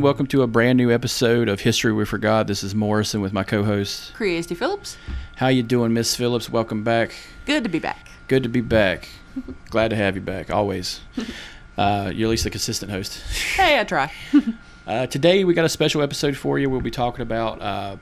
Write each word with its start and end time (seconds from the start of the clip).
Everyone. 0.00 0.14
Welcome 0.14 0.26
to 0.28 0.40
a 0.40 0.46
brand 0.46 0.78
new 0.78 0.90
episode 0.90 1.50
of 1.50 1.60
History 1.60 1.92
We 1.92 2.06
Forgot. 2.06 2.46
This 2.46 2.62
is 2.62 2.74
Morrison 2.74 3.20
with 3.20 3.34
my 3.34 3.44
co-host. 3.44 4.14
Cristy 4.14 4.56
Phillips. 4.56 4.96
How 5.36 5.48
you 5.48 5.62
doing, 5.62 5.92
Miss 5.92 6.16
Phillips? 6.16 6.48
Welcome 6.48 6.82
back. 6.82 7.12
Good 7.44 7.64
to 7.64 7.68
be 7.68 7.80
back. 7.80 8.08
Good 8.26 8.42
to 8.44 8.48
be 8.48 8.62
back. 8.62 9.10
Glad 9.68 9.88
to 9.88 9.96
have 9.96 10.14
you 10.14 10.22
back. 10.22 10.50
Always. 10.50 11.00
Uh, 11.78 12.12
you're 12.14 12.28
at 12.28 12.30
least 12.30 12.44
a 12.44 12.50
consistent 12.50 12.90
host. 12.92 13.22
Hey, 13.56 13.78
I 13.80 13.84
try. 13.84 14.12
Uh, 14.86 15.06
today 15.06 15.44
we 15.44 15.54
got 15.54 15.64
a 15.64 15.68
special 15.68 16.02
episode 16.02 16.36
for 16.36 16.58
you. 16.58 16.68
We'll 16.68 16.80
be 16.80 16.90
talking 16.90 17.22
about 17.22 17.62
uh, 17.62 17.96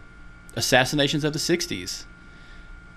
assassinations 0.56 1.22
of 1.22 1.32
the 1.34 1.38
'60s 1.38 2.04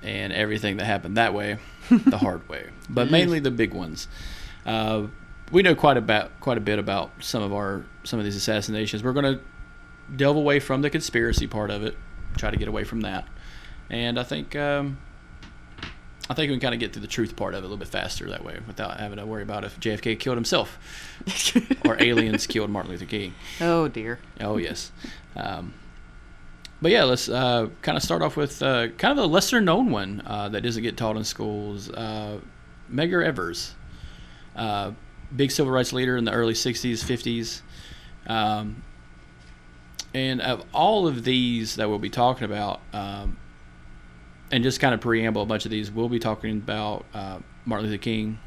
and 0.02 0.32
everything 0.32 0.78
that 0.78 0.86
happened 0.86 1.18
that 1.18 1.34
way, 1.34 1.58
the 1.90 2.18
hard 2.18 2.48
way, 2.48 2.70
but 2.90 3.12
mainly 3.12 3.40
the 3.40 3.52
big 3.52 3.74
ones. 3.74 4.08
We 5.52 5.62
know 5.62 5.76
quite 5.76 5.98
about 5.98 6.40
quite 6.40 6.58
a 6.58 6.62
bit 6.62 6.80
about 6.80 7.12
some 7.20 7.44
of 7.44 7.54
our 7.54 7.84
some 8.04 8.20
of 8.20 8.26
these 8.26 8.36
assassinations. 8.36 9.04
We're 9.04 9.14
going 9.14 9.38
to 9.38 9.42
delve 10.16 10.38
away 10.38 10.60
from 10.60 10.82
the 10.82 10.90
conspiracy 10.90 11.48
part 11.48 11.70
of 11.70 11.84
it, 11.84 11.96
try 12.38 12.52
to 12.52 12.58
get 12.58 12.68
away 12.68 12.84
from 12.84 13.02
that, 13.02 13.28
and 13.90 14.20
I 14.20 14.24
think 14.24 14.56
um, 14.56 14.98
I 16.30 16.34
think 16.34 16.50
we 16.50 16.56
can 16.56 16.60
kind 16.62 16.74
of 16.74 16.80
get 16.80 16.94
to 16.94 17.00
the 17.00 17.08
truth 17.08 17.36
part 17.36 17.54
of 17.54 17.58
it 17.58 17.60
a 17.60 17.68
little 17.68 17.78
bit 17.78 17.90
faster 17.90 18.30
that 18.30 18.46
way, 18.46 18.58
without 18.66 18.98
having 18.98 19.18
to 19.18 19.26
worry 19.26 19.44
about 19.44 19.66
if 19.66 19.78
JFK 19.80 20.18
killed 20.18 20.38
himself 20.38 20.80
or 21.86 22.02
aliens 22.02 22.48
killed 22.48 22.70
Martin 22.70 22.92
Luther 22.92 23.06
King. 23.06 23.34
oh 23.60 23.88
dear. 23.90 24.20
Oh 24.40 24.58
yes. 24.58 24.92
Um, 25.36 25.74
but 26.82 26.92
yeah, 26.92 27.04
let's 27.04 27.30
uh, 27.30 27.68
kind 27.82 27.98
of 27.98 28.04
start 28.04 28.22
off 28.22 28.36
with 28.36 28.64
uh, 28.64 28.88
kind 28.98 29.18
of 29.18 29.26
a 29.26 29.28
lesser 29.28 29.62
known 29.62 29.92
one 29.92 30.24
uh, 30.26 30.50
that 30.50 30.62
doesn't 30.62 30.82
get 30.82 30.98
taught 30.98 31.18
in 31.18 31.24
schools. 31.24 31.90
Uh, 31.90 32.40
Medgar 32.92 33.24
Evers, 33.24 33.76
uh, 34.56 34.92
big 35.36 35.52
civil 35.52 35.72
rights 35.72 35.94
leader 35.94 36.18
in 36.18 36.26
the 36.26 36.32
early 36.32 36.54
'60s, 36.54 37.04
'50s, 37.04 37.62
um, 38.32 38.84
and 40.14 40.42
of 40.42 40.64
all 40.74 41.08
of 41.08 41.24
these 41.24 41.76
that 41.78 41.90
we'll 41.90 42.00
be 42.00 42.10
talking 42.10 42.44
about, 42.46 42.82
um, 42.94 43.38
and 44.52 44.64
just 44.64 44.80
kind 44.80 44.94
of 44.94 45.00
preamble 45.02 45.42
a 45.42 45.46
bunch 45.46 45.66
of 45.66 45.72
these, 45.72 45.90
we'll 45.92 46.10
be 46.10 46.20
talking 46.20 46.58
about 46.58 47.06
uh, 47.14 47.40
Martin 47.66 47.88
Luther 47.90 48.02
King, 48.02 48.40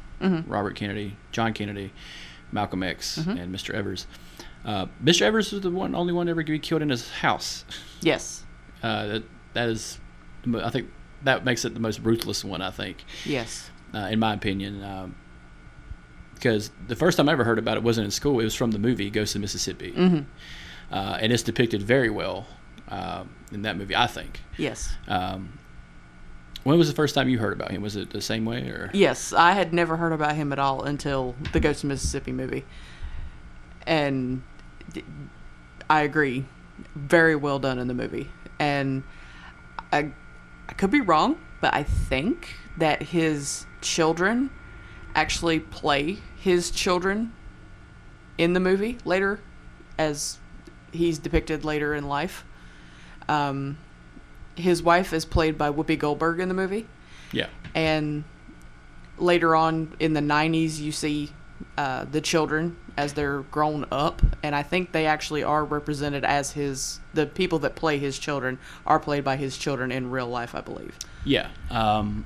Robert 0.47 0.75
Kennedy, 0.75 1.17
John 1.31 1.53
Kennedy, 1.53 1.91
Malcolm 2.51 2.83
X, 2.83 3.17
and 3.17 3.53
Mr. 3.53 3.73
Evers. 3.73 4.07
Uh, 4.63 4.87
Mr. 5.03 5.21
Evers 5.21 5.51
was 5.51 5.61
the 5.61 5.69
one, 5.69 5.93
only 5.93 6.11
one 6.13 6.27
ever 6.27 6.41
to 6.43 6.51
be 6.51 6.57
killed 6.59 6.81
in 6.81 6.89
his 6.89 7.09
house. 7.09 7.65
Yes. 8.01 8.43
Uh, 8.81 9.05
that, 9.07 9.23
that 9.53 9.69
is, 9.69 9.99
I 10.55 10.69
think 10.71 10.89
that 11.23 11.45
makes 11.45 11.65
it 11.65 11.73
the 11.75 11.79
most 11.79 11.99
ruthless 11.99 12.43
one. 12.43 12.61
I 12.61 12.71
think, 12.71 13.03
Yes. 13.25 13.69
uh, 13.93 14.07
in 14.11 14.17
my 14.19 14.33
opinion, 14.33 14.83
um, 14.83 15.15
because 16.35 16.69
the 16.87 16.95
first 16.95 17.17
time 17.17 17.27
I 17.27 17.31
ever 17.31 17.43
heard 17.43 17.57
about 17.59 17.77
it 17.77 17.83
wasn't 17.83 18.05
in 18.05 18.11
school. 18.11 18.39
It 18.39 18.43
was 18.43 18.53
from 18.55 18.71
the 18.71 18.79
movie 18.79 19.09
Ghost 19.09 19.33
of 19.35 19.41
Mississippi, 19.41 19.91
Mm-hmm. 19.91 20.93
uh, 20.93 21.17
and 21.19 21.31
it's 21.33 21.43
depicted 21.43 21.81
very 21.81 22.09
well 22.09 22.45
uh, 22.89 23.23
in 23.51 23.63
that 23.63 23.77
movie. 23.77 23.95
I 23.95 24.07
think. 24.07 24.41
Yes. 24.57 24.93
Um, 25.07 25.57
when 26.63 26.77
was 26.79 26.87
the 26.87 26.95
first 26.95 27.13
time 27.15 27.29
you 27.29 27.37
heard 27.37 27.53
about 27.53 27.71
him? 27.71 27.81
Was 27.81 27.95
it 27.95 28.09
the 28.09 28.21
same 28.21 28.43
way, 28.45 28.69
or 28.69 28.89
Yes. 28.93 29.33
I 29.33 29.51
had 29.53 29.71
never 29.73 29.97
heard 29.97 30.13
about 30.13 30.35
him 30.35 30.51
at 30.51 30.59
all 30.59 30.83
until 30.83 31.35
the 31.53 31.59
Ghost 31.59 31.83
of 31.83 31.89
Mississippi 31.89 32.31
movie, 32.31 32.65
and 33.85 34.41
I 35.89 36.01
agree. 36.01 36.45
Very 36.95 37.35
well 37.35 37.57
done 37.59 37.79
in 37.79 37.87
the 37.87 37.93
movie, 37.93 38.29
and 38.59 39.03
I, 39.93 40.11
I 40.67 40.73
could 40.73 40.91
be 40.91 40.99
wrong, 41.01 41.37
but 41.61 41.73
I 41.73 41.83
think 41.83 42.55
that 42.77 43.01
his 43.03 43.65
children 43.79 44.49
actually 45.15 45.59
play 45.59 46.17
his 46.37 46.69
children 46.69 47.33
in 48.37 48.53
the 48.53 48.59
movie 48.59 48.97
later, 49.05 49.39
as 49.97 50.37
he's 50.91 51.17
depicted 51.17 51.63
later 51.63 51.95
in 51.95 52.07
life. 52.07 52.43
Um, 53.27 53.77
his 54.55 54.83
wife 54.83 55.13
is 55.13 55.25
played 55.25 55.57
by 55.57 55.71
Whoopi 55.71 55.97
Goldberg 55.97 56.39
in 56.39 56.49
the 56.49 56.53
movie, 56.53 56.85
yeah, 57.31 57.47
and 57.73 58.23
later 59.17 59.55
on 59.55 59.95
in 59.99 60.13
the 60.13 60.21
90s, 60.21 60.79
you 60.79 60.91
see 60.91 61.31
uh, 61.77 62.05
the 62.05 62.21
children 62.21 62.77
as 62.97 63.13
they're 63.13 63.41
grown 63.41 63.85
up, 63.91 64.21
and 64.43 64.55
I 64.55 64.63
think 64.63 64.91
they 64.91 65.05
actually 65.05 65.43
are 65.43 65.65
represented 65.65 66.23
as 66.23 66.51
his. 66.51 66.99
The 67.13 67.25
people 67.25 67.59
that 67.59 67.75
play 67.75 67.97
his 67.97 68.19
children 68.19 68.59
are 68.85 68.99
played 68.99 69.23
by 69.23 69.37
his 69.37 69.57
children 69.57 69.91
in 69.91 70.11
real 70.11 70.27
life, 70.27 70.55
I 70.55 70.61
believe. 70.61 70.97
yeah, 71.23 71.49
um, 71.69 72.25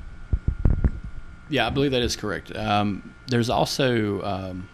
yeah? 1.50 1.68
I 1.68 1.70
believe 1.70 1.92
that 1.92 2.02
is 2.02 2.16
correct. 2.16 2.56
Um, 2.56 3.14
there's 3.28 3.50
also 3.50 4.22
um, 4.22 4.70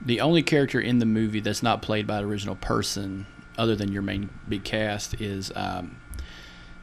the 0.00 0.20
only 0.20 0.42
character 0.42 0.80
in 0.80 0.98
the 0.98 1.06
movie 1.06 1.40
that's 1.40 1.62
not 1.62 1.82
played 1.82 2.06
by 2.06 2.20
the 2.20 2.26
original 2.26 2.56
person, 2.56 3.26
other 3.58 3.74
than 3.76 3.92
your 3.92 4.02
main 4.02 4.30
big 4.48 4.64
cast, 4.64 5.20
is 5.20 5.52
um, 5.56 5.96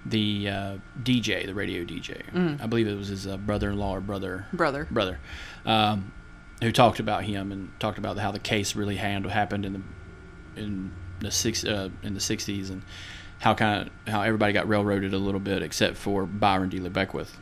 the 0.06 0.50
uh, 0.50 0.78
DJ, 1.02 1.46
the 1.46 1.54
radio 1.54 1.84
DJ. 1.86 2.22
I 2.62 2.68
believe 2.68 2.88
it 2.88 2.96
was 2.98 3.08
his 3.10 3.26
uh, 3.28 3.38
brother-in-law 3.38 3.96
or 3.96 4.02
brother 4.02 4.46
Brother. 4.54 4.88
brother, 4.92 5.20
um, 5.66 6.12
who 6.62 6.72
talked 6.72 7.00
about 7.00 7.24
him 7.24 7.52
and 7.52 7.72
talked 7.80 7.98
about 7.98 8.18
how 8.18 8.32
the 8.32 8.40
case 8.40 8.76
really 8.76 8.96
hand, 8.98 9.26
happened 9.26 9.66
in 9.66 9.74
the 9.74 9.82
in 10.62 10.92
the 11.20 11.32
six 11.32 11.64
uh, 11.64 11.90
in 12.04 12.14
the 12.14 12.20
sixties 12.20 12.70
and 12.70 12.82
how 13.40 13.54
kind 13.54 13.90
of 14.08 14.12
how 14.12 14.22
everybody 14.22 14.54
got 14.54 14.68
railroaded 14.68 15.14
a 15.14 15.18
little 15.18 15.40
bit 15.40 15.62
except 15.62 15.98
for 15.98 16.26
Byron 16.26 16.70
D. 16.70 16.80
Beckwith. 16.80 17.38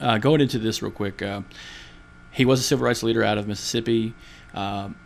Uh, 0.00 0.18
going 0.18 0.40
into 0.40 0.58
this 0.58 0.80
real 0.82 0.92
quick, 0.92 1.22
uh, 1.22 1.42
he 2.30 2.44
was 2.44 2.60
a 2.60 2.62
civil 2.62 2.84
rights 2.86 3.02
leader 3.02 3.22
out 3.24 3.38
of 3.38 3.48
Mississippi. 3.48 4.14
Um, 4.54 4.96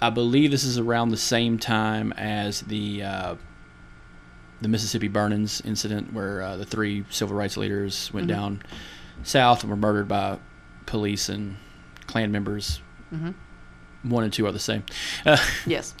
I 0.00 0.10
believe 0.10 0.50
this 0.50 0.64
is 0.64 0.78
around 0.78 1.10
the 1.10 1.16
same 1.16 1.58
time 1.58 2.12
as 2.12 2.60
the 2.62 3.02
uh, 3.02 3.34
the 4.60 4.68
Mississippi 4.68 5.08
burnings 5.08 5.60
incident, 5.62 6.12
where 6.12 6.42
uh, 6.42 6.56
the 6.56 6.64
three 6.66 7.04
civil 7.10 7.36
rights 7.36 7.56
leaders 7.56 8.12
went 8.12 8.26
down 8.28 8.62
south 9.22 9.62
and 9.62 9.70
were 9.70 9.76
murdered 9.76 10.08
by 10.08 10.38
police 10.86 11.28
and 11.28 11.56
Klan 12.06 12.30
members. 12.32 12.80
One 14.02 14.24
and 14.24 14.32
two 14.32 14.46
are 14.46 14.52
the 14.52 14.58
same. 14.58 14.84
Uh, 15.26 15.36
Yes. 15.66 15.94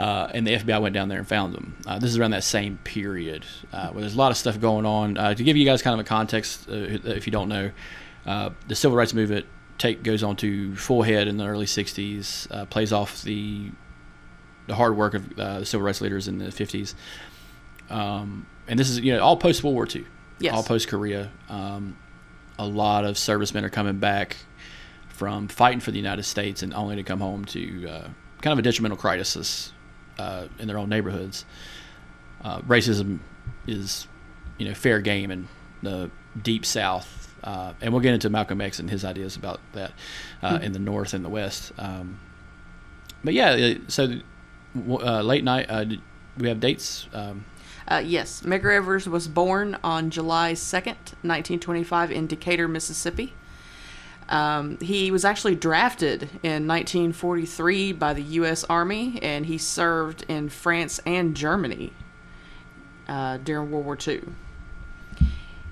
Uh, 0.00 0.30
and 0.32 0.46
the 0.46 0.52
FBI 0.56 0.80
went 0.80 0.94
down 0.94 1.08
there 1.08 1.18
and 1.18 1.28
found 1.28 1.54
them. 1.54 1.76
Uh, 1.86 1.98
this 1.98 2.08
is 2.10 2.18
around 2.18 2.30
that 2.30 2.42
same 2.44 2.78
period 2.84 3.44
uh, 3.72 3.90
where 3.90 4.00
there's 4.00 4.14
a 4.14 4.18
lot 4.18 4.30
of 4.30 4.36
stuff 4.38 4.58
going 4.58 4.86
on. 4.86 5.18
Uh, 5.18 5.34
to 5.34 5.44
give 5.44 5.56
you 5.58 5.64
guys 5.66 5.82
kind 5.82 5.92
of 5.92 6.00
a 6.00 6.08
context, 6.08 6.68
uh, 6.70 6.72
if 6.74 7.26
you 7.26 7.30
don't 7.30 7.48
know, 7.50 7.70
uh, 8.24 8.48
the 8.68 8.74
civil 8.74 8.96
rights 8.96 9.12
movement 9.12 9.44
take 9.76 10.02
goes 10.02 10.22
on 10.22 10.36
to 10.36 10.74
full 10.76 11.02
head 11.02 11.28
in 11.28 11.36
the 11.36 11.46
early 11.46 11.66
'60s, 11.66 12.50
uh, 12.50 12.64
plays 12.66 12.92
off 12.92 13.22
the 13.22 13.70
the 14.68 14.74
hard 14.74 14.96
work 14.96 15.14
of 15.14 15.38
uh, 15.38 15.58
the 15.60 15.66
civil 15.66 15.84
rights 15.84 16.00
leaders 16.00 16.28
in 16.28 16.38
the 16.38 16.46
'50s, 16.46 16.94
um, 17.90 18.46
and 18.68 18.78
this 18.78 18.88
is 18.88 19.00
you 19.00 19.12
know 19.12 19.22
all 19.22 19.36
post 19.36 19.62
World 19.62 19.74
War 19.74 19.86
II, 19.94 20.06
Yes. 20.38 20.54
all 20.54 20.62
post 20.62 20.88
Korea. 20.88 21.30
Um, 21.48 21.96
a 22.58 22.66
lot 22.66 23.04
of 23.04 23.16
servicemen 23.18 23.64
are 23.64 23.70
coming 23.70 23.98
back 23.98 24.36
from 25.08 25.48
fighting 25.48 25.80
for 25.80 25.90
the 25.90 25.98
United 25.98 26.22
States 26.24 26.62
and 26.62 26.72
only 26.74 26.96
to 26.96 27.02
come 27.02 27.20
home 27.20 27.44
to 27.46 27.86
uh, 27.88 28.08
kind 28.42 28.52
of 28.52 28.58
a 28.58 28.62
detrimental 28.62 28.96
crisis 28.98 29.72
uh, 30.20 30.48
in 30.58 30.68
their 30.68 30.78
own 30.78 30.88
neighborhoods. 30.88 31.44
Uh, 32.42 32.60
racism 32.62 33.18
is, 33.66 34.06
you 34.58 34.66
know, 34.68 34.74
fair 34.74 35.00
game 35.00 35.30
in 35.30 35.48
the 35.82 36.10
deep 36.40 36.64
South, 36.64 37.34
uh, 37.44 37.72
and 37.80 37.92
we'll 37.92 38.02
get 38.02 38.14
into 38.14 38.30
Malcolm 38.30 38.60
X 38.60 38.78
and 38.78 38.90
his 38.90 39.04
ideas 39.04 39.36
about 39.36 39.60
that 39.72 39.92
uh, 40.42 40.58
in 40.62 40.72
the 40.72 40.78
North 40.78 41.14
and 41.14 41.24
the 41.24 41.28
West. 41.28 41.72
Um, 41.78 42.18
but 43.24 43.34
yeah, 43.34 43.50
uh, 43.50 43.74
so 43.88 44.20
uh, 44.88 45.22
late 45.22 45.44
night. 45.44 45.66
Uh, 45.68 45.84
we 46.38 46.48
have 46.48 46.60
dates. 46.60 47.06
Um, 47.12 47.44
Uh, 47.88 48.02
yes, 48.04 48.44
Evers 48.46 49.08
was 49.08 49.26
born 49.26 49.76
on 49.82 50.10
July 50.10 50.52
2nd, 50.52 51.18
1925, 51.22 52.12
in 52.12 52.26
Decatur, 52.26 52.68
Mississippi. 52.68 53.34
Um, 54.30 54.78
he 54.78 55.10
was 55.10 55.24
actually 55.24 55.56
drafted 55.56 56.22
in 56.44 56.66
1943 56.68 57.92
by 57.92 58.14
the 58.14 58.22
U.S. 58.22 58.64
Army, 58.64 59.18
and 59.22 59.46
he 59.46 59.58
served 59.58 60.24
in 60.28 60.48
France 60.48 61.00
and 61.04 61.36
Germany 61.36 61.92
uh, 63.08 63.38
during 63.38 63.72
World 63.72 63.84
War 63.84 63.98
II. 64.06 64.22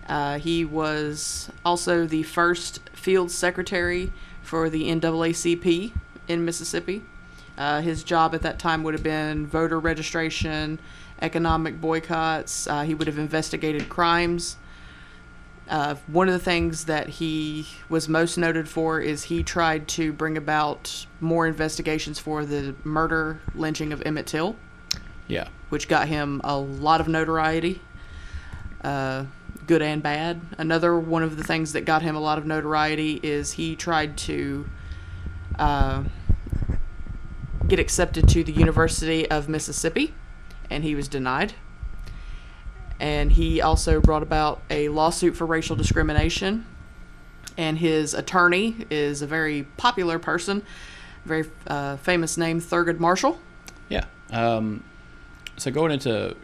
Uh, 0.08 0.38
he 0.38 0.64
was 0.64 1.50
also 1.64 2.04
the 2.04 2.24
first 2.24 2.80
field 2.92 3.30
secretary 3.30 4.12
for 4.42 4.68
the 4.68 4.90
NAACP 4.90 5.92
in 6.26 6.44
Mississippi. 6.44 7.02
Uh, 7.56 7.80
his 7.80 8.02
job 8.02 8.34
at 8.34 8.42
that 8.42 8.58
time 8.58 8.82
would 8.82 8.94
have 8.94 9.02
been 9.02 9.46
voter 9.46 9.78
registration, 9.78 10.80
economic 11.20 11.80
boycotts. 11.80 12.66
Uh, 12.66 12.82
he 12.82 12.94
would 12.94 13.06
have 13.06 13.18
investigated 13.18 13.88
crimes. 13.88 14.56
Uh, 15.68 15.96
one 16.06 16.28
of 16.28 16.32
the 16.32 16.38
things 16.40 16.86
that 16.86 17.08
he 17.08 17.66
was 17.90 18.08
most 18.08 18.38
noted 18.38 18.68
for 18.68 19.00
is 19.00 19.24
he 19.24 19.42
tried 19.42 19.86
to 19.86 20.12
bring 20.12 20.36
about 20.36 21.06
more 21.20 21.46
investigations 21.46 22.18
for 22.18 22.44
the 22.44 22.74
murder 22.84 23.40
lynching 23.54 23.92
of 23.92 24.02
Emmett 24.06 24.26
Till, 24.26 24.56
Yeah. 25.26 25.48
which 25.68 25.86
got 25.86 26.08
him 26.08 26.40
a 26.42 26.56
lot 26.56 27.02
of 27.02 27.08
notoriety, 27.08 27.82
uh, 28.82 29.24
good 29.66 29.82
and 29.82 30.02
bad. 30.02 30.40
Another 30.56 30.98
one 30.98 31.22
of 31.22 31.36
the 31.36 31.44
things 31.44 31.74
that 31.74 31.84
got 31.84 32.00
him 32.00 32.16
a 32.16 32.20
lot 32.20 32.38
of 32.38 32.46
notoriety 32.46 33.20
is 33.22 33.52
he 33.52 33.76
tried 33.76 34.16
to 34.16 34.66
uh, 35.58 36.04
get 37.66 37.78
accepted 37.78 38.26
to 38.30 38.42
the 38.42 38.52
University 38.52 39.30
of 39.30 39.50
Mississippi, 39.50 40.14
and 40.70 40.82
he 40.82 40.94
was 40.94 41.08
denied 41.08 41.52
and 43.00 43.32
he 43.32 43.60
also 43.60 44.00
brought 44.00 44.22
about 44.22 44.60
a 44.70 44.88
lawsuit 44.88 45.36
for 45.36 45.46
racial 45.46 45.76
discrimination. 45.76 46.66
And 47.56 47.78
his 47.78 48.14
attorney 48.14 48.86
is 48.88 49.20
a 49.20 49.26
very 49.26 49.64
popular 49.76 50.18
person, 50.20 50.62
very 51.24 51.44
uh, 51.66 51.96
famous 51.96 52.36
name, 52.36 52.60
Thurgood 52.60 53.00
Marshall. 53.00 53.38
Yeah. 53.88 54.04
Um, 54.30 54.84
so 55.56 55.70
going 55.72 55.90
into 55.90 56.36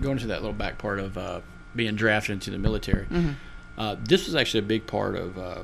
going 0.00 0.18
into 0.18 0.26
that 0.28 0.42
little 0.42 0.54
back 0.54 0.76
part 0.78 0.98
of 0.98 1.16
uh, 1.16 1.40
being 1.74 1.96
drafted 1.96 2.34
into 2.34 2.50
the 2.50 2.58
military, 2.58 3.06
uh, 3.78 3.96
this 4.02 4.26
was 4.26 4.34
actually 4.34 4.60
a 4.60 4.64
big 4.64 4.86
part 4.86 5.16
of 5.16 5.38
uh, 5.38 5.62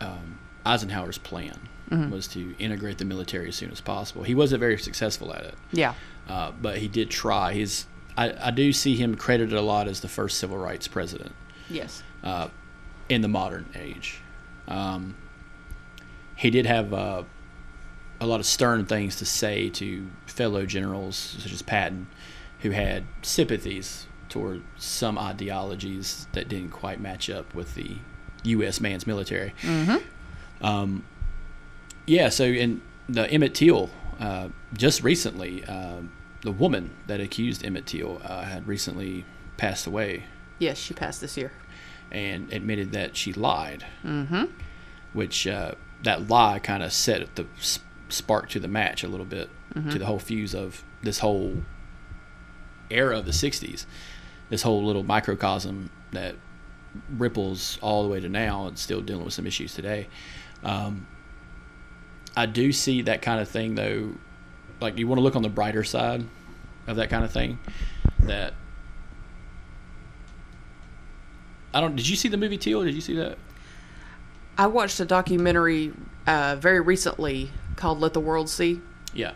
um, 0.00 0.38
Eisenhower's 0.66 1.18
plan 1.18 1.58
was 2.10 2.28
to 2.28 2.54
integrate 2.58 2.98
the 2.98 3.04
military 3.04 3.48
as 3.48 3.56
soon 3.56 3.70
as 3.70 3.80
possible. 3.80 4.22
He 4.22 4.34
wasn't 4.34 4.60
very 4.60 4.76
successful 4.76 5.32
at 5.32 5.44
it, 5.44 5.54
Yeah, 5.72 5.94
uh, 6.28 6.52
but 6.60 6.78
he 6.78 6.88
did 6.88 7.08
try. 7.10 7.54
He's 7.54 7.86
I, 8.18 8.48
I 8.48 8.50
do 8.50 8.72
see 8.72 8.96
him 8.96 9.14
credited 9.14 9.56
a 9.56 9.62
lot 9.62 9.86
as 9.86 10.00
the 10.00 10.08
first 10.08 10.38
civil 10.38 10.58
rights 10.58 10.88
president 10.88 11.32
yes, 11.70 12.02
uh, 12.24 12.48
in 13.08 13.22
the 13.22 13.28
modern 13.28 13.66
age. 13.76 14.20
Um, 14.66 15.16
he 16.34 16.50
did 16.50 16.66
have 16.66 16.92
uh, 16.92 17.22
a 18.20 18.26
lot 18.26 18.40
of 18.40 18.46
stern 18.46 18.86
things 18.86 19.16
to 19.16 19.24
say 19.24 19.70
to 19.70 20.10
fellow 20.26 20.66
generals 20.66 21.16
such 21.16 21.52
as 21.52 21.62
Patton, 21.62 22.08
who 22.60 22.70
had 22.70 23.04
sympathies 23.22 24.06
toward 24.28 24.62
some 24.76 25.16
ideologies 25.16 26.26
that 26.32 26.48
didn't 26.48 26.70
quite 26.70 27.00
match 27.00 27.30
up 27.30 27.54
with 27.54 27.76
the 27.76 27.98
U.S. 28.42 28.80
man's 28.80 29.06
military. 29.06 29.54
Mm-hmm. 29.62 30.64
Um, 30.64 31.04
yeah, 32.04 32.30
so 32.30 32.44
in 32.44 32.82
the 33.08 33.30
Emmett 33.30 33.54
Till, 33.54 33.90
uh, 34.18 34.48
just 34.74 35.04
recently, 35.04 35.64
uh, 35.64 36.00
the 36.42 36.52
woman 36.52 36.90
that 37.06 37.20
accused 37.20 37.64
Emmett 37.64 37.86
Till 37.86 38.20
uh, 38.24 38.42
had 38.42 38.66
recently 38.66 39.24
passed 39.56 39.86
away 39.86 40.24
yes, 40.58 40.78
she 40.78 40.94
passed 40.94 41.20
this 41.20 41.36
year. 41.36 41.52
and 42.10 42.52
admitted 42.52 42.92
that 42.92 43.16
she 43.16 43.32
lied. 43.32 43.84
Mm-hmm. 44.04 44.44
Which 45.12 45.46
uh, 45.46 45.72
that 46.02 46.28
lie 46.28 46.58
kind 46.58 46.82
of 46.82 46.92
set 46.92 47.34
the 47.36 47.46
spark 48.08 48.48
to 48.50 48.60
the 48.60 48.68
match 48.68 49.02
a 49.02 49.08
little 49.08 49.26
bit 49.26 49.50
to 49.90 49.98
the 49.98 50.06
whole 50.06 50.18
fuse 50.18 50.54
of 50.54 50.82
this 51.02 51.20
whole 51.20 51.62
era 52.90 53.18
of 53.18 53.26
the 53.26 53.32
'60s. 53.32 53.86
This 54.50 54.62
whole 54.62 54.84
little 54.84 55.02
microcosm 55.04 55.90
that 56.12 56.34
ripples 57.16 57.78
all 57.80 58.02
the 58.02 58.08
way 58.08 58.18
to 58.18 58.28
now 58.28 58.66
and 58.66 58.78
still 58.78 59.00
dealing 59.00 59.24
with 59.24 59.34
some 59.34 59.46
issues 59.46 59.74
today. 59.74 60.08
Um, 60.64 61.06
I 62.36 62.46
do 62.46 62.72
see 62.72 63.02
that 63.02 63.22
kind 63.22 63.40
of 63.40 63.48
thing 63.48 63.74
though. 63.76 64.12
Like 64.80 64.98
you 64.98 65.06
want 65.08 65.18
to 65.18 65.22
look 65.22 65.36
on 65.36 65.42
the 65.42 65.48
brighter 65.48 65.84
side 65.84 66.24
of 66.86 66.96
that 66.96 67.10
kind 67.10 67.24
of 67.24 67.32
thing. 67.32 67.58
That 68.20 68.54
I 71.74 71.80
don't. 71.80 71.96
Did 71.96 72.08
you 72.08 72.16
see 72.16 72.28
the 72.28 72.36
movie 72.36 72.58
Till? 72.58 72.84
Did 72.84 72.94
you 72.94 73.00
see 73.00 73.14
that? 73.16 73.38
I 74.56 74.66
watched 74.66 74.98
a 75.00 75.04
documentary 75.04 75.92
uh, 76.26 76.56
very 76.58 76.80
recently 76.80 77.50
called 77.76 78.00
"Let 78.00 78.12
the 78.12 78.20
World 78.20 78.48
See." 78.48 78.80
Yeah. 79.14 79.32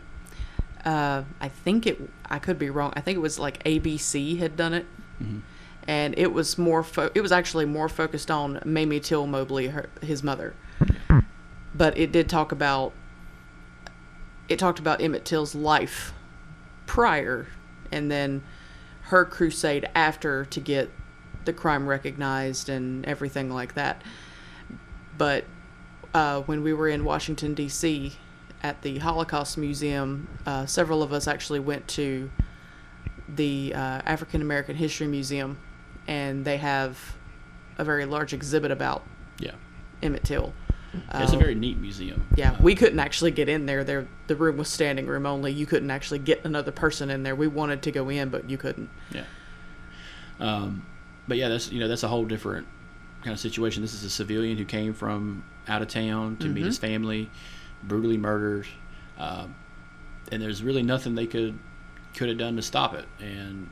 Uh, 0.85 1.23
I 1.41 1.49
think 1.49 1.87
it. 1.87 2.01
I 2.29 2.39
could 2.39 2.59
be 2.59 2.71
wrong. 2.71 2.93
I 2.97 3.01
think 3.01 3.17
it 3.17 3.21
was 3.21 3.39
like 3.39 3.63
ABC 3.65 4.39
had 4.39 4.57
done 4.57 4.75
it, 4.75 4.87
and 5.87 6.15
it 6.19 6.33
was 6.33 6.59
more. 6.59 6.83
Fo- 6.83 7.11
it 7.15 7.21
was 7.21 7.31
actually 7.33 7.67
more 7.67 7.89
focused 7.89 8.31
on 8.31 8.61
Mamie 8.65 9.01
Till 9.01 9.27
Mobley, 9.27 9.69
her, 9.69 9.89
his 10.01 10.23
mother. 10.23 10.55
But 11.75 11.97
it 11.97 12.13
did 12.13 12.29
talk 12.29 12.51
about. 12.53 12.93
It 14.53 14.59
talked 14.59 14.79
about 14.79 15.01
Emmett 15.01 15.25
Till's 15.25 15.55
life 15.55 16.13
prior, 16.87 17.47
and 17.91 18.11
then 18.11 18.43
her 19.05 19.25
crusade 19.25 19.89
after 19.95 20.45
to 20.47 20.61
get 20.61 20.91
the 21.45 21.53
crime 21.53 21.87
recognized 21.89 22.69
and 22.69 23.05
everything 23.07 23.51
like 23.51 23.75
that. 23.75 24.03
But 25.17 25.45
uh, 26.15 26.43
when 26.43 26.63
we 26.63 26.73
were 26.75 26.89
in 26.89 27.05
Washington 27.05 27.55
D.C. 27.55 28.13
at 28.63 28.83
the 28.83 28.99
Holocaust 28.99 29.57
Museum, 29.57 30.29
uh, 30.45 30.67
several 30.67 31.03
of 31.03 31.13
us 31.13 31.27
actually 31.27 31.61
went 31.61 31.89
to 31.89 32.31
the 33.29 33.73
uh, 33.75 34.03
African 34.05 34.43
American 34.43 34.77
History 34.77 35.07
Museum, 35.07 35.59
and 36.07 36.45
they 36.45 36.59
have 36.59 37.17
a 37.79 37.85
very 37.85 38.05
large 38.05 38.35
exhibit 38.35 38.71
about 38.71 39.03
Yeah. 39.39 39.53
Emmett 40.03 40.25
Till. 40.25 40.53
It's 40.95 41.33
a 41.33 41.37
Uh, 41.37 41.39
very 41.39 41.55
neat 41.55 41.79
museum. 41.79 42.23
yeah, 42.37 42.53
Uh, 42.53 42.57
we 42.61 42.75
couldn't 42.75 42.99
actually 43.01 43.31
get 43.31 43.49
in 43.49 43.67
there. 43.67 43.83
There, 43.85 44.07
the 44.27 44.37
room 44.37 44.57
was 44.59 44.69
standing 44.69 45.07
room 45.07 45.25
only. 45.27 45.53
You 45.53 45.67
couldn't 45.67 45.91
actually 45.91 46.19
get 46.19 46.45
another 46.45 46.71
person 46.73 47.11
in 47.11 47.23
there. 47.23 47.35
We 47.35 47.47
wanted 47.47 47.83
to 47.83 47.91
go 47.93 48.09
in, 48.09 48.29
but 48.29 48.49
you 48.51 48.59
couldn't. 48.59 48.91
Yeah. 49.13 49.25
Um, 50.41 50.85
but 51.29 51.37
yeah, 51.37 51.49
that's 51.49 51.71
you 51.71 51.81
know 51.81 51.89
that's 51.89 52.03
a 52.03 52.09
whole 52.09 52.25
different 52.25 52.67
kind 53.23 53.33
of 53.33 53.41
situation. 53.41 53.83
This 53.83 53.95
is 53.95 54.05
a 54.05 54.11
civilian 54.11 54.57
who 54.59 54.65
came 54.65 54.93
from 54.93 55.45
out 55.69 55.81
of 55.83 55.89
town 55.89 56.37
to 56.39 56.49
meet 56.49 56.65
his 56.65 56.79
family, 56.79 57.31
brutally 57.85 58.19
murdered, 58.19 58.67
um, 59.19 59.55
and 60.33 60.43
there's 60.43 60.63
really 60.63 60.83
nothing 60.83 61.15
they 61.15 61.27
could 61.29 61.59
could 62.15 62.29
have 62.29 62.39
done 62.39 62.57
to 62.57 62.63
stop 62.63 62.95
it. 62.95 63.07
And 63.21 63.69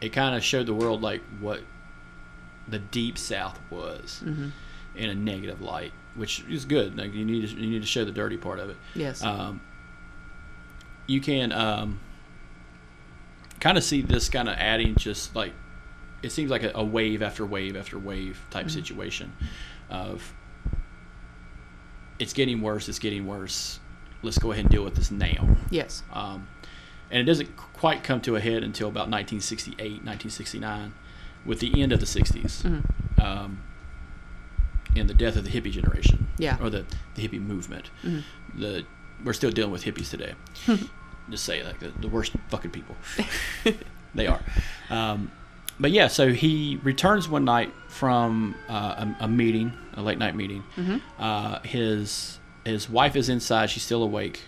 it 0.00 0.08
kind 0.10 0.34
of 0.34 0.42
showed 0.42 0.66
the 0.66 0.74
world 0.74 1.02
like 1.02 1.20
what 1.40 1.60
the 2.66 2.78
deep 2.78 3.18
South 3.18 3.60
was 3.70 4.22
in 4.94 5.08
a 5.10 5.14
negative 5.14 5.60
light, 5.60 5.92
which 6.14 6.44
is 6.48 6.64
good. 6.64 6.96
Like 6.96 7.14
you 7.14 7.24
need 7.24 7.48
to, 7.48 7.54
you 7.54 7.70
need 7.70 7.82
to 7.82 7.88
show 7.88 8.04
the 8.04 8.12
dirty 8.12 8.36
part 8.36 8.58
of 8.58 8.70
it. 8.70 8.76
Yes. 8.94 9.22
Um, 9.22 9.60
you 11.06 11.20
can 11.20 11.52
um, 11.52 12.00
kind 13.58 13.76
of 13.76 13.84
see 13.84 14.02
this 14.02 14.28
kind 14.28 14.48
of 14.48 14.56
adding 14.56 14.94
just 14.96 15.34
like 15.34 15.52
it 16.22 16.30
seems 16.30 16.50
like 16.50 16.62
a, 16.62 16.72
a 16.74 16.84
wave 16.84 17.22
after 17.22 17.44
wave 17.46 17.76
after 17.76 17.98
wave 17.98 18.40
type 18.50 18.70
situation 18.70 19.32
of 19.88 20.34
it's 22.18 22.32
getting 22.32 22.60
worse, 22.60 22.88
it's 22.88 22.98
getting 22.98 23.26
worse. 23.26 23.80
Let's 24.22 24.38
go 24.38 24.52
ahead 24.52 24.66
and 24.66 24.70
deal 24.70 24.84
with 24.84 24.96
this 24.96 25.10
now. 25.10 25.56
yes. 25.70 26.02
Um, 26.12 26.46
and 27.10 27.18
it 27.20 27.24
doesn't 27.24 27.56
quite 27.56 28.04
come 28.04 28.20
to 28.20 28.36
a 28.36 28.40
head 28.40 28.62
until 28.62 28.86
about 28.88 29.08
1968, 29.10 30.04
1969, 30.04 30.94
with 31.44 31.58
the 31.58 31.82
end 31.82 31.92
of 31.92 31.98
the 31.98 32.06
60s 32.06 32.84
um, 33.18 33.62
and 34.96 35.08
the 35.08 35.14
death 35.14 35.36
of 35.36 35.44
the 35.44 35.50
hippie 35.50 35.70
generation. 35.70 36.26
Yeah. 36.38 36.56
Or 36.60 36.70
the, 36.70 36.84
the 37.14 37.26
hippie 37.28 37.40
movement. 37.40 37.90
The 38.54 38.84
We're 39.24 39.32
still 39.32 39.50
dealing 39.50 39.72
with 39.72 39.84
hippies 39.84 40.10
today. 40.10 40.34
Just 41.30 41.44
say 41.44 41.62
like 41.62 41.78
the, 41.80 41.88
the 42.00 42.08
worst 42.08 42.32
fucking 42.48 42.70
people. 42.72 42.96
they 44.14 44.26
are. 44.26 44.40
Um, 44.88 45.30
but 45.78 45.92
yeah, 45.92 46.08
so 46.08 46.32
he 46.32 46.78
returns 46.82 47.28
one 47.28 47.44
night 47.44 47.72
from 47.88 48.54
uh, 48.68 49.06
a, 49.20 49.24
a 49.24 49.28
meeting, 49.28 49.72
a 49.94 50.02
late 50.02 50.18
night 50.18 50.34
meeting. 50.34 50.62
Uh, 51.18 51.60
his 51.60 52.38
his 52.64 52.90
wife 52.90 53.16
is 53.16 53.28
inside; 53.28 53.70
she's 53.70 53.82
still 53.82 54.02
awake. 54.02 54.42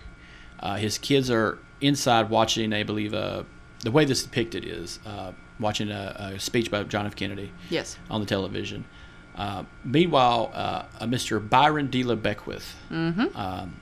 Uh, 0.59 0.75
his 0.75 0.97
kids 0.97 1.31
are 1.31 1.57
inside 1.81 2.29
watching. 2.29 2.71
I 2.73 2.83
believe 2.83 3.13
uh, 3.13 3.43
the 3.79 3.91
way 3.91 4.05
this 4.05 4.19
is 4.19 4.25
depicted 4.25 4.63
is 4.65 4.99
uh, 5.05 5.31
watching 5.59 5.89
a, 5.89 6.33
a 6.35 6.39
speech 6.39 6.69
by 6.69 6.83
John 6.83 7.05
F. 7.07 7.15
Kennedy 7.15 7.51
Yes. 7.69 7.97
on 8.11 8.19
the 8.21 8.27
television. 8.27 8.85
Uh, 9.35 9.63
meanwhile, 9.83 10.51
uh, 10.53 10.83
a 10.99 11.07
Mr. 11.07 11.39
Byron 11.47 11.89
De 11.89 12.03
La 12.03 12.15
Beckwith, 12.15 12.75
um, 12.91 13.75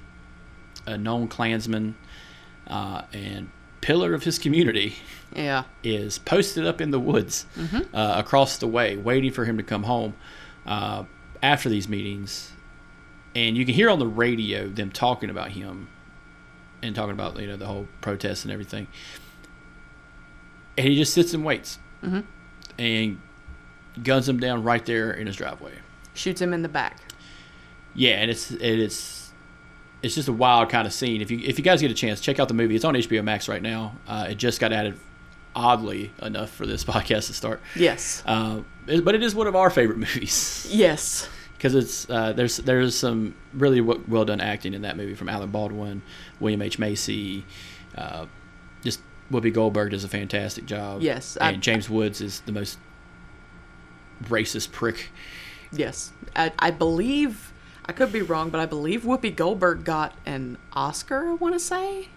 a 0.85 0.97
known 0.97 1.27
Klansman 1.27 1.95
uh, 2.67 3.01
and 3.13 3.49
pillar 3.81 4.13
of 4.13 4.23
his 4.23 4.39
community, 4.39 4.95
Yeah. 5.35 5.63
is 5.83 6.19
posted 6.19 6.65
up 6.65 6.79
in 6.79 6.91
the 6.91 6.99
woods 6.99 7.45
uh, 7.93 8.13
across 8.17 8.57
the 8.57 8.67
way, 8.67 8.95
waiting 8.95 9.31
for 9.31 9.43
him 9.45 9.57
to 9.57 9.63
come 9.63 9.83
home 9.83 10.13
uh, 10.65 11.03
after 11.43 11.67
these 11.67 11.89
meetings. 11.89 12.51
And 13.35 13.57
you 13.57 13.65
can 13.65 13.73
hear 13.75 13.89
on 13.89 13.99
the 13.99 14.07
radio 14.07 14.67
them 14.69 14.91
talking 14.91 15.29
about 15.29 15.51
him 15.51 15.87
and 16.83 16.95
talking 16.95 17.13
about 17.13 17.39
you 17.39 17.47
know 17.47 17.57
the 17.57 17.65
whole 17.65 17.87
protest 18.01 18.43
and 18.45 18.51
everything. 18.53 18.87
And 20.77 20.87
he 20.87 20.95
just 20.95 21.13
sits 21.13 21.33
and 21.33 21.43
waits, 21.43 21.77
and 22.77 23.19
guns 24.03 24.27
him 24.27 24.39
down 24.39 24.63
right 24.63 24.85
there 24.85 25.11
in 25.11 25.27
his 25.27 25.35
driveway. 25.35 25.73
Shoots 26.13 26.41
him 26.41 26.53
in 26.53 26.61
the 26.61 26.69
back. 26.69 26.97
Yeah, 27.93 28.21
and 28.21 28.31
it's 28.31 28.51
it 28.51 28.61
is 28.61 29.31
it's 30.01 30.15
just 30.15 30.27
a 30.27 30.33
wild 30.33 30.69
kind 30.69 30.87
of 30.87 30.93
scene. 30.93 31.21
If 31.21 31.29
you 31.31 31.39
if 31.39 31.57
you 31.57 31.63
guys 31.63 31.81
get 31.81 31.91
a 31.91 31.95
chance, 31.95 32.19
check 32.21 32.39
out 32.39 32.47
the 32.47 32.53
movie. 32.53 32.75
It's 32.75 32.85
on 32.85 32.93
HBO 32.95 33.23
Max 33.23 33.47
right 33.49 33.61
now. 33.61 33.95
Uh, 34.07 34.27
it 34.29 34.35
just 34.35 34.59
got 34.59 34.71
added, 34.73 34.97
oddly 35.55 36.11
enough, 36.21 36.49
for 36.49 36.65
this 36.65 36.83
podcast 36.85 37.27
to 37.27 37.33
start. 37.33 37.61
Yes. 37.75 38.23
Uh, 38.25 38.61
it- 38.87 39.03
but 39.05 39.15
it 39.15 39.23
is 39.23 39.35
one 39.35 39.47
of 39.47 39.55
our 39.55 39.69
favorite 39.69 39.97
movies 39.99 40.67
Yes. 40.71 41.27
because 41.57 41.75
it's 41.75 42.09
uh, 42.09 42.33
there's 42.33 42.57
there's 42.57 42.95
some 42.95 43.35
really 43.53 43.79
w- 43.79 44.03
well 44.07 44.25
done 44.25 44.41
acting 44.41 44.73
in 44.73 44.81
that 44.83 44.97
movie 44.97 45.15
from 45.15 45.29
Alan 45.29 45.51
Baldwin, 45.51 46.01
William 46.39 46.61
H 46.61 46.79
Macy, 46.79 47.45
uh, 47.97 48.25
just 48.83 49.01
Whoopi 49.31 49.53
Goldberg 49.53 49.91
does 49.91 50.03
a 50.03 50.09
fantastic 50.09 50.65
job. 50.65 51.01
Yes, 51.01 51.35
and 51.37 51.57
I- 51.57 51.59
James 51.59 51.89
Woods 51.89 52.21
is 52.21 52.39
the 52.41 52.51
most 52.53 52.77
racist 54.23 54.71
prick. 54.71 55.09
Yes. 55.71 56.11
I, 56.35 56.51
I 56.59 56.71
believe, 56.71 57.53
I 57.85 57.91
could 57.93 58.11
be 58.11 58.21
wrong, 58.21 58.49
but 58.49 58.59
I 58.59 58.65
believe 58.65 59.03
Whoopi 59.03 59.35
Goldberg 59.35 59.83
got 59.83 60.13
an 60.25 60.57
Oscar, 60.73 61.29
I 61.29 61.33
want 61.33 61.55
to 61.55 61.59
say. 61.59 62.09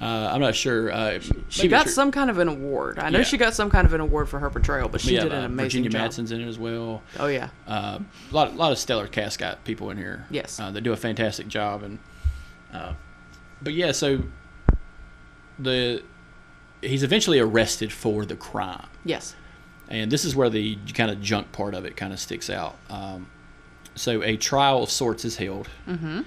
Uh, 0.00 0.30
I'm 0.32 0.40
not 0.40 0.54
sure. 0.54 0.92
Uh, 0.92 1.18
She 1.48 1.66
got 1.66 1.84
sure- 1.84 1.92
some 1.92 2.12
kind 2.12 2.30
of 2.30 2.38
an 2.38 2.46
award. 2.46 3.00
I 3.00 3.10
know 3.10 3.18
Yeah. 3.18 3.24
she 3.24 3.36
got 3.36 3.52
some 3.54 3.68
kind 3.68 3.84
of 3.84 3.92
an 3.94 4.00
award 4.00 4.28
for 4.28 4.38
her 4.38 4.48
portrayal, 4.48 4.88
but 4.88 5.00
she 5.00 5.14
yeah, 5.14 5.24
did 5.24 5.32
an 5.32 5.42
uh, 5.42 5.46
amazing 5.46 5.82
Virginia 5.82 5.90
job. 5.90 6.00
Madsen's 6.02 6.30
in 6.30 6.40
it 6.40 6.46
as 6.46 6.56
well. 6.58 7.02
Oh, 7.18 7.26
yeah. 7.26 7.48
Uh, 7.66 7.98
a 8.30 8.34
lot, 8.34 8.52
a 8.52 8.54
lot 8.54 8.70
of 8.70 8.78
stellar 8.78 9.08
cast 9.08 9.40
got 9.40 9.64
people 9.64 9.90
in 9.90 9.96
here. 9.98 10.24
Yes. 10.30 10.60
uh, 10.60 10.70
they 10.70 10.80
do 10.80 10.92
a 10.92 10.96
fantastic 10.96 11.48
job, 11.48 11.82
and 11.82 11.98
uh, 12.72 12.92
but 13.60 13.72
yeah, 13.74 13.90
so 13.90 14.22
the 15.58 16.02
he's 16.80 17.02
eventually 17.02 17.40
arrested 17.40 17.92
for 17.92 18.24
the 18.24 18.36
crime, 18.36 18.86
Yes. 19.04 19.34
And 19.88 20.10
this 20.10 20.24
is 20.24 20.36
where 20.36 20.50
the 20.50 20.76
kind 20.94 21.10
of 21.10 21.20
junk 21.20 21.52
part 21.52 21.74
of 21.74 21.84
it 21.84 21.96
kind 21.96 22.12
of 22.12 22.20
sticks 22.20 22.50
out. 22.50 22.76
Um, 22.90 23.28
so 23.94 24.22
a 24.22 24.36
trial 24.36 24.82
of 24.82 24.90
sorts 24.90 25.24
is 25.24 25.36
held, 25.36 25.68
mm-hmm. 25.86 26.20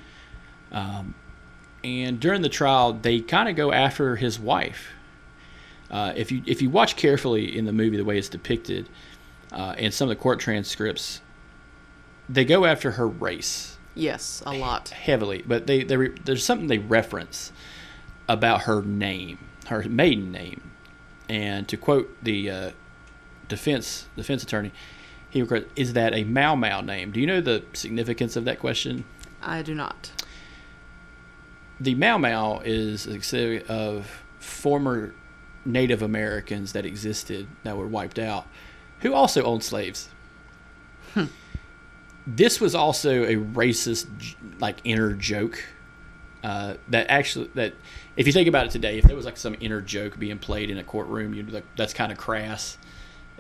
um, 0.72 1.16
and 1.84 2.20
during 2.20 2.42
the 2.42 2.50
trial, 2.50 2.94
they 2.94 3.22
kind 3.22 3.48
of 3.50 3.56
go 3.56 3.72
after 3.72 4.16
his 4.16 4.40
wife. 4.40 4.90
Uh, 5.90 6.14
if 6.16 6.32
you 6.32 6.42
if 6.46 6.62
you 6.62 6.70
watch 6.70 6.96
carefully 6.96 7.58
in 7.58 7.66
the 7.66 7.74
movie, 7.74 7.98
the 7.98 8.06
way 8.06 8.18
it's 8.18 8.30
depicted, 8.30 8.88
uh, 9.52 9.76
and 9.78 9.94
some 9.94 10.10
of 10.10 10.18
the 10.18 10.22
court 10.22 10.40
transcripts, 10.40 11.22
they 12.30 12.46
go 12.46 12.66
after 12.66 12.92
her 12.92 13.08
race 13.08 13.78
Yes, 13.94 14.42
a 14.46 14.54
lot. 14.54 14.90
heavily, 14.90 15.44
but 15.46 15.68
they, 15.68 15.84
they 15.84 15.98
re- 15.98 16.18
there's 16.24 16.46
something 16.46 16.68
they 16.68 16.78
reference 16.78 17.52
about 18.28 18.62
her 18.62 18.82
name, 18.82 19.38
her 19.68 19.84
maiden 19.84 20.32
name, 20.32 20.72
and 21.28 21.68
to 21.68 21.76
quote 21.76 22.16
the 22.24 22.50
uh, 22.50 22.72
defense 23.52 24.08
defense 24.16 24.42
attorney, 24.42 24.72
he 25.30 25.42
requires, 25.42 25.66
"Is 25.76 25.94
that 25.94 26.16
a 26.16 26.24
Mau 26.24 26.56
Mau 26.56 26.82
name?" 26.82 27.12
Do 27.12 27.20
you 27.20 27.28
know 27.28 27.42
the 27.42 27.64
significance 27.74 28.36
of 28.36 28.46
that 28.46 28.60
question? 28.60 29.06
I 29.42 29.62
do 29.62 29.76
not. 29.76 30.12
The 31.80 31.96
Mau 31.96 32.18
Mau 32.18 32.62
is 32.64 33.06
a 33.06 33.22
series 33.22 33.64
of 33.68 34.24
former 34.40 35.14
Native 35.66 36.02
Americans 36.02 36.74
that 36.74 36.86
existed 36.86 37.48
that 37.64 37.78
were 37.78 37.88
wiped 37.88 38.18
out, 38.18 38.48
who 39.02 39.14
also 39.14 39.44
owned 39.44 39.64
slaves. 39.64 40.10
This 42.28 42.62
was 42.62 42.76
also 42.76 43.24
a 43.24 43.36
racist, 43.36 44.08
like 44.60 44.78
inner 44.84 45.14
joke. 45.14 45.64
Uh, 46.44 46.76
that 46.88 47.08
actually, 47.10 47.50
that 47.56 47.74
if 48.16 48.28
you 48.28 48.34
think 48.34 48.48
about 48.48 48.66
it 48.68 48.72
today, 48.72 48.98
if 48.98 49.06
there 49.06 49.16
was 49.16 49.26
like 49.26 49.38
some 49.38 49.56
inner 49.60 49.82
joke 49.82 50.18
being 50.20 50.38
played 50.38 50.70
in 50.70 50.78
a 50.78 50.84
courtroom, 50.84 51.34
you'd 51.34 51.52
like, 51.52 51.66
that's 51.76 51.94
kind 51.94 52.12
of 52.12 52.18
crass 52.18 52.78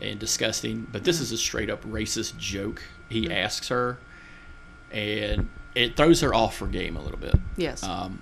and 0.01 0.19
disgusting. 0.19 0.87
But 0.91 1.03
this 1.03 1.19
is 1.19 1.31
a 1.31 1.37
straight 1.37 1.69
up 1.69 1.83
racist 1.83 2.37
joke. 2.37 2.81
He 3.09 3.31
asks 3.31 3.67
her, 3.69 3.99
and 4.91 5.49
it 5.75 5.95
throws 5.95 6.21
her 6.21 6.33
off 6.33 6.59
her 6.59 6.67
game 6.67 6.95
a 6.95 7.01
little 7.01 7.19
bit. 7.19 7.35
Yes. 7.57 7.83
Um, 7.83 8.21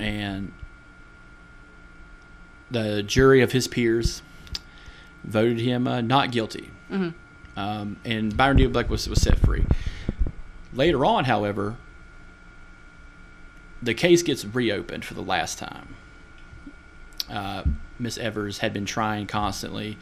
and 0.00 0.52
the 2.70 3.02
jury 3.02 3.42
of 3.42 3.52
his 3.52 3.68
peers 3.68 4.22
voted 5.24 5.60
him 5.60 5.86
uh, 5.86 6.00
not 6.00 6.30
guilty. 6.32 6.70
Um, 7.56 7.96
and 8.04 8.36
Byron 8.36 8.56
D. 8.58 8.66
Black 8.66 8.90
was, 8.90 9.08
was 9.08 9.22
set 9.22 9.38
free. 9.38 9.64
Later 10.72 11.04
on, 11.04 11.24
however, 11.24 11.76
the 13.82 13.94
case 13.94 14.22
gets 14.22 14.44
reopened 14.44 15.04
for 15.04 15.14
the 15.14 15.22
last 15.22 15.58
time. 15.58 15.96
Uh, 17.30 17.62
Miss 17.98 18.18
Evers 18.18 18.58
had 18.58 18.72
been 18.72 18.84
trying 18.84 19.26
constantly, 19.26 19.96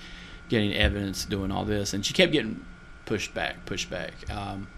getting 0.48 0.74
evidence, 0.74 1.24
doing 1.24 1.50
all 1.50 1.64
this, 1.64 1.92
and 1.92 2.04
she 2.04 2.12
kept 2.12 2.32
getting 2.32 2.64
pushed 3.06 3.34
back, 3.34 3.64
pushed 3.66 3.90
back. 3.90 4.12
Um, 4.30 4.68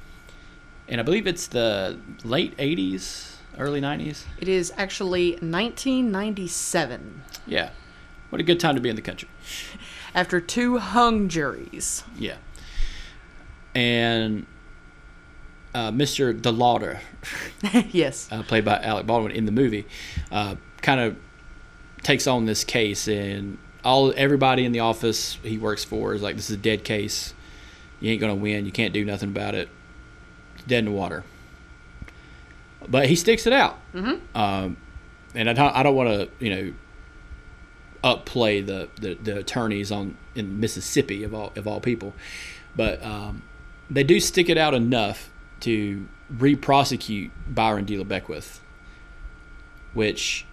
and 0.88 1.00
I 1.00 1.02
believe 1.04 1.26
it's 1.26 1.46
the 1.48 1.98
late 2.24 2.56
80s, 2.56 3.36
early 3.58 3.80
90s. 3.80 4.24
it 4.38 4.48
is 4.48 4.72
actually 4.76 5.32
1997 5.32 7.22
Yeah. 7.46 7.70
What 8.30 8.40
a 8.40 8.44
good 8.44 8.60
time 8.60 8.74
to 8.74 8.80
be 8.80 8.88
in 8.88 8.96
the 8.96 9.02
country. 9.02 9.28
after 10.14 10.40
two 10.40 10.78
hung 10.78 11.28
juries. 11.28 12.02
Yeah. 12.18 12.36
And 13.74 14.46
uh, 15.74 15.92
Mr. 15.92 16.38
DeLaughter, 16.38 16.98
yes. 17.92 18.28
uh, 18.32 18.42
played 18.42 18.64
by 18.64 18.80
Alec 18.80 19.06
Baldwin 19.06 19.32
in 19.32 19.44
the 19.44 19.52
movie, 19.52 19.86
uh, 20.32 20.56
kind 20.80 21.00
of 21.00 21.16
takes 22.02 22.26
on 22.26 22.46
this 22.46 22.64
case, 22.64 23.06
and 23.06 23.58
all 23.86 24.12
everybody 24.16 24.64
in 24.64 24.72
the 24.72 24.80
office 24.80 25.38
he 25.42 25.56
works 25.56 25.84
for 25.84 26.12
is 26.12 26.22
like, 26.22 26.36
"This 26.36 26.50
is 26.50 26.56
a 26.56 26.60
dead 26.60 26.84
case. 26.84 27.32
You 28.00 28.10
ain't 28.10 28.20
gonna 28.20 28.34
win. 28.34 28.66
You 28.66 28.72
can't 28.72 28.92
do 28.92 29.04
nothing 29.04 29.30
about 29.30 29.54
it. 29.54 29.68
It's 30.56 30.64
dead 30.64 30.80
in 30.80 30.84
the 30.86 30.90
water." 30.90 31.24
But 32.88 33.06
he 33.06 33.16
sticks 33.16 33.46
it 33.46 33.52
out, 33.52 33.78
mm-hmm. 33.94 34.36
um, 34.36 34.76
and 35.34 35.48
I 35.48 35.52
don't, 35.52 35.74
I 35.74 35.82
don't 35.82 35.94
want 35.94 36.08
to, 36.10 36.28
you 36.38 36.50
know, 36.54 36.72
upplay 38.04 38.64
the, 38.64 38.88
the, 39.00 39.14
the 39.14 39.38
attorneys 39.38 39.90
on 39.90 40.16
in 40.34 40.60
Mississippi 40.60 41.24
of 41.24 41.34
all 41.34 41.52
of 41.56 41.66
all 41.66 41.80
people, 41.80 42.12
but 42.74 43.02
um, 43.02 43.42
they 43.90 44.04
do 44.04 44.20
stick 44.20 44.48
it 44.48 44.58
out 44.58 44.74
enough 44.74 45.30
to 45.60 46.06
re-prosecute 46.28 47.30
Byron 47.48 47.84
D. 47.84 48.02
Beckwith, 48.02 48.60
which 49.94 50.44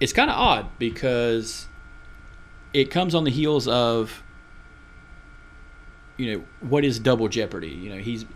is 0.00 0.12
kind 0.12 0.30
of 0.30 0.36
odd 0.36 0.66
because 0.78 1.68
it 2.74 2.90
comes 2.90 3.14
on 3.14 3.24
the 3.24 3.30
heels 3.30 3.66
of 3.66 4.22
you 6.18 6.32
know 6.32 6.44
what 6.60 6.84
is 6.84 6.98
double 6.98 7.28
jeopardy. 7.28 7.68
You 7.68 7.90
know 7.90 7.98
he's 7.98 8.26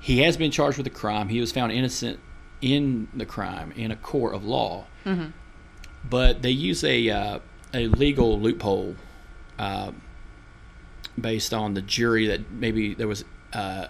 he 0.00 0.18
has 0.22 0.36
been 0.36 0.50
charged 0.50 0.78
with 0.78 0.86
a 0.86 0.90
crime. 0.90 1.28
He 1.28 1.40
was 1.40 1.52
found 1.52 1.70
innocent 1.70 2.18
in 2.60 3.08
the 3.14 3.26
crime 3.26 3.72
in 3.76 3.90
a 3.90 3.96
court 3.96 4.34
of 4.34 4.44
law, 4.44 4.86
but 6.08 6.42
they 6.42 6.50
use 6.50 6.82
a 6.82 7.10
uh, 7.10 7.38
a 7.72 7.86
legal 7.88 8.40
loophole 8.40 8.96
uh, 9.58 9.92
based 11.20 11.54
on 11.54 11.74
the 11.74 11.82
jury 11.82 12.26
that 12.26 12.50
maybe 12.50 12.94
there 12.94 13.08
was 13.08 13.24
uh, 13.52 13.86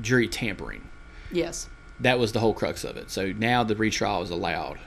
jury 0.00 0.28
tampering. 0.28 0.88
Yes. 1.30 1.68
That 2.00 2.18
was 2.18 2.32
the 2.32 2.40
whole 2.40 2.54
crux 2.54 2.84
of 2.84 2.96
it. 2.96 3.10
So 3.10 3.32
now 3.32 3.64
the 3.64 3.74
retrial 3.74 4.22
is 4.22 4.30
allowed. 4.30 4.78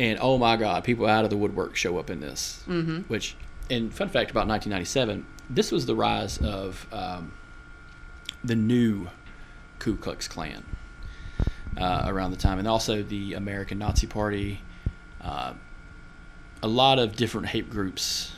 And 0.00 0.18
oh 0.22 0.38
my 0.38 0.56
God, 0.56 0.82
people 0.82 1.04
out 1.04 1.24
of 1.24 1.30
the 1.30 1.36
woodwork 1.36 1.76
show 1.76 1.98
up 1.98 2.08
in 2.08 2.20
this. 2.20 2.64
Mm-hmm. 2.66 3.00
Which, 3.00 3.36
and 3.68 3.92
fun 3.92 4.08
fact 4.08 4.30
about 4.30 4.48
1997, 4.48 5.26
this 5.50 5.70
was 5.70 5.84
the 5.84 5.94
rise 5.94 6.38
of 6.38 6.86
um, 6.90 7.34
the 8.42 8.56
new 8.56 9.08
Ku 9.78 9.96
Klux 9.96 10.26
Klan 10.26 10.64
uh, 11.76 12.04
around 12.06 12.30
the 12.30 12.38
time, 12.38 12.58
and 12.58 12.66
also 12.66 13.02
the 13.02 13.34
American 13.34 13.78
Nazi 13.78 14.06
Party. 14.06 14.62
Uh, 15.20 15.52
a 16.62 16.68
lot 16.68 16.98
of 16.98 17.14
different 17.14 17.48
hate 17.48 17.68
groups 17.68 18.32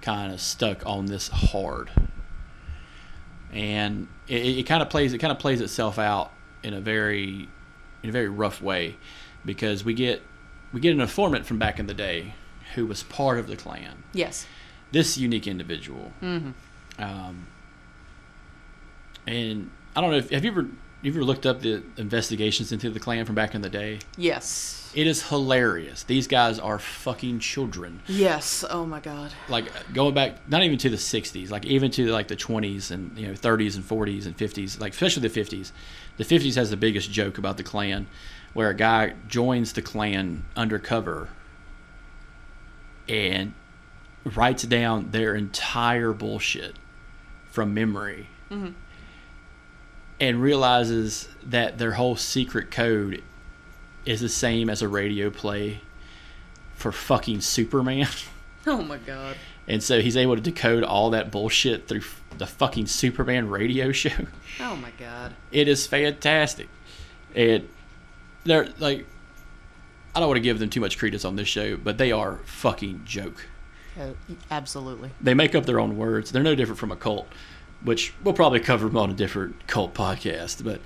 kind 0.00 0.32
of 0.32 0.40
stuck 0.40 0.86
on 0.86 1.04
this 1.04 1.28
hard 1.28 1.90
and 3.52 4.08
it, 4.28 4.58
it 4.58 4.62
kind 4.64 4.82
of 4.82 4.88
plays 4.88 5.12
it 5.12 5.18
kind 5.18 5.30
of 5.30 5.38
plays 5.38 5.60
itself 5.60 5.98
out 5.98 6.32
in 6.62 6.72
a 6.72 6.80
very 6.80 7.48
in 8.02 8.08
a 8.08 8.12
very 8.12 8.28
rough 8.28 8.62
way 8.62 8.96
because 9.44 9.84
we 9.84 9.92
get 9.92 10.22
we 10.72 10.80
get 10.80 10.92
an 10.94 11.00
informant 11.00 11.46
from 11.46 11.58
back 11.58 11.78
in 11.78 11.86
the 11.86 11.94
day 11.94 12.34
who 12.74 12.86
was 12.86 13.02
part 13.02 13.38
of 13.38 13.46
the 13.48 13.56
Klan. 13.56 14.04
Yes. 14.12 14.46
This 14.92 15.16
unique 15.18 15.46
individual, 15.46 16.12
Hmm. 16.20 16.50
um, 16.98 17.46
and 19.26 19.70
I 19.94 20.00
don't 20.00 20.10
know 20.10 20.16
if 20.18 20.30
have 20.30 20.44
you 20.44 20.50
ever 20.50 20.66
you 21.02 21.10
ever 21.12 21.24
looked 21.24 21.46
up 21.46 21.60
the 21.62 21.82
investigations 21.96 22.72
into 22.72 22.90
the 22.90 23.00
Klan 23.00 23.24
from 23.24 23.34
back 23.34 23.54
in 23.54 23.62
the 23.62 23.70
day? 23.70 24.00
Yes. 24.18 24.92
It 24.94 25.06
is 25.06 25.28
hilarious. 25.28 26.02
These 26.02 26.26
guys 26.26 26.58
are 26.58 26.78
fucking 26.78 27.38
children. 27.38 28.00
Yes. 28.06 28.64
Oh 28.68 28.84
my 28.84 29.00
God. 29.00 29.32
like 29.48 29.66
going 29.94 30.12
back 30.14 30.46
not 30.48 30.62
even 30.62 30.76
to 30.78 30.90
the 30.90 30.96
60s 30.96 31.50
like 31.50 31.64
even 31.64 31.90
to 31.92 32.10
like 32.10 32.28
the 32.28 32.36
20s 32.36 32.90
and 32.90 33.16
you 33.16 33.26
know 33.28 33.32
30s 33.32 33.76
and 33.76 33.84
40s 33.84 34.26
and 34.26 34.36
50s 34.36 34.80
like 34.80 34.92
especially 34.92 35.26
the 35.26 35.40
50s 35.40 35.72
the 36.16 36.24
50s 36.24 36.56
has 36.56 36.70
the 36.70 36.76
biggest 36.76 37.10
joke 37.10 37.38
about 37.38 37.56
the 37.56 37.62
klan 37.62 38.06
where 38.52 38.70
a 38.70 38.74
guy 38.74 39.14
joins 39.28 39.72
the 39.72 39.82
klan 39.82 40.44
undercover 40.56 41.28
and 43.08 43.54
writes 44.24 44.62
down 44.64 45.10
their 45.10 45.34
entire 45.34 46.12
bullshit 46.12 46.76
from 47.50 47.74
memory 47.74 48.28
mm-hmm. 48.50 48.72
and 50.20 50.42
realizes 50.42 51.28
that 51.42 51.78
their 51.78 51.92
whole 51.92 52.16
secret 52.16 52.70
code 52.70 53.22
is 54.04 54.20
the 54.20 54.28
same 54.28 54.70
as 54.70 54.82
a 54.82 54.88
radio 54.88 55.30
play 55.30 55.80
for 56.74 56.92
fucking 56.92 57.40
Superman. 57.40 58.08
Oh 58.66 58.82
my 58.82 58.98
god. 58.98 59.36
And 59.66 59.82
so 59.82 60.02
he's 60.02 60.18
able 60.18 60.36
to 60.36 60.42
decode 60.42 60.84
all 60.84 61.08
that 61.10 61.30
bullshit 61.30 61.88
through 61.88 62.02
the 62.36 62.46
fucking 62.46 62.88
Superman 62.88 63.48
radio 63.48 63.90
show. 63.90 64.10
Oh 64.60 64.76
my 64.76 64.90
god. 64.98 65.32
It 65.50 65.66
is 65.66 65.86
fantastic. 65.86 66.68
And 67.34 67.66
they're 68.44 68.68
like, 68.78 69.06
I 70.14 70.20
don't 70.20 70.28
want 70.28 70.36
to 70.38 70.42
give 70.42 70.58
them 70.58 70.70
too 70.70 70.80
much 70.80 70.98
credence 70.98 71.24
on 71.24 71.36
this 71.36 71.48
show, 71.48 71.76
but 71.76 71.98
they 71.98 72.10
are 72.12 72.38
fucking 72.44 73.02
joke. 73.04 73.46
Uh, 74.00 74.10
absolutely. 74.50 75.10
They 75.20 75.34
make 75.34 75.54
up 75.54 75.66
their 75.66 75.78
own 75.80 75.96
words. 75.96 76.32
They're 76.32 76.42
no 76.42 76.54
different 76.54 76.78
from 76.78 76.90
a 76.92 76.96
cult, 76.96 77.26
which 77.84 78.12
we'll 78.24 78.34
probably 78.34 78.60
cover 78.60 78.86
them 78.88 78.96
on 78.96 79.10
a 79.10 79.14
different 79.14 79.66
cult 79.66 79.94
podcast, 79.94 80.64
but 80.64 80.80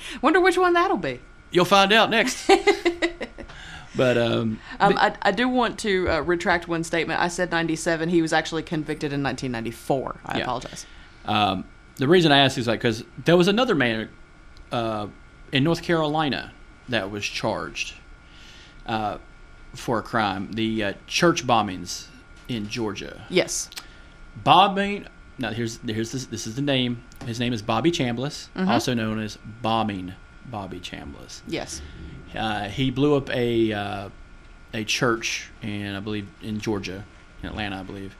Wonder 0.22 0.40
which 0.40 0.58
one 0.58 0.72
that'll 0.74 0.96
be. 0.96 1.20
you'll 1.50 1.64
find 1.64 1.92
out 1.92 2.10
next. 2.10 2.48
but 3.96 4.18
um, 4.18 4.58
Um, 4.80 4.94
I, 4.98 5.16
I 5.22 5.30
do 5.30 5.48
want 5.48 5.78
to 5.80 6.08
uh, 6.10 6.20
retract 6.20 6.66
one 6.68 6.84
statement. 6.84 7.20
I 7.20 7.28
said 7.28 7.50
97. 7.50 8.08
He 8.08 8.20
was 8.22 8.32
actually 8.32 8.62
convicted 8.62 9.12
in 9.12 9.22
1994. 9.22 10.16
I 10.26 10.36
Yeah. 10.38 10.42
apologize. 10.42 10.86
Um, 11.24 11.64
the 11.96 12.08
reason 12.08 12.32
I 12.32 12.38
asked 12.38 12.58
is 12.58 12.66
like 12.66 12.80
because 12.80 13.04
there 13.24 13.36
was 13.36 13.48
another 13.48 13.74
man 13.74 14.08
uh, 14.72 15.06
in 15.52 15.62
North 15.64 15.82
Carolina 15.82 16.52
that 16.88 17.10
was 17.10 17.24
charged 17.24 17.94
uh, 18.86 19.18
for 19.74 19.98
a 19.98 20.02
crime, 20.02 20.52
the 20.52 20.84
uh, 20.84 20.92
church 21.06 21.46
bombings 21.46 22.06
in 22.48 22.68
Georgia. 22.68 23.24
Yes. 23.28 23.70
Bombing. 24.42 25.06
Now 25.38 25.50
here's 25.50 25.78
here's 25.86 26.12
this, 26.12 26.26
this 26.26 26.46
is 26.46 26.54
the 26.54 26.62
name. 26.62 27.02
His 27.26 27.40
name 27.40 27.52
is 27.52 27.62
Bobby 27.62 27.90
Chambliss, 27.90 28.48
also 28.68 28.94
known 28.94 29.18
as 29.18 29.38
Bombing 29.62 30.12
Bobby 30.46 30.80
Chambliss. 30.80 31.40
Yes. 31.46 31.80
Uh, 32.34 32.68
he 32.68 32.90
blew 32.90 33.16
up 33.16 33.30
a 33.30 33.72
uh, 33.72 34.08
a 34.72 34.84
church 34.84 35.50
in 35.62 35.94
I 35.94 36.00
believe 36.00 36.28
in 36.42 36.60
Georgia, 36.60 37.04
in 37.42 37.48
Atlanta, 37.48 37.80
I 37.80 37.82
believe, 37.82 38.16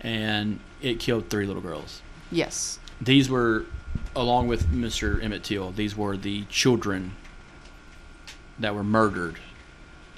and 0.00 0.60
it 0.80 0.98
killed 0.98 1.28
three 1.28 1.46
little 1.46 1.62
girls. 1.62 2.02
Yes. 2.32 2.78
These 3.00 3.30
were, 3.30 3.66
along 4.14 4.48
with 4.48 4.66
Mr. 4.66 5.22
Emmett 5.22 5.42
Till, 5.42 5.72
these 5.72 5.96
were 5.96 6.16
the 6.16 6.44
children 6.44 7.16
that 8.60 8.74
were 8.74 8.84
murdered 8.84 9.36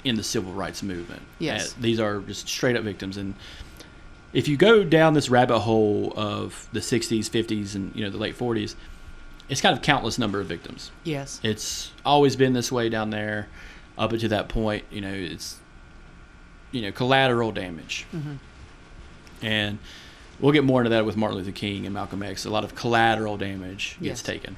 in 0.03 0.15
the 0.15 0.23
civil 0.23 0.51
rights 0.53 0.83
movement. 0.83 1.21
Yes. 1.39 1.71
Uh, 1.71 1.75
these 1.81 1.99
are 1.99 2.19
just 2.19 2.47
straight 2.47 2.75
up 2.75 2.83
victims. 2.83 3.17
And 3.17 3.33
if 4.33 4.47
you 4.47 4.57
go 4.57 4.83
down 4.83 5.13
this 5.13 5.29
rabbit 5.29 5.59
hole 5.59 6.13
of 6.15 6.67
the 6.73 6.79
60s, 6.81 7.29
50s, 7.29 7.73
and 7.75 7.95
you 7.95 8.03
know 8.03 8.09
the 8.09 8.17
late 8.17 8.37
40s, 8.37 8.75
it's 9.49 9.61
kind 9.61 9.75
of 9.75 9.81
countless 9.83 10.17
number 10.19 10.39
of 10.39 10.47
victims. 10.47 10.91
Yes. 11.03 11.39
It's 11.43 11.91
always 12.05 12.35
been 12.35 12.53
this 12.53 12.71
way 12.71 12.89
down 12.89 13.09
there, 13.11 13.47
up 13.97 14.11
until 14.11 14.29
that 14.29 14.49
point. 14.49 14.83
You 14.91 15.01
know, 15.01 15.13
it's 15.13 15.57
you 16.71 16.81
know 16.81 16.91
collateral 16.91 17.51
damage, 17.51 18.05
and 19.41 19.79
we'll 20.39 20.51
get 20.53 20.63
more 20.63 20.81
into 20.81 20.89
that 20.91 21.05
with 21.05 21.15
Martin 21.17 21.37
Luther 21.37 21.51
King 21.51 21.85
and 21.85 21.93
Malcolm 21.93 22.23
X. 22.23 22.45
A 22.45 22.49
lot 22.49 22.63
of 22.63 22.75
collateral 22.75 23.37
damage 23.37 23.97
gets 24.01 24.19
Yes. 24.19 24.23
taken, 24.23 24.57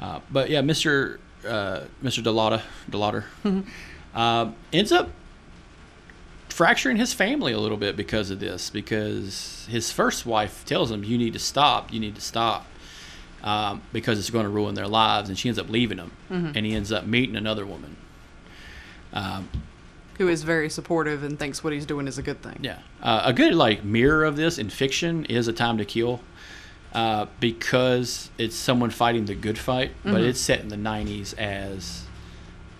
uh, 0.00 0.20
but 0.30 0.50
yeah, 0.50 0.60
Mister 0.60 1.18
uh, 1.46 1.80
Mister 2.02 2.22
DeLaughter 2.22 2.62
DeLaughter 2.90 3.24
uh, 4.14 4.50
ends 4.72 4.92
up 4.92 5.10
fracturing 6.48 6.96
his 6.96 7.12
family 7.14 7.52
a 7.52 7.58
little 7.58 7.76
bit 7.76 7.96
because 7.96 8.30
of 8.30 8.40
this. 8.40 8.70
Because 8.70 9.66
his 9.70 9.92
first 9.92 10.26
wife 10.26 10.64
tells 10.64 10.90
him, 10.90 11.04
"You 11.04 11.18
need 11.18 11.32
to 11.34 11.38
stop. 11.38 11.92
You 11.92 12.00
need 12.00 12.14
to 12.14 12.20
stop." 12.20 12.66
um, 13.42 13.82
because 13.92 14.18
it's 14.18 14.30
going 14.30 14.42
to 14.44 14.50
ruin 14.50 14.74
their 14.74 14.88
lives, 14.88 15.28
and 15.28 15.38
she 15.38 15.48
ends 15.48 15.58
up 15.60 15.68
leaving 15.68 15.98
him, 15.98 16.10
and 16.28 16.66
he 16.66 16.74
ends 16.74 16.90
up 16.90 17.06
meeting 17.06 17.36
another 17.36 17.64
woman. 17.64 17.96
Um, 19.12 19.48
Who 20.18 20.28
is 20.28 20.42
very 20.42 20.68
supportive 20.68 21.22
and 21.22 21.38
thinks 21.38 21.62
what 21.62 21.72
he's 21.72 21.86
doing 21.86 22.08
is 22.08 22.18
a 22.18 22.22
good 22.22 22.42
thing. 22.42 22.58
yeah, 22.62 22.80
uh, 23.00 23.22
a 23.24 23.32
good 23.32 23.54
like 23.54 23.84
mirror 23.84 24.24
of 24.24 24.34
this 24.36 24.58
in 24.58 24.70
fiction 24.70 25.24
is 25.26 25.46
A 25.46 25.52
Time 25.52 25.78
to 25.78 25.84
Kill, 25.84 26.20
uh, 26.94 27.26
because 27.40 28.30
it's 28.38 28.56
someone 28.56 28.90
fighting 28.90 29.26
the 29.26 29.34
good 29.34 29.58
fight, 29.58 29.92
but 30.04 30.20
it's 30.22 30.40
set 30.40 30.60
in 30.60 30.68
the 30.68 30.76
'90s 30.76 31.36
as 31.38 32.04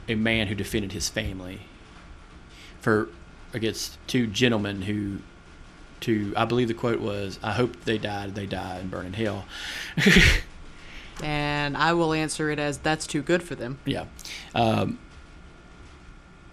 a 0.08 0.14
man 0.14 0.46
who 0.46 0.54
defended 0.54 0.92
his 0.92 1.08
family 1.08 1.60
for 2.80 3.08
against 3.52 3.98
two 4.06 4.26
gentlemen 4.26 4.82
who. 4.82 5.18
To, 6.02 6.32
I 6.36 6.44
believe 6.44 6.68
the 6.68 6.74
quote 6.74 7.00
was, 7.00 7.40
"I 7.42 7.52
hope 7.52 7.84
they 7.84 7.98
died, 7.98 8.36
they 8.36 8.46
die 8.46 8.76
and 8.76 8.88
burn 8.88 9.06
in 9.06 9.12
hell." 9.14 9.46
And 11.22 11.76
I 11.76 11.92
will 11.94 12.12
answer 12.12 12.50
it 12.50 12.58
as 12.58 12.78
that's 12.78 13.06
too 13.06 13.22
good 13.22 13.42
for 13.42 13.54
them. 13.54 13.78
Yeah. 13.84 14.04
Um, 14.54 14.98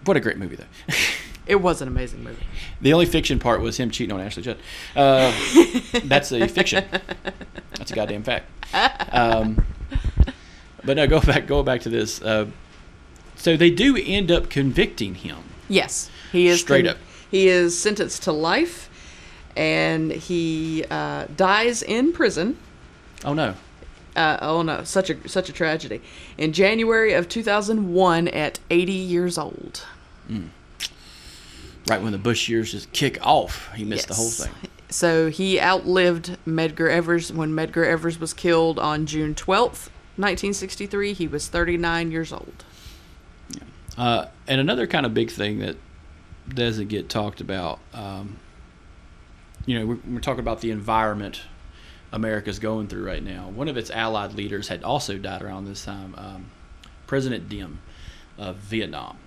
what 0.06 0.18
a 0.18 0.20
great 0.20 0.38
movie, 0.38 0.56
though. 0.56 0.66
It 1.48 1.56
was 1.56 1.82
an 1.82 1.88
amazing 1.88 2.24
movie. 2.24 2.46
the 2.82 2.94
only 2.94 3.06
fiction 3.06 3.40
part 3.40 3.62
was 3.62 3.78
him 3.78 3.92
cheating 3.92 4.14
on 4.14 4.22
Ashley 4.22 4.44
Judd. 4.44 4.58
Uh, 4.96 5.32
that's 6.06 6.32
a 6.32 6.48
fiction. 6.48 6.86
That's 7.78 7.92
a 7.92 7.96
goddamn 7.96 8.24
fact. 8.24 8.50
Um, 9.12 9.64
but 10.84 10.98
no, 10.98 11.08
go 11.08 11.20
back. 11.22 11.48
Go 11.48 11.64
back 11.64 11.82
to 11.82 11.90
this. 11.90 12.22
Uh, 12.22 12.48
so 13.36 13.56
they 13.58 13.70
do 13.70 13.96
end 13.98 14.32
up 14.32 14.50
convicting 14.50 15.16
him. 15.16 15.38
Yes, 15.68 16.10
he 16.32 16.48
is 16.48 16.62
Straight 16.62 16.88
up. 16.88 16.98
He 17.30 17.48
is 17.48 17.78
sentenced 17.80 18.24
to 18.24 18.32
life, 18.32 18.90
and 19.56 20.12
he 20.12 20.86
uh, 20.90 21.26
dies 21.36 21.84
in 21.84 22.14
prison. 22.14 22.58
Oh 23.24 23.34
no. 23.34 23.56
Uh, 24.16 24.38
oh 24.42 24.62
no, 24.62 24.84
such 24.84 25.10
a 25.10 25.28
such 25.28 25.50
a 25.50 25.54
tragedy! 25.54 26.02
In 26.38 26.54
January 26.54 27.14
of 27.14 27.28
2001, 27.28 28.30
at 28.30 28.60
80 28.70 28.92
years 28.94 29.38
old. 29.38 29.86
Right 31.88 32.02
when 32.02 32.12
the 32.12 32.18
Bush 32.18 32.50
years 32.50 32.72
just 32.72 32.92
kick 32.94 33.20
off, 33.26 33.72
he 33.76 33.84
missed 33.84 34.08
the 34.08 34.16
whole 34.16 34.26
Yes. 34.26 34.46
thing. 34.48 34.54
So 34.90 35.30
he 35.30 35.60
outlived 35.60 36.38
Medgar 36.48 36.90
Evers 36.90 37.32
when 37.32 37.52
Medgar 37.52 37.86
Evers 37.86 38.20
was 38.20 38.34
killed 38.34 38.80
on 38.80 39.06
June 39.06 39.36
12th, 39.36 39.90
1963. 40.18 41.14
He 41.14 41.28
was 41.28 41.48
39 41.48 42.12
years 42.12 42.32
old. 42.32 42.64
Uh, 43.98 44.26
and 44.48 44.60
another 44.62 44.88
kind 44.88 45.06
of 45.06 45.14
big 45.14 45.32
thing 45.32 45.60
that 45.60 45.76
doesn't 46.50 46.88
get 46.88 47.10
talked 47.10 47.42
about, 47.42 47.80
um, 47.94 48.38
you 49.66 49.78
know, 49.80 49.86
we're, 49.86 50.00
we're 50.14 50.20
talking 50.20 50.42
about 50.42 50.62
the 50.62 50.72
environment 50.72 51.42
America's 52.12 52.60
going 52.60 52.88
through 52.88 53.06
right 53.06 53.24
now. 53.24 53.50
One 53.50 53.68
of 53.68 53.78
its 53.78 53.90
allied 53.90 54.34
leaders 54.34 54.68
had 54.68 54.84
also 54.84 55.18
died 55.18 55.42
around 55.42 55.66
this 55.66 55.84
time, 55.86 56.14
um, 56.18 56.46
President 57.08 57.50
Diem 57.50 57.80
of 58.38 58.58
Vietnam. 58.58 59.18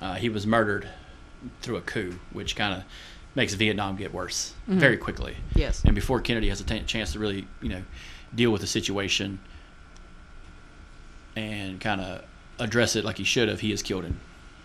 Uh, 0.00 0.14
he 0.14 0.28
was 0.28 0.46
murdered 0.46 0.88
through 1.62 1.76
a 1.76 1.80
coup, 1.80 2.18
which 2.32 2.56
kind 2.56 2.74
of 2.74 2.84
makes 3.34 3.54
Vietnam 3.54 3.96
get 3.96 4.14
worse 4.14 4.54
very 4.68 4.96
quickly. 4.96 5.36
Yes. 5.54 5.82
And 5.84 5.94
before 5.94 6.20
Kennedy 6.20 6.48
has 6.50 6.60
a 6.60 6.64
t- 6.64 6.80
chance 6.82 7.12
to 7.14 7.18
really, 7.18 7.46
you 7.60 7.68
know, 7.68 7.82
deal 8.34 8.50
with 8.50 8.60
the 8.60 8.66
situation 8.66 9.38
and 11.36 11.80
kind 11.80 12.00
of 12.00 12.24
address 12.58 12.96
it 12.96 13.04
like 13.04 13.18
he 13.18 13.24
should 13.24 13.48
have, 13.48 13.60
he 13.60 13.72
is 13.72 13.82
killed 13.82 14.04
in 14.04 14.16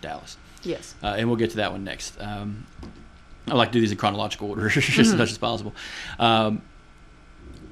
Dallas. 0.02 0.38
Yes. 0.64 0.94
Uh, 1.02 1.16
and 1.18 1.28
we'll 1.28 1.38
get 1.38 1.50
to 1.52 1.58
that 1.58 1.72
one 1.72 1.84
next. 1.84 2.20
Um, 2.22 2.66
I 3.48 3.56
like 3.56 3.70
to 3.70 3.74
do 3.74 3.82
these 3.82 3.92
in 3.92 3.98
chronological 3.98 4.50
order 4.50 4.70
just 4.70 5.00
as 5.00 5.16
much 5.16 5.32
as 5.32 5.38
possible. 5.38 5.74
Um, 6.20 6.62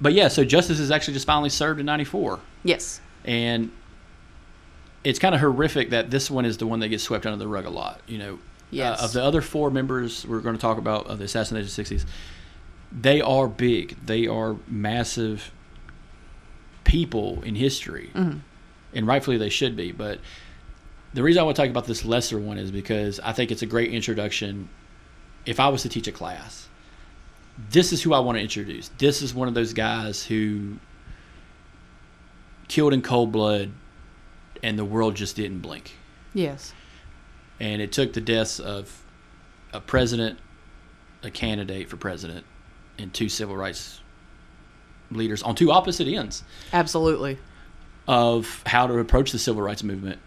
but 0.02 0.13
yeah, 0.13 0.28
so 0.28 0.43
justice 0.43 0.80
is 0.80 0.89
actually 0.91 1.13
just 1.13 1.26
finally 1.28 1.50
served 1.50 1.80
in 1.80 1.86
'94, 1.86 2.39
Yes. 2.63 3.02
and 3.26 3.72
it's 5.04 5.20
kind 5.20 5.34
of 5.36 5.41
horrific 5.41 5.89
that 5.91 6.10
this 6.12 6.30
one 6.30 6.46
is 6.46 6.58
the 6.58 6.67
one 6.67 6.80
that 6.82 6.89
gets 6.89 7.04
swept 7.04 7.26
under 7.26 7.38
the 7.38 7.48
rug 7.48 7.65
a 7.65 7.70
lot. 7.70 8.02
You 8.08 8.17
know, 8.20 8.39
Yes. 8.69 9.01
uh, 9.01 9.06
of 9.06 9.13
the 9.13 9.23
other 9.23 9.41
four 9.41 9.71
members 9.71 10.25
we're 10.25 10.39
going 10.41 10.56
to 10.56 10.62
talk 10.62 10.77
about 10.77 11.08
of 11.08 11.19
the 11.19 11.25
assassination 11.25 11.69
'60s, 11.69 12.06
they 12.91 13.21
are 13.21 13.47
big. 13.47 13.95
They 14.06 14.27
are 14.27 14.56
massive 14.67 15.51
people 16.84 17.41
in 17.43 17.56
history, 17.56 18.12
and 18.93 19.08
rightfully 19.08 19.38
they 19.38 19.49
should 19.49 19.75
be. 19.75 19.91
But 19.91 20.19
the 21.13 21.23
reason 21.23 21.39
I 21.39 21.43
want 21.43 21.56
to 21.56 21.62
talk 21.62 21.69
about 21.69 21.86
this 21.86 22.06
lesser 22.06 22.39
one 22.39 22.58
is 22.58 22.71
because 22.71 23.19
I 23.21 23.34
think 23.34 23.51
it's 23.51 23.62
a 23.62 23.65
great 23.65 23.91
introduction. 23.91 24.69
If 25.45 25.60
I 25.60 25.69
was 25.69 25.82
to 25.84 25.89
teach 25.89 26.08
a 26.08 26.12
class, 26.12 26.67
this 27.69 27.91
is 27.93 28.03
who 28.03 28.13
I 28.13 28.19
want 28.19 28.38
to 28.38 28.41
introduce. 28.41 28.89
This 28.97 29.21
is 29.21 29.34
one 29.34 29.47
of 29.47 29.53
those 29.53 29.73
guys 29.73 30.25
who 30.25 30.77
killed 32.67 32.93
in 32.93 33.01
cold 33.01 33.32
blood, 33.32 33.71
and 34.62 34.77
the 34.77 34.86
world 34.86 35.15
just 35.15 35.36
didn't 35.36 35.60
blink. 35.60 35.95
Yes. 36.34 36.73
And 37.60 37.82
it 37.82 37.91
took 37.91 38.13
the 38.13 38.22
deaths 38.22 38.60
of 38.60 39.04
a 39.74 39.82
president, 39.82 40.39
a 41.24 41.32
candidate 41.32 41.89
for 41.89 41.98
president, 41.98 42.46
and 42.98 43.13
two 43.13 43.30
civil 43.30 43.56
rights 43.56 44.02
leaders 45.10 45.41
on 45.41 45.56
two 45.56 45.72
opposite 45.72 46.08
ends 46.08 46.43
Absolutely. 46.74 47.38
of 48.08 48.62
how 48.65 48.88
to 48.88 48.98
approach 49.00 49.32
the 49.32 49.39
civil 49.39 49.62
rights 49.62 49.84
movement. 49.84 50.20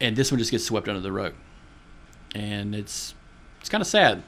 And 0.00 0.16
this 0.16 0.32
one 0.32 0.38
just 0.38 0.50
gets 0.50 0.64
swept 0.64 0.88
under 0.88 1.00
the 1.00 1.12
rug. 1.12 1.34
And 2.34 2.74
it's 2.74 3.14
it's 3.60 3.68
kind 3.68 3.82
of 3.82 3.86
sad 3.86 4.22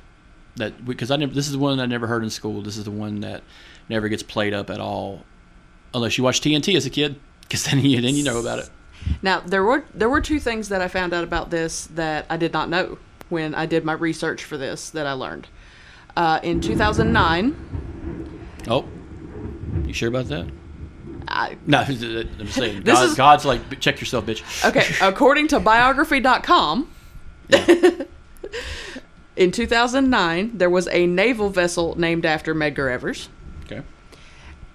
that 0.57 0.85
because 0.85 1.11
I 1.11 1.17
never 1.17 1.33
this 1.33 1.47
is 1.47 1.53
the 1.53 1.59
one 1.59 1.81
I 1.81 1.87
never 1.87 2.07
heard 2.07 2.23
in 2.23 2.31
school. 2.31 2.63
This 2.63 2.77
is 2.77 2.85
the 2.85 2.91
one 2.91 3.21
that 3.21 3.43
never 3.89 4.09
gets 4.09 4.23
played 4.23 4.55
up 4.55 4.71
at 4.71 4.81
all 4.81 5.25
unless 5.95 6.19
you 6.19 6.25
watch 6.25 6.41
TNT 6.41 6.77
as 6.77 6.87
a 6.87 6.91
kid, 6.91 7.19
because 7.43 7.65
then 7.65 7.81
you 7.81 8.01
then 8.01 8.15
you 8.15 8.25
know 8.25 8.39
about 8.39 8.59
it. 8.59 8.71
Now 9.23 9.41
there 9.41 9.63
were 9.65 9.85
there 9.95 10.09
were 10.09 10.21
two 10.21 10.39
things 10.41 10.69
that 10.71 10.81
I 10.81 10.89
found 10.89 11.13
out 11.15 11.25
about 11.25 11.51
this 11.51 11.87
that 11.95 12.27
I 12.31 12.37
did 12.37 12.53
not 12.53 12.69
know 12.69 12.99
when 13.29 13.55
I 13.55 13.67
did 13.67 13.85
my 13.85 13.93
research 13.95 14.45
for 14.45 14.57
this 14.59 14.91
that 14.91 15.07
I 15.07 15.13
learned. 15.13 15.49
Uh, 16.17 16.41
in 16.43 16.61
2009, 16.61 17.57
Oh, 18.69 18.87
you 19.87 19.93
sure 19.95 20.09
about 20.09 20.27
that? 20.29 20.47
I, 21.29 21.57
No, 21.67 21.79
I'm 21.81 22.47
saying. 22.49 22.83
This 22.85 22.95
God, 22.99 23.05
is- 23.09 23.15
God's 23.15 23.45
like, 23.45 23.81
check 23.81 24.01
yourself, 24.01 24.27
bitch. 24.27 24.43
okay, 24.69 24.87
according 25.07 25.49
to 25.49 25.61
biography.com, 25.61 26.89
in 29.37 29.51
2009 29.51 30.51
there 30.59 30.71
was 30.71 30.89
a 30.89 31.07
naval 31.07 31.49
vessel 31.51 31.99
named 31.99 32.27
after 32.27 32.55
Medgar 32.55 32.91
Evers. 32.93 33.29
Okay. 33.65 33.83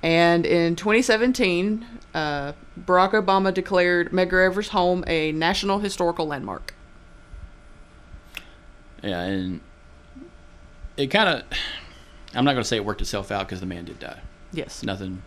And 0.01 0.45
in 0.45 0.75
2017, 0.75 1.85
uh, 2.13 2.53
Barack 2.79 3.11
Obama 3.11 3.53
declared 3.53 4.11
Medgar 4.11 4.45
Evers' 4.45 4.69
home 4.69 5.03
a 5.07 5.31
National 5.31 5.79
Historical 5.79 6.27
Landmark. 6.27 6.73
Yeah, 9.03 9.21
and 9.21 9.61
it 10.97 11.07
kind 11.07 11.29
of. 11.29 11.43
I'm 12.33 12.43
not 12.43 12.53
going 12.53 12.63
to 12.63 12.67
say 12.67 12.75
it 12.75 12.85
worked 12.85 13.01
itself 13.01 13.31
out 13.31 13.47
because 13.47 13.59
the 13.59 13.65
man 13.65 13.85
did 13.85 13.99
die. 13.99 14.19
Yes. 14.51 14.83
Nothing, 14.83 15.21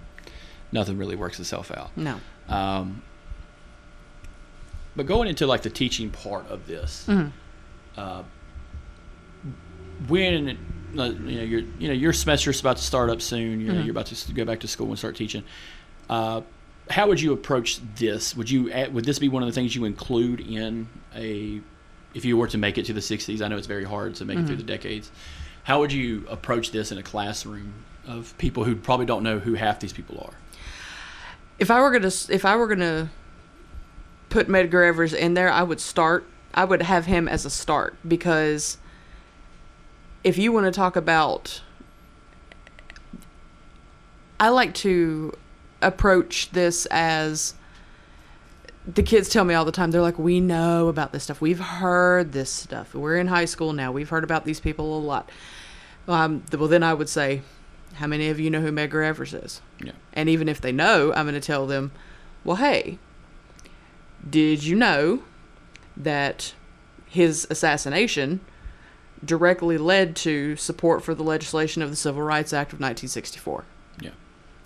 nothing 0.71 0.99
really 0.99 1.17
works 1.17 1.41
itself 1.41 1.71
out. 1.71 1.97
No. 1.97 2.21
Um, 2.49 3.03
but 4.95 5.07
going 5.07 5.29
into 5.29 5.47
like 5.47 5.63
the 5.63 5.71
teaching 5.71 6.11
part 6.11 6.47
of 6.49 6.67
this, 6.67 7.09
uh, 7.97 8.23
when 10.09 10.59
uh, 10.99 11.05
you 11.05 11.37
know 11.37 11.43
your 11.45 11.61
you 11.79 11.89
know 11.89 11.95
your 11.95 12.13
semester's 12.13 12.61
about 12.61 12.77
to 12.77 12.83
start 12.83 13.09
up 13.09 13.23
soon, 13.23 13.61
you 13.61 13.73
know, 13.73 13.81
you're 13.81 13.93
about 13.93 14.07
to 14.07 14.33
go 14.33 14.45
back 14.45 14.61
to 14.61 14.69
school 14.69 14.89
and 14.89 14.99
start 14.99 15.17
teaching. 15.17 15.45
Uh, 16.09 16.43
how 16.91 17.07
would 17.07 17.21
you 17.21 17.33
approach 17.33 17.81
this? 17.97 18.37
Would 18.37 18.51
you 18.51 18.71
eh, 18.71 18.89
would 18.89 19.05
this 19.05 19.19
be 19.19 19.29
one 19.29 19.43
of 19.43 19.49
the 19.49 19.53
things 19.53 19.75
you 19.75 19.85
include 19.85 20.41
in 20.41 20.89
a 21.15 21.61
if 22.15 22.25
you 22.25 22.37
were 22.37 22.49
to 22.49 22.59
make 22.59 22.79
it 22.79 22.87
to 22.87 22.93
the 22.93 23.01
60s? 23.01 23.41
I 23.41 23.49
know 23.49 23.57
it's 23.57 23.67
very 23.67 23.85
hard 23.85 24.17
to 24.17 24.25
make 24.25 24.39
it 24.39 24.47
through 24.47 24.57
the 24.57 24.63
mm-hmm. 24.63 24.69
decades. 24.69 25.11
How 25.63 25.79
would 25.81 25.93
you 25.93 26.27
approach 26.29 26.73
this 26.73 26.91
in 26.91 26.99
a 26.99 27.03
classroom 27.03 27.73
of 28.07 28.37
people 28.39 28.65
who 28.65 28.75
probably 28.75 29.07
don't 29.07 29.23
know 29.23 29.39
who 29.39 29.55
half 29.55 29.79
these 29.79 29.93
people 29.93 30.19
are? 30.21 30.35
If 31.59 31.71
I 31.71 31.81
were 31.81 31.91
gonna, 31.91 32.13
if 32.29 32.45
I 32.45 32.57
were 32.57 32.67
gonna 32.67 33.11
put 34.29 34.49
Medgar 34.49 34.87
Evers 34.87 35.13
in 35.13 35.35
there, 35.35 35.51
I 35.51 35.63
would 35.63 35.81
start. 35.81 36.27
I 36.53 36.65
would 36.65 36.83
have 36.83 37.07
him 37.07 37.29
as 37.29 37.45
a 37.45 37.51
start 37.51 37.97
because 38.07 38.79
if 40.25 40.37
you 40.37 40.51
want 40.51 40.67
to 40.67 40.73
talk 40.73 40.97
about, 40.97 41.63
I 44.41 44.49
like 44.49 44.75
to 44.77 45.37
approach 45.83 46.51
this 46.51 46.87
as 46.87 47.55
the 48.87 49.03
kids 49.03 49.29
tell 49.29 49.45
me 49.45 49.55
all 49.55 49.65
the 49.65 49.73
time. 49.73 49.91
They're 49.91 50.01
like, 50.01 50.19
"We 50.19 50.41
know 50.41 50.89
about 50.89 51.13
this 51.13 51.25
stuff. 51.25 51.41
We've 51.41 51.61
heard 51.61 52.33
this 52.33 52.51
stuff. 52.51 52.95
We're 52.95 53.17
in 53.17 53.27
high 53.27 53.45
school 53.45 53.73
now. 53.73 53.93
We've 53.93 54.09
heard 54.09 54.25
about 54.25 54.45
these 54.45 54.61
people 54.61 54.99
a 54.99 55.01
lot." 55.01 55.31
Um, 56.09 56.43
well, 56.53 56.69
then 56.69 56.83
I 56.83 56.95
would 56.95 57.09
say, 57.09 57.43
"How 57.95 58.07
many 58.07 58.29
of 58.29 58.41
you 58.41 58.51
know 58.51 58.61
who 58.61 58.73
Medgar 58.73 59.05
Evers 59.05 59.35
is?" 59.35 59.61
Yeah. 59.83 59.93
And 60.13 60.29
even 60.29 60.49
if 60.49 60.61
they 60.61 60.73
know, 60.73 61.13
I'm 61.13 61.27
going 61.27 61.35
to 61.35 61.41
tell 61.41 61.67
them, 61.67 61.93
well, 62.45 62.57
hey, 62.57 62.99
did 64.29 64.65
you 64.65 64.77
know 64.77 65.23
that 65.97 66.55
his 67.07 67.47
assassination 67.51 68.41
directly 69.25 69.77
led 69.77 70.17
to 70.17 70.57
support 70.57 71.03
for 71.03 71.15
the 71.15 71.23
legislation 71.23 71.83
of 71.83 71.91
the 71.91 71.97
Civil 71.97 72.23
Rights 72.23 72.53
Act 72.53 72.73
of 72.73 72.81
1964? 72.81 73.65
Yeah. 74.01 74.11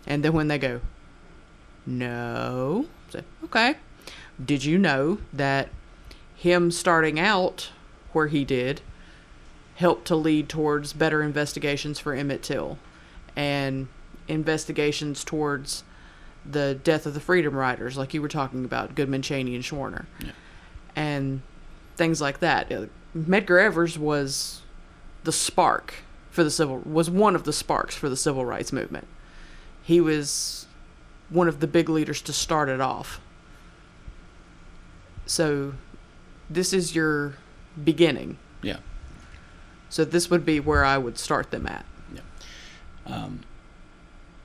And 0.07 0.25
then 0.25 0.33
when 0.33 0.49
they 0.49 0.59
go, 0.59 0.81
no, 1.87 2.87
say, 3.11 3.23
okay. 3.45 3.77
Did 4.45 4.65
you 4.65 4.79
know 4.79 5.19
that 5.33 5.69
him 6.35 6.71
starting 6.71 7.19
out 7.21 7.71
where 8.13 8.27
he 8.29 8.45
did 8.45 8.81
helped 9.77 10.07
to 10.07 10.17
lead 10.17 10.49
towards 10.49 10.93
better 10.93 11.23
investigations 11.23 11.99
for 11.99 12.15
Emmett 12.15 12.43
Till 12.43 12.79
and 13.37 13.89
investigations 14.29 15.25
towards 15.25 15.85
the 16.49 16.79
death 16.85 17.07
of 17.07 17.15
the 17.15 17.21
Freedom 17.21 17.55
Riders, 17.55 17.97
like 17.97 18.13
you 18.15 18.21
were 18.23 18.29
talking 18.29 18.65
about, 18.65 18.95
Goodman, 18.95 19.23
Chaney, 19.23 19.55
and 19.55 19.65
Schwerner, 19.65 20.05
Yeah. 20.21 20.31
and 20.95 21.41
things 21.97 22.21
like 22.21 22.41
that. 22.41 22.71
Uh, 22.71 22.87
Medgar 23.17 23.61
Evers 23.63 23.99
was 23.99 24.61
the 25.25 25.33
spark 25.33 25.95
for 26.31 26.45
the 26.45 26.51
civil 26.51 26.79
was 26.85 27.09
one 27.09 27.35
of 27.37 27.45
the 27.45 27.53
sparks 27.53 27.95
for 27.95 28.09
the 28.09 28.17
civil 28.17 28.45
rights 28.45 28.73
movement. 28.73 29.07
He 29.83 30.01
was 30.01 30.64
one 31.35 31.49
of 31.49 31.61
the 31.61 31.67
big 31.67 31.89
leaders 31.89 32.23
to 32.23 32.33
start 32.33 32.69
it 32.69 32.81
off. 32.81 33.21
So, 35.27 35.75
this 36.49 36.73
is 36.73 36.95
your 36.95 37.35
beginning. 37.83 38.39
Yeah. 38.63 38.79
So 39.89 40.05
this 40.05 40.29
would 40.31 40.45
be 40.45 40.61
where 40.61 40.85
I 40.85 40.99
would 40.99 41.19
start 41.19 41.51
them 41.51 41.67
at. 41.67 41.85
Yeah. 42.15 42.21
Um, 43.07 43.41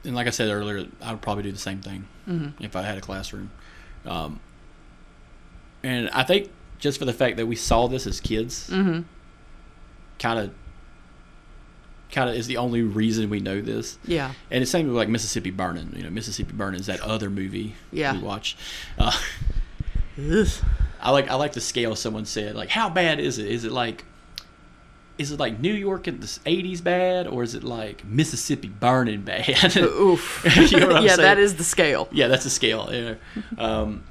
and 0.04 0.15
like 0.15 0.28
I 0.28 0.30
said 0.30 0.49
earlier, 0.49 0.88
I 1.02 1.12
would 1.12 1.21
probably 1.21 1.43
do 1.43 1.52
the 1.52 1.58
same 1.60 1.82
thing 1.82 2.06
Mm-hmm. 2.28 2.63
if 2.63 2.75
I 2.75 2.84
had 2.84 2.97
a 2.97 3.02
classroom. 3.02 3.49
Um, 4.06 4.39
and 5.84 6.10
I 6.12 6.23
think 6.23 6.49
just 6.78 6.99
for 6.99 7.06
the 7.06 7.13
fact 7.13 7.38
that 7.38 7.47
we 7.47 7.56
saw 7.56 7.88
this 7.88 8.06
as 8.08 8.19
kids, 8.21 8.69
Mm-hmm. 8.69 9.02
kind 10.19 10.39
of, 10.39 10.54
kind 12.12 12.30
of 12.30 12.36
is 12.36 12.48
the 12.48 12.58
only 12.58 12.82
reason 12.82 13.30
we 13.30 13.39
know 13.39 13.62
this. 13.62 13.98
Yeah. 14.06 14.34
And 14.50 14.62
it's 14.62 14.72
same 14.72 14.88
with 14.88 14.95
like 14.95 15.10
Mississippi 15.10 15.52
Burning. 15.52 15.93
You 15.95 16.04
know, 16.04 16.10
Mississippi 16.10 16.54
Burning 16.54 16.80
is 16.80 16.88
that 16.88 17.00
other 17.02 17.30
movie 17.30 17.76
Yeah. 17.91 18.13
we 18.13 18.19
watch. 18.19 18.58
Uh, 18.98 19.12
I 21.02 21.12
like 21.12 21.30
I 21.30 21.36
like 21.36 21.54
the 21.54 21.62
scale 21.62 21.95
someone 21.95 22.26
said. 22.26 22.56
Like, 22.56 22.69
how 22.69 22.89
bad 22.89 23.19
is 23.19 23.38
it? 23.38 23.48
Is 23.48 23.63
it 23.63 23.72
like 23.72 24.06
is 25.17 25.32
it 25.34 25.39
like 25.39 25.60
New 25.60 25.74
York 25.74 26.08
in 26.08 26.19
the 26.19 26.26
'80s 26.28 26.82
bad, 26.84 27.28
or 27.28 27.43
is 27.43 27.54
it 27.56 27.63
like 27.63 28.04
Mississippi 28.06 28.69
burning 28.69 29.22
bad? 29.22 29.76
Oof. 29.78 30.45
You 30.72 30.80
know 30.80 30.89
yeah, 31.02 31.15
saying? 31.15 31.22
that 31.22 31.38
is 31.38 31.56
the 31.56 31.63
scale. 31.63 32.08
yeah, 32.12 32.28
that's 32.28 32.45
a 32.45 32.50
scale. 32.50 32.88
Know? 32.89 33.15
um, 33.58 34.04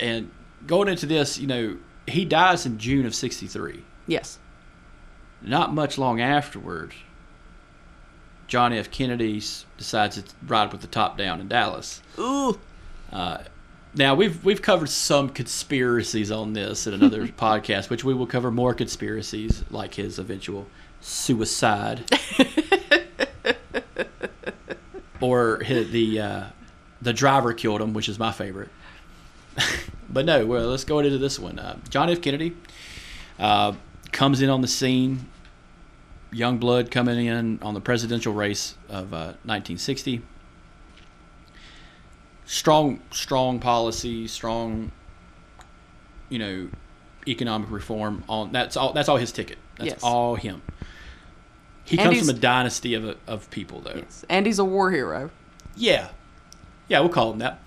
and 0.00 0.30
going 0.66 0.88
into 0.88 1.06
this, 1.06 1.38
you 1.38 1.46
know, 1.46 1.76
he 2.06 2.24
dies 2.24 2.66
in 2.66 2.78
June 2.78 3.04
of 3.06 3.14
'63. 3.14 3.82
Yes. 4.06 4.38
Not 5.44 5.74
much 5.74 5.98
long 5.98 6.20
afterwards, 6.20 6.94
John 8.46 8.72
F. 8.72 8.90
Kennedy 8.90 9.42
decides 9.76 10.20
to 10.20 10.24
ride 10.46 10.72
with 10.72 10.80
the 10.80 10.86
top 10.86 11.18
down 11.18 11.40
in 11.40 11.48
Dallas. 11.48 12.00
Ooh. 12.18 12.58
Uh, 13.12 13.38
now 13.94 14.14
we've 14.14 14.42
we've 14.44 14.62
covered 14.62 14.88
some 14.88 15.28
conspiracies 15.28 16.30
on 16.30 16.54
this 16.54 16.86
in 16.86 16.94
another 16.94 17.26
podcast, 17.28 17.90
which 17.90 18.04
we 18.04 18.14
will 18.14 18.26
cover 18.26 18.50
more 18.50 18.74
conspiracies 18.74 19.64
like 19.70 19.94
his 19.94 20.18
eventual 20.18 20.66
suicide, 21.00 22.10
or 25.20 25.62
his, 25.62 25.90
the 25.90 26.20
uh, 26.20 26.44
the 27.02 27.12
driver 27.12 27.52
killed 27.52 27.82
him, 27.82 27.92
which 27.92 28.08
is 28.08 28.18
my 28.18 28.32
favorite. 28.32 28.70
but 30.08 30.24
no, 30.24 30.46
well, 30.46 30.68
let's 30.68 30.84
go 30.84 31.00
into 31.00 31.18
this 31.18 31.38
one. 31.38 31.58
Uh, 31.58 31.78
John 31.90 32.08
F. 32.08 32.20
Kennedy 32.20 32.56
uh, 33.38 33.74
comes 34.10 34.40
in 34.40 34.48
on 34.48 34.62
the 34.62 34.68
scene. 34.68 35.28
Young 36.34 36.58
blood 36.58 36.90
coming 36.90 37.26
in 37.26 37.58
on 37.62 37.74
the 37.74 37.80
presidential 37.80 38.34
race 38.34 38.74
of 38.88 39.14
uh, 39.14 39.38
1960 39.44 40.20
strong 42.46 43.00
strong 43.10 43.58
policy, 43.60 44.26
strong 44.26 44.90
you 46.28 46.38
know 46.38 46.68
economic 47.26 47.70
reform 47.70 48.22
on 48.28 48.52
that's 48.52 48.76
all 48.76 48.92
that's 48.92 49.08
all 49.08 49.16
his 49.16 49.32
ticket. 49.32 49.58
That's 49.76 49.90
Yes. 49.90 50.00
all 50.02 50.34
him. 50.36 50.62
He 51.84 51.98
And 51.98 52.10
comes 52.10 52.20
from 52.20 52.36
a 52.36 52.38
dynasty 52.38 52.94
of 52.94 53.16
of 53.26 53.50
people 53.50 53.80
though. 53.80 53.96
Yes. 53.96 54.24
And 54.28 54.46
he's 54.46 54.58
a 54.58 54.64
war 54.64 54.90
hero. 54.90 55.30
Yeah. 55.76 56.08
Yeah, 56.88 57.00
we'll 57.00 57.08
call 57.08 57.32
him 57.32 57.38
that. 57.38 57.60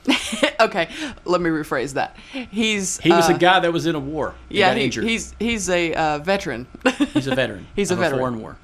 okay, 0.59 0.89
let 1.25 1.41
me 1.41 1.49
rephrase 1.49 1.93
that. 1.93 2.15
He's 2.31 2.99
He 2.99 3.09
was 3.09 3.29
uh, 3.29 3.33
a 3.33 3.37
guy 3.37 3.59
that 3.59 3.73
was 3.73 3.85
in 3.87 3.95
a 3.95 3.99
war. 3.99 4.35
and 4.49 4.57
Yeah, 4.57 4.73
he, 4.75 4.89
he's 4.89 5.35
he's 5.39 5.69
a 5.69 5.93
uh, 5.93 6.19
veteran. 6.19 6.67
He's 7.13 7.27
a 7.27 7.35
veteran. 7.35 7.67
He's 7.75 7.89
a 7.89 7.95
veteran. 7.95 8.19
foreign 8.19 8.41
war. 8.41 8.57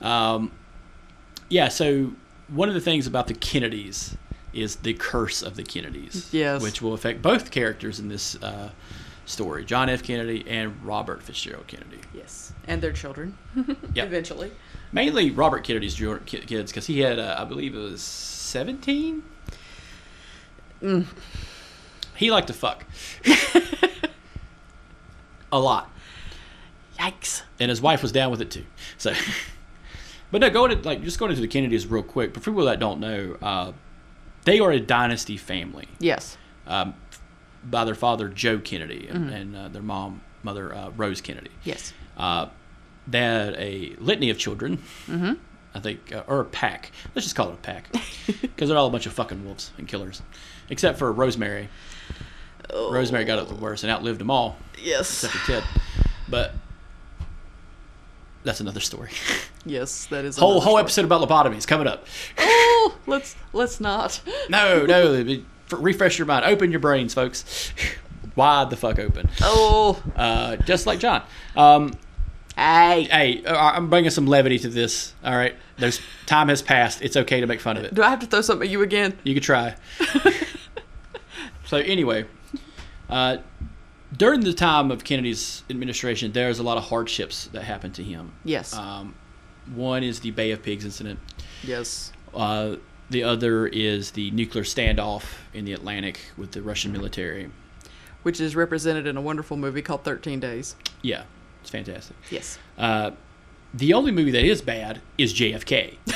Um, 0.00 0.52
yeah. 1.48 1.68
So 1.68 2.12
one 2.48 2.68
of 2.68 2.74
the 2.74 2.80
things 2.80 3.06
about 3.06 3.26
the 3.26 3.34
Kennedys 3.34 4.16
is 4.52 4.76
the 4.76 4.94
curse 4.94 5.42
of 5.42 5.56
the 5.56 5.62
Kennedys. 5.64 6.28
Yes. 6.32 6.62
Which 6.62 6.80
will 6.80 6.94
affect 6.94 7.20
both 7.20 7.50
characters 7.50 7.98
in 7.98 8.08
this 8.08 8.40
uh, 8.42 8.70
story: 9.26 9.64
John 9.64 9.88
F. 9.88 10.04
Kennedy 10.04 10.44
and 10.48 10.80
Robert 10.84 11.24
Fitzgerald 11.24 11.66
Kennedy. 11.66 11.98
yes, 12.14 12.52
and 12.68 12.80
their 12.80 12.92
children. 12.92 13.36
Yep. 13.94 14.06
Eventually. 14.06 14.52
Mainly 14.90 15.30
Robert 15.32 15.64
Kennedy's 15.64 15.96
kids, 16.24 16.70
because 16.72 16.86
he 16.86 17.00
had, 17.00 17.18
uh, 17.18 17.36
I 17.38 17.44
believe, 17.44 17.74
it 17.74 17.78
was 17.78 18.00
seventeen. 18.00 19.22
Mm. 20.82 21.06
He 22.16 22.30
liked 22.30 22.48
to 22.48 22.52
fuck. 22.52 22.84
a 25.52 25.58
lot. 25.58 25.90
Yikes. 26.98 27.42
and 27.60 27.70
his 27.70 27.80
wife 27.80 28.02
was 28.02 28.12
down 28.12 28.30
with 28.30 28.40
it 28.40 28.50
too. 28.50 28.64
So, 28.96 29.12
but 30.32 30.40
no, 30.40 30.50
going 30.50 30.76
to 30.76 30.84
like 30.86 31.02
just 31.02 31.18
going 31.18 31.30
into 31.30 31.42
the 31.42 31.48
Kennedys 31.48 31.86
real 31.86 32.02
quick. 32.02 32.34
For 32.34 32.40
people 32.40 32.64
that 32.64 32.80
don't 32.80 33.00
know, 33.00 33.36
uh, 33.40 33.72
they 34.44 34.58
are 34.60 34.70
a 34.72 34.80
dynasty 34.80 35.36
family 35.36 35.86
Yes. 36.00 36.36
um, 36.66 36.94
by 37.64 37.84
their 37.84 37.94
father 37.94 38.28
Joe 38.28 38.58
Kennedy 38.58 39.06
and, 39.08 39.30
and 39.30 39.56
uh, 39.56 39.68
their 39.68 39.82
mom 39.82 40.22
mother 40.42 40.74
uh, 40.74 40.90
Rose 40.96 41.20
Kennedy. 41.20 41.50
Yes. 41.64 41.92
Uh, 42.16 42.46
they 43.06 43.20
had 43.20 43.54
a 43.54 43.94
litany 43.98 44.30
of 44.30 44.38
children. 44.38 44.78
Mm-hmm. 45.06 45.34
I 45.74 45.80
think, 45.80 46.12
uh, 46.12 46.24
or 46.26 46.40
a 46.40 46.44
pack. 46.46 46.90
Let's 47.14 47.26
just 47.26 47.36
call 47.36 47.50
it 47.50 47.54
a 47.54 47.56
pack, 47.58 47.92
because 48.40 48.68
they're 48.68 48.78
all 48.78 48.86
a 48.86 48.90
bunch 48.90 49.06
of 49.06 49.12
fucking 49.12 49.44
wolves 49.44 49.70
and 49.76 49.86
killers, 49.86 50.22
except 50.70 50.98
for 50.98 51.10
Rosemary. 51.12 51.68
Rosemary 52.72 53.24
got 53.24 53.38
up 53.38 53.48
the 53.48 53.54
worst 53.54 53.82
and 53.84 53.90
outlived 53.90 54.20
them 54.20 54.30
all, 54.30 54.56
Yes. 54.82 55.24
except 55.24 55.32
for 55.34 55.52
Ted. 55.52 55.64
But 56.28 56.52
that's 58.44 58.60
another 58.60 58.80
story. 58.80 59.10
Yes, 59.66 60.06
that 60.06 60.24
is 60.24 60.38
a 60.38 60.40
whole 60.40 60.60
whole 60.62 60.78
episode 60.78 61.04
about 61.04 61.20
lobotomies 61.28 61.66
coming 61.66 61.86
up. 61.86 62.06
Oh, 62.38 62.96
let's 63.06 63.36
let's 63.52 63.80
not. 63.80 64.18
No, 64.48 64.86
no, 64.86 65.42
refresh 65.72 66.16
your 66.16 66.26
mind, 66.26 66.46
open 66.46 66.70
your 66.70 66.80
brains, 66.80 67.12
folks. 67.12 67.70
Wide 68.36 68.70
the 68.70 68.76
fuck 68.76 68.98
open. 68.98 69.28
Oh, 69.42 70.00
Uh, 70.16 70.56
just 70.56 70.86
like 70.86 71.00
John. 71.00 71.22
Um, 71.54 71.92
hey. 72.56 73.08
hey, 73.10 73.44
uh, 73.44 73.58
I'm 73.58 73.90
bringing 73.90 74.10
some 74.10 74.26
levity 74.26 74.58
to 74.60 74.68
this. 74.68 75.12
All 75.22 75.36
right, 75.36 75.54
there's 75.76 76.00
time 76.24 76.48
has 76.48 76.62
passed. 76.62 77.02
It's 77.02 77.16
okay 77.16 77.40
to 77.40 77.46
make 77.46 77.60
fun 77.60 77.76
of 77.76 77.84
it. 77.84 77.92
Do 77.94 78.02
I 78.02 78.08
have 78.08 78.20
to 78.20 78.26
throw 78.26 78.40
something 78.40 78.66
at 78.68 78.72
you 78.72 78.80
again? 78.82 79.18
You 79.22 79.34
could 79.34 79.42
try. 79.42 79.74
so 81.68 81.76
anyway, 81.76 82.24
uh, 83.10 83.38
during 84.16 84.40
the 84.40 84.54
time 84.54 84.90
of 84.90 85.04
Kennedy's 85.04 85.62
administration, 85.68 86.32
there's 86.32 86.58
a 86.58 86.62
lot 86.62 86.78
of 86.78 86.84
hardships 86.84 87.46
that 87.48 87.62
happened 87.62 87.94
to 87.96 88.02
him. 88.02 88.32
Yes. 88.44 88.74
Um, 88.74 89.14
one 89.74 90.02
is 90.02 90.20
the 90.20 90.30
Bay 90.30 90.50
of 90.50 90.62
Pigs 90.62 90.84
incident. 90.84 91.20
yes. 91.62 92.12
Uh, 92.34 92.76
the 93.10 93.22
other 93.22 93.66
is 93.66 94.10
the 94.12 94.30
nuclear 94.32 94.64
standoff 94.64 95.24
in 95.54 95.64
the 95.64 95.72
Atlantic 95.72 96.20
with 96.36 96.52
the 96.52 96.62
Russian 96.62 96.92
military. 96.92 97.50
Which 98.22 98.40
is 98.40 98.54
represented 98.56 99.06
in 99.06 99.16
a 99.16 99.20
wonderful 99.20 99.56
movie 99.56 99.80
called 99.80 100.04
13 100.04 100.40
Days. 100.40 100.76
Yeah, 101.02 101.22
it's 101.60 101.70
fantastic. 101.70 102.16
Yes. 102.30 102.58
Uh, 102.76 103.12
the 103.72 103.92
only 103.94 104.12
movie 104.12 104.30
that 104.30 104.44
is 104.44 104.60
bad 104.62 105.00
is 105.16 105.32
JFK. 105.34 105.96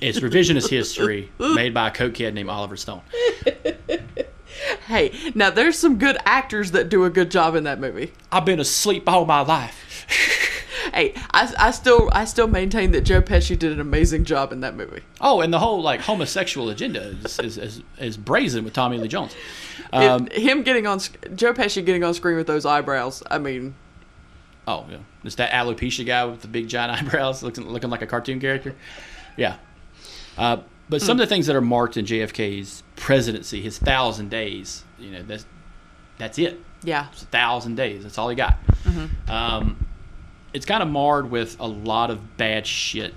it's 0.00 0.20
revisionist 0.20 0.70
history 0.70 1.30
made 1.38 1.74
by 1.74 1.88
a 1.88 1.90
cokehead 1.90 2.34
named 2.34 2.48
Oliver 2.48 2.76
Stone. 2.76 3.02
Hey, 4.86 5.12
now 5.34 5.50
there's 5.50 5.78
some 5.78 5.98
good 5.98 6.16
actors 6.24 6.72
that 6.72 6.88
do 6.88 7.04
a 7.04 7.10
good 7.10 7.30
job 7.30 7.54
in 7.54 7.64
that 7.64 7.80
movie. 7.80 8.12
I've 8.32 8.44
been 8.44 8.60
asleep 8.60 9.08
all 9.08 9.24
my 9.24 9.40
life. 9.40 10.44
Hey, 10.94 11.12
I, 11.32 11.52
I 11.58 11.70
still 11.70 12.08
I 12.12 12.24
still 12.24 12.46
maintain 12.46 12.92
that 12.92 13.02
Joe 13.02 13.20
Pesci 13.20 13.58
did 13.58 13.72
an 13.72 13.80
amazing 13.80 14.24
job 14.24 14.52
in 14.52 14.60
that 14.60 14.74
movie. 14.74 15.02
Oh, 15.20 15.40
and 15.42 15.52
the 15.52 15.58
whole 15.58 15.82
like 15.82 16.00
homosexual 16.00 16.70
agenda 16.70 17.00
is 17.00 17.38
is, 17.38 17.58
is, 17.58 17.82
is 17.98 18.16
brazen 18.16 18.64
with 18.64 18.72
Tommy 18.72 18.98
Lee 18.98 19.08
Jones. 19.08 19.34
Um, 19.92 20.28
him 20.30 20.62
getting 20.62 20.86
on 20.86 21.00
Joe 21.34 21.52
Pesci 21.52 21.84
getting 21.84 22.04
on 22.04 22.14
screen 22.14 22.36
with 22.36 22.46
those 22.46 22.66
eyebrows. 22.66 23.22
I 23.30 23.38
mean, 23.38 23.74
oh, 24.66 24.86
yeah, 24.90 24.98
it's 25.24 25.36
that 25.36 25.50
alopecia 25.50 26.04
guy 26.04 26.24
with 26.24 26.42
the 26.42 26.48
big 26.48 26.68
giant 26.68 26.92
eyebrows, 27.02 27.42
looking 27.42 27.68
looking 27.68 27.90
like 27.90 28.02
a 28.02 28.06
cartoon 28.06 28.40
character. 28.40 28.74
Yeah, 29.36 29.56
uh, 30.36 30.58
but 30.88 31.02
some 31.02 31.18
of 31.20 31.28
the 31.28 31.32
things 31.32 31.46
that 31.46 31.56
are 31.56 31.60
marked 31.60 31.96
in 31.96 32.04
JFK's 32.06 32.82
presidency, 32.96 33.60
his 33.60 33.78
thousand 33.78 34.30
days, 34.30 34.84
you 34.98 35.10
know, 35.10 35.22
that's 35.22 35.44
that's 36.18 36.38
it. 36.38 36.60
yeah, 36.82 37.06
It's 37.12 37.22
a 37.22 37.26
thousand 37.26 37.76
days. 37.76 38.02
That's 38.02 38.18
all 38.18 38.28
he 38.28 38.36
got. 38.36 38.56
Um, 39.28 39.86
it's 40.54 40.64
kind 40.66 40.82
of 40.82 40.88
marred 40.88 41.30
with 41.30 41.58
a 41.60 41.66
lot 41.66 42.10
of 42.10 42.36
bad 42.36 42.66
shit 42.66 43.14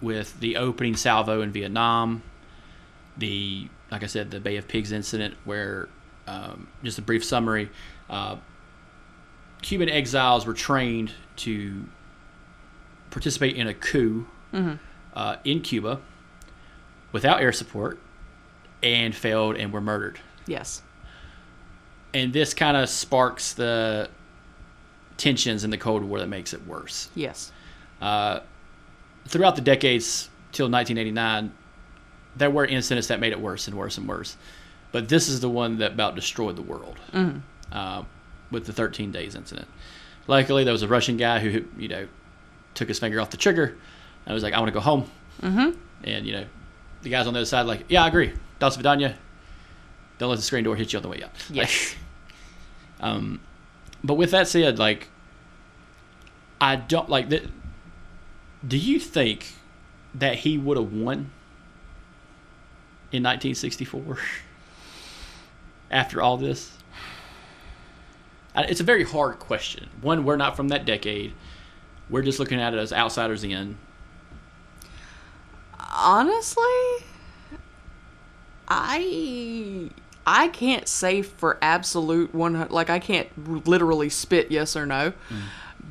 with 0.00 0.38
the 0.40 0.56
opening 0.56 0.96
salvo 0.96 1.40
in 1.42 1.50
Vietnam, 1.52 2.22
the 3.18 3.68
like 3.90 4.02
I 4.04 4.06
said, 4.06 4.30
the 4.30 4.38
Bay 4.40 4.56
of 4.56 4.68
Pigs 4.68 4.92
incident, 4.92 5.34
where 5.44 5.88
um, 6.28 6.68
just 6.84 6.98
a 6.98 7.02
brief 7.02 7.24
summary: 7.24 7.68
uh, 8.08 8.36
Cuban 9.62 9.88
exiles 9.88 10.46
were 10.46 10.54
trained 10.54 11.12
to 11.38 11.84
participate 13.10 13.56
in 13.56 13.66
a 13.66 13.74
coup 13.74 14.26
uh, 15.14 15.36
in 15.44 15.60
Cuba 15.60 16.00
without 17.12 17.40
air 17.40 17.52
support, 17.52 17.98
and 18.82 19.14
failed 19.14 19.56
and 19.56 19.72
were 19.72 19.80
murdered 19.80 20.18
yes, 20.46 20.82
and 22.14 22.32
this 22.32 22.54
kind 22.54 22.76
of 22.76 22.88
sparks 22.88 23.52
the 23.52 24.08
tensions 25.16 25.64
in 25.64 25.70
the 25.70 25.78
Cold 25.78 26.02
War 26.02 26.18
that 26.18 26.28
makes 26.28 26.52
it 26.54 26.66
worse. 26.66 27.08
yes, 27.14 27.52
Uh, 28.00 28.40
throughout 29.26 29.54
the 29.54 29.60
decades 29.62 30.28
till 30.52 30.70
1989, 30.70 31.52
there 32.36 32.50
were 32.50 32.64
incidents 32.64 33.08
that 33.08 33.20
made 33.20 33.32
it 33.32 33.40
worse 33.40 33.68
and 33.68 33.76
worse 33.76 33.98
and 33.98 34.08
worse, 34.08 34.36
but 34.92 35.08
this 35.08 35.28
is 35.28 35.40
the 35.40 35.50
one 35.50 35.78
that 35.78 35.92
about 35.92 36.14
destroyed 36.14 36.56
the 36.56 36.62
world 36.62 36.98
uh, 37.72 38.02
with 38.50 38.66
the 38.66 38.72
13 38.72 39.12
days 39.12 39.34
incident. 39.34 39.68
Luckily, 40.26 40.64
there 40.64 40.72
was 40.72 40.82
a 40.82 40.88
Russian 40.88 41.16
guy 41.16 41.38
who 41.40 41.64
you 41.76 41.88
know 41.88 42.08
took 42.74 42.88
his 42.88 42.98
finger 42.98 43.20
off 43.20 43.30
the 43.30 43.36
trigger 43.36 43.76
and 44.24 44.34
was 44.34 44.42
like, 44.42 44.54
"I 44.54 44.58
want 44.58 44.68
to 44.68 44.72
go 44.72 44.80
home," 44.80 45.10
mm-hmm. 45.42 45.70
and 46.04 46.26
you 46.26 46.32
know 46.32 46.44
the 47.02 47.10
guys 47.10 47.26
on 47.26 47.32
the 47.32 47.40
other 47.40 47.46
side 47.46 47.66
like, 47.66 47.84
"Yeah, 47.88 48.04
I 48.04 48.08
agree. 48.08 48.32
Das 48.58 48.76
Vidanya. 48.76 49.14
Don't 50.18 50.28
let 50.28 50.36
the 50.36 50.42
screen 50.42 50.64
door 50.64 50.76
hit 50.76 50.92
you 50.92 50.98
on 50.98 51.02
the 51.02 51.08
way 51.08 51.22
out." 51.22 51.30
yes. 51.50 51.94
Um, 53.00 53.40
but 54.04 54.14
with 54.14 54.30
that 54.32 54.46
said, 54.46 54.78
like, 54.78 55.08
I 56.60 56.76
don't 56.76 57.08
like 57.08 57.30
that. 57.30 57.44
Do 58.66 58.76
you 58.76 59.00
think 59.00 59.54
that 60.14 60.36
he 60.36 60.58
would 60.58 60.76
have 60.76 60.92
won 60.92 61.30
in 63.10 63.22
1964 63.22 64.18
after 65.90 66.20
all 66.20 66.36
this? 66.36 66.76
It's 68.54 68.80
a 68.80 68.84
very 68.84 69.04
hard 69.04 69.38
question. 69.38 69.88
One, 70.02 70.24
we're 70.24 70.36
not 70.36 70.56
from 70.56 70.68
that 70.68 70.84
decade. 70.84 71.32
We're 72.10 72.22
just 72.22 72.38
looking 72.38 72.60
at 72.60 72.74
it 72.74 72.78
as 72.78 72.92
outsiders 72.92 73.44
in. 73.44 73.78
Honestly, 75.90 76.64
I 78.68 79.90
I 80.26 80.48
can't 80.48 80.86
say 80.86 81.22
for 81.22 81.58
absolute 81.60 82.34
one 82.34 82.68
like 82.68 82.88
I 82.90 82.98
can't 82.98 83.66
literally 83.66 84.08
spit 84.08 84.50
yes 84.50 84.76
or 84.76 84.86
no, 84.86 85.12
mm. 85.28 85.42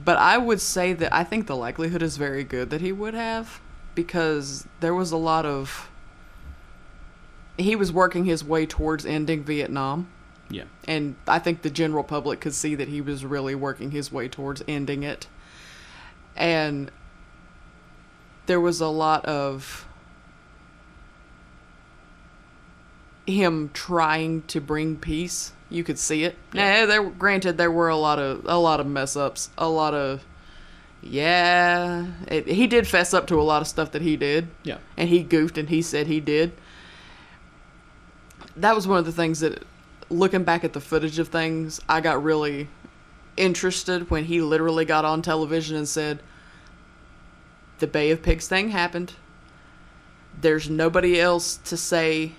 but 0.05 0.17
I 0.17 0.37
would 0.37 0.61
say 0.61 0.93
that 0.93 1.13
I 1.13 1.23
think 1.23 1.47
the 1.47 1.55
likelihood 1.55 2.01
is 2.01 2.17
very 2.17 2.43
good 2.43 2.69
that 2.69 2.81
he 2.81 2.91
would 2.91 3.13
have 3.13 3.59
because 3.95 4.65
there 4.79 4.95
was 4.95 5.11
a 5.11 5.17
lot 5.17 5.45
of 5.45 5.89
he 7.57 7.75
was 7.75 7.91
working 7.91 8.23
his 8.23 8.43
way 8.43 8.65
towards 8.65 9.05
ending 9.05 9.43
Vietnam. 9.43 10.07
Yeah. 10.51 10.63
and 10.87 11.15
I 11.27 11.37
think 11.37 11.61
the 11.61 11.69
general 11.69 12.03
public 12.03 12.41
could 12.41 12.55
see 12.55 12.73
that 12.73 12.87
he 12.87 13.01
was 13.01 13.23
really 13.23 13.53
working 13.53 13.91
his 13.91 14.11
way 14.11 14.27
towards 14.27 14.63
ending 14.67 15.03
it. 15.03 15.27
And 16.35 16.89
there 18.47 18.59
was 18.59 18.81
a 18.81 18.87
lot 18.87 19.23
of 19.25 19.85
him 23.29 23.69
trying 23.73 24.41
to 24.43 24.59
bring 24.61 24.95
peace. 24.97 25.51
You 25.69 25.83
could 25.83 25.99
see 25.99 26.23
it. 26.23 26.35
Yeah, 26.53 26.85
there 26.85 27.03
granted 27.09 27.57
there 27.57 27.71
were 27.71 27.89
a 27.89 27.95
lot 27.95 28.17
of 28.19 28.43
a 28.45 28.57
lot 28.57 28.79
of 28.79 28.87
mess 28.87 29.15
ups, 29.15 29.49
a 29.57 29.69
lot 29.69 29.93
of 29.93 30.23
yeah, 31.01 32.07
it, 32.27 32.47
he 32.47 32.67
did 32.67 32.85
fess 32.87 33.13
up 33.13 33.27
to 33.27 33.39
a 33.39 33.41
lot 33.43 33.61
of 33.61 33.67
stuff 33.67 33.91
that 33.91 34.01
he 34.01 34.17
did 34.17 34.49
Yeah. 34.63 34.79
and 34.97 35.07
he 35.07 35.23
goofed 35.23 35.57
and 35.57 35.69
he 35.69 35.81
said 35.81 36.07
he 36.07 36.19
did. 36.19 36.51
That 38.57 38.75
was 38.75 38.85
one 38.87 38.99
of 38.99 39.05
the 39.05 39.11
things 39.13 39.39
that, 39.39 39.63
looking 40.09 40.43
back 40.43 40.65
at 40.65 40.73
the 40.73 40.81
footage 40.81 41.17
of 41.17 41.29
things, 41.29 41.79
I 41.87 42.01
got 42.01 42.21
really 42.21 42.67
interested 43.37 44.09
when 44.09 44.25
he 44.25 44.41
literally 44.41 44.83
got 44.83 45.05
on 45.05 45.21
television 45.21 45.77
and 45.77 45.87
said, 45.87 46.19
The 47.77 47.87
Bay 47.87 48.11
of 48.11 48.21
Pigs 48.21 48.49
thing 48.49 48.69
happened. 48.69 49.13
There's 50.41 50.69
nobody 50.69 51.19
else 51.19 51.55
to 51.65 51.77
say 51.77 52.33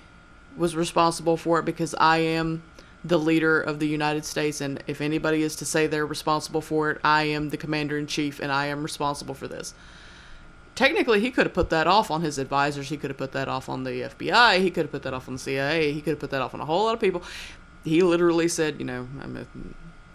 was 0.60 0.76
responsible 0.76 1.38
for 1.38 1.58
it 1.58 1.64
because 1.64 1.94
I 1.94 2.18
am 2.18 2.62
the 3.02 3.18
leader 3.18 3.60
of 3.60 3.80
the 3.80 3.88
United 3.88 4.26
States, 4.26 4.60
and 4.60 4.84
if 4.86 5.00
anybody 5.00 5.42
is 5.42 5.56
to 5.56 5.64
say 5.64 5.86
they're 5.86 6.04
responsible 6.04 6.60
for 6.60 6.90
it, 6.90 7.00
I 7.02 7.22
am 7.24 7.48
the 7.48 7.56
commander 7.56 7.96
in 7.96 8.06
chief 8.06 8.40
and 8.40 8.52
I 8.52 8.66
am 8.66 8.82
responsible 8.82 9.34
for 9.34 9.48
this. 9.48 9.72
Technically 10.74 11.20
he 11.20 11.30
could 11.30 11.46
have 11.46 11.54
put 11.54 11.70
that 11.70 11.86
off 11.86 12.10
on 12.10 12.20
his 12.20 12.38
advisors. 12.38 12.90
He 12.90 12.98
could 12.98 13.10
have 13.10 13.16
put 13.16 13.32
that 13.32 13.48
off 13.48 13.68
on 13.68 13.84
the 13.84 14.02
fbi 14.02 14.60
he 14.60 14.70
could 14.70 14.84
have 14.84 14.92
put 14.92 15.02
that 15.02 15.12
off 15.12 15.28
on 15.28 15.34
the 15.34 15.38
cia 15.38 15.92
he 15.92 16.00
could 16.00 16.12
have 16.12 16.20
put 16.20 16.30
that 16.30 16.40
off 16.40 16.54
on 16.54 16.60
a 16.60 16.64
whole 16.64 16.84
lot 16.84 16.94
of 16.94 17.00
people. 17.00 17.22
He 17.84 18.02
literally 18.02 18.48
said 18.48 18.78
you 18.78 18.84
know 18.84 19.08
I'm 19.20 19.46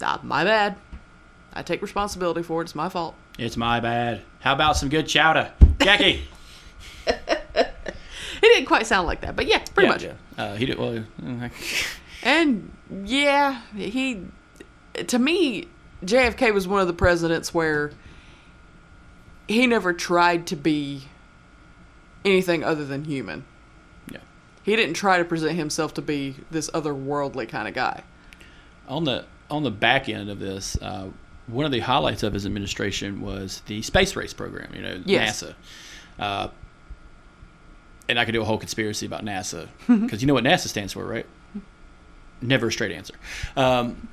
ah, 0.02 0.20
my 0.24 0.44
bad. 0.44 0.78
I 1.54 1.62
take 1.62 1.82
responsibility 1.82 2.42
for 2.42 2.62
it. 2.62 2.66
It's 2.66 2.76
my 2.76 2.90
fault. 2.90 3.16
It's 3.38 3.58
my 3.58 3.80
bad. 3.80 4.22
How 4.40 4.54
about 4.54 4.78
some 4.78 4.90
good 4.90 5.08
chowder? 5.08 5.52
Jackie! 5.80 6.28
it 8.46 8.56
didn't 8.56 8.68
quite 8.68 8.86
sound 8.88 9.08
like 9.08 9.22
that 9.22 9.36
but 9.36 9.46
yeah 9.48 9.60
pretty 9.74 9.88
yeah, 9.88 9.92
much 9.92 10.04
yeah. 10.04 10.14
Uh, 10.44 10.56
he 10.56 10.66
did, 10.66 10.78
well, 10.78 11.04
and 12.24 12.72
yeah 13.04 13.62
he 13.76 14.22
to 15.08 15.20
me 15.20 15.68
jfk 16.04 16.54
was 16.54 16.68
one 16.68 16.82
of 16.82 16.88
the 16.88 16.94
presidents 16.94 17.54
where 17.54 17.92
he 19.48 19.68
never 19.68 19.94
tried 19.94 20.48
to 20.48 20.56
be 20.56 21.04
anything 22.24 22.64
other 22.64 22.86
than 22.86 23.04
human 23.06 23.46
yeah. 24.12 24.20
He 24.64 24.76
didn't 24.76 24.96
try 24.96 25.18
to 25.20 25.26
present 25.26 25.56
himself 25.56 25.94
to 25.96 26.02
be 26.02 26.36
this 26.52 26.70
otherworldly 26.72 27.48
kind 27.48 27.68
of 27.68 27.74
guy. 27.74 28.04
on 28.88 29.04
the 29.04 29.26
on 29.50 29.62
the 29.64 29.70
back 29.72 30.10
end 30.10 30.28
of 30.30 30.40
this, 30.40 30.76
uh, 30.82 31.08
one 31.46 31.66
of 31.66 31.72
the 31.72 31.80
highlights 31.82 32.24
of 32.24 32.34
his 32.34 32.48
administration 32.48 33.22
was 33.22 33.62
the 33.68 33.84
space 33.84 34.16
race 34.16 34.34
program. 34.34 34.74
You 34.76 34.82
know, 34.82 35.02
Yes. 35.06 35.44
NASA. 35.44 35.54
Uh, 36.18 36.48
and 38.08 38.20
I 38.20 38.26
could 38.26 38.34
do 38.34 38.42
a 38.42 38.46
whole 38.46 38.58
conspiracy 38.58 39.06
about 39.06 39.24
NASA 39.26 39.68
because 39.88 40.22
you 40.22 40.28
know 40.28 40.34
what 40.34 40.44
NASA 40.44 40.68
stands 40.68 40.94
for, 40.94 41.06
right? 41.06 41.26
Never 42.42 42.68
a 42.68 42.72
straight 42.72 42.92
answer. 42.92 43.16
Um, 43.56 44.08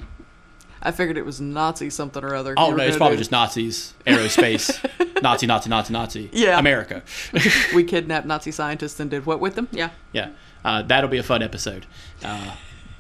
I 0.83 0.91
figured 0.91 1.17
it 1.17 1.25
was 1.25 1.41
Nazi 1.41 1.91
something 1.91 2.25
or 2.25 2.35
other. 2.35 2.55
oh 2.57 2.71
no, 2.75 2.83
it's 2.83 2.97
probably 2.97 3.17
do- 3.17 3.21
just 3.21 3.31
Nazis, 3.33 3.95
aerospace, 4.07 5.23
Nazi, 5.23 5.47
Nazi, 5.47 5.69
Nazi, 5.69 5.93
Nazi. 5.93 6.31
Yeah. 6.33 6.59
America. 6.59 7.03
we 7.75 7.85
kidnapped 7.85 8.27
Nazi 8.27 8.51
scientists 8.51 8.99
and 8.99 9.11
did 9.11 9.27
what 9.27 9.41
with 9.41 9.55
them? 9.55 9.69
Yeah. 9.71 9.91
Yeah, 10.13 10.31
uh, 10.65 10.83
that'll 10.83 11.11
be 11.11 11.19
a 11.19 11.23
fun 11.23 11.43
episode 11.43 11.87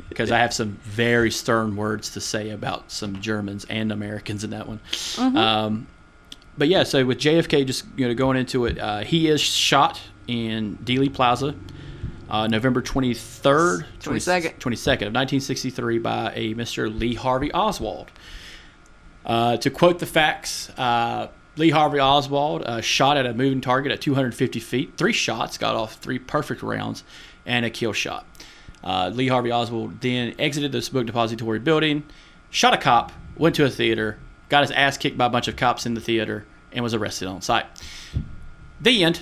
because 0.09 0.31
I 0.31 0.38
have 0.38 0.52
some 0.52 0.78
very 0.83 1.31
stern 1.31 1.74
words 1.74 2.11
to 2.11 2.20
say 2.20 2.50
about 2.50 2.90
some 2.90 3.20
Germans 3.20 3.64
and 3.70 3.90
Americans 3.90 4.44
in 4.44 4.50
that 4.50 4.68
one. 4.68 4.81
Um, 5.18 5.87
but 6.57 6.68
yeah, 6.68 6.83
so 6.83 7.05
with 7.05 7.18
JFK, 7.18 7.66
just 7.66 7.87
you 7.96 8.07
know, 8.07 8.14
going 8.14 8.37
into 8.37 8.66
it, 8.66 8.78
uh, 8.78 9.00
he 9.00 9.28
is 9.28 9.40
shot 9.40 10.00
in 10.27 10.77
Dealey 10.79 11.13
Plaza, 11.13 11.55
uh, 12.31 12.47
November 12.47 12.81
twenty 12.83 13.15
third, 13.15 13.87
22nd. 14.01 14.59
twenty 14.59 14.77
second 14.77 15.09
of 15.09 15.13
nineteen 15.13 15.41
sixty 15.41 15.71
three 15.71 15.99
by 15.99 16.33
a 16.35 16.55
Mister 16.55 16.89
Lee 16.89 17.15
Harvey 17.15 17.53
Oswald. 17.53 18.11
Uh, 19.25 19.57
to 19.59 19.71
quote 19.71 19.99
the 20.01 20.07
facts, 20.07 20.71
uh, 20.79 21.29
Lee 21.57 21.71
Harvey 21.71 22.01
Oswald 22.01 22.63
uh, 22.65 22.81
shot 22.81 23.17
at 23.17 23.27
a 23.27 23.33
moving 23.35 23.61
target 23.61 23.93
at 23.93 24.01
250 24.01 24.59
feet. 24.59 24.95
Three 24.97 25.13
shots, 25.13 25.59
got 25.59 25.77
off 25.77 25.95
three 25.97 26.19
perfect 26.19 26.63
rounds, 26.63 27.05
and 27.47 27.65
a 27.65 27.71
kill 27.71 27.93
shot. 27.93 28.27
Uh, 28.83 29.11
Lee 29.15 29.29
Harvey 29.29 29.53
Oswald 29.53 30.01
then 30.01 30.35
exited 30.41 30.73
the 30.73 30.83
smoke 30.83 31.07
depository 31.07 31.61
building, 31.61 32.03
shot 32.51 32.75
a 32.75 32.79
cop, 32.79 33.13
went 33.37 33.55
to 33.55 33.65
a 33.65 33.71
theater, 33.71 34.19
got 34.49 34.63
his 34.63 34.73
ass 34.73 34.97
kicked 34.97 35.17
by 35.17 35.27
a 35.27 35.31
bunch 35.31 35.47
of 35.47 35.55
cops 35.55 35.87
in 35.87 35.95
the 35.95 36.01
theater, 36.01 36.45
and 36.73 36.83
was 36.83 36.93
arrested 36.95 37.29
on 37.29 37.43
site. 37.43 37.67
The 38.81 39.05
end. 39.05 39.21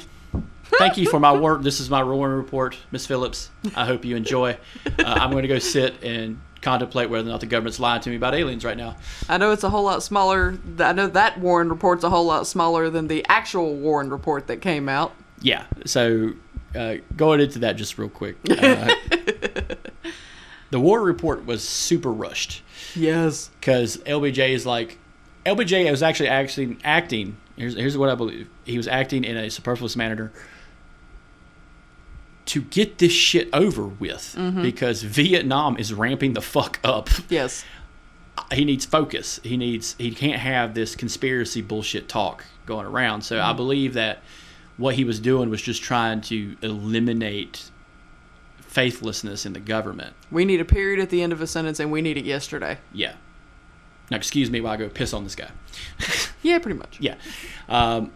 Thank 0.78 0.96
you 0.96 1.09
for 1.09 1.20
my 1.20 1.33
work. 1.33 1.62
This 1.62 1.80
is 1.80 1.90
my 1.90 2.02
Warren 2.02 2.37
report, 2.37 2.76
Miss 2.90 3.06
Phillips. 3.06 3.50
I 3.76 3.85
hope 3.87 4.04
you 4.04 4.16
enjoy. 4.16 4.56
Uh, 4.87 5.02
I'm 5.04 5.30
going 5.30 5.42
to 5.42 5.48
go 5.48 5.59
sit 5.59 6.02
and 6.02 6.40
contemplate 6.62 7.09
whether 7.11 7.26
or 7.28 7.33
not 7.33 7.40
the 7.40 7.46
government's 7.46 7.80
lying 7.80 8.00
to 8.02 8.11
me 8.11 8.16
about 8.16 8.35
aliens 8.35 8.64
right 8.64 8.76
now. 8.76 8.96
I 9.28 9.38
know 9.38 9.50
it's 9.50 9.64
a 9.64 9.70
whole 9.70 9.85
lot 9.85 10.02
smaller. 10.02 10.59
I 10.78 10.92
know 10.92 11.06
that 11.09 11.38
Warren 11.40 11.68
report's 11.68 12.04
a 12.04 12.11
whole 12.11 12.24
lot 12.26 12.46
smaller 12.46 12.88
than 12.90 13.09
the 13.09 13.24
actual 13.28 13.74
Warren 13.76 14.11
report 14.11 14.46
that 14.48 14.59
came 14.61 14.88
out. 14.88 15.12
Yeah. 15.40 15.64
So 15.87 16.33
uh, 16.74 16.96
going 17.16 17.40
into 17.40 17.59
that 17.61 17.74
just 17.76 17.98
real 17.98 18.09
quick, 18.11 18.37
uh, 18.48 18.94
the 20.70 20.78
war 20.80 21.02
report 21.02 21.46
was 21.46 21.66
super 21.66 22.12
rushed 22.12 22.62
Yes. 22.94 23.50
because 23.61 23.96
LBJ 23.98 24.50
is 24.50 24.66
like 24.66 24.98
LBJ 25.46 25.90
was 25.90 26.02
actually 26.02 26.28
actually 26.28 26.76
acting. 26.85 27.37
Here's 27.56 27.74
here's 27.74 27.96
what 27.96 28.09
I 28.11 28.14
believe. 28.14 28.48
He 28.64 28.76
was 28.76 28.87
acting 28.88 29.24
in 29.24 29.37
a 29.37 29.50
superfluous 29.50 29.96
manner 29.96 30.33
to 32.51 32.63
get 32.63 32.99
this 32.99 33.13
shit 33.13 33.49
over 33.53 33.87
with 33.87 34.35
because 34.61 35.05
Vietnam 35.05 35.77
is 35.77 35.95
ramping 35.95 36.33
the 36.33 36.41
fuck 36.41 36.81
up. 36.83 37.09
Yes. 37.29 37.65
he 38.53 38.65
needs 38.65 38.85
focus. 38.85 39.39
He 39.45 39.57
needs 39.57 39.95
he 39.99 40.11
can't 40.11 40.41
have 40.41 40.75
this 40.75 40.97
conspiracy 40.97 41.63
bullshit 41.63 42.09
talk 42.09 42.45
going 42.67 42.87
around. 42.87 43.23
So 43.23 43.41
I 43.41 43.53
believe 43.53 43.95
that 43.95 44.19
what 44.77 44.97
he 44.97 45.05
was 45.05 45.21
doing 45.21 45.49
was 45.49 45.63
just 45.63 45.81
trying 45.81 46.23
to 46.23 46.57
eliminate 46.61 47.71
faithlessness 48.59 49.47
in 49.47 49.53
the 49.53 49.61
government. 49.61 50.17
We 50.33 50.45
need 50.45 50.61
a 50.61 50.65
period 50.65 50.99
at 50.99 51.11
the 51.11 51.23
end 51.23 51.33
of 51.33 51.41
a 51.41 51.47
sentence 51.47 51.79
and 51.79 51.93
we 51.93 52.03
need 52.03 52.17
it 52.17 52.25
yesterday. 52.25 52.79
Yeah. 52.93 53.15
Now 54.11 54.17
excuse 54.17 54.51
me 54.51 54.61
while 54.61 54.73
I 54.73 54.77
go 54.77 54.89
piss 54.89 55.15
on 55.15 55.23
this 55.23 55.37
guy. 55.37 55.51
Yeah, 56.43 56.59
pretty 56.59 56.79
much. 56.79 56.99
Yeah. 57.01 57.17
Um, 57.69 58.11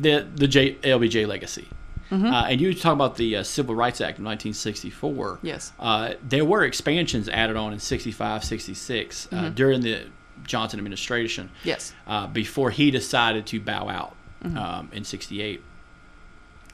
the 0.00 0.28
the 0.34 0.48
J, 0.48 0.74
LBJ 0.74 1.26
legacy. 1.26 1.68
Uh, 2.12 2.46
and 2.50 2.60
you 2.60 2.74
talk 2.74 2.92
about 2.92 3.16
the 3.16 3.36
uh, 3.38 3.42
Civil 3.42 3.74
Rights 3.74 4.00
Act 4.02 4.18
of 4.18 4.24
1964. 4.24 5.38
Yes. 5.42 5.72
Uh, 5.80 6.12
there 6.22 6.44
were 6.44 6.62
expansions 6.62 7.26
added 7.28 7.56
on 7.56 7.72
in 7.72 7.78
65, 7.78 8.44
66 8.44 9.28
uh, 9.32 9.48
during 9.48 9.80
the 9.80 10.04
Johnson 10.44 10.78
administration. 10.78 11.48
Yes. 11.64 11.94
uh, 12.06 12.26
before 12.26 12.70
he 12.70 12.90
decided 12.90 13.46
to 13.46 13.60
bow 13.60 13.88
out 13.88 14.14
um, 14.44 14.90
in 14.92 15.04
68, 15.04 15.62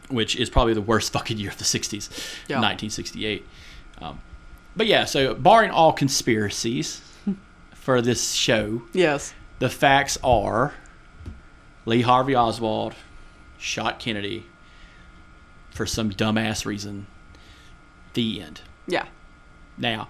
which 0.08 0.34
is 0.36 0.50
probably 0.50 0.74
the 0.74 0.80
worst 0.82 1.12
fucking 1.14 1.38
year 1.38 1.50
of 1.50 1.58
the 1.58 1.64
60s, 1.64 2.08
Yeah. 2.48 2.56
1968. 2.56 3.46
Um, 4.00 4.20
but 4.74 4.86
yeah, 4.86 5.04
so 5.04 5.34
barring 5.34 5.70
all 5.70 5.92
conspiracies 5.92 7.00
for 7.74 8.00
this 8.02 8.32
show, 8.32 8.82
Yes. 8.92 9.34
the 9.60 9.68
facts 9.68 10.18
are 10.24 10.74
Lee 11.84 12.02
Harvey 12.02 12.34
Oswald 12.34 12.94
shot 13.58 13.98
Kennedy 13.98 14.46
for 15.78 15.86
some 15.86 16.10
dumbass 16.10 16.66
reason. 16.66 17.06
The 18.14 18.42
end. 18.42 18.62
Yeah. 18.88 19.06
Now, 19.78 20.08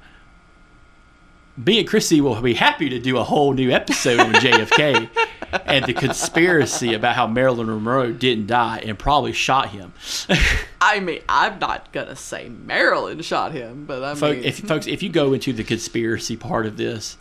me 1.58 1.78
and 1.78 1.86
Cristy 1.86 2.22
will 2.22 2.40
be 2.40 2.54
happy 2.54 2.88
to 2.88 2.98
do 2.98 3.18
a 3.18 3.22
whole 3.22 3.52
new 3.52 3.70
episode 3.70 4.18
on 4.18 4.32
JFK 4.32 5.10
and 5.66 5.84
the 5.84 5.92
conspiracy 5.92 6.94
about 6.94 7.16
how 7.16 7.26
Marilyn 7.26 7.66
Monroe 7.66 8.12
didn't 8.12 8.46
die 8.46 8.78
and 8.78 8.98
probably 8.98 9.34
shot 9.34 9.68
him. 9.68 9.92
I 10.80 11.00
mean, 11.00 11.20
I'm 11.28 11.58
not 11.58 11.92
gonna 11.92 12.16
say 12.16 12.48
Marilyn 12.48 13.20
shot 13.20 13.52
him, 13.52 13.84
but 13.84 14.02
I 14.02 14.14
Folk, 14.14 14.36
mean, 14.36 14.44
if, 14.46 14.60
folks, 14.60 14.86
if 14.86 15.02
you 15.02 15.10
go 15.10 15.34
into 15.34 15.52
the 15.52 15.64
conspiracy 15.64 16.38
part 16.38 16.64
of 16.64 16.78
this, 16.78 17.18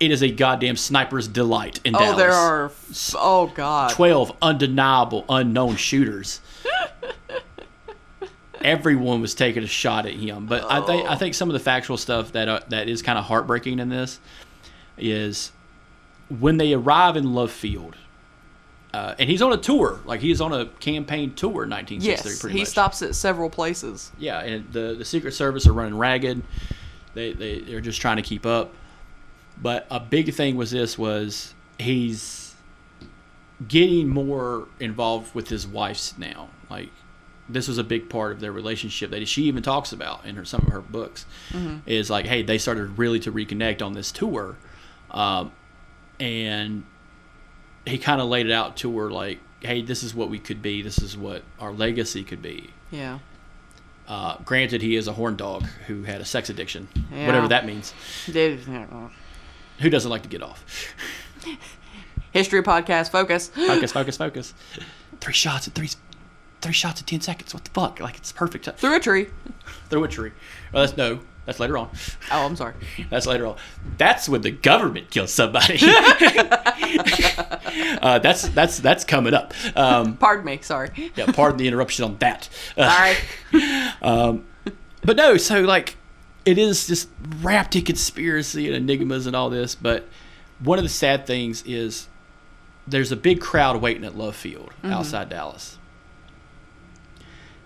it 0.00 0.10
is 0.10 0.22
a 0.22 0.30
goddamn 0.30 0.76
sniper's 0.76 1.28
delight 1.28 1.78
in 1.84 1.94
oh, 1.94 1.98
Dallas. 2.00 2.14
Oh, 2.14 2.18
there 2.18 2.32
are, 2.32 2.72
oh 3.14 3.46
god, 3.54 3.90
12 3.92 4.36
undeniable 4.42 5.24
unknown 5.28 5.76
shooters. 5.76 6.40
Everyone 8.62 9.20
was 9.20 9.34
taking 9.34 9.62
a 9.62 9.66
shot 9.66 10.06
at 10.06 10.14
him, 10.14 10.46
but 10.46 10.70
I 10.70 10.80
think 10.82 11.08
I 11.08 11.16
think 11.16 11.34
some 11.34 11.48
of 11.48 11.54
the 11.54 11.60
factual 11.60 11.96
stuff 11.96 12.32
that 12.32 12.48
uh, 12.48 12.60
that 12.68 12.88
is 12.88 13.02
kind 13.02 13.18
of 13.18 13.24
heartbreaking 13.24 13.78
in 13.78 13.88
this 13.88 14.20
is 14.98 15.52
when 16.28 16.56
they 16.58 16.72
arrive 16.74 17.16
in 17.16 17.32
Love 17.32 17.50
Field, 17.50 17.96
uh, 18.92 19.14
and 19.18 19.28
he's 19.28 19.42
on 19.42 19.52
a 19.52 19.56
tour, 19.56 20.00
like 20.04 20.20
he's 20.20 20.40
on 20.40 20.52
a 20.52 20.66
campaign 20.66 21.34
tour 21.34 21.64
in 21.64 21.70
1963. 21.70 22.30
yes, 22.30 22.40
pretty 22.40 22.54
he 22.54 22.60
much. 22.62 22.68
stops 22.68 23.02
at 23.02 23.14
several 23.14 23.50
places. 23.50 24.12
Yeah, 24.18 24.40
and 24.40 24.70
the 24.72 24.94
the 24.96 25.04
Secret 25.04 25.32
Service 25.32 25.66
are 25.66 25.72
running 25.72 25.96
ragged. 25.96 26.42
They 27.14 27.32
they 27.32 27.60
they're 27.60 27.80
just 27.80 28.00
trying 28.00 28.16
to 28.16 28.22
keep 28.22 28.46
up. 28.46 28.72
But 29.60 29.86
a 29.90 30.00
big 30.00 30.32
thing 30.34 30.56
was 30.56 30.70
this 30.70 30.96
was 30.98 31.54
he's 31.78 32.54
getting 33.68 34.08
more 34.08 34.68
involved 34.78 35.34
with 35.34 35.48
his 35.48 35.66
wife's 35.66 36.16
now. 36.16 36.48
Like 36.70 36.90
this 37.52 37.68
was 37.68 37.78
a 37.78 37.84
big 37.84 38.08
part 38.08 38.32
of 38.32 38.40
their 38.40 38.52
relationship 38.52 39.10
that 39.10 39.26
she 39.28 39.42
even 39.44 39.62
talks 39.62 39.92
about 39.92 40.24
in 40.24 40.36
her 40.36 40.44
some 40.44 40.62
of 40.66 40.72
her 40.72 40.80
books. 40.80 41.26
Is 41.86 42.08
like, 42.10 42.26
hey, 42.26 42.42
they 42.42 42.58
started 42.58 42.98
really 42.98 43.20
to 43.20 43.32
reconnect 43.32 43.82
on 43.84 43.92
this 43.92 44.12
tour, 44.12 44.56
um, 45.10 45.52
and 46.18 46.84
he 47.86 47.98
kind 47.98 48.20
of 48.20 48.28
laid 48.28 48.46
it 48.46 48.52
out 48.52 48.76
to 48.78 48.96
her 48.98 49.10
like, 49.10 49.38
hey, 49.60 49.82
this 49.82 50.02
is 50.02 50.14
what 50.14 50.30
we 50.30 50.38
could 50.38 50.62
be. 50.62 50.82
This 50.82 50.98
is 50.98 51.16
what 51.16 51.42
our 51.58 51.72
legacy 51.72 52.22
could 52.24 52.40
be. 52.42 52.70
Yeah, 52.90 53.18
Uh, 54.08 54.36
granted, 54.44 54.82
he 54.82 54.96
is 54.96 55.06
a 55.08 55.12
horn 55.12 55.36
dog 55.36 55.64
who 55.86 56.02
had 56.04 56.20
a 56.20 56.24
sex 56.24 56.50
addiction, 56.50 56.88
Yeah. 57.12 57.26
whatever 57.26 57.48
that 57.48 57.64
means. 57.66 57.92
Who 58.26 59.88
doesn't 59.90 60.10
like 60.10 60.22
to 60.22 60.28
get 60.28 60.42
off? 60.42 60.64
History 62.32 62.62
podcast 62.62 63.10
focus. 63.10 63.48
Focus, 63.48 63.92
focus, 63.98 64.16
focus. 64.16 64.54
Three 65.20 65.34
shots 65.34 65.66
in 65.66 65.72
three, 65.72 65.88
three 66.60 66.72
shots 66.72 67.00
in 67.00 67.06
ten 67.06 67.20
seconds. 67.20 67.52
What 67.54 67.64
the 67.64 67.70
fuck? 67.70 68.00
Like 68.00 68.16
it's 68.16 68.32
perfect. 68.32 68.68
Through 68.78 68.96
a 68.96 69.00
tree. 69.00 69.28
Through 69.88 70.04
a 70.04 70.08
tree. 70.08 70.32
Well, 70.72 70.84
that's 70.84 70.96
no. 70.96 71.20
That's 71.46 71.58
later 71.58 71.78
on. 71.78 71.88
Oh, 72.30 72.44
I'm 72.46 72.54
sorry. 72.54 72.74
That's 73.10 73.26
later 73.26 73.46
on. 73.46 73.56
That's 73.96 74.28
when 74.28 74.42
the 74.42 74.50
government 74.52 75.10
kills 75.10 75.32
somebody. 75.32 75.78
uh, 78.02 78.18
that's 78.20 78.48
that's 78.50 78.78
that's 78.78 79.04
coming 79.04 79.34
up. 79.34 79.52
Um, 79.74 80.16
Pardon 80.18 80.44
me. 80.44 80.58
Sorry. 80.62 81.10
yeah, 81.16 81.32
pardon 81.32 81.56
the 81.58 81.66
interruption 81.66 82.04
on 82.04 82.18
that. 82.18 82.48
Uh, 82.76 82.82
All 82.82 82.98
right. 82.98 84.40
But 85.02 85.16
no, 85.16 85.36
so 85.38 85.62
like 85.62 85.96
it 86.44 86.58
is 86.58 86.86
just 86.86 87.08
wrapped 87.40 87.74
in 87.74 87.84
conspiracy 87.84 88.66
and 88.66 88.76
enigmas 88.76 89.26
and 89.26 89.34
all 89.34 89.50
this. 89.50 89.74
But 89.74 90.06
one 90.60 90.78
of 90.78 90.84
the 90.84 90.88
sad 90.90 91.26
things 91.26 91.62
is 91.66 92.06
there's 92.86 93.10
a 93.10 93.16
big 93.16 93.40
crowd 93.40 93.80
waiting 93.80 94.04
at 94.04 94.16
Love 94.16 94.36
Field 94.36 94.70
outside 94.84 95.30
Dallas. 95.30 95.78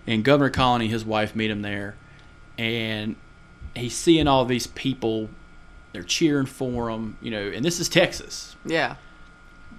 And 0.07 0.23
Governor 0.23 0.49
Connolly, 0.51 0.87
his 0.87 1.03
wife, 1.03 1.35
meet 1.35 1.49
him 1.49 1.61
there, 1.63 1.95
and 2.57 3.15
he's 3.75 3.95
seeing 3.95 4.27
all 4.27 4.45
these 4.45 4.67
people. 4.67 5.29
They're 5.93 6.03
cheering 6.03 6.45
for 6.45 6.89
him, 6.89 7.17
you 7.21 7.31
know. 7.31 7.47
And 7.47 7.63
this 7.65 7.79
is 7.79 7.89
Texas, 7.89 8.55
Yeah. 8.65 8.95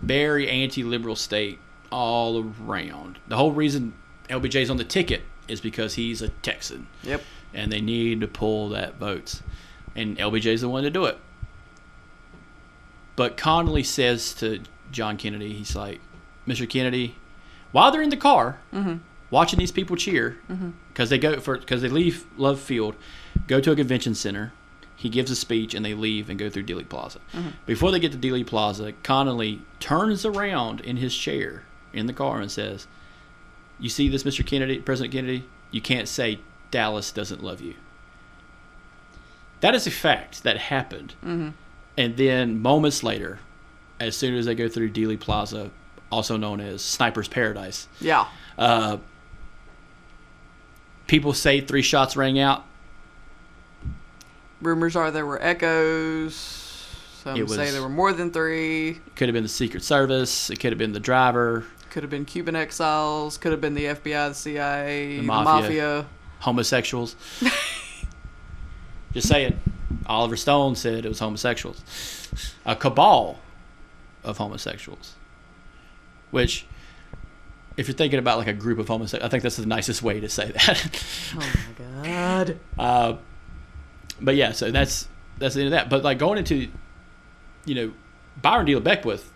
very 0.03 0.49
anti-liberal 0.49 1.15
state 1.17 1.59
all 1.93 2.53
around. 2.67 3.19
The 3.29 3.37
whole 3.37 3.53
reason 3.53 3.93
LBJ's 4.29 4.71
on 4.71 4.77
the 4.79 4.85
ticket 4.85 5.23
is 5.47 5.61
because 5.61 5.95
he's 5.95 6.21
a 6.23 6.29
Texan 6.29 6.89
Yep. 7.05 7.23
and 7.55 7.71
they 7.71 7.81
need 7.81 8.21
to 8.23 8.27
pull 8.27 8.69
that 8.71 8.97
votes. 8.97 9.43
And 9.95 10.19
LBJ's 10.19 10.63
the 10.63 10.69
one 10.69 10.83
to 10.83 10.91
do 10.91 11.05
it. 11.05 11.19
But 13.15 13.37
Connolly 13.37 13.83
says 13.83 14.35
to 14.35 14.61
John 14.91 15.17
Kennedy, 15.17 15.53
he's 15.53 15.75
like, 15.77 16.01
Mr. 16.47 16.69
Kennedy, 16.69 17.15
while 17.73 17.91
they're 17.91 18.03
in 18.03 18.11
the 18.11 18.17
car 18.17 18.59
mm-hmm. 18.75 18.97
Watching 19.31 19.59
these 19.59 19.73
people 19.73 19.97
cheer, 19.97 20.37
mm-hmm. 20.51 20.71
because 20.89 21.11
they 21.11 21.19
go 21.19 21.41
for 21.41 21.59
because 21.59 21.83
they 21.83 21.89
leave 21.89 22.27
Love 22.37 22.61
Field, 22.61 22.95
go 23.47 23.61
to 23.61 23.73
a 23.73 23.77
convention 23.77 24.15
center. 24.15 24.53
He 24.99 25.11
gives 25.11 25.31
a 25.31 25.37
speech 25.37 25.75
and 25.75 25.85
they 25.85 25.93
leave 25.93 26.31
and 26.31 26.39
go 26.39 26.49
through 26.49 26.65
Dealey 26.65 26.89
Plaza. 26.89 27.19
Mm-hmm. 27.35 27.51
Before 27.67 27.91
they 27.91 27.99
get 27.99 28.13
to 28.13 28.19
Dealey 28.19 28.47
Plaza, 28.47 28.93
Connolly 29.03 29.61
turns 29.79 30.25
around 30.25 30.81
in 30.81 30.97
his 30.97 31.15
chair 31.15 31.65
in 31.93 32.07
the 32.07 32.15
car 32.15 32.41
and 32.41 32.51
says, 32.51 32.87
"You 33.79 33.89
see 33.91 34.09
this, 34.09 34.23
Mr. 34.23 34.45
Kennedy, 34.45 34.79
President 34.79 35.13
Kennedy? 35.13 35.45
You 35.71 35.81
can't 35.83 36.09
say 36.09 36.41
Dallas 36.71 37.13
doesn't 37.13 37.43
love 37.43 37.61
you." 37.61 37.75
That 39.61 39.75
is 39.75 39.87
a 39.87 39.91
fact 39.91 40.43
that 40.43 40.59
happened. 40.59 41.15
Mm-hmm. 41.25 41.49
And 41.97 42.17
then 42.17 42.61
moments 42.61 43.03
later, 43.03 43.41
as 43.99 44.17
soon 44.17 44.35
as 44.35 44.47
they 44.47 44.55
go 44.55 44.69
through 44.69 44.91
Dealey 44.91 45.19
Plaza, 45.19 45.71
also 46.13 46.37
known 46.37 46.61
as 46.61 46.83
Sniper's 46.83 47.29
Paradise, 47.29 47.89
Yeah. 48.01 48.27
uh, 48.59 48.99
people 51.07 51.33
say 51.33 51.61
three 51.61 51.83
shots 51.83 52.17
rang 52.17 52.39
out. 52.39 52.65
Rumors 54.63 54.97
are 54.97 55.11
there 55.11 55.27
were 55.27 55.43
echoes. 55.43 56.35
Some 57.23 57.37
It 57.41 57.49
say 57.51 57.71
there 57.71 57.83
were 57.83 57.89
more 57.89 58.13
than 58.13 58.31
three. 58.31 59.01
Could 59.17 59.29
have 59.29 59.35
been 59.35 59.43
the 59.43 59.49
Secret 59.49 59.83
Service. 59.83 60.49
It 60.51 60.61
could 60.61 60.71
have 60.73 60.79
been 60.79 60.93
the 60.93 61.01
driver, 61.01 61.65
Could 61.91 62.03
have 62.03 62.11
been 62.11 62.25
Cuban 62.25 62.55
exiles. 62.57 63.37
Could 63.37 63.53
have 63.53 63.61
been 63.61 63.75
the 63.75 63.85
FBI, 63.87 64.29
the 64.29 64.35
CIA, 64.35 65.09
The 65.09 65.17
the 65.19 65.23
mafia. 65.27 65.61
mafia. 65.63 66.07
homosexuals. 66.41 67.17
Just 69.13 69.29
saying. 69.29 69.59
Oliver 70.07 70.37
Stone 70.37 70.77
said 70.77 71.05
it 71.05 71.09
was 71.09 71.19
homosexuals. 71.19 71.83
A 72.65 72.77
cabal 72.77 73.41
of 74.23 74.39
homosexuals. 74.39 75.15
Which, 76.31 76.67
if 77.77 77.89
you're 77.89 77.95
thinking 77.97 78.19
about 78.19 78.39
like 78.39 78.47
a 78.49 78.53
group 78.53 78.79
of 78.79 78.89
homosexuals, 78.89 79.27
I 79.27 79.31
think 79.31 79.43
that's 79.43 79.57
the 79.57 79.67
nicest 79.67 80.03
way 80.03 80.21
to 80.21 80.29
say 80.29 80.51
that. 80.53 81.03
Oh 81.35 81.39
my 81.39 82.03
god. 82.03 82.59
Uh, 82.79 83.17
but 84.21 84.35
yeah, 84.37 84.53
so 84.53 84.71
that's 84.71 85.09
that's 85.39 85.55
the 85.55 85.61
end 85.63 85.67
of 85.69 85.73
that. 85.73 85.91
But 85.91 86.03
like 86.05 86.19
going 86.19 86.39
into, 86.39 86.69
you 87.67 87.75
know, 87.75 87.93
Byron 88.41 88.67
De 88.67 88.75
La 88.75 88.81
Beckwith 88.81 89.33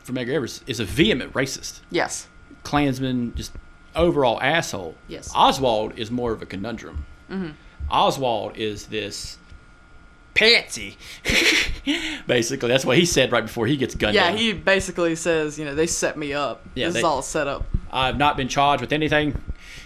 from 0.00 0.16
Medgar 0.16 0.30
Evers 0.30 0.62
is 0.66 0.80
a 0.80 0.84
vehement 0.84 1.32
racist, 1.34 1.80
Yes. 1.90 2.26
Klansman, 2.64 3.34
just 3.36 3.52
overall 3.94 4.40
asshole. 4.42 4.94
Yes. 5.08 5.30
Oswald 5.34 5.98
is 5.98 6.10
more 6.10 6.32
of 6.32 6.42
a 6.42 6.46
conundrum. 6.46 7.06
Hmm. 7.28 7.50
Oswald 7.90 8.56
is 8.56 8.86
this 8.86 9.38
patsy. 10.34 10.96
Basically, 12.26 12.68
that's 12.68 12.84
what 12.84 12.96
he 12.96 13.04
said 13.06 13.32
right 13.32 13.44
before 13.44 13.66
he 13.66 13.76
gets 13.76 13.94
gunned 13.94 14.14
Yeah, 14.14 14.28
down. 14.28 14.36
he 14.38 14.52
basically 14.52 15.14
says, 15.16 15.58
you 15.58 15.64
know, 15.64 15.74
they 15.74 15.86
set 15.86 16.16
me 16.16 16.32
up. 16.32 16.62
Yeah, 16.74 16.86
this 16.86 16.94
they- 16.94 17.00
is 17.00 17.04
all 17.04 17.22
set 17.22 17.46
up. 17.46 17.64
I've 17.92 18.16
not 18.18 18.36
been 18.36 18.48
charged 18.48 18.80
with 18.80 18.92
anything. 18.92 19.40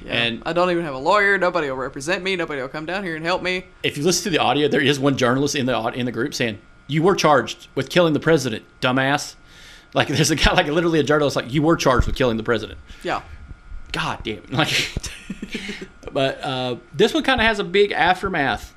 Yeah. 0.05 0.13
And 0.13 0.43
I 0.45 0.53
don't 0.53 0.71
even 0.71 0.85
have 0.85 0.95
a 0.95 0.99
lawyer. 0.99 1.39
Nobody 1.39 1.71
will 1.71 1.79
represent 1.79 2.23
me. 2.23 2.37
Nobody 2.37 2.61
will 2.61 2.69
come 2.69 2.85
down 2.85 3.03
here 3.05 3.17
and 3.17 3.25
help 3.25 3.43
me. 3.43 3.65
if 3.83 3.97
you 3.97 4.05
listen 4.05 4.25
to 4.25 4.31
the 4.31 4.39
audio, 4.39 4.69
there 4.69 4.83
is 4.83 4.99
one 5.01 5.17
journalist 5.17 5.55
in 5.55 5.65
the 5.65 5.79
in 5.95 6.05
the 6.05 6.13
group 6.13 6.35
saying, 6.35 6.59
"You 6.87 7.03
were 7.03 7.15
charged 7.15 7.69
with 7.75 7.89
killing 7.89 8.13
the 8.13 8.21
president, 8.21 8.65
dumbass." 8.83 9.37
Like 9.95 10.09
there's 10.17 10.31
a 10.31 10.37
guy, 10.37 10.53
like 10.53 10.67
literally 10.67 11.01
a 11.01 11.03
journalist, 11.05 11.37
like 11.37 11.51
you 11.51 11.63
were 11.63 11.77
charged 11.77 12.07
with 12.07 12.17
killing 12.17 12.37
the 12.37 12.43
president. 12.43 12.79
Yeah. 13.03 13.23
God 13.93 14.23
damn 14.25 14.39
it! 14.39 14.51
Like, 14.53 14.93
but 16.13 16.41
uh, 16.45 16.77
this 16.93 17.15
one 17.15 17.23
kind 17.23 17.41
of 17.41 17.47
has 17.47 17.59
a 17.59 17.65
big 17.65 17.93
aftermath 17.93 18.75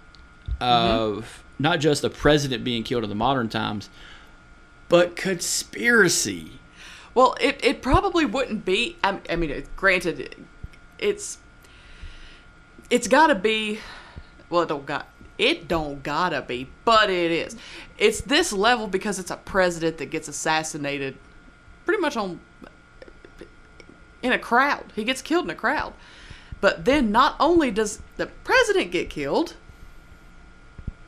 of 0.61 1.43
not 1.59 1.79
just 1.79 2.01
the 2.01 2.09
president 2.09 2.63
being 2.63 2.83
killed 2.83 3.03
in 3.03 3.09
the 3.09 3.15
modern 3.15 3.49
times, 3.49 3.89
but 4.89 5.15
conspiracy. 5.15 6.51
Well, 7.13 7.35
it, 7.41 7.59
it 7.63 7.81
probably 7.81 8.25
wouldn't 8.25 8.63
be. 8.63 8.95
I, 9.03 9.19
I 9.29 9.35
mean, 9.35 9.63
granted, 9.75 10.35
it's 10.99 11.39
it's 12.89 13.07
got 13.07 13.27
to 13.27 13.35
be. 13.35 13.79
Well, 14.49 14.61
it 14.61 14.69
don't 14.69 14.85
got 14.85 15.07
it 15.37 15.67
don't 15.67 16.01
gotta 16.01 16.41
be, 16.41 16.67
but 16.83 17.09
it 17.09 17.31
is. 17.31 17.55
It's 17.97 18.21
this 18.21 18.51
level 18.51 18.87
because 18.87 19.19
it's 19.19 19.31
a 19.31 19.37
president 19.37 19.97
that 19.99 20.07
gets 20.07 20.27
assassinated, 20.27 21.17
pretty 21.85 22.01
much 22.01 22.17
on 22.17 22.39
in 24.23 24.31
a 24.31 24.39
crowd. 24.39 24.85
He 24.95 25.03
gets 25.03 25.21
killed 25.21 25.45
in 25.45 25.51
a 25.51 25.55
crowd. 25.55 25.93
But 26.59 26.85
then 26.85 27.11
not 27.11 27.35
only 27.39 27.69
does 27.69 27.99
the 28.15 28.25
president 28.25 28.91
get 28.91 29.11
killed, 29.11 29.55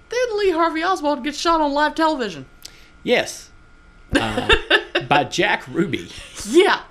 then 0.09 0.39
Lee 0.39 0.51
Harvey 0.51 0.83
Oswald 0.83 1.23
gets 1.23 1.39
shot 1.39 1.61
on 1.61 1.71
live 1.73 1.95
television. 1.95 2.45
Yes, 3.03 3.49
uh, 4.15 4.49
by 5.07 5.23
Jack 5.23 5.67
Ruby. 5.67 6.09
Yeah. 6.47 6.81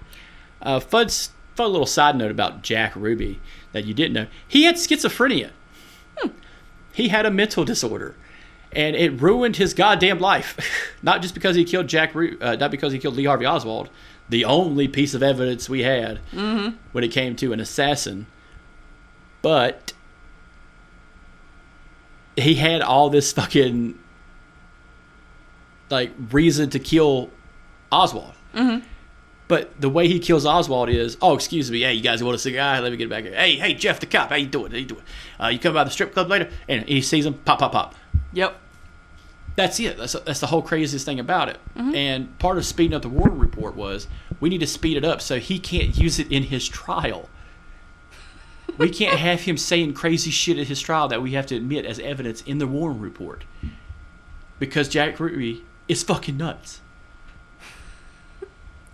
Uh, 0.60 0.80
fun, 0.80 1.08
fun 1.54 1.70
little 1.72 1.86
side 1.86 2.16
note 2.16 2.30
about 2.30 2.62
Jack 2.62 2.94
Ruby 2.96 3.40
that 3.72 3.84
you 3.84 3.94
didn't 3.94 4.14
know. 4.14 4.26
He 4.46 4.64
had 4.64 4.76
schizophrenia. 4.76 5.50
He 6.92 7.08
had 7.08 7.26
a 7.26 7.30
mental 7.30 7.64
disorder, 7.64 8.16
and 8.72 8.96
it 8.96 9.20
ruined 9.20 9.56
his 9.56 9.72
goddamn 9.72 10.18
life. 10.18 10.58
not 11.02 11.22
just 11.22 11.32
because 11.34 11.54
he 11.54 11.64
killed 11.64 11.86
Jack, 11.86 12.12
Ru- 12.14 12.36
uh, 12.40 12.56
not 12.56 12.72
because 12.72 12.92
he 12.92 12.98
killed 12.98 13.14
Lee 13.14 13.24
Harvey 13.26 13.46
Oswald, 13.46 13.88
the 14.28 14.44
only 14.44 14.88
piece 14.88 15.14
of 15.14 15.22
evidence 15.22 15.68
we 15.68 15.82
had 15.84 16.18
when 16.32 17.04
it 17.04 17.08
came 17.12 17.36
to 17.36 17.52
an 17.52 17.60
assassin, 17.60 18.26
but 19.42 19.92
he 22.38 22.54
had 22.54 22.82
all 22.82 23.10
this 23.10 23.32
fucking 23.32 23.98
like 25.90 26.12
reason 26.30 26.70
to 26.70 26.78
kill 26.78 27.30
Oswald. 27.90 28.34
But 29.48 29.80
the 29.80 29.88
way 29.88 30.08
he 30.08 30.18
kills 30.18 30.44
Oswald 30.44 30.90
is, 30.90 31.16
oh, 31.22 31.34
excuse 31.34 31.70
me, 31.70 31.80
hey, 31.80 31.94
you 31.94 32.02
guys 32.02 32.22
want 32.22 32.34
a 32.34 32.38
cigar? 32.38 32.82
Let 32.82 32.92
me 32.92 32.98
get 32.98 33.08
back 33.08 33.24
here. 33.24 33.34
Hey, 33.34 33.56
hey, 33.56 33.72
Jeff 33.72 33.98
the 33.98 34.04
cop, 34.04 34.28
how 34.28 34.36
you 34.36 34.46
doing? 34.46 34.72
How 34.72 34.76
you 34.76 34.84
doing? 34.84 35.02
Uh, 35.42 35.46
you 35.46 35.58
come 35.58 35.72
by 35.72 35.84
the 35.84 35.90
strip 35.90 36.12
club 36.12 36.28
later, 36.28 36.50
and 36.68 36.86
he 36.86 37.00
sees 37.00 37.24
him, 37.24 37.32
pop, 37.32 37.60
pop, 37.60 37.72
pop. 37.72 37.94
Yep. 38.34 38.60
That's 39.56 39.80
it. 39.80 39.96
That's 39.96 40.12
that's 40.12 40.38
the 40.40 40.46
whole 40.48 40.62
craziest 40.62 41.04
thing 41.04 41.18
about 41.18 41.48
it. 41.48 41.58
And 41.94 42.38
part 42.38 42.58
of 42.58 42.66
speeding 42.66 42.94
up 42.94 43.02
the 43.02 43.08
Warren 43.08 43.38
report 43.38 43.74
was 43.74 44.06
we 44.38 44.50
need 44.50 44.60
to 44.60 44.66
speed 44.68 44.96
it 44.96 45.04
up 45.04 45.20
so 45.20 45.38
he 45.40 45.58
can't 45.58 45.96
use 45.98 46.18
it 46.20 46.30
in 46.30 46.44
his 46.44 46.68
trial. 46.68 47.28
We 48.78 48.90
can't 48.90 49.18
have 49.18 49.40
him 49.40 49.56
saying 49.56 49.94
crazy 49.94 50.30
shit 50.30 50.56
at 50.56 50.68
his 50.68 50.80
trial 50.80 51.08
that 51.08 51.20
we 51.20 51.32
have 51.32 51.46
to 51.46 51.56
admit 51.56 51.84
as 51.84 51.98
evidence 51.98 52.42
in 52.42 52.58
the 52.58 52.66
Warren 52.66 53.00
report. 53.00 53.44
Because 54.60 54.88
Jack 54.88 55.18
Ruby 55.18 55.64
is 55.88 56.02
fucking 56.04 56.36
nuts. 56.36 56.80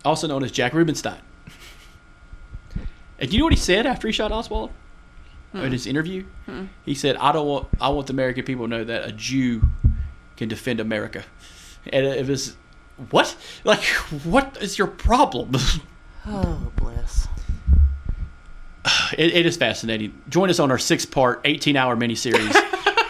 Also 0.03 0.27
known 0.27 0.43
as 0.43 0.51
Jack 0.51 0.73
Rubenstein. 0.73 1.21
And 3.19 3.31
you 3.31 3.39
know 3.39 3.45
what 3.45 3.53
he 3.53 3.59
said 3.59 3.85
after 3.85 4.07
he 4.07 4.11
shot 4.11 4.31
Oswald? 4.31 4.71
In 5.53 5.61
hmm. 5.61 5.71
his 5.71 5.87
interview? 5.87 6.25
Hmm. 6.45 6.65
He 6.83 6.95
said, 6.95 7.15
I 7.17 7.31
don't 7.31 7.47
want 7.47 7.67
I 7.79 7.89
want 7.89 8.07
the 8.07 8.13
American 8.13 8.43
people 8.43 8.65
to 8.65 8.69
know 8.69 8.83
that 8.83 9.07
a 9.07 9.11
Jew 9.11 9.63
can 10.35 10.49
defend 10.49 10.79
America. 10.79 11.23
And 11.91 12.05
it 12.05 12.27
was 12.27 12.57
what? 13.09 13.37
Like 13.63 13.83
what 14.23 14.57
is 14.61 14.77
your 14.77 14.87
problem? 14.87 15.55
Oh, 16.27 16.71
bless. 16.75 17.27
It, 19.17 19.33
it 19.33 19.45
is 19.45 19.57
fascinating. 19.57 20.19
Join 20.29 20.49
us 20.49 20.59
on 20.59 20.71
our 20.71 20.77
six 20.77 21.05
part, 21.05 21.41
18 21.45 21.75
hour 21.77 21.95
miniseries 21.95 22.53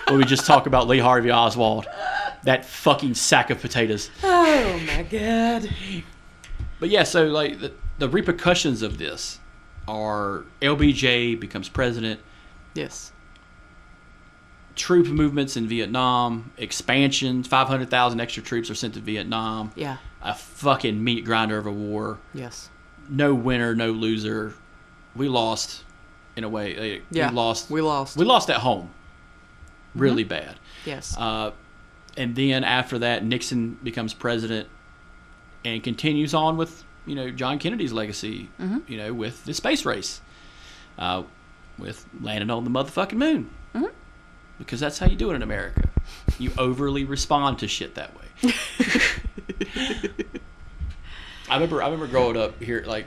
where 0.08 0.18
we 0.18 0.24
just 0.26 0.46
talk 0.46 0.68
about 0.68 0.88
Lee 0.88 1.00
Harvey 1.00 1.32
Oswald, 1.32 1.86
that 2.44 2.66
fucking 2.66 3.14
sack 3.16 3.50
of 3.50 3.60
potatoes. 3.62 4.10
Oh 4.24 4.80
my 4.88 5.04
god. 5.04 5.70
But 6.80 6.90
yeah, 6.90 7.04
so 7.04 7.26
like 7.26 7.60
the, 7.60 7.74
the 7.98 8.08
repercussions 8.10 8.82
of 8.82 8.98
this 8.98 9.40
are 9.88 10.46
LBJ 10.62 11.40
becomes 11.40 11.70
president, 11.70 12.20
Yes. 12.74 13.12
troop 14.76 15.08
movements 15.08 15.56
in 15.58 15.68
Vietnam, 15.68 16.52
expansions, 16.58 17.48
500,000 17.48 18.20
extra 18.20 18.44
troops 18.44 18.70
are 18.70 18.76
sent 18.76 18.94
to 18.96 19.00
Vietnam, 19.00 19.72
Yeah. 19.76 19.98
a 20.22 20.34
fucking 20.34 21.04
meat 21.04 21.24
grinder 21.26 21.58
of 21.58 21.66
a 21.66 21.72
war. 21.72 22.20
Yes. 22.34 22.70
No 23.10 23.34
winner, 23.34 23.74
no 23.76 23.92
loser. 23.92 24.56
We 25.16 25.28
lost 25.30 25.84
in 26.36 26.44
a 26.44 26.50
way. 26.50 27.02
Yeah. 27.10 27.30
We 27.30 27.36
lost. 27.36 27.70
We 27.70 27.82
lost. 27.82 28.18
We 28.18 28.26
lost 28.26 28.50
at 28.50 28.58
home. 28.58 28.90
Really 29.94 30.24
bad. 30.26 30.58
yes. 30.86 31.16
Uh, 31.18 31.52
and 32.18 32.36
then 32.36 32.64
after 32.64 33.00
that, 33.00 33.24
Nixon 33.26 33.78
becomes 33.84 34.14
president 34.14 34.68
and 35.64 35.82
continues 35.84 36.34
on 36.34 36.58
with 36.58 36.84
you 37.06 37.16
know 37.16 37.30
John 37.32 37.60
Kennedy's 37.60 37.92
legacy. 37.94 38.50
You 38.88 38.98
know, 38.98 39.14
with 39.14 39.46
the 39.46 39.54
space 39.54 39.86
race, 39.86 40.22
uh, 40.98 41.24
with 41.78 42.06
landing 42.22 42.50
on 42.50 42.64
the 42.64 42.70
motherfucking 42.70 43.14
moon. 43.18 43.50
Because 44.58 44.80
that's 44.80 45.00
how 45.00 45.08
you 45.08 45.18
do 45.18 45.32
it 45.32 45.36
in 45.36 45.42
America. 45.42 45.90
You 46.40 46.52
overly 46.58 47.04
respond 47.04 47.60
to 47.60 47.68
shit 47.68 47.96
that 47.96 48.12
way. 48.16 48.54
I 51.50 51.56
remember. 51.56 51.82
I 51.84 51.86
remember 51.88 52.08
growing 52.08 52.38
up 52.38 52.62
here, 52.62 52.84
like 52.88 53.06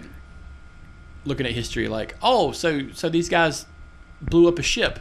looking 1.28 1.46
at 1.46 1.52
history 1.52 1.88
like, 1.88 2.16
oh, 2.22 2.52
so 2.52 2.90
so 2.92 3.08
these 3.08 3.28
guys 3.28 3.66
blew 4.20 4.48
up 4.48 4.58
a 4.58 4.62
ship. 4.62 4.98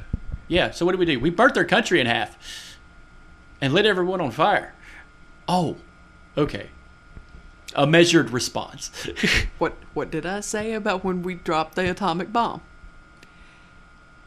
Yeah. 0.48 0.72
So 0.72 0.86
what 0.86 0.92
did 0.92 1.00
we 1.00 1.06
do? 1.06 1.20
We 1.20 1.30
burnt 1.30 1.54
their 1.56 1.66
country 1.66 2.00
in 2.00 2.08
half 2.08 2.38
and 3.60 3.74
lit 3.74 3.86
everyone 3.86 4.22
on 4.22 4.32
fire. 4.32 4.74
Oh, 5.48 5.78
okay. 6.38 6.70
A 7.76 7.86
measured 7.88 8.30
response. 8.32 8.92
What 9.58 9.76
what 9.94 10.12
did 10.12 10.26
I 10.26 10.42
say 10.42 10.74
about 10.74 11.04
when 11.04 11.24
we 11.24 11.34
dropped 11.34 11.76
the 11.76 11.90
atomic 11.90 12.32
bomb? 12.32 12.62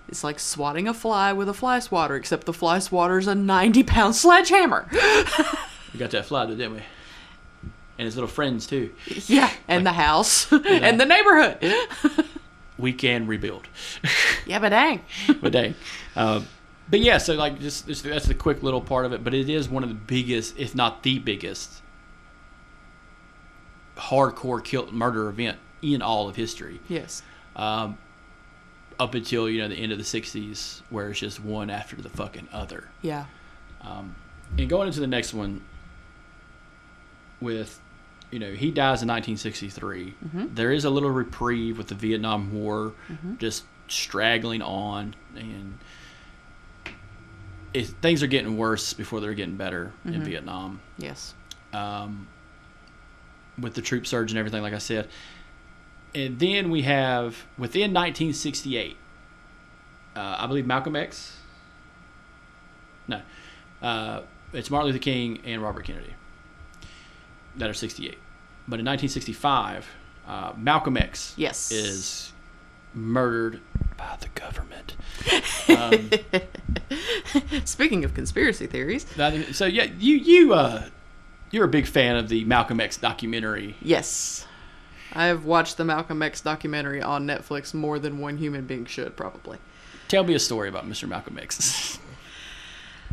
It's 0.09 0.25
like 0.25 0.41
swatting 0.41 0.89
a 0.89 0.95
fly 0.95 1.33
with 1.33 1.49
a 1.49 1.55
fly 1.55 1.79
swatter, 1.79 2.17
except 2.17 2.45
the 2.45 2.53
fly 2.53 2.81
swatter's 2.81 3.29
a 3.29 3.35
90 3.37 3.85
pound 3.85 4.17
sledgehammer. 4.17 4.89
we 5.93 6.01
got 6.01 6.11
that 6.11 6.27
fly, 6.27 6.47
didn't 6.47 6.75
we? 6.75 6.83
And 8.01 8.07
his 8.07 8.17
little 8.17 8.31
friends 8.31 8.67
too. 8.67 8.95
yeah, 9.27 9.53
and 9.69 9.85
the 9.85 9.93
house 9.93 10.51
and 10.53 10.99
the 10.99 11.05
neighborhood. 11.05 11.59
We 12.79 12.95
can 12.95 13.27
rebuild. 13.27 13.69
yeah, 14.47 14.59
but 14.59 14.71
dang. 14.71 15.03
but 15.43 15.53
dang. 15.53 15.75
Um, 16.17 16.47
but 16.89 17.01
yeah, 17.01 17.19
so 17.19 17.35
like 17.35 17.61
just, 17.61 17.87
just 17.87 18.05
that's 18.05 18.25
the 18.25 18.33
quick 18.33 18.63
little 18.63 18.81
part 18.81 19.05
of 19.05 19.13
it. 19.13 19.23
But 19.23 19.35
it 19.35 19.51
is 19.51 19.69
one 19.69 19.83
of 19.83 19.91
the 19.91 19.95
biggest, 19.95 20.59
if 20.59 20.75
not 20.75 21.03
the 21.03 21.19
biggest, 21.19 21.83
hardcore 23.97 24.65
kill 24.65 24.91
murder 24.91 25.29
event 25.29 25.59
in 25.83 26.01
all 26.01 26.27
of 26.27 26.37
history. 26.37 26.81
Yes. 26.89 27.23
Um, 27.55 27.99
up 28.99 29.15
until 29.15 29.47
you 29.47 29.61
know 29.61 29.69
the 29.69 29.77
end 29.77 29.93
of 29.93 29.99
the 29.99 30.05
'60s, 30.05 30.81
where 30.89 31.11
it's 31.11 31.21
just 31.21 31.39
one 31.39 31.69
after 31.69 31.97
the 31.97 32.09
fucking 32.09 32.49
other. 32.51 32.89
Yeah. 33.03 33.27
Um, 33.83 34.15
and 34.57 34.71
going 34.71 34.87
into 34.87 35.01
the 35.01 35.07
next 35.07 35.35
one, 35.35 35.63
with 37.43 37.79
you 38.31 38.39
know 38.39 38.53
he 38.53 38.71
dies 38.71 39.03
in 39.03 39.09
1963. 39.09 40.15
There 40.55 40.73
is 40.73 40.85
a 40.85 40.91
little 40.91 41.11
reprieve 41.11 41.77
with 41.79 41.89
the 41.89 41.95
Vietnam 41.95 42.53
War, 42.53 42.93
just 43.39 43.65
straggling 43.89 44.63
on, 44.63 45.15
and 45.37 45.79
it, 47.75 47.87
things 48.03 48.23
are 48.23 48.27
getting 48.27 48.57
worse 48.57 48.93
before 48.93 49.21
they're 49.21 49.35
getting 49.35 49.57
better 49.57 49.93
in 50.05 50.23
Vietnam 50.25 50.81
Yes. 50.99 51.35
um, 51.73 52.27
with 53.59 53.75
the 53.75 53.83
troop 53.83 54.07
surge 54.07 54.31
and 54.33 54.39
everything, 54.39 54.63
like 54.63 54.75
I 54.75 54.79
said. 54.79 55.09
And 56.15 56.39
then 56.41 56.71
we 56.71 56.83
have 56.83 57.37
within 57.57 57.93
1968, 57.93 58.97
uh, 60.17 60.37
I 60.41 60.47
believe 60.49 60.67
Malcolm 60.67 60.97
X. 60.97 61.37
No, 63.07 63.21
uh, 63.83 64.23
it's 64.53 64.71
Martin 64.71 64.89
Luther 64.89 64.99
King 65.03 65.41
and 65.45 65.63
Robert 65.63 65.85
Kennedy 65.85 66.15
that 67.57 67.69
are 67.71 67.75
68. 67.75 68.19
But 68.69 68.79
in 68.81 68.87
1965, 68.87 69.87
uh, 70.27 70.53
Malcolm 70.57 70.97
X 70.97 71.35
Yes. 71.37 71.71
is 71.73 72.33
murdered 72.95 73.61
by 73.97 74.17
the 74.21 74.29
government. 74.41 74.97
Um, 75.69 76.11
Speaking 77.65 78.05
of 78.05 78.15
conspiracy 78.15 78.67
theories, 78.67 79.05
that- 79.17 79.55
so 79.55 79.67
yeah, 79.67 79.85
you 79.99 80.17
you 80.17 80.55
uh, 80.55 80.85
you're 81.51 81.65
a 81.65 81.69
big 81.69 81.87
fan 81.87 82.17
of 82.17 82.29
the 82.29 82.45
Malcolm 82.45 82.81
X 82.81 82.97
documentary. 82.97 83.77
yes. 83.83 84.47
I 85.13 85.27
have 85.27 85.45
watched 85.45 85.77
the 85.77 85.85
Malcolm 85.85 86.23
X 86.23 86.41
documentary 86.41 87.03
on 87.03 87.27
Netflix 87.27 87.75
more 87.75 87.99
than 87.99 88.19
one 88.21 88.37
human 88.39 88.65
being 88.67 88.87
should, 88.87 89.17
probably. 89.17 89.59
Tell 90.07 90.23
me 90.23 90.35
a 90.35 90.39
story 90.39 90.69
about 90.69 90.89
Mr. 90.89 91.09
Malcolm 91.09 91.37
X. 91.39 91.99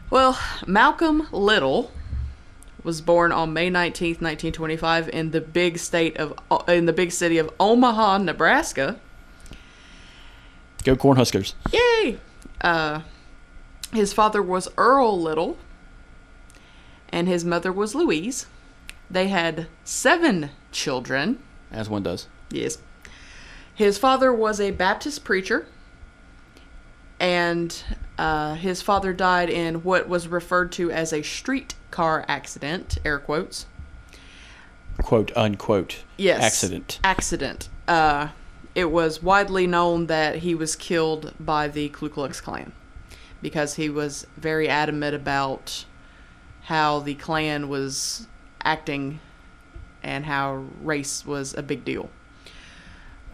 Well, 0.09 0.39
Malcolm 0.65 1.27
Little 1.33 1.91
was 2.87 3.01
born 3.01 3.33
on 3.33 3.51
May 3.51 3.69
19th, 3.69 4.21
1925 4.21 5.09
in 5.09 5.31
the 5.31 5.41
big 5.41 5.77
state 5.77 6.15
of 6.15 6.33
in 6.69 6.85
the 6.85 6.93
big 6.93 7.11
city 7.11 7.37
of 7.37 7.51
Omaha, 7.59 8.19
Nebraska. 8.19 8.97
Go 10.85 10.95
Cornhuskers. 10.95 11.53
Yay! 11.73 12.17
Uh, 12.61 13.01
his 13.91 14.13
father 14.13 14.41
was 14.41 14.69
Earl 14.77 15.21
Little, 15.21 15.57
and 17.09 17.27
his 17.27 17.43
mother 17.43 17.73
was 17.73 17.93
Louise. 17.93 18.45
They 19.11 19.27
had 19.27 19.67
seven 19.83 20.51
children. 20.71 21.39
As 21.69 21.89
one 21.89 22.03
does. 22.03 22.27
Yes. 22.49 22.77
His 23.75 23.97
father 23.97 24.31
was 24.31 24.61
a 24.61 24.71
Baptist 24.71 25.25
preacher, 25.25 25.67
and 27.19 27.83
uh, 28.17 28.55
his 28.55 28.81
father 28.81 29.13
died 29.13 29.49
in 29.49 29.83
what 29.83 30.07
was 30.07 30.27
referred 30.27 30.71
to 30.73 30.91
as 30.91 31.13
a 31.13 31.21
streetcar 31.21 32.25
accident, 32.27 32.97
air 33.05 33.19
quotes. 33.19 33.65
Quote 34.97 35.31
unquote. 35.35 36.03
Yes. 36.17 36.41
Accident. 36.41 36.99
Accident. 37.03 37.69
Uh, 37.87 38.29
it 38.73 38.91
was 38.91 39.21
widely 39.21 39.67
known 39.67 40.07
that 40.07 40.37
he 40.37 40.55
was 40.55 40.75
killed 40.75 41.33
by 41.39 41.67
the 41.67 41.89
Ku 41.89 42.09
Klux 42.09 42.41
Klan 42.41 42.71
because 43.41 43.75
he 43.75 43.89
was 43.89 44.25
very 44.35 44.67
adamant 44.67 45.15
about 45.15 45.85
how 46.63 46.99
the 46.99 47.13
Klan 47.15 47.69
was 47.69 48.27
acting 48.63 49.19
and 50.03 50.25
how 50.25 50.65
race 50.81 51.25
was 51.25 51.53
a 51.53 51.61
big 51.61 51.85
deal. 51.85 52.09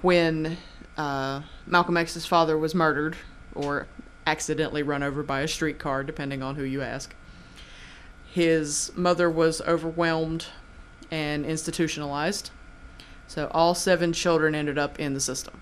When 0.01 0.57
uh, 0.97 1.41
Malcolm 1.65 1.97
X's 1.97 2.25
father 2.25 2.57
was 2.57 2.75
murdered 2.75 3.15
or 3.55 3.87
accidentally 4.25 4.83
run 4.83 5.03
over 5.03 5.23
by 5.23 5.41
a 5.41 5.47
streetcar, 5.47 6.03
depending 6.03 6.41
on 6.41 6.55
who 6.55 6.63
you 6.63 6.81
ask, 6.81 7.13
his 8.31 8.91
mother 8.95 9.29
was 9.29 9.61
overwhelmed 9.61 10.47
and 11.11 11.45
institutionalized. 11.45 12.49
So 13.27 13.47
all 13.51 13.75
seven 13.75 14.13
children 14.13 14.55
ended 14.55 14.77
up 14.77 14.99
in 14.99 15.13
the 15.13 15.19
system. 15.19 15.61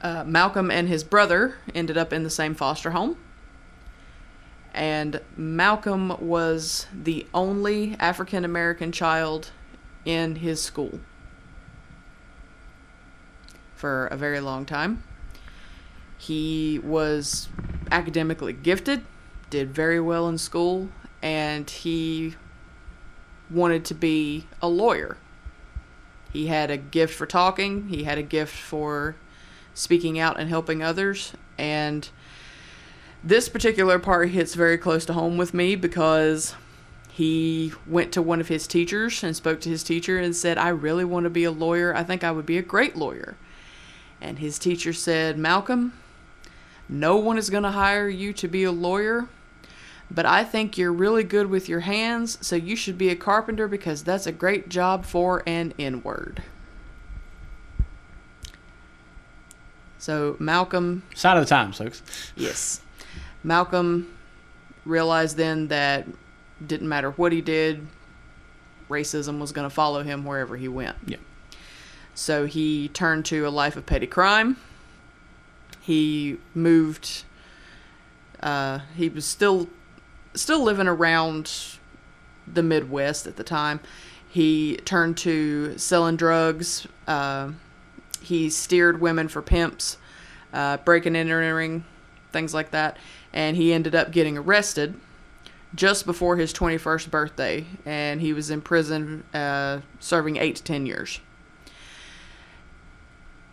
Uh, 0.00 0.22
Malcolm 0.24 0.70
and 0.70 0.88
his 0.88 1.02
brother 1.02 1.56
ended 1.74 1.96
up 1.96 2.12
in 2.12 2.22
the 2.22 2.30
same 2.30 2.54
foster 2.54 2.90
home. 2.90 3.16
And 4.74 5.20
Malcolm 5.36 6.16
was 6.20 6.86
the 6.92 7.26
only 7.32 7.96
African 7.98 8.44
American 8.44 8.92
child 8.92 9.50
in 10.04 10.36
his 10.36 10.60
school 10.60 11.00
for 13.74 14.06
a 14.08 14.16
very 14.16 14.40
long 14.40 14.66
time. 14.66 15.02
He 16.26 16.78
was 16.82 17.50
academically 17.90 18.54
gifted, 18.54 19.04
did 19.50 19.74
very 19.74 20.00
well 20.00 20.26
in 20.26 20.38
school, 20.38 20.88
and 21.20 21.68
he 21.68 22.34
wanted 23.50 23.84
to 23.84 23.94
be 23.94 24.46
a 24.62 24.68
lawyer. 24.68 25.18
He 26.32 26.46
had 26.46 26.70
a 26.70 26.78
gift 26.78 27.12
for 27.14 27.26
talking, 27.26 27.88
he 27.88 28.04
had 28.04 28.16
a 28.16 28.22
gift 28.22 28.56
for 28.56 29.16
speaking 29.74 30.18
out 30.18 30.40
and 30.40 30.48
helping 30.48 30.82
others, 30.82 31.34
and 31.58 32.08
this 33.22 33.50
particular 33.50 33.98
part 33.98 34.30
hits 34.30 34.54
very 34.54 34.78
close 34.78 35.04
to 35.04 35.12
home 35.12 35.36
with 35.36 35.52
me 35.52 35.76
because 35.76 36.54
he 37.10 37.72
went 37.86 38.12
to 38.12 38.22
one 38.22 38.40
of 38.40 38.48
his 38.48 38.66
teachers 38.66 39.22
and 39.22 39.36
spoke 39.36 39.60
to 39.60 39.68
his 39.68 39.84
teacher 39.84 40.18
and 40.18 40.34
said, 40.34 40.56
I 40.56 40.70
really 40.70 41.04
want 41.04 41.24
to 41.24 41.30
be 41.30 41.44
a 41.44 41.50
lawyer. 41.50 41.94
I 41.94 42.02
think 42.02 42.24
I 42.24 42.30
would 42.30 42.46
be 42.46 42.56
a 42.56 42.62
great 42.62 42.96
lawyer. 42.96 43.36
And 44.22 44.38
his 44.38 44.58
teacher 44.58 44.94
said, 44.94 45.38
Malcolm, 45.38 45.92
no 46.88 47.16
one 47.16 47.38
is 47.38 47.50
going 47.50 47.62
to 47.62 47.70
hire 47.70 48.08
you 48.08 48.32
to 48.34 48.48
be 48.48 48.64
a 48.64 48.72
lawyer, 48.72 49.28
but 50.10 50.26
I 50.26 50.44
think 50.44 50.76
you're 50.76 50.92
really 50.92 51.24
good 51.24 51.48
with 51.48 51.68
your 51.68 51.80
hands, 51.80 52.38
so 52.46 52.56
you 52.56 52.76
should 52.76 52.98
be 52.98 53.08
a 53.08 53.16
carpenter 53.16 53.68
because 53.68 54.04
that's 54.04 54.26
a 54.26 54.32
great 54.32 54.68
job 54.68 55.04
for 55.04 55.42
an 55.46 55.72
N 55.78 56.02
word. 56.02 56.42
So 59.98 60.36
Malcolm 60.38 61.02
Sign 61.14 61.38
of 61.38 61.44
the 61.44 61.48
times, 61.48 61.78
folks. 61.78 62.02
Yes. 62.36 62.82
Malcolm 63.42 64.14
realized 64.84 65.38
then 65.38 65.68
that 65.68 66.06
didn't 66.64 66.88
matter 66.88 67.10
what 67.12 67.32
he 67.32 67.40
did, 67.40 67.86
racism 68.90 69.38
was 69.38 69.52
going 69.52 69.68
to 69.68 69.74
follow 69.74 70.02
him 70.02 70.24
wherever 70.24 70.56
he 70.56 70.68
went. 70.68 70.96
Yeah. 71.06 71.16
So 72.14 72.46
he 72.46 72.88
turned 72.88 73.24
to 73.26 73.46
a 73.46 73.50
life 73.50 73.76
of 73.76 73.86
petty 73.86 74.06
crime. 74.06 74.58
He 75.84 76.38
moved. 76.54 77.24
Uh, 78.40 78.80
he 78.96 79.10
was 79.10 79.26
still 79.26 79.68
still 80.32 80.62
living 80.62 80.88
around 80.88 81.78
the 82.46 82.62
Midwest 82.62 83.26
at 83.26 83.36
the 83.36 83.44
time. 83.44 83.80
He 84.26 84.76
turned 84.86 85.18
to 85.18 85.76
selling 85.76 86.16
drugs. 86.16 86.86
Uh, 87.06 87.50
he 88.22 88.48
steered 88.48 89.02
women 89.02 89.28
for 89.28 89.42
pimps, 89.42 89.98
uh, 90.54 90.78
breaking 90.78 91.16
and 91.16 91.30
entering, 91.30 91.84
things 92.32 92.54
like 92.54 92.70
that. 92.70 92.96
And 93.34 93.54
he 93.56 93.72
ended 93.74 93.94
up 93.94 94.10
getting 94.10 94.38
arrested 94.38 94.98
just 95.74 96.06
before 96.06 96.36
his 96.36 96.54
21st 96.54 97.10
birthday, 97.10 97.66
and 97.84 98.22
he 98.22 98.32
was 98.32 98.50
in 98.50 98.62
prison 98.62 99.24
uh, 99.34 99.80
serving 100.00 100.38
eight 100.38 100.56
to 100.56 100.62
ten 100.62 100.86
years. 100.86 101.20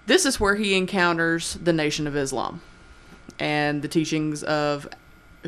This 0.08 0.26
is 0.26 0.39
where 0.39 0.56
he 0.56 0.76
encounters 0.76 1.54
the 1.56 1.74
Nation 1.74 2.08
of 2.08 2.16
Islam 2.16 2.62
and 3.39 3.82
the 3.82 3.88
teachings 3.88 4.43
of 4.43 4.88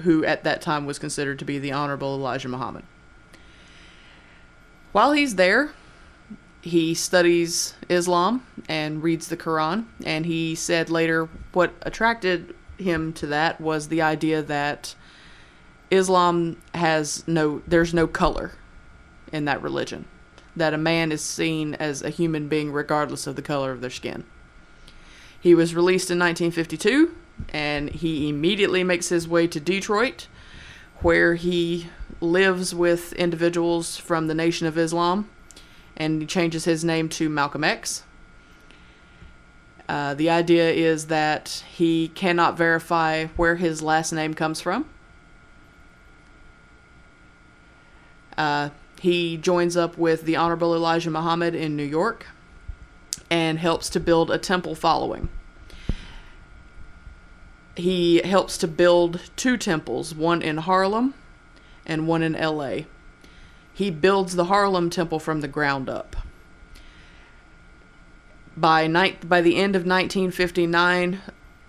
who 0.03 0.23
at 0.25 0.43
that 0.43 0.61
time 0.61 0.85
was 0.85 0.99
considered 0.99 1.39
to 1.39 1.45
be 1.45 1.59
the 1.59 1.71
Honorable 1.71 2.15
Elijah 2.15 2.49
Muhammad. 2.49 2.83
While 4.91 5.11
he's 5.11 5.35
there, 5.35 5.71
he 6.61 6.93
studies 6.93 7.73
Islam 7.89 8.45
and 8.69 9.03
reads 9.03 9.27
the 9.27 9.37
Quran, 9.37 9.85
and 10.05 10.25
he 10.25 10.55
said 10.55 10.89
later 10.89 11.27
what 11.51 11.73
attracted 11.81 12.55
him 12.77 13.11
to 13.13 13.27
that 13.27 13.59
was 13.59 13.87
the 13.87 14.01
idea 14.01 14.41
that 14.41 14.95
Islam 15.91 16.61
has 16.73 17.23
no 17.27 17.61
there's 17.67 17.93
no 17.93 18.07
color 18.07 18.51
in 19.31 19.45
that 19.45 19.61
religion. 19.61 20.05
That 20.55 20.73
a 20.73 20.77
man 20.77 21.11
is 21.11 21.21
seen 21.21 21.73
as 21.75 22.01
a 22.01 22.09
human 22.09 22.47
being 22.47 22.71
regardless 22.71 23.27
of 23.27 23.35
the 23.35 23.41
color 23.41 23.71
of 23.71 23.81
their 23.81 23.89
skin. 23.89 24.23
He 25.43 25.53
was 25.53 25.75
released 25.75 26.09
in 26.09 26.17
1952 26.19 27.13
and 27.49 27.89
he 27.89 28.29
immediately 28.29 28.81
makes 28.81 29.09
his 29.09 29.27
way 29.27 29.45
to 29.47 29.59
Detroit 29.59 30.27
where 31.01 31.35
he 31.35 31.89
lives 32.21 32.73
with 32.73 33.11
individuals 33.11 33.97
from 33.97 34.27
the 34.27 34.33
Nation 34.33 34.67
of 34.67 34.77
Islam 34.77 35.29
and 35.97 36.21
he 36.21 36.27
changes 36.27 36.63
his 36.63 36.85
name 36.85 37.09
to 37.09 37.27
Malcolm 37.27 37.65
X. 37.65 38.03
Uh, 39.89 40.13
the 40.13 40.29
idea 40.29 40.71
is 40.71 41.07
that 41.07 41.61
he 41.69 42.07
cannot 42.07 42.57
verify 42.57 43.25
where 43.35 43.57
his 43.57 43.81
last 43.81 44.13
name 44.13 44.33
comes 44.33 44.61
from. 44.61 44.85
Uh, 48.37 48.69
he 49.01 49.35
joins 49.35 49.75
up 49.75 49.97
with 49.97 50.23
the 50.23 50.37
Honorable 50.37 50.73
Elijah 50.73 51.11
Muhammad 51.11 51.53
in 51.53 51.75
New 51.75 51.83
York 51.83 52.27
and 53.33 53.57
helps 53.57 53.89
to 53.89 53.99
build 53.99 54.29
a 54.29 54.37
temple 54.37 54.75
following. 54.75 55.27
He 57.75 58.21
helps 58.21 58.59
to 58.59 58.67
build 58.67 59.21
two 59.35 59.57
temples, 59.57 60.13
one 60.13 60.43
in 60.43 60.57
Harlem 60.57 61.15
and 61.83 62.07
one 62.07 62.21
in 62.21 62.33
LA. 62.33 62.81
He 63.73 63.89
builds 63.89 64.35
the 64.35 64.45
Harlem 64.45 64.91
temple 64.91 65.17
from 65.17 65.41
the 65.41 65.47
ground 65.47 65.89
up. 65.89 66.15
By 68.55 68.85
night 68.85 69.27
by 69.27 69.41
the 69.41 69.55
end 69.55 69.75
of 69.75 69.81
1959, 69.81 71.19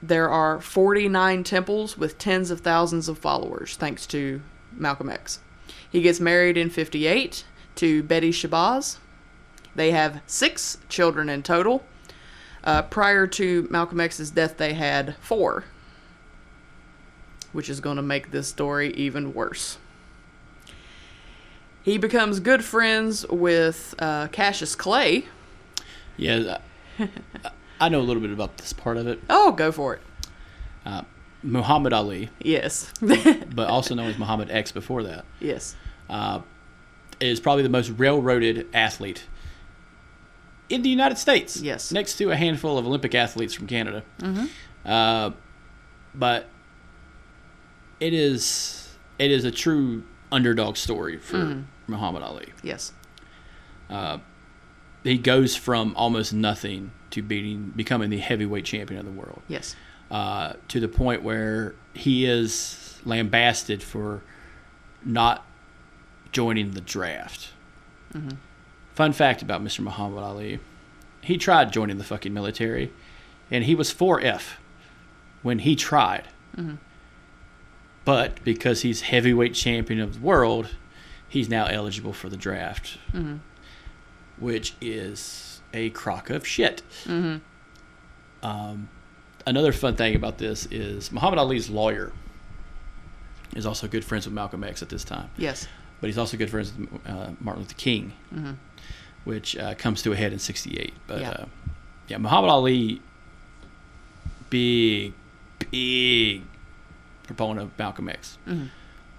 there 0.02 0.28
are 0.28 0.60
49 0.60 1.44
temples 1.44 1.96
with 1.96 2.18
tens 2.18 2.50
of 2.50 2.60
thousands 2.60 3.08
of 3.08 3.16
followers 3.16 3.74
thanks 3.76 4.06
to 4.08 4.42
Malcolm 4.70 5.08
X. 5.08 5.40
He 5.90 6.02
gets 6.02 6.20
married 6.20 6.58
in 6.58 6.68
58 6.68 7.46
to 7.76 8.02
Betty 8.02 8.32
Shabazz. 8.32 8.98
They 9.74 9.90
have 9.90 10.20
six 10.26 10.78
children 10.88 11.28
in 11.28 11.42
total. 11.42 11.84
Uh, 12.62 12.82
prior 12.82 13.26
to 13.26 13.66
Malcolm 13.70 14.00
X's 14.00 14.30
death, 14.30 14.56
they 14.56 14.72
had 14.72 15.16
four, 15.16 15.64
which 17.52 17.68
is 17.68 17.80
going 17.80 17.96
to 17.96 18.02
make 18.02 18.30
this 18.30 18.48
story 18.48 18.92
even 18.94 19.34
worse. 19.34 19.78
He 21.82 21.98
becomes 21.98 22.40
good 22.40 22.64
friends 22.64 23.26
with 23.28 23.94
uh, 23.98 24.28
Cassius 24.28 24.74
Clay. 24.74 25.26
Yeah, 26.16 26.58
I- 27.80 27.88
know 27.90 28.00
a 28.00 28.02
little 28.02 28.22
bit 28.22 28.30
about 28.30 28.56
this 28.56 28.72
part 28.72 28.96
of 28.96 29.06
it. 29.06 29.20
Oh, 29.28 29.52
go 29.52 29.70
for 29.70 29.94
it. 29.96 30.00
Uh, 30.86 31.02
Muhammad 31.42 31.92
Ali, 31.92 32.30
Yes. 32.40 32.90
but 33.02 33.68
also 33.68 33.94
known 33.94 34.08
as 34.08 34.16
Muhammad 34.18 34.50
X 34.50 34.72
before 34.72 35.02
that, 35.02 35.26
yes. 35.40 35.76
uh, 36.08 36.40
is 37.20 37.38
probably 37.40 37.62
the 37.62 37.68
most 37.68 37.90
railroaded 37.90 38.66
athlete 38.72 39.24
in 40.68 40.82
the 40.82 40.88
United 40.88 41.18
States. 41.18 41.60
Yes. 41.60 41.92
Next 41.92 42.16
to 42.18 42.30
a 42.30 42.36
handful 42.36 42.78
of 42.78 42.86
Olympic 42.86 43.14
athletes 43.14 43.54
from 43.54 43.66
Canada. 43.66 44.02
Uh, 44.84 45.30
but 46.14 46.46
it 48.00 48.12
is 48.12 48.96
it 49.18 49.30
is 49.30 49.44
a 49.44 49.50
true 49.50 50.02
underdog 50.32 50.76
story 50.76 51.18
for 51.18 51.64
Muhammad 51.86 52.22
Ali. 52.22 52.48
Yes. 52.62 52.92
Uh, 53.90 54.18
He 55.04 55.18
goes 55.18 55.54
from 55.56 55.94
almost 55.96 56.32
nothing 56.32 56.90
to 57.10 57.22
beating 57.22 57.72
becoming 57.76 58.10
the 58.10 58.18
heavyweight 58.18 58.64
champion 58.64 58.98
of 59.00 59.06
the 59.06 59.12
world. 59.12 59.42
Yes. 59.48 59.76
uh, 60.10 60.54
to 60.68 60.80
the 60.80 60.88
point 60.88 61.22
where 61.22 61.74
he 61.94 62.24
is 62.26 62.98
lambasted 63.04 63.82
for 63.82 64.22
not 65.04 65.44
joining 66.32 66.72
the 66.72 66.80
draft. 66.80 67.50
Fun 68.94 69.12
fact 69.12 69.42
about 69.42 69.62
Mr. 69.62 69.80
Muhammad 69.80 70.22
Ali 70.22 70.60
he 71.20 71.36
tried 71.38 71.72
joining 71.72 71.96
the 71.96 72.04
fucking 72.04 72.34
military, 72.34 72.92
and 73.50 73.64
he 73.64 73.74
was 73.74 73.92
4F 73.92 74.56
when 75.42 75.60
he 75.60 75.74
tried. 75.74 76.24
But 78.04 78.44
because 78.44 78.82
he's 78.82 79.00
heavyweight 79.00 79.54
champion 79.54 80.00
of 80.00 80.14
the 80.14 80.20
world, 80.20 80.74
he's 81.26 81.48
now 81.48 81.64
eligible 81.64 82.12
for 82.12 82.28
the 82.28 82.36
draft, 82.36 82.98
which 84.38 84.74
is 84.82 85.62
a 85.72 85.88
crock 85.90 86.28
of 86.28 86.46
shit. 86.46 86.82
Um, 88.42 88.88
another 89.46 89.72
fun 89.72 89.96
thing 89.96 90.14
about 90.14 90.36
this 90.36 90.66
is 90.70 91.10
Muhammad 91.10 91.38
Ali's 91.38 91.70
lawyer 91.70 92.12
is 93.56 93.64
also 93.64 93.88
good 93.88 94.04
friends 94.04 94.26
with 94.26 94.34
Malcolm 94.34 94.62
X 94.62 94.82
at 94.82 94.90
this 94.90 95.04
time, 95.04 95.30
Yes. 95.38 95.66
but 96.02 96.08
he's 96.08 96.18
also 96.18 96.36
good 96.36 96.50
friends 96.50 96.72
with 96.76 96.90
uh, 97.06 97.30
Martin 97.40 97.62
Luther 97.62 97.74
King, 97.78 98.12
which 99.24 99.56
uh, 99.56 99.74
comes 99.74 100.02
to 100.02 100.12
a 100.12 100.16
head 100.16 100.32
in 100.32 100.38
'68. 100.38 100.92
But 101.06 101.20
Yeah. 101.20 101.30
uh, 101.30 101.44
yeah, 102.08 102.18
Muhammad 102.18 102.50
Ali, 102.50 103.00
big, 104.50 105.12
big 105.70 106.42
proponent 107.24 107.60
of 107.72 107.78
Malcolm 107.78 108.08
X 108.08 108.38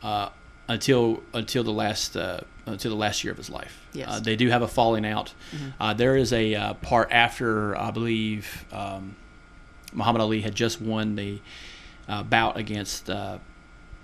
uh, 0.03 0.29
until 0.67 1.23
until 1.33 1.63
the 1.63 1.71
last 1.73 2.15
uh, 2.15 2.41
until 2.65 2.91
the 2.91 2.97
last 2.97 3.23
year 3.23 3.31
of 3.31 3.37
his 3.37 3.49
life. 3.49 3.81
Yes. 3.93 4.07
Uh, 4.09 4.19
they 4.19 4.35
do 4.35 4.49
have 4.49 4.61
a 4.61 4.67
falling 4.67 5.05
out. 5.05 5.33
Uh, 5.79 5.93
there 5.93 6.15
is 6.15 6.33
a 6.33 6.55
uh, 6.55 6.73
part 6.75 7.09
after 7.11 7.75
I 7.77 7.91
believe 7.91 8.65
um, 8.71 9.15
Muhammad 9.93 10.21
Ali 10.21 10.41
had 10.41 10.55
just 10.55 10.81
won 10.81 11.15
the 11.15 11.39
uh, 12.07 12.23
bout 12.23 12.57
against 12.57 13.09
uh, 13.09 13.37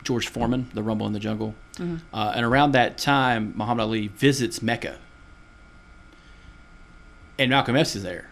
George 0.03 0.27
Foreman, 0.27 0.69
the 0.73 0.81
Rumble 0.81 1.05
in 1.07 1.13
the 1.13 1.19
Jungle, 1.19 1.53
uh, 1.79 2.33
and 2.35 2.43
around 2.45 2.71
that 2.71 2.97
time, 2.97 3.53
Muhammad 3.55 3.83
Ali 3.83 4.07
visits 4.07 4.61
Mecca, 4.61 4.97
and 7.41 7.49
Malcolm 7.49 7.75
X 7.75 7.95
is 7.95 8.03
there, 8.03 8.29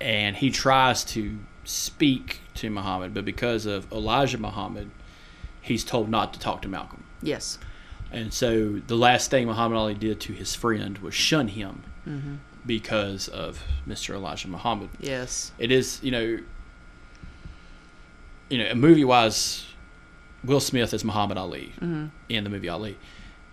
and 0.00 0.36
he 0.36 0.48
tries 0.48 1.02
to 1.06 1.40
speak 1.64 2.40
to 2.54 2.70
Muhammad, 2.70 3.12
but 3.12 3.24
because 3.24 3.66
of 3.66 3.90
Elijah 3.90 4.38
Muhammad, 4.38 4.92
he's 5.60 5.82
told 5.82 6.08
not 6.08 6.32
to 6.32 6.38
talk 6.38 6.62
to 6.62 6.68
Malcolm. 6.68 7.02
Yes. 7.20 7.58
And 8.12 8.32
so 8.32 8.80
the 8.86 8.94
last 8.94 9.28
thing 9.30 9.48
Muhammad 9.48 9.76
Ali 9.76 9.94
did 9.94 10.20
to 10.20 10.32
his 10.32 10.54
friend 10.54 10.98
was 10.98 11.14
shun 11.14 11.48
him 11.48 11.82
mm-hmm. 12.08 12.34
because 12.64 13.26
of 13.26 13.64
Mr. 13.88 14.14
Elijah 14.14 14.46
Muhammad. 14.46 14.90
Yes. 15.00 15.50
It 15.58 15.72
is, 15.72 16.00
you 16.00 16.12
know, 16.12 16.38
you 18.48 18.58
know, 18.58 18.72
movie 18.74 19.04
wise, 19.04 19.66
Will 20.44 20.60
Smith 20.60 20.94
as 20.94 21.04
Muhammad 21.04 21.38
Ali 21.38 21.72
mm-hmm. 21.80 22.06
in 22.28 22.44
the 22.44 22.50
movie 22.50 22.68
Ali 22.68 22.96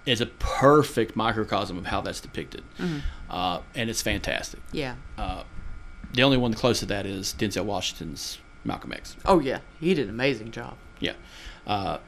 is 0.07 0.21
a 0.21 0.25
perfect 0.25 1.15
microcosm 1.15 1.77
of 1.77 1.88
how 1.88 2.01
that's 2.01 2.21
depicted, 2.21 2.63
mm-hmm. 2.77 2.99
Uh, 3.30 3.59
and 3.75 3.89
it's 3.89 4.01
fantastic. 4.01 4.59
Yeah. 4.71 4.95
The 6.13 6.23
only 6.23 6.38
one 6.38 6.53
close 6.53 6.80
to 6.80 6.86
that 6.88 7.05
is 7.05 7.36
Denzel 7.38 7.65
Washington's 7.65 8.39
Malcolm 8.63 8.93
X. 8.93 9.15
Oh 9.25 9.39
yeah. 9.39 9.59
He 9.80 9.93
did 9.93 10.05
an 10.05 10.09
amazing 10.09 10.51
job. 10.51 10.75
Yeah, 10.99 11.13
uh, 11.67 11.99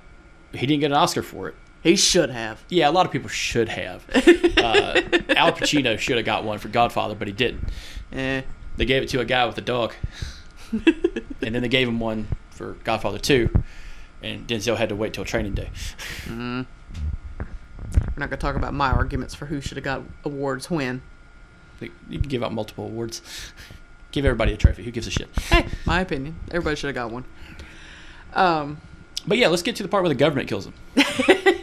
he 0.51 0.65
didn't 0.65 0.79
get 0.79 0.87
an 0.91 0.97
Oscar 0.97 1.21
for 1.21 1.47
it. 1.49 1.55
He 1.83 1.95
should 1.95 2.29
have. 2.29 2.63
Yeah, 2.69 2.89
a 2.89 2.91
lot 2.91 3.05
of 3.05 3.11
people 3.11 3.29
should 3.29 3.69
have. 3.69 4.03
Uh, 4.59 5.01
Al 5.37 5.53
Pacino 5.53 5.97
should 5.97 6.17
have 6.17 6.25
got 6.25 6.43
one 6.43 6.59
for 6.59 6.67
Godfather, 6.67 7.15
but 7.15 7.29
he 7.29 7.33
didn't. 7.33 7.63
Eh. 8.11 8.41
They 8.75 8.85
gave 8.85 9.03
it 9.03 9.09
to 9.09 9.21
a 9.21 9.25
guy 9.25 9.45
with 9.45 9.57
a 9.57 9.61
dog, 9.61 9.93
and 10.71 11.55
then 11.55 11.61
they 11.61 11.69
gave 11.69 11.87
him 11.87 12.01
one 12.01 12.27
for 12.49 12.73
Godfather 12.83 13.19
Two, 13.19 13.49
and 14.21 14.45
Denzel 14.45 14.75
had 14.75 14.89
to 14.89 14.95
wait 14.97 15.13
till 15.13 15.23
training 15.23 15.53
day. 15.53 15.69
We're 17.95 18.19
not 18.19 18.29
gonna 18.29 18.37
talk 18.37 18.55
about 18.55 18.73
my 18.73 18.91
arguments 18.91 19.33
for 19.35 19.45
who 19.47 19.61
should 19.61 19.77
have 19.77 19.83
got 19.83 20.03
awards 20.23 20.69
when. 20.69 21.01
You 21.79 22.19
can 22.19 22.27
give 22.29 22.43
out 22.43 22.53
multiple 22.53 22.85
awards. 22.85 23.21
Give 24.11 24.25
everybody 24.25 24.53
a 24.53 24.57
trophy. 24.57 24.83
Who 24.83 24.89
gives 24.89 25.05
a 25.05 25.11
shit? 25.11 25.29
Hey, 25.39 25.67
my 25.85 26.01
opinion. 26.01 26.35
Everybody 26.49 26.75
should 26.75 26.87
have 26.87 26.95
got 26.95 27.11
one. 27.11 27.25
Um. 28.33 28.81
But 29.27 29.37
yeah, 29.37 29.49
let's 29.49 29.61
get 29.61 29.75
to 29.75 29.83
the 29.83 29.89
part 29.89 30.01
where 30.01 30.09
the 30.09 30.15
government 30.15 30.49
kills 30.49 30.65
him. 30.65 30.73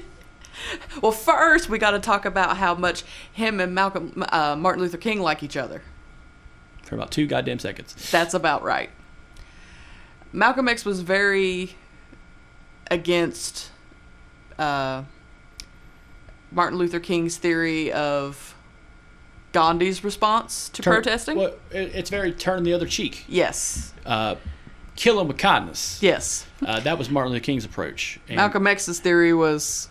Well, 1.02 1.12
first 1.12 1.68
we 1.68 1.78
got 1.78 1.90
to 1.90 1.98
talk 1.98 2.24
about 2.24 2.56
how 2.56 2.74
much 2.74 3.04
him 3.32 3.60
and 3.60 3.74
Malcolm 3.74 4.24
uh, 4.30 4.56
Martin 4.56 4.82
Luther 4.82 4.96
King 4.96 5.20
like 5.20 5.42
each 5.42 5.56
other. 5.56 5.82
for 6.82 6.94
about 6.94 7.10
two 7.10 7.26
goddamn 7.26 7.58
seconds. 7.58 7.94
That's 8.10 8.32
about 8.32 8.62
right. 8.62 8.90
Malcolm 10.32 10.68
X 10.68 10.84
was 10.84 11.00
very 11.00 11.74
against 12.90 13.70
uh, 14.58 15.02
Martin 16.53 16.78
Luther 16.78 17.01
King's 17.01 17.36
theory 17.36 17.92
of 17.92 18.55
Gandhi's 19.53 20.05
response 20.05 20.68
to 20.70 20.82
Turn- 20.82 20.94
protesting. 20.94 21.38
Well, 21.38 21.55
it- 21.70 21.92
it's 21.94 22.11
very 22.11 22.32
turn 22.32 22.62
the 22.64 22.72
other 22.72 22.86
cheek. 22.86 23.24
Yes. 23.28 23.92
Uh, 24.05 24.36
kill 24.97 25.20
him 25.20 25.28
with 25.28 25.38
kindness. 25.38 25.99
Yes. 26.03 26.47
Uh, 26.64 26.80
that 26.80 26.99
was 26.99 27.11
Martin 27.11 27.32
Luther 27.32 27.44
King's 27.44 27.64
approach. 27.64 28.18
And- 28.28 28.36
Malcolm 28.36 28.66
X's 28.66 28.99
theory 29.01 29.32
was 29.34 29.88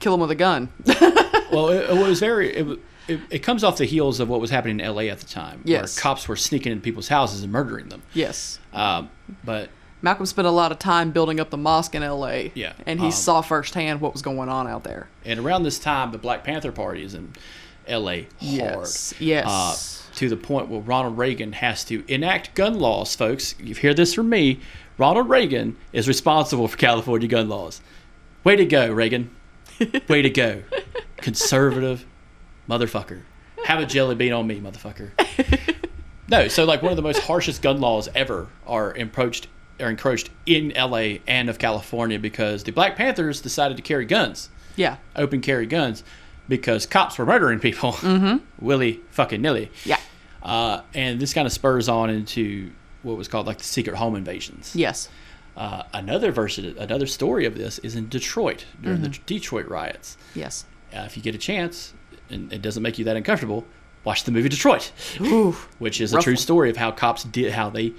kill 0.00 0.14
him 0.14 0.20
with 0.20 0.30
a 0.30 0.34
gun. 0.36 0.68
Well, 1.52 1.68
it, 1.68 1.88
it 1.88 1.96
was 2.08 2.18
very. 2.18 2.52
It, 2.54 2.78
it, 3.06 3.20
it 3.30 3.38
comes 3.38 3.62
off 3.62 3.78
the 3.78 3.84
heels 3.84 4.18
of 4.18 4.28
what 4.28 4.40
was 4.40 4.50
happening 4.50 4.80
in 4.80 4.84
L.A. 4.84 5.08
at 5.10 5.20
the 5.20 5.26
time, 5.26 5.60
Yes. 5.64 5.96
where 5.96 6.02
cops 6.02 6.26
were 6.26 6.34
sneaking 6.34 6.72
into 6.72 6.82
people's 6.82 7.06
houses 7.06 7.44
and 7.44 7.52
murdering 7.52 7.88
them. 7.88 8.02
Yes. 8.14 8.58
Um, 8.72 9.10
but 9.44 9.70
Malcolm 10.02 10.26
spent 10.26 10.46
a 10.46 10.50
lot 10.50 10.72
of 10.72 10.78
time 10.78 11.10
building 11.10 11.40
up 11.40 11.50
the 11.50 11.56
mosque 11.56 11.94
in 11.94 12.02
L.A. 12.02 12.52
Yeah, 12.54 12.74
and 12.84 13.00
he 13.00 13.06
um, 13.06 13.12
saw 13.12 13.40
firsthand 13.40 14.00
what 14.00 14.12
was 14.12 14.22
going 14.22 14.48
on 14.48 14.66
out 14.66 14.84
there. 14.84 15.08
and 15.24 15.40
around 15.40 15.62
this 15.62 15.78
time, 15.78 16.12
the 16.12 16.18
Black 16.18 16.44
Panther 16.44 16.72
Party 16.72 17.02
is 17.02 17.14
in 17.14 17.32
L.A. 17.86 18.22
hard. 18.22 18.28
Yes, 18.40 19.14
yes. 19.18 19.46
Uh, 19.48 20.14
to 20.16 20.28
the 20.28 20.36
point 20.36 20.68
where 20.68 20.80
Ronald 20.80 21.18
Reagan 21.18 21.52
has 21.52 21.84
to 21.84 22.04
enact 22.12 22.54
gun 22.54 22.78
laws, 22.78 23.14
folks. 23.14 23.54
You 23.58 23.74
hear 23.74 23.94
this 23.94 24.14
from 24.14 24.30
me. 24.30 24.60
Ronald 24.98 25.28
Reagan 25.28 25.76
is 25.92 26.08
responsible 26.08 26.68
for 26.68 26.76
California 26.76 27.28
gun 27.28 27.48
laws. 27.48 27.82
Way 28.42 28.56
to 28.56 28.64
go, 28.64 28.90
Reagan. 28.92 29.30
Way 30.08 30.22
to 30.22 30.30
go. 30.30 30.62
Conservative 31.18 32.06
motherfucker. 32.68 33.22
Have 33.64 33.80
a 33.80 33.86
jelly 33.86 34.14
bean 34.14 34.32
on 34.32 34.46
me, 34.46 34.60
motherfucker. 34.60 35.10
No, 36.28 36.48
so 36.48 36.64
like 36.64 36.82
one 36.82 36.90
of 36.90 36.96
the 36.96 37.02
most 37.02 37.20
harshest 37.20 37.62
gun 37.62 37.80
laws 37.80 38.08
ever 38.14 38.48
are 38.66 38.90
encroached 38.90 39.46
are 39.80 39.90
encroached 39.90 40.30
in 40.46 40.72
LA 40.76 41.18
and 41.26 41.48
of 41.48 41.58
California 41.58 42.18
because 42.18 42.64
the 42.64 42.72
Black 42.72 42.96
Panthers 42.96 43.40
decided 43.40 43.76
to 43.76 43.82
carry 43.82 44.04
guns 44.06 44.48
Yeah. 44.76 44.96
open 45.14 45.40
carry 45.40 45.66
guns 45.66 46.02
because 46.48 46.86
cops 46.86 47.18
were 47.18 47.26
murdering 47.26 47.58
people 47.60 47.92
mm-hmm. 47.94 48.36
willy 48.64 49.00
fucking 49.10 49.42
nilly. 49.42 49.70
Yeah. 49.84 49.98
Uh, 50.42 50.82
and 50.94 51.20
this 51.20 51.34
kind 51.34 51.46
of 51.46 51.52
spurs 51.52 51.88
on 51.88 52.08
into 52.08 52.70
what 53.02 53.16
was 53.16 53.28
called 53.28 53.46
like 53.46 53.58
the 53.58 53.64
secret 53.64 53.96
home 53.96 54.14
invasions. 54.14 54.74
Yes. 54.74 55.08
Uh, 55.56 55.82
another 55.92 56.32
version, 56.32 56.76
another 56.78 57.06
story 57.06 57.46
of 57.46 57.56
this 57.56 57.78
is 57.80 57.96
in 57.96 58.08
Detroit 58.08 58.64
during 58.82 59.00
the 59.00 59.08
Detroit 59.26 59.66
riots. 59.68 60.18
Yes. 60.34 60.64
Uh, 60.94 61.00
if 61.00 61.16
you 61.16 61.22
get 61.22 61.34
a 61.34 61.38
chance, 61.38 61.94
and 62.30 62.52
it 62.52 62.60
doesn't 62.62 62.82
make 62.82 62.98
you 62.98 63.04
that 63.06 63.16
uncomfortable, 63.16 63.64
watch 64.04 64.24
the 64.24 64.30
movie 64.32 64.48
Detroit, 64.50 64.92
Ooh. 65.22 65.52
which 65.78 66.00
is 66.00 66.12
a 66.12 66.20
true 66.20 66.34
one. 66.34 66.38
story 66.38 66.70
of 66.70 66.76
how 66.76 66.90
cops 66.92 67.24
did 67.24 67.52
how 67.52 67.70
they 67.70 67.92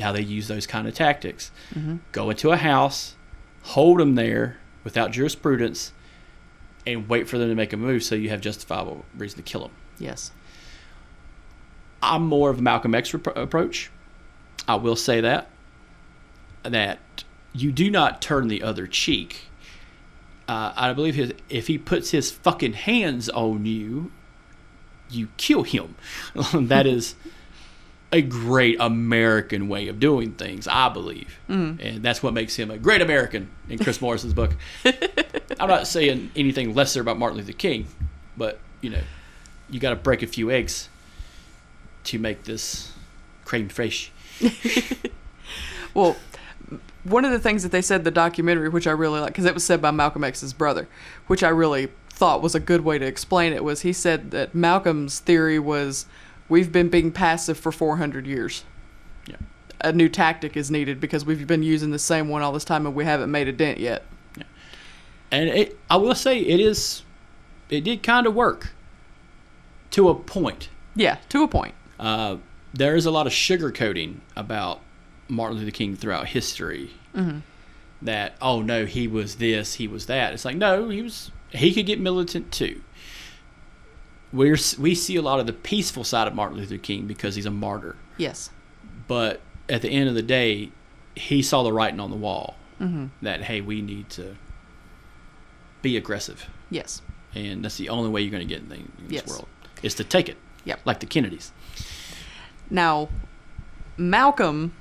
how 0.00 0.12
they 0.12 0.22
use 0.22 0.48
those 0.48 0.66
kind 0.66 0.86
of 0.88 0.94
tactics. 0.94 1.50
Go 2.12 2.30
into 2.30 2.50
a 2.50 2.56
house, 2.56 3.14
hold 3.62 4.00
them 4.00 4.14
there 4.14 4.58
without 4.84 5.10
jurisprudence, 5.12 5.92
and 6.86 7.08
wait 7.08 7.28
for 7.28 7.38
them 7.38 7.48
to 7.48 7.54
make 7.54 7.72
a 7.72 7.76
move 7.76 8.02
so 8.02 8.14
you 8.14 8.30
have 8.30 8.40
justifiable 8.40 9.04
reason 9.16 9.36
to 9.36 9.42
kill 9.42 9.62
them. 9.62 9.70
Yes. 9.98 10.32
I'm 12.02 12.26
more 12.26 12.50
of 12.50 12.58
a 12.58 12.62
Malcolm 12.62 12.94
X 12.94 13.14
rep- 13.14 13.36
approach. 13.36 13.90
I 14.66 14.74
will 14.76 14.96
say 14.96 15.20
that 15.20 15.48
that 16.64 17.24
you 17.52 17.72
do 17.72 17.90
not 17.90 18.22
turn 18.22 18.48
the 18.48 18.62
other 18.62 18.86
cheek. 18.86 19.48
Uh, 20.48 20.72
I 20.74 20.92
believe 20.92 21.14
his, 21.14 21.32
if 21.48 21.66
he 21.66 21.78
puts 21.78 22.10
his 22.10 22.30
fucking 22.30 22.74
hands 22.74 23.28
on 23.28 23.64
you, 23.64 24.10
you 25.10 25.28
kill 25.36 25.62
him. 25.62 25.94
that 26.54 26.86
is 26.86 27.14
a 28.12 28.20
great 28.20 28.76
American 28.78 29.68
way 29.68 29.88
of 29.88 29.98
doing 29.98 30.32
things, 30.32 30.68
I 30.68 30.88
believe, 30.90 31.38
mm. 31.48 31.80
and 31.80 32.02
that's 32.02 32.22
what 32.22 32.34
makes 32.34 32.56
him 32.56 32.70
a 32.70 32.78
great 32.78 33.00
American 33.00 33.50
in 33.68 33.78
Chris 33.78 34.00
Morrison's 34.02 34.34
book. 34.34 34.54
I'm 35.58 35.68
not 35.68 35.86
saying 35.86 36.30
anything 36.36 36.74
lesser 36.74 37.00
about 37.00 37.18
Martin 37.18 37.38
Luther 37.38 37.52
King, 37.52 37.86
but 38.36 38.58
you 38.80 38.90
know, 38.90 39.02
you 39.70 39.80
got 39.80 39.90
to 39.90 39.96
break 39.96 40.22
a 40.22 40.26
few 40.26 40.50
eggs 40.50 40.88
to 42.04 42.18
make 42.18 42.44
this 42.44 42.92
cream 43.44 43.68
fraiche. 43.68 44.10
Well, 45.94 46.16
one 47.04 47.24
of 47.24 47.32
the 47.32 47.38
things 47.38 47.62
that 47.62 47.72
they 47.72 47.82
said 47.82 48.00
in 48.00 48.04
the 48.04 48.10
documentary, 48.10 48.68
which 48.68 48.86
I 48.86 48.92
really 48.92 49.20
like, 49.20 49.32
because 49.32 49.44
it 49.44 49.54
was 49.54 49.64
said 49.64 49.82
by 49.82 49.90
Malcolm 49.90 50.24
X's 50.24 50.52
brother, 50.52 50.88
which 51.26 51.42
I 51.42 51.48
really 51.48 51.88
thought 52.08 52.42
was 52.42 52.54
a 52.54 52.60
good 52.60 52.82
way 52.82 52.98
to 52.98 53.06
explain 53.06 53.52
it, 53.52 53.64
was 53.64 53.82
he 53.82 53.92
said 53.92 54.30
that 54.30 54.54
Malcolm's 54.54 55.18
theory 55.18 55.58
was 55.58 56.06
we've 56.52 56.70
been 56.70 56.90
being 56.90 57.10
passive 57.10 57.56
for 57.56 57.72
400 57.72 58.26
years. 58.26 58.64
Yeah. 59.26 59.36
A 59.80 59.90
new 59.90 60.10
tactic 60.10 60.54
is 60.54 60.70
needed 60.70 61.00
because 61.00 61.24
we've 61.24 61.46
been 61.46 61.62
using 61.62 61.92
the 61.92 61.98
same 61.98 62.28
one 62.28 62.42
all 62.42 62.52
this 62.52 62.64
time 62.64 62.84
and 62.84 62.94
we 62.94 63.06
haven't 63.06 63.30
made 63.30 63.48
a 63.48 63.52
dent 63.52 63.78
yet. 63.78 64.04
Yeah. 64.36 64.42
And 65.30 65.48
it, 65.48 65.78
I 65.88 65.96
will 65.96 66.14
say 66.14 66.38
it 66.40 66.60
is, 66.60 67.04
it 67.70 67.84
did 67.84 68.02
kind 68.02 68.26
of 68.26 68.34
work 68.34 68.74
to 69.92 70.10
a 70.10 70.14
point. 70.14 70.68
Yeah, 70.94 71.16
to 71.30 71.42
a 71.42 71.48
point. 71.48 71.74
Uh, 71.98 72.36
there 72.74 72.96
is 72.96 73.06
a 73.06 73.10
lot 73.10 73.26
of 73.26 73.32
sugarcoating 73.32 74.16
about 74.36 74.80
Martin 75.28 75.56
Luther 75.56 75.70
King 75.70 75.96
throughout 75.96 76.28
history. 76.28 76.90
That 78.02 78.34
oh 78.42 78.60
no, 78.60 78.84
he 78.84 79.08
was 79.08 79.36
this, 79.36 79.74
he 79.74 79.88
was 79.88 80.04
that. 80.06 80.34
It's 80.34 80.44
like 80.44 80.56
no, 80.56 80.90
he 80.90 81.00
was 81.00 81.30
he 81.50 81.72
could 81.72 81.86
get 81.86 81.98
militant 81.98 82.52
too. 82.52 82.82
We're 84.32 84.56
we 84.78 84.94
see 84.94 85.16
a 85.16 85.22
lot 85.22 85.40
of 85.40 85.46
the 85.46 85.52
peaceful 85.52 86.04
side 86.04 86.26
of 86.26 86.34
Martin 86.34 86.58
Luther 86.58 86.78
King 86.78 87.06
because 87.06 87.34
he's 87.34 87.46
a 87.46 87.50
martyr. 87.50 87.96
Yes. 88.16 88.50
But 89.06 89.40
at 89.68 89.82
the 89.82 89.90
end 89.90 90.08
of 90.08 90.14
the 90.14 90.22
day, 90.22 90.70
he 91.14 91.42
saw 91.42 91.62
the 91.62 91.72
writing 91.72 92.00
on 92.00 92.10
the 92.10 92.16
wall 92.16 92.56
mm-hmm. 92.80 93.06
that 93.22 93.42
hey, 93.42 93.60
we 93.60 93.82
need 93.82 94.08
to 94.10 94.36
be 95.82 95.96
aggressive, 95.96 96.48
Yes. 96.70 97.02
and 97.34 97.64
that's 97.64 97.76
the 97.76 97.88
only 97.88 98.08
way 98.08 98.22
you're 98.22 98.30
going 98.30 98.46
to 98.46 98.54
get 98.54 98.60
anything 98.62 98.92
in 98.98 99.12
Yes. 99.12 99.22
this 99.24 99.32
world 99.32 99.48
is 99.82 99.94
to 99.96 100.04
take 100.04 100.28
it. 100.28 100.36
Yep. 100.64 100.80
Like 100.84 101.00
the 101.00 101.06
Kennedys. 101.06 101.52
Now, 102.70 103.08
Malcolm 103.96 104.72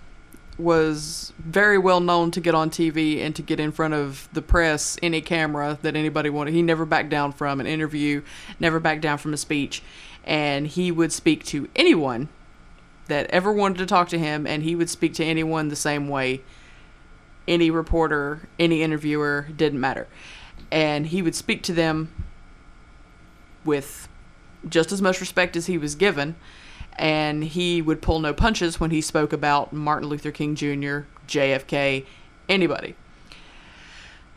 was 0.62 1.34
very 1.40 1.78
well 1.78 2.00
known 2.00 2.32
to 2.32 2.42
get 2.42 2.56
on 2.56 2.70
TV 2.70 3.20
and 3.22 3.36
to 3.36 3.42
get 3.42 3.60
in 3.60 3.72
front 3.72 3.94
of 3.94 4.30
the 4.34 4.42
press, 4.42 4.98
any 5.02 5.22
camera 5.22 5.78
that 5.82 5.96
anybody 5.96 6.30
wanted. 6.30 6.54
He 6.54 6.62
never 6.62 6.86
backed 6.86 7.10
down 7.10 7.32
from 7.32 7.60
an 7.60 7.68
interview, 7.68 8.22
never 8.60 8.80
backed 8.80 9.02
down 9.02 9.18
from 9.18 9.34
a 9.34 9.38
speech, 9.38 9.82
and 10.24 10.68
he 10.68 10.92
would 10.92 11.12
speak 11.12 11.44
to 11.46 11.68
anyone 11.76 12.30
that 13.08 13.30
ever 13.30 13.52
wanted 13.52 13.80
to 13.80 13.86
talk 13.86 14.08
to 14.10 14.20
him, 14.20 14.48
and 14.48 14.64
he 14.64 14.76
would 14.76 14.90
speak 14.90 15.14
to 15.16 15.26
anyone 15.26 15.68
the 15.68 15.76
same 15.76 16.08
way. 16.08 16.42
Any 17.48 17.70
reporter, 17.72 18.48
any 18.60 18.84
interviewer, 18.84 19.48
didn't 19.56 19.80
matter. 19.80 20.08
And 20.72 21.08
he 21.08 21.22
would 21.22 21.36
speak 21.36 21.64
to 21.64 21.74
them 21.74 22.10
with 23.66 24.08
just 24.68 24.92
as 24.92 25.02
much 25.02 25.20
respect 25.20 25.56
as 25.56 25.66
he 25.66 25.78
was 25.78 25.96
given 25.96 26.36
and 27.02 27.44
he 27.44 27.82
would 27.82 28.00
pull 28.00 28.20
no 28.20 28.32
punches 28.32 28.80
when 28.80 28.92
he 28.92 29.02
spoke 29.02 29.34
about 29.34 29.74
Martin 29.74 30.08
Luther 30.08 30.32
King 30.32 30.54
Jr., 30.54 31.00
JFK, 31.28 32.06
anybody. 32.48 32.96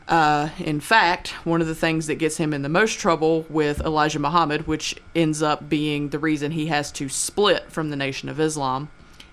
Uh, 0.08 0.48
in 0.58 0.80
fact, 0.80 1.28
one 1.44 1.60
of 1.60 1.66
the 1.66 1.74
things 1.74 2.06
that 2.06 2.14
gets 2.14 2.38
him 2.38 2.54
in 2.54 2.62
the 2.62 2.68
most 2.70 2.98
trouble 2.98 3.44
with 3.50 3.82
Elijah 3.82 4.18
Muhammad, 4.18 4.66
which 4.66 4.96
ends 5.14 5.42
up 5.42 5.68
being 5.68 6.08
the 6.08 6.18
reason 6.18 6.52
he 6.52 6.66
has 6.66 6.90
to 6.92 7.10
split 7.10 7.70
from 7.70 7.90
the 7.90 7.96
Nation 7.96 8.30
of 8.30 8.40
Islam, 8.40 8.88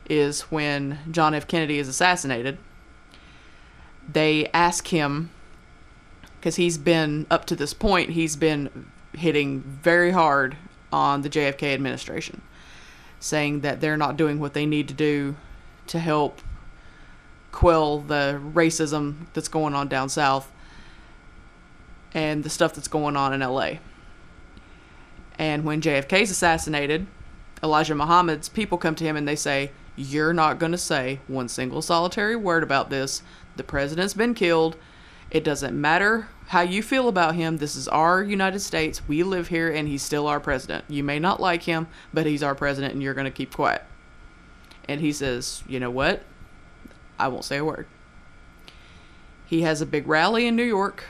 is 0.09 0.41
when 0.43 0.99
John 1.09 1.34
F. 1.34 1.47
Kennedy 1.47 1.79
is 1.79 1.88
assassinated. 1.88 2.57
They 4.11 4.49
ask 4.53 4.88
him, 4.88 5.29
because 6.38 6.57
he's 6.57 6.77
been, 6.77 7.27
up 7.32 7.45
to 7.45 7.55
this 7.55 7.73
point, 7.73 8.09
he's 8.09 8.36
been 8.36 8.91
hitting 9.13 9.61
very 9.61 10.11
hard 10.11 10.57
on 10.91 11.21
the 11.21 11.29
JFK 11.29 11.73
administration 11.73 12.41
saying 13.22 13.61
that 13.61 13.80
they're 13.80 13.95
not 13.95 14.17
doing 14.17 14.39
what 14.39 14.53
they 14.53 14.65
need 14.65 14.89
to 14.89 14.93
do 14.93 15.36
to 15.88 15.99
help 15.99 16.41
quell 17.51 17.99
the 17.99 18.41
racism 18.53 19.28
that's 19.34 19.47
going 19.47 19.74
on 19.74 19.88
down 19.88 20.09
south 20.09 20.51
and 22.13 22.43
the 22.43 22.49
stuff 22.49 22.74
that's 22.74 22.88
going 22.88 23.15
on 23.15 23.34
in 23.34 23.39
LA. 23.39 23.74
And 25.38 25.63
when 25.63 25.82
JFK's 25.82 26.32
assassinated, 26.32 27.07
Elijah 27.63 27.95
Muhammad's 27.95 28.49
people 28.49 28.78
come 28.78 28.95
to 28.95 29.03
him 29.03 29.15
and 29.15 29.28
they 29.28 29.36
say, 29.36 29.72
You're 29.95 30.34
not 30.34 30.59
going 30.59 30.72
to 30.72 30.78
say 30.78 31.19
one 31.28 31.47
single 31.47 31.82
solitary 31.82 32.36
word 32.36 32.63
about 32.63 32.89
this. 32.89 33.22
The 33.55 33.63
president's 33.63 34.13
been 34.13 34.34
killed. 34.34 34.76
It 35.32 35.45
doesn't 35.45 35.79
matter 35.79 36.27
how 36.47 36.61
you 36.61 36.84
feel 36.84 37.07
about 37.07 37.36
him. 37.36 37.57
This 37.57 37.77
is 37.77 37.88
our 37.88 38.21
United 38.21 38.59
States. 38.59 39.07
We 39.07 39.23
live 39.23 39.47
here 39.47 39.71
and 39.71 39.88
he's 39.88 40.03
still 40.03 40.27
our 40.27 40.41
president. 40.41 40.84
You 40.89 41.03
may 41.05 41.19
not 41.19 41.39
like 41.39 41.63
him, 41.63 41.88
but 42.13 42.25
he's 42.25 42.43
our 42.43 42.53
president 42.53 42.93
and 42.93 43.01
you're 43.01 43.13
going 43.13 43.25
to 43.25 43.32
keep 43.32 43.53
quiet. 43.55 43.84
And 44.89 44.99
he 44.99 45.13
says, 45.13 45.63
You 45.67 45.79
know 45.79 45.89
what? 45.89 46.23
I 47.17 47.29
won't 47.29 47.45
say 47.45 47.57
a 47.57 47.65
word. 47.65 47.88
He 49.45 49.61
has 49.61 49.79
a 49.79 49.86
big 49.86 50.05
rally 50.05 50.47
in 50.47 50.57
New 50.57 50.63
York. 50.63 51.05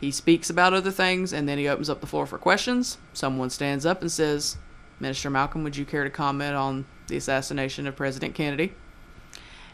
He 0.00 0.12
speaks 0.12 0.48
about 0.48 0.72
other 0.72 0.92
things 0.92 1.32
and 1.32 1.48
then 1.48 1.58
he 1.58 1.66
opens 1.66 1.90
up 1.90 2.00
the 2.00 2.06
floor 2.06 2.26
for 2.26 2.38
questions. 2.38 2.98
Someone 3.12 3.50
stands 3.50 3.84
up 3.84 4.02
and 4.02 4.12
says, 4.12 4.56
Minister 5.00 5.30
Malcolm, 5.30 5.64
would 5.64 5.76
you 5.76 5.84
care 5.84 6.04
to 6.04 6.10
comment 6.10 6.54
on 6.54 6.84
the 7.08 7.16
assassination 7.16 7.88
of 7.88 7.96
President 7.96 8.34
Kennedy? 8.34 8.74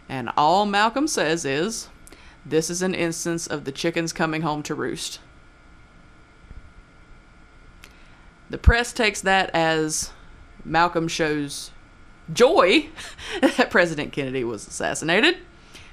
And 0.09 0.31
all 0.37 0.65
Malcolm 0.65 1.07
says 1.07 1.45
is, 1.45 1.89
This 2.45 2.71
is 2.71 2.83
an 2.83 2.95
instance 2.95 3.47
of 3.47 3.65
the 3.65 3.73
chickens 3.73 4.13
coming 4.13 4.43
home 4.43 4.63
to 4.65 4.75
roost. 4.75 5.21
The 8.51 8.59
press 8.59 8.93
takes 8.93 9.21
that 9.23 9.51
as 9.55 10.11
Malcolm 10.65 11.09
shows 11.09 11.71
joy 12.33 12.89
that 13.41 13.71
President 13.71 14.13
Kennedy 14.13 14.45
was 14.45 14.67
assassinated, 14.67 15.39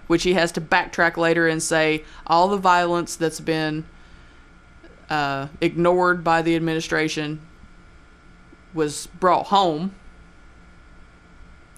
which 0.08 0.24
he 0.24 0.34
has 0.34 0.52
to 0.54 0.62
backtrack 0.62 1.18
later 1.18 1.48
and 1.48 1.62
say 1.62 2.04
all 2.28 2.48
the 2.48 2.58
violence 2.58 3.16
that's 3.16 3.40
been 3.40 3.86
uh, 5.10 5.48
ignored 5.62 6.24
by 6.24 6.42
the 6.42 6.56
administration 6.56 7.40
was 8.74 9.08
brought 9.08 9.48
home, 9.48 9.96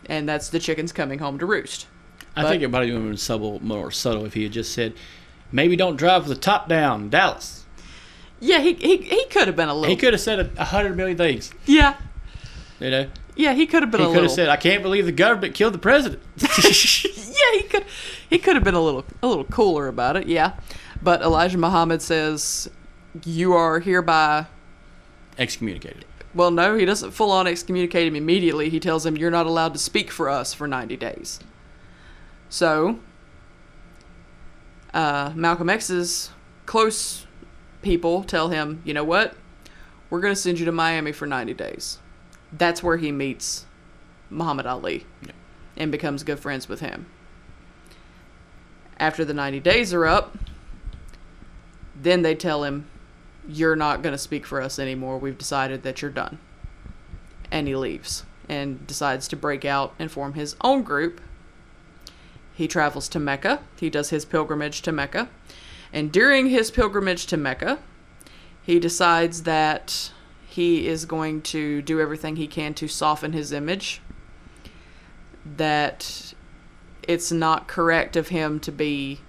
and 0.08 0.28
that's 0.28 0.50
the 0.50 0.60
chickens 0.60 0.92
coming 0.92 1.20
home 1.20 1.38
to 1.40 1.46
roost. 1.46 1.88
I 2.36 2.44
But- 2.44 2.50
think 2.50 2.64
it 2.64 2.70
might 2.70 2.88
have 2.90 3.04
been 3.04 3.18
subtle, 3.18 3.60
more 3.64 3.92
subtle 3.92 4.26
if 4.26 4.34
he 4.34 4.44
had 4.44 4.52
just 4.54 4.74
said, 4.74 4.94
maybe 5.52 5.76
don't 5.76 5.96
drive 5.98 6.28
with 6.28 6.38
the 6.38 6.42
top 6.42 6.70
down, 6.70 7.10
Dallas. 7.10 7.66
Yeah, 8.40 8.60
he 8.60 8.74
he, 8.74 8.98
he 8.98 9.26
could 9.26 9.48
have 9.48 9.56
been 9.56 9.70
a 9.70 9.74
little. 9.76 9.90
He 9.90 9.96
could 9.96 10.14
have 10.14 10.22
said 10.22 10.40
a, 10.40 10.50
a 10.62 10.66
hundred 10.66 10.98
million 10.98 11.16
things, 11.18 11.52
Yeah, 11.68 11.96
you 12.80 12.90
know. 12.90 13.08
yeah, 13.36 13.54
he 13.54 13.68
could 13.68 13.84
have 13.84 13.92
been 13.92 14.00
He 14.02 14.06
a 14.06 14.10
could 14.10 14.14
little. 14.14 14.30
have 14.30 14.32
said, 14.36 14.50
"I 14.50 14.56
can't 14.58 14.82
believe 14.82 15.06
the 15.06 15.12
government 15.12 15.54
killed 15.54 15.74
the 15.76 15.78
president." 15.78 16.24
yeah, 16.38 17.52
he 17.54 17.64
could 17.70 17.86
he 18.30 18.40
could 18.40 18.56
have 18.56 18.64
been 18.64 18.74
a 18.74 18.82
little 18.82 19.06
a 19.22 19.28
little 19.28 19.44
cooler 19.44 19.88
about 19.88 20.16
it. 20.16 20.26
Yeah, 20.28 20.54
but 21.04 21.22
Elijah 21.22 21.60
Muhammad 21.60 22.02
says 22.02 22.68
you 23.26 23.54
are 23.54 23.80
hereby. 23.80 24.48
Excommunicated. 25.38 26.06
Well, 26.34 26.50
no, 26.50 26.76
he 26.76 26.86
doesn't 26.86 27.12
full 27.12 27.30
on 27.32 27.46
excommunicate 27.46 28.08
him 28.08 28.16
immediately. 28.16 28.70
He 28.70 28.80
tells 28.80 29.06
him 29.06 29.18
you're 29.18 29.30
not 29.32 29.46
allowed 29.46 29.74
to 29.74 29.80
speak 29.80 30.10
for 30.12 30.30
us 30.30 30.54
for 30.54 30.66
90 30.66 30.96
days. 30.98 31.40
So, 32.52 33.00
uh, 34.94 35.32
Malcolm 35.36 35.70
X's 35.70 36.32
close 36.66 37.26
people 37.82 38.26
tell 38.26 38.50
him, 38.50 38.82
you 38.84 38.94
know 38.94 39.06
what? 39.06 39.36
We're 40.10 40.20
going 40.20 40.34
to 40.36 40.40
send 40.40 40.60
you 40.60 40.66
to 40.66 40.72
Miami 40.74 41.14
for 41.14 41.26
90 41.26 41.54
days. 41.54 42.00
That's 42.52 42.84
where 42.84 42.98
he 42.98 43.10
meets 43.14 43.66
Muhammad 44.30 44.66
Ali 44.66 45.06
Yeah. 45.26 45.32
and 45.78 45.94
becomes 45.94 46.24
good 46.24 46.40
friends 46.40 46.68
with 46.68 46.82
him. 46.82 47.06
After 49.00 49.24
the 49.24 49.34
90 49.34 49.62
days 49.62 49.94
are 49.94 50.06
up, 50.06 50.38
then 51.96 52.22
they 52.22 52.36
tell 52.36 52.66
him, 52.66 52.86
You're 53.48 53.78
not 53.78 54.02
going 54.04 54.14
to 54.14 54.18
speak 54.20 54.46
for 54.46 54.62
us 54.62 54.78
anymore. 54.78 55.18
We've 55.18 55.38
decided 55.38 55.84
that 55.84 56.02
you're 56.02 56.12
done. 56.12 56.38
And 57.50 57.66
he 57.66 57.78
leaves 57.78 58.26
and 58.50 58.86
decides 58.86 59.30
to 59.30 59.38
break 59.38 59.64
out 59.64 59.94
and 59.98 60.12
form 60.12 60.34
his 60.34 60.58
own 60.62 60.84
group. 60.84 61.22
He 62.62 62.68
travels 62.68 63.10
to 63.10 63.20
Mecca. 63.20 63.64
He 63.80 63.90
does 63.90 64.12
his 64.12 64.24
pilgrimage 64.24 64.84
to 64.84 64.92
Mecca. 64.92 65.30
And 65.92 66.12
during 66.12 66.50
his 66.50 66.70
pilgrimage 66.70 67.26
to 67.26 67.36
Mecca, 67.36 67.80
he 68.62 68.80
decides 68.80 69.42
that 69.44 70.12
he 70.46 70.86
is 70.86 71.06
going 71.06 71.42
to 71.42 71.82
do 71.82 72.00
everything 72.00 72.36
he 72.36 72.46
can 72.46 72.76
to 72.76 72.88
soften 72.88 73.34
his 73.34 73.52
image. 73.52 74.00
That 75.44 76.36
it's 77.02 77.32
not 77.32 77.68
correct 77.68 78.16
of 78.16 78.28
him 78.28 78.60
to 78.60 78.72
be 78.72 79.22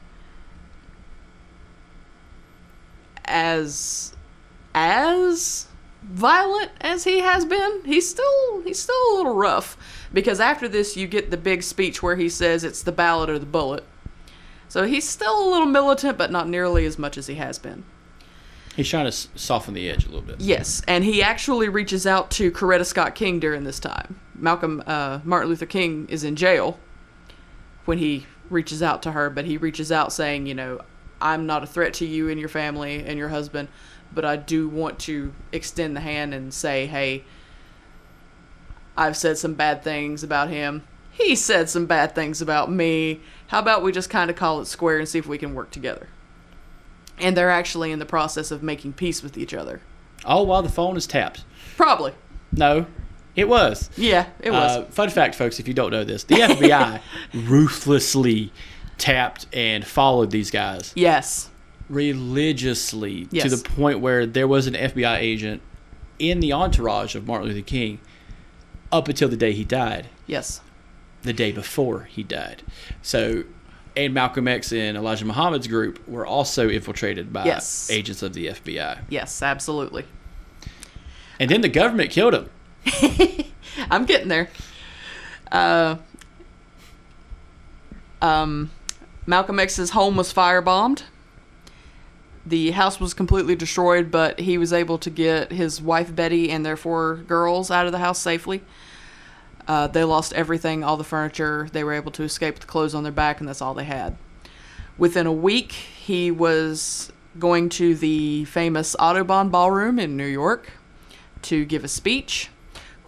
as 3.24 4.14
as 4.74 5.68
violent 6.03 6.70
as 6.80 7.05
he 7.05 7.20
has 7.20 7.44
been. 7.44 7.82
He's 7.84 8.09
still 8.09 8.62
he's 8.62 8.80
still 8.80 8.94
a 9.12 9.16
little 9.16 9.34
rough 9.34 9.76
because 10.12 10.40
after 10.40 10.68
this 10.68 10.96
you 10.96 11.07
get 11.07 11.30
the 11.30 11.36
big 11.36 11.62
speech 11.62 12.03
where 12.03 12.16
he 12.16 12.28
says 12.28 12.64
it's 12.64 12.82
the 12.82 12.92
ballot 12.92 13.30
or 13.30 13.38
the 13.38 13.46
bullet. 13.46 13.84
So 14.68 14.84
he's 14.84 15.09
still 15.09 15.46
a 15.46 15.50
little 15.50 15.66
militant, 15.66 16.16
but 16.16 16.30
not 16.30 16.48
nearly 16.48 16.86
as 16.86 16.98
much 16.98 17.18
as 17.18 17.26
he 17.26 17.34
has 17.34 17.59
been. 17.59 17.84
He's 18.74 18.88
trying 18.88 19.05
to 19.05 19.12
soften 19.12 19.74
the 19.74 19.90
edge 19.90 20.07
a 20.07 20.09
little 20.09 20.22
bit. 20.22 20.40
Yes, 20.40 20.80
and 20.88 21.05
he 21.05 21.22
actually 21.22 21.68
reaches 21.68 22.07
out 22.07 22.30
to 22.32 22.50
Coretta 22.50 22.86
Scott 22.86 23.14
King 23.14 23.38
during 23.38 23.64
this 23.64 23.78
time. 23.78 24.18
Malcolm 24.34 24.82
uh, 24.86 25.20
Martin 25.24 25.50
Luther 25.50 25.66
King 25.66 26.09
is 26.09 26.24
in 26.24 26.36
jail 26.36 26.78
when 27.84 27.98
he 27.98 28.26
reaches 28.48 28.82
out 28.82 29.03
to 29.03 29.12
her, 29.12 29.28
but 29.28 29.44
he 29.44 29.59
reaches 29.59 29.92
out 29.92 30.12
saying, 30.12 30.46
you 30.46 30.55
know, 30.55 30.80
I'm 31.20 31.46
not 31.46 31.62
a 31.62 31.66
threat 31.66 31.94
to 31.94 32.07
you 32.07 32.28
and 32.28 32.40
your 32.40 32.48
family 32.48 33.05
and 33.05 33.18
your 33.18 33.28
husband, 33.28 33.68
but 34.14 34.24
I 34.24 34.36
do 34.36 34.68
want 34.68 34.98
to 35.00 35.32
extend 35.52 35.96
the 35.96 36.00
hand 36.00 36.34
and 36.34 36.52
say, 36.52 36.86
hey, 36.86 37.24
I've 38.96 39.16
said 39.16 39.38
some 39.38 39.54
bad 39.54 39.82
things 39.82 40.22
about 40.22 40.50
him. 40.50 40.84
He 41.10 41.34
said 41.36 41.68
some 41.68 41.86
bad 41.86 42.14
things 42.14 42.40
about 42.40 42.70
me. 42.70 43.20
How 43.48 43.58
about 43.58 43.82
we 43.82 43.92
just 43.92 44.10
kind 44.10 44.30
of 44.30 44.36
call 44.36 44.60
it 44.60 44.66
square 44.66 44.98
and 44.98 45.08
see 45.08 45.18
if 45.18 45.26
we 45.26 45.38
can 45.38 45.54
work 45.54 45.70
together? 45.70 46.08
And 47.18 47.36
they're 47.36 47.50
actually 47.50 47.92
in 47.92 47.98
the 47.98 48.06
process 48.06 48.50
of 48.50 48.62
making 48.62 48.94
peace 48.94 49.22
with 49.22 49.36
each 49.36 49.52
other. 49.54 49.80
All 50.24 50.46
while 50.46 50.62
the 50.62 50.68
phone 50.68 50.96
is 50.96 51.06
tapped. 51.06 51.44
Probably. 51.76 52.12
No, 52.52 52.86
it 53.36 53.48
was. 53.48 53.90
Yeah, 53.96 54.26
it 54.40 54.50
was. 54.50 54.78
Uh, 54.78 54.84
fun 54.86 55.10
fact, 55.10 55.34
folks, 55.34 55.60
if 55.60 55.68
you 55.68 55.74
don't 55.74 55.90
know 55.90 56.04
this, 56.04 56.24
the 56.24 56.36
FBI 56.36 57.00
ruthlessly 57.34 58.52
tapped 58.98 59.46
and 59.52 59.86
followed 59.86 60.30
these 60.30 60.50
guys 60.50 60.92
yes. 60.94 61.50
Religiously 61.89 63.28
Yes. 63.30 63.51
to 63.51 63.57
the 63.57 63.62
point 63.68 64.01
where 64.01 64.26
there 64.26 64.49
was 64.49 64.66
an 64.66 64.74
FBI 64.74 65.18
agent 65.18 65.62
in 66.18 66.41
the 66.41 66.53
entourage 66.53 67.14
of 67.14 67.26
Martin 67.26 67.49
Luther 67.49 67.61
King 67.62 67.99
up 68.91 69.09
until 69.09 69.28
the 69.28 69.37
day 69.37 69.53
he 69.53 69.64
died, 69.64 70.07
Yes. 70.26 70.61
the 71.22 71.33
day 71.33 71.53
before 71.53 72.05
he 72.05 72.22
died. 72.22 72.62
So, 73.03 73.45
and 73.97 74.14
Malcolm 74.14 74.47
X 74.49 74.72
and 74.72 74.97
Elijah 74.97 75.24
Muhammad's 75.24 75.66
group 75.66 76.07
were 76.09 76.26
also 76.26 76.68
infiltrated 76.68 77.33
by 77.33 77.45
Yes. 77.47 77.91
agents 77.91 78.22
of 78.22 78.33
the 78.35 78.49
FBI. 78.49 79.01
Yes, 79.09 79.43
absolutely. 79.43 80.05
And 81.41 81.51
then 81.51 81.61
the 81.62 81.68
government 81.68 82.11
killed 82.11 82.35
him. 82.35 82.51
I'm 83.91 84.05
getting 84.07 84.28
there. 84.28 84.49
Uh, 85.51 85.97
um, 88.20 88.70
Malcolm 89.26 89.59
X's 89.59 89.91
home 89.91 90.16
was 90.16 90.33
firebombed. 90.33 91.03
The 92.45 92.72
house 92.72 92.99
was 92.99 93.14
completely 93.14 93.55
destroyed, 93.55 94.11
but 94.11 94.40
he 94.40 94.59
was 94.59 94.72
able 94.72 94.99
to 94.99 95.11
get 95.11 95.53
his 95.53 95.80
wife 95.80 96.14
Betty 96.14 96.51
and 96.51 96.66
their 96.66 96.76
four 96.76 97.16
girls 97.16 97.70
out 97.70 97.86
of 97.86 97.93
the 97.93 97.99
house 97.99 98.18
safely. 98.18 98.62
Uh, 99.68 99.86
they 99.86 100.03
lost 100.03 100.32
everything, 100.32 100.82
all 100.82 100.97
the 100.97 101.05
furniture. 101.05 101.68
They 101.72 101.84
were 101.84 101.93
able 101.93 102.11
to 102.12 102.24
escape 102.24 102.55
with 102.55 102.66
clothes 102.66 102.95
on 102.95 103.05
their 103.05 103.12
back, 103.12 103.38
and 103.38 103.49
that's 103.49 103.62
all 103.62 103.74
they 103.74 103.84
had. 103.84 104.16
Within 104.99 105.26
a 105.26 105.32
week, 105.32 105.72
he 105.72 106.30
was 106.30 107.12
going 107.38 107.68
to 107.68 107.95
the 107.95 108.45
famous 108.47 108.95
Audubon 108.99 109.49
Ballroom 109.49 109.99
in 109.99 110.16
New 110.16 110.26
York 110.26 110.72
to 111.43 111.64
give 111.64 111.84
a 111.84 111.88
speech 111.88 112.51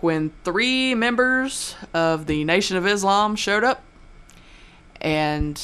when 0.01 0.32
three 0.45 0.95
members 0.95 1.74
of 1.93 2.26
the 2.26 2.45
Nation 2.45 2.76
of 2.76 2.87
Islam 2.87 3.37
showed 3.37 3.64
up. 3.64 3.82
And 5.01 5.61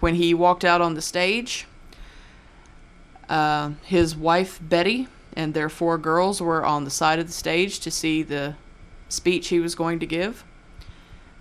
when 0.00 0.14
he 0.14 0.34
walked 0.34 0.64
out 0.64 0.80
on 0.80 0.94
the 0.94 1.02
stage, 1.02 1.66
uh, 3.28 3.72
his 3.82 4.16
wife 4.16 4.60
Betty 4.62 5.08
and 5.34 5.54
their 5.54 5.68
four 5.68 5.98
girls 5.98 6.40
were 6.40 6.64
on 6.64 6.84
the 6.84 6.90
side 6.90 7.18
of 7.18 7.26
the 7.26 7.32
stage 7.32 7.80
to 7.80 7.90
see 7.90 8.22
the 8.22 8.56
speech 9.08 9.48
he 9.48 9.60
was 9.60 9.74
going 9.74 9.98
to 10.00 10.06
give. 10.06 10.44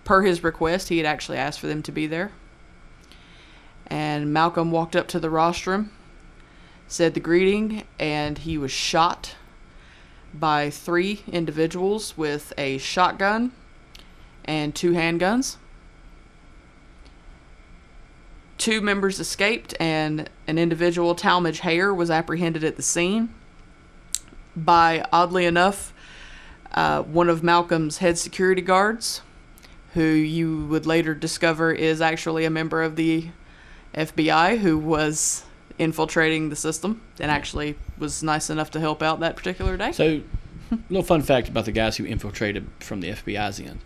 Per 0.03 0.23
his 0.23 0.43
request, 0.43 0.89
he 0.89 0.97
had 0.97 1.05
actually 1.05 1.37
asked 1.37 1.59
for 1.59 1.67
them 1.67 1.81
to 1.83 1.91
be 1.91 2.07
there. 2.07 2.31
And 3.87 4.33
Malcolm 4.33 4.71
walked 4.71 4.95
up 4.95 5.07
to 5.09 5.19
the 5.19 5.29
rostrum, 5.29 5.91
said 6.87 7.13
the 7.13 7.19
greeting, 7.19 7.83
and 7.99 8.39
he 8.39 8.57
was 8.57 8.71
shot 8.71 9.35
by 10.33 10.69
three 10.69 11.21
individuals 11.27 12.17
with 12.17 12.53
a 12.57 12.77
shotgun 12.79 13.51
and 14.45 14.73
two 14.73 14.93
handguns. 14.93 15.57
Two 18.57 18.81
members 18.81 19.19
escaped, 19.19 19.73
and 19.79 20.29
an 20.47 20.57
individual, 20.57 21.15
Talmadge 21.15 21.59
Hayer, 21.61 21.93
was 21.93 22.09
apprehended 22.09 22.63
at 22.63 22.75
the 22.75 22.81
scene 22.81 23.29
by, 24.55 25.05
oddly 25.11 25.45
enough, 25.45 25.93
uh, 26.73 27.01
one 27.03 27.29
of 27.29 27.43
Malcolm's 27.43 27.97
head 27.97 28.17
security 28.17 28.61
guards, 28.61 29.21
who 29.93 30.03
you 30.03 30.65
would 30.67 30.85
later 30.85 31.13
discover 31.13 31.71
is 31.71 32.01
actually 32.01 32.45
a 32.45 32.49
member 32.49 32.81
of 32.81 32.95
the 32.95 33.27
FBI 33.93 34.59
who 34.59 34.77
was 34.77 35.43
infiltrating 35.77 36.49
the 36.49 36.55
system 36.55 37.01
and 37.19 37.31
actually 37.31 37.75
was 37.97 38.23
nice 38.23 38.49
enough 38.49 38.71
to 38.71 38.79
help 38.79 39.01
out 39.01 39.19
that 39.19 39.35
particular 39.35 39.77
day. 39.77 39.91
So, 39.91 40.21
a 40.71 40.77
little 40.89 41.03
fun 41.03 41.21
fact 41.21 41.47
about 41.47 41.65
the 41.65 41.71
guys 41.71 41.97
who 41.97 42.05
infiltrated 42.05 42.67
from 42.79 43.01
the 43.01 43.09
FBI's 43.09 43.59
end. 43.59 43.79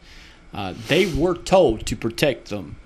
Uh, 0.53 0.73
they 0.87 1.05
were 1.13 1.35
told 1.35 1.85
to 1.85 1.95
protect 1.95 2.49
them 2.49 2.77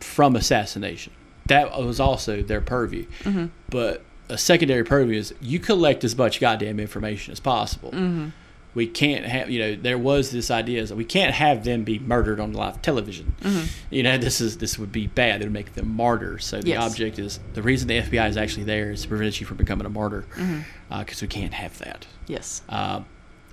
from 0.00 0.36
assassination. 0.36 1.12
That 1.46 1.78
was 1.80 2.00
also 2.00 2.42
their 2.42 2.60
purview. 2.60 3.06
Mm-hmm. 3.22 3.46
But 3.70 4.02
a 4.28 4.36
secondary 4.38 4.82
purview 4.84 5.18
is 5.18 5.34
you 5.40 5.58
collect 5.60 6.02
as 6.04 6.16
much 6.16 6.40
goddamn 6.40 6.80
information 6.80 7.32
as 7.32 7.40
possible. 7.40 7.90
Mm-hmm. 7.92 8.28
We 8.74 8.86
can't 8.86 9.24
have, 9.24 9.48
you 9.48 9.58
know, 9.58 9.74
there 9.74 9.96
was 9.96 10.32
this 10.32 10.50
idea 10.50 10.84
that 10.84 10.96
we 10.96 11.04
can't 11.06 11.32
have 11.34 11.64
them 11.64 11.82
be 11.84 11.98
murdered 11.98 12.38
on 12.40 12.52
live 12.52 12.82
television. 12.82 13.34
Mm-hmm. 13.40 13.66
You 13.90 14.02
know, 14.02 14.18
this 14.18 14.40
is 14.40 14.58
this 14.58 14.78
would 14.78 14.92
be 14.92 15.06
bad. 15.06 15.40
It 15.40 15.44
would 15.44 15.52
make 15.52 15.72
them 15.74 15.88
martyrs. 15.94 16.44
So 16.44 16.60
the 16.60 16.68
Yes. 16.70 16.82
object 16.82 17.18
is 17.18 17.40
the 17.54 17.62
reason 17.62 17.88
the 17.88 18.00
FBI 18.02 18.28
is 18.28 18.36
actually 18.36 18.64
there 18.64 18.90
is 18.90 19.02
to 19.02 19.08
prevent 19.08 19.40
you 19.40 19.46
from 19.46 19.56
becoming 19.56 19.86
a 19.86 19.90
martyr, 19.90 20.26
uh, 20.90 20.98
because 20.98 21.22
we 21.22 21.28
can't 21.28 21.54
have 21.54 21.78
that. 21.78 22.06
yes. 22.26 22.60
Uh, 22.68 23.00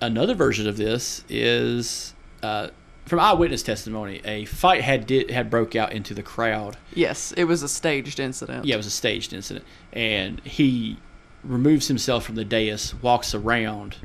another 0.02 0.34
version 0.36 0.68
of 0.68 0.76
this 0.76 1.24
is 1.30 2.14
uh, 2.42 2.68
from 3.06 3.20
eyewitness 3.20 3.64
testimony. 3.64 4.22
A 4.26 4.46
fight 4.46 4.82
had 4.82 5.06
did, 5.06 5.30
had 5.32 5.50
broke 5.50 5.76
out 5.76 5.92
into 5.92 6.14
the 6.14 6.24
crowd. 6.24 6.78
Yes, 6.94 7.34
it 7.36 7.44
was 7.46 7.62
a 7.64 7.68
staged 7.70 8.20
incident. 8.20 8.66
Yeah, 8.66 8.76
it 8.76 8.78
was 8.78 8.88
a 8.88 8.92
staged 8.92 9.34
incident, 9.34 9.66
and 9.92 10.40
he 10.42 10.98
removes 11.44 11.88
himself 11.90 12.24
from 12.26 12.36
the 12.36 12.46
dais, 12.46 12.94
walks 13.02 13.34
around, 13.36 13.98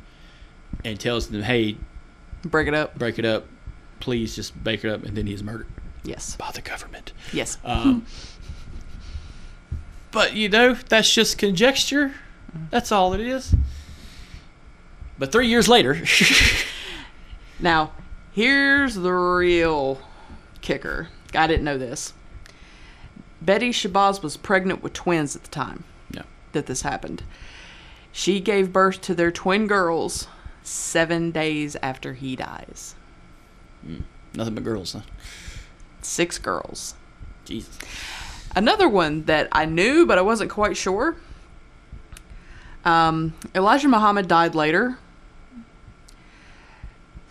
and 0.84 0.98
tells 0.98 1.28
them, 1.28 1.42
"Hey, 1.42 1.76
Break 2.44 2.66
it 2.68 2.74
up. 2.74 2.98
break 2.98 3.18
it 3.18 3.24
up, 3.24 3.46
please, 4.00 4.34
just 4.36 4.54
break 4.62 4.84
it 4.84 4.90
up," 4.90 5.04
and 5.04 5.16
then 5.16 5.26
he's 5.26 5.42
murdered 5.42 5.66
Yes. 6.04 6.36
by 6.36 6.50
the 6.52 6.60
government. 6.60 7.12
Yes. 7.32 7.58
Um, 7.64 8.04
but 10.10 10.34
you 10.34 10.48
know, 10.48 10.74
that's 10.74 11.12
just 11.12 11.38
conjecture. 11.38 12.14
That's 12.70 12.90
all 12.90 13.12
it 13.12 13.20
is. 13.20 13.54
But 15.18 15.32
three 15.32 15.48
years 15.48 15.68
later, 15.68 16.02
Now, 17.60 17.90
here's 18.38 18.94
the 18.94 19.10
real 19.10 20.00
kicker. 20.60 21.08
I 21.34 21.48
didn't 21.48 21.64
know 21.64 21.76
this. 21.76 22.12
Betty 23.42 23.70
Shabazz 23.70 24.22
was 24.22 24.36
pregnant 24.36 24.80
with 24.80 24.92
twins 24.92 25.34
at 25.34 25.42
the 25.42 25.50
time 25.50 25.82
yeah, 26.12 26.22
that 26.52 26.66
this 26.66 26.82
happened. 26.82 27.24
She 28.12 28.38
gave 28.38 28.72
birth 28.72 29.00
to 29.02 29.14
their 29.16 29.32
twin 29.32 29.66
girls 29.66 30.28
seven 30.62 31.32
days 31.32 31.76
after 31.82 32.14
he 32.14 32.36
dies. 32.36 32.94
nothing 34.34 34.54
but 34.54 34.62
girls. 34.62 34.92
Huh? 34.92 35.00
Six 36.02 36.38
girls. 36.38 36.94
Jesus. 37.44 37.76
Another 38.54 38.88
one 38.88 39.24
that 39.24 39.48
I 39.50 39.64
knew, 39.64 40.06
but 40.06 40.16
I 40.16 40.22
wasn't 40.22 40.52
quite 40.52 40.76
sure. 40.76 41.16
Um, 42.84 43.34
Elijah 43.56 43.88
Muhammad 43.88 44.28
died 44.28 44.54
later. 44.54 44.96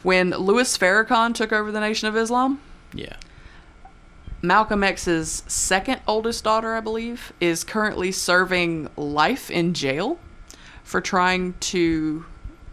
When 0.03 0.29
Louis 0.31 0.77
Farrakhan 0.77 1.33
took 1.33 1.51
over 1.51 1.71
the 1.71 1.79
Nation 1.79 2.07
of 2.07 2.15
Islam, 2.15 2.59
Yeah. 2.93 3.15
Malcolm 4.41 4.83
X's 4.83 5.41
second 5.47 5.99
oldest 6.07 6.43
daughter, 6.43 6.75
I 6.75 6.79
believe, 6.79 7.33
is 7.39 7.63
currently 7.63 8.11
serving 8.11 8.87
life 8.95 9.49
in 9.49 9.73
jail 9.73 10.19
for 10.83 11.01
trying 11.01 11.55
to 11.59 12.23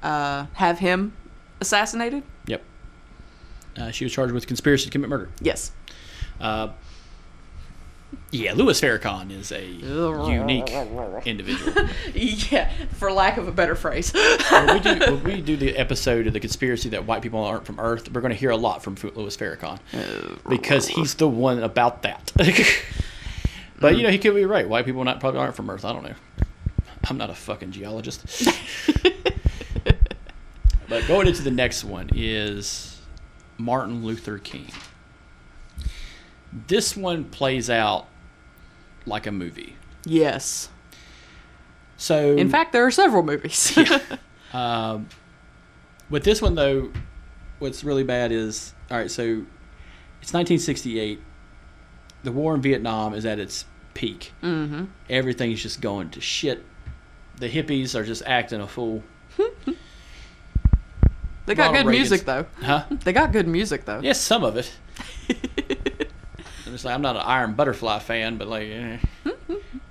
uh, 0.03 0.47
have 0.55 0.79
him 0.81 1.14
assassinated. 1.61 2.22
Yep. 2.47 2.62
Uh, 3.79 3.91
she 3.91 4.05
was 4.05 4.12
charged 4.12 4.33
with 4.35 4.47
conspiracy 4.47 4.85
to 4.85 4.91
commit 4.91 5.09
murder. 5.09 5.31
Yes. 5.41 5.72
Uh, 6.39 6.68
yeah, 8.35 8.53
Louis 8.53 8.80
Farrakhan 8.80 9.30
is 9.30 9.53
a 9.53 9.64
unique 9.64 10.68
individual. 11.24 11.89
Yeah, 12.12 12.68
for 12.95 13.12
lack 13.12 13.37
of 13.37 13.47
a 13.47 13.53
better 13.53 13.76
phrase. 13.76 14.12
when, 14.12 14.74
we 14.74 14.80
do, 14.80 14.99
when 14.99 15.22
we 15.22 15.41
do 15.41 15.57
the 15.57 15.76
episode 15.76 16.26
of 16.26 16.32
the 16.32 16.41
conspiracy 16.41 16.89
that 16.91 17.07
white 17.07 17.22
people 17.22 17.45
aren't 17.45 17.64
from 17.64 17.78
Earth, 17.78 18.12
we're 18.12 18.20
going 18.20 18.32
to 18.32 18.39
hear 18.39 18.51
a 18.51 18.57
lot 18.57 18.82
from 18.82 18.97
Louis 19.14 19.37
Farrakhan 19.37 19.78
because 20.49 20.89
he's 20.89 21.14
the 21.14 21.28
one 21.28 21.62
about 21.62 22.03
that. 22.03 22.32
but 23.80 23.97
you 23.97 24.03
know, 24.03 24.11
he 24.11 24.18
could 24.18 24.35
be 24.35 24.45
right. 24.45 24.68
White 24.68 24.85
people 24.85 25.05
not 25.05 25.20
probably 25.20 25.39
aren't 25.39 25.55
from 25.55 25.70
Earth. 25.70 25.85
I 25.85 25.93
don't 25.93 26.03
know. 26.03 26.14
I'm 27.09 27.16
not 27.16 27.30
a 27.30 27.35
fucking 27.35 27.70
geologist. 27.70 28.49
but 30.89 31.07
going 31.07 31.28
into 31.28 31.43
the 31.43 31.53
next 31.53 31.85
one 31.85 32.11
is 32.12 33.01
Martin 33.59 34.05
Luther 34.05 34.39
King. 34.39 34.66
This 36.66 36.97
one 36.97 37.24
plays 37.24 37.70
out 37.70 38.09
like 39.07 39.26
a 39.26 39.32
movie. 39.32 39.76
yes. 40.05 40.68
So 41.96 42.36
In 42.36 42.50
fact, 42.50 42.72
there 42.72 42.84
are 42.84 42.90
several 42.90 43.22
movies. 43.22 43.76
Um, 44.52 45.09
with 46.11 46.22
this 46.22 46.40
one 46.40 46.55
though, 46.55 46.92
what's 47.59 47.82
really 47.82 48.05
bad 48.05 48.30
is 48.30 48.72
all 48.90 48.98
right. 48.98 49.11
So 49.11 49.22
it's 50.22 50.32
1968. 50.32 51.20
The 52.22 52.30
war 52.32 52.55
in 52.55 52.62
Vietnam 52.62 53.14
is 53.14 53.26
at 53.26 53.38
its 53.40 53.64
peak. 53.94 54.32
mm-hmm. 54.42 54.84
Everything's 55.11 55.61
just 55.61 55.80
going 55.80 56.11
to 56.11 56.20
shit. 56.20 56.64
The 57.38 57.48
hippies 57.50 57.96
are 57.96 58.05
just 58.05 58.22
acting 58.26 58.61
a 58.61 58.68
fool. 58.68 59.02
They 61.46 61.55
got 61.55 61.66
Ronald 61.66 61.84
good 61.84 61.90
Reagan's- 61.90 62.11
music 62.11 62.26
though. 62.26 62.46
Huh? 62.62 62.84
They 62.90 63.12
got 63.12 63.32
good 63.32 63.46
music 63.46 63.84
though. 63.84 64.00
Yes, 64.00 64.20
some 64.20 64.44
of 64.44 64.57
it. 64.57 64.72
I'm 66.83 66.89
like 66.89 66.95
I'm 66.95 67.03
not 67.03 67.16
an 67.16 67.22
Iron 67.22 67.55
Butterfly 67.55 67.99
fan, 68.01 68.37
but 68.37 68.49
like, 68.49 68.68
eh, 68.68 68.99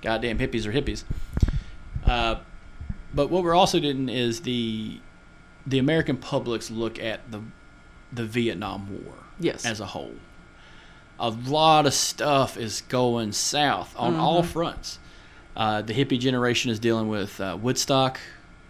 goddamn 0.02 0.38
hippies 0.38 0.66
are 0.66 0.72
hippies. 0.72 1.04
Uh, 2.04 2.36
but 3.14 3.30
what 3.30 3.42
we're 3.44 3.54
also 3.54 3.80
doing 3.80 4.08
is 4.08 4.42
the 4.42 5.00
the 5.66 5.78
American 5.78 6.16
public's 6.16 6.70
look 6.70 6.98
at 6.98 7.30
the 7.30 7.40
the 8.12 8.24
Vietnam 8.24 8.88
War 9.04 9.14
Yes. 9.40 9.64
as 9.64 9.80
a 9.80 9.86
whole. 9.86 10.12
A 11.18 11.30
lot 11.30 11.86
of 11.86 11.94
stuff 11.94 12.56
is 12.56 12.82
going 12.82 13.32
south 13.32 13.94
on 13.96 14.16
all 14.16 14.42
fronts. 14.42 14.98
Uh, 15.56 15.80
the 15.82 15.92
hippie 15.94 16.18
generation 16.18 16.70
is 16.70 16.78
dealing 16.80 17.08
with 17.08 17.40
uh, 17.40 17.56
Woodstock 17.60 18.18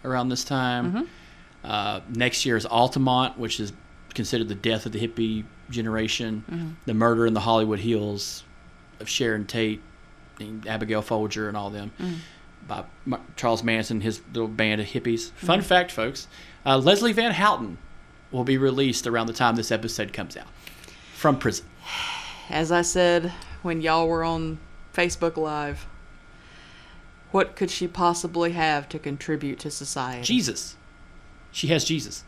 around 0.03 0.29
this 0.29 0.43
time. 0.43 1.07
Uh, 1.63 2.01
next 2.09 2.45
year 2.45 2.55
is 2.55 2.65
Altamont, 2.65 3.39
which 3.39 3.59
is 3.59 3.73
considered 4.13 4.47
the 4.47 4.55
death 4.55 4.85
of 4.85 4.91
the 4.91 4.99
hippie 5.05 5.43
generation. 5.69 6.43
Mm-hmm. 6.49 6.69
The 6.85 6.93
murder 6.93 7.25
in 7.25 7.33
the 7.33 7.39
Hollywood 7.41 7.79
Hills 7.79 8.43
of 8.99 9.09
Sharon 9.09 9.45
Tate, 9.45 9.81
and 10.39 10.67
Abigail 10.67 11.01
Folger, 11.01 11.47
and 11.47 11.57
all 11.57 11.69
them 11.69 11.91
mm-hmm. 11.99 12.15
by 12.67 12.83
Ma- 13.05 13.19
Charles 13.35 13.63
Manson, 13.63 14.01
his 14.01 14.21
little 14.33 14.47
band 14.47 14.81
of 14.81 14.87
hippies. 14.87 15.29
Mm-hmm. 15.29 15.47
Fun 15.47 15.61
fact, 15.61 15.91
folks: 15.91 16.27
uh, 16.65 16.77
Leslie 16.77 17.13
Van 17.13 17.31
Houten 17.31 17.77
will 18.31 18.43
be 18.43 18.57
released 18.57 19.07
around 19.07 19.27
the 19.27 19.33
time 19.33 19.55
this 19.55 19.71
episode 19.71 20.13
comes 20.13 20.35
out 20.35 20.47
from 21.13 21.37
prison. 21.37 21.65
As 22.49 22.71
I 22.71 22.83
said 22.83 23.33
when 23.63 23.81
y'all 23.81 24.07
were 24.07 24.23
on 24.23 24.59
Facebook 24.93 25.37
Live, 25.37 25.87
what 27.31 27.55
could 27.55 27.71
she 27.71 27.87
possibly 27.87 28.51
have 28.51 28.87
to 28.89 28.99
contribute 28.99 29.59
to 29.59 29.71
society? 29.71 30.21
Jesus, 30.21 30.75
she 31.51 31.67
has 31.67 31.83
Jesus. 31.83 32.23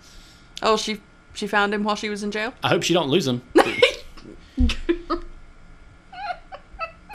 Oh, 0.62 0.76
she 0.76 1.02
she 1.38 1.48
found 1.48 1.74
him 1.74 1.84
while 1.84 1.96
she 1.96 2.10
was 2.10 2.24
in 2.24 2.32
jail. 2.32 2.54
I 2.64 2.70
hope 2.70 2.84
she 2.84 2.94
don't 2.94 3.10
lose 3.10 3.28
him. 3.28 3.42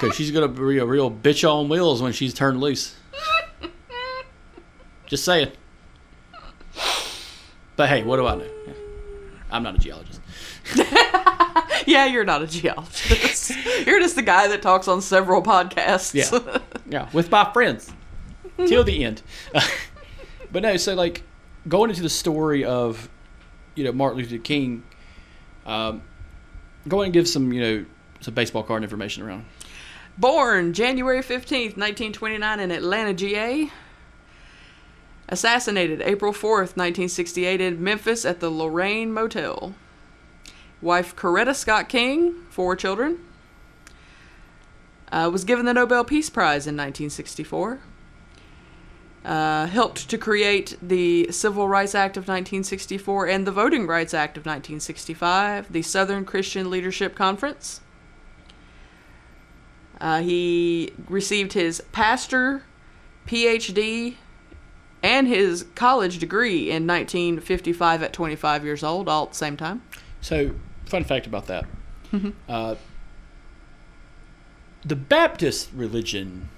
Because 0.01 0.17
she's 0.17 0.33
gonna 0.33 0.49
be 0.49 0.79
a 0.79 0.85
real 0.85 1.13
bitch 1.13 1.49
on 1.49 1.69
wheels 1.69 2.03
when 2.03 2.13
she's 2.13 2.35
turned 2.35 2.61
loose. 2.61 2.97
Just 5.07 5.25
saying. 5.25 5.53
But 7.77 7.89
hey, 7.89 8.03
what 8.03 8.17
do 8.17 8.27
I 8.27 8.35
know? 8.35 8.49
I'm 9.49 9.63
not 9.63 9.77
a 9.77 9.79
geologist. 9.79 10.21
Yeah, 11.87 12.07
you're 12.07 12.25
not 12.25 12.43
a 12.43 12.47
geologist. 12.47 13.53
you're 13.87 14.01
just 14.01 14.15
the 14.15 14.23
guy 14.23 14.47
that 14.49 14.63
talks 14.63 14.89
on 14.89 15.03
several 15.03 15.43
podcasts. 15.43 16.15
Yeah. 16.15 16.59
Yeah, 16.89 17.09
with 17.13 17.31
my 17.31 17.51
friends 17.53 17.91
till 18.67 18.85
the 18.85 19.05
end. 19.05 19.23
but 20.53 20.63
no, 20.63 20.77
so 20.77 20.95
like 20.95 21.23
going 21.69 21.91
into 21.91 22.03
the 22.03 22.09
story 22.09 22.65
of 22.65 23.09
you 23.75 23.85
know 23.85 23.93
Martin 23.93 24.19
Luther 24.19 24.39
King, 24.39 24.83
um, 25.67 26.03
go 26.89 26.99
ahead 26.99 27.07
and 27.07 27.13
give 27.13 27.29
some 27.29 27.53
you 27.53 27.61
know 27.61 27.85
some 28.21 28.35
baseball 28.35 28.63
card 28.63 28.83
information 28.83 29.23
around. 29.23 29.45
Born 30.19 30.75
January 30.75 31.21
15th, 31.21 31.77
1929, 31.79 32.61
in 32.61 32.71
Atlanta, 32.71 33.15
GA. 33.15 33.71
Assassinated 35.29 36.03
April 36.03 36.33
4th, 36.33 36.77
1968, 36.77 37.61
in 37.61 37.83
Memphis 37.83 38.27
at 38.27 38.41
the 38.41 38.51
Lorraine 38.51 39.13
Motel. 39.13 39.75
Wife 40.83 41.17
Coretta 41.17 41.55
Scott 41.55 41.89
King, 41.89 42.35
four 42.51 42.77
children. 42.77 43.25
Uh, 45.11 45.31
was 45.33 45.45
given 45.45 45.65
the 45.65 45.73
Nobel 45.73 46.05
Peace 46.05 46.29
Prize 46.29 46.67
in 46.67 46.75
1964. 46.75 47.81
Uh, 49.25 49.67
helped 49.67 50.09
to 50.09 50.19
create 50.19 50.77
the 50.83 51.31
Civil 51.31 51.69
Rights 51.69 51.95
Act 51.95 52.17
of 52.17 52.23
1964 52.23 53.29
and 53.29 53.47
the 53.47 53.53
Voting 53.53 53.87
Rights 53.87 54.13
Act 54.15 54.37
of 54.37 54.41
1965, 54.41 55.73
the 55.73 55.83
Southern 55.83 56.25
Christian 56.25 56.69
Leadership 56.71 57.15
Conference. 57.15 57.81
Uh, 60.01 60.21
he 60.23 60.93
received 61.09 61.53
his 61.53 61.81
pastor, 61.93 62.65
PhD, 63.29 64.17
and 65.05 65.29
his 65.29 65.67
college 65.77 66.19
degree 66.19 66.63
in 66.71 66.85
1955 66.89 68.03
at 68.03 68.13
25 68.13 68.65
years 68.65 68.83
old, 68.83 69.09
all 69.09 69.25
at 69.25 69.31
the 69.31 69.37
same 69.37 69.57
time. 69.57 69.83
So, 70.21 70.57
fun 70.87 71.05
fact 71.05 71.29
about 71.29 71.47
that: 71.47 71.65
uh, 72.49 72.75
the 74.85 74.97
Baptist 74.97 75.69
religion 75.73 76.49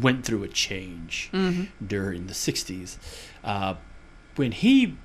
went 0.00 0.24
through 0.24 0.42
a 0.44 0.48
change 0.48 1.30
during 1.86 2.26
the 2.26 2.34
'60s. 2.34 2.96
Uh, 3.44 3.74
when 4.36 4.52
he 4.52 4.96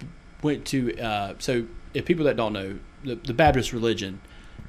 went 0.41 0.65
to, 0.65 0.99
uh, 0.99 1.33
so 1.39 1.65
if 1.93 2.05
people 2.05 2.25
that 2.25 2.37
don't 2.37 2.53
know, 2.53 2.77
the, 3.03 3.15
the 3.15 3.33
Baptist 3.33 3.73
religion 3.73 4.21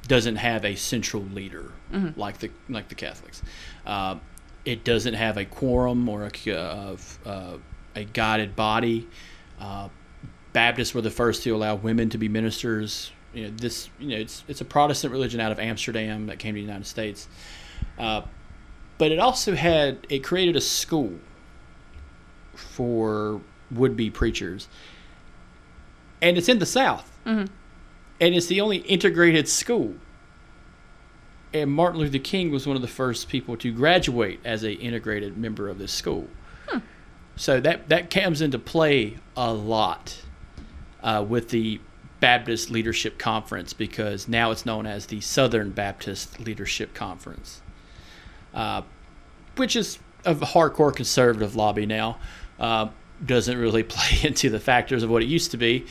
doesn't 0.06 0.36
have 0.36 0.64
a 0.64 0.74
central 0.76 1.22
leader 1.22 1.72
like 2.16 2.38
the 2.38 2.50
like 2.68 2.88
the 2.88 2.94
Catholics. 2.94 3.42
Uh, 3.86 4.16
it 4.64 4.84
doesn't 4.84 5.14
have 5.14 5.36
a 5.36 5.44
quorum 5.44 6.08
or 6.08 6.24
a 6.46 6.50
uh, 6.50 6.96
uh, 7.26 7.56
a 7.94 8.04
guided 8.04 8.56
body. 8.56 9.08
Uh, 9.60 9.88
Baptists 10.52 10.94
were 10.94 11.00
the 11.00 11.10
first 11.10 11.42
to 11.42 11.50
allow 11.50 11.74
women 11.74 12.08
to 12.10 12.18
be 12.18 12.28
ministers. 12.28 13.10
You 13.32 13.44
know, 13.44 13.50
this 13.56 13.88
you 13.98 14.08
know 14.08 14.16
it's 14.16 14.44
it's 14.46 14.60
a 14.60 14.64
Protestant 14.64 15.12
religion 15.12 15.40
out 15.40 15.52
of 15.52 15.58
Amsterdam 15.58 16.26
that 16.26 16.38
came 16.38 16.54
to 16.54 16.60
the 16.60 16.66
United 16.66 16.86
States, 16.86 17.28
uh, 17.98 18.22
but 18.98 19.10
it 19.12 19.18
also 19.18 19.54
had 19.54 20.06
it 20.08 20.20
created 20.24 20.56
a 20.56 20.60
school 20.60 21.14
for 22.54 23.40
would 23.70 23.96
be 23.96 24.10
preachers, 24.10 24.68
and 26.22 26.36
it's 26.38 26.48
in 26.48 26.58
the 26.58 26.66
South, 26.66 27.10
and 28.20 28.34
it's 28.34 28.46
the 28.46 28.60
only 28.60 28.78
integrated 28.78 29.48
school. 29.48 29.94
And 31.52 31.70
Martin 31.70 32.00
Luther 32.00 32.18
King 32.18 32.50
was 32.50 32.66
one 32.66 32.74
of 32.76 32.82
the 32.82 32.88
first 32.88 33.28
people 33.28 33.56
to 33.58 33.72
graduate 33.72 34.40
as 34.44 34.64
a 34.64 34.72
integrated 34.72 35.36
member 35.38 35.68
of 35.68 35.78
this 35.78 35.92
school. 35.92 36.28
So 37.36 37.60
that 37.60 37.88
that 37.88 38.10
comes 38.10 38.40
into 38.40 38.58
play 38.58 39.16
a 39.36 39.52
lot 39.52 40.22
uh, 41.02 41.24
with 41.28 41.48
the 41.50 41.80
Baptist 42.20 42.70
Leadership 42.70 43.18
Conference 43.18 43.72
because 43.72 44.28
now 44.28 44.50
it's 44.50 44.64
known 44.64 44.86
as 44.86 45.06
the 45.06 45.20
Southern 45.20 45.70
Baptist 45.72 46.40
Leadership 46.40 46.94
Conference, 46.94 47.60
uh, 48.54 48.82
which 49.56 49.76
is 49.76 49.98
a 50.24 50.34
hardcore 50.34 50.94
conservative 50.94 51.54
lobby 51.56 51.86
now. 51.86 52.18
Uh, 52.58 52.88
doesn't 53.24 53.56
really 53.58 53.82
play 53.96 54.26
into 54.28 54.50
the 54.50 54.60
factors 54.60 55.02
of 55.02 55.10
what 55.10 55.22
it 55.22 55.26
used 55.26 55.50
to 55.52 55.56
be 55.56 55.86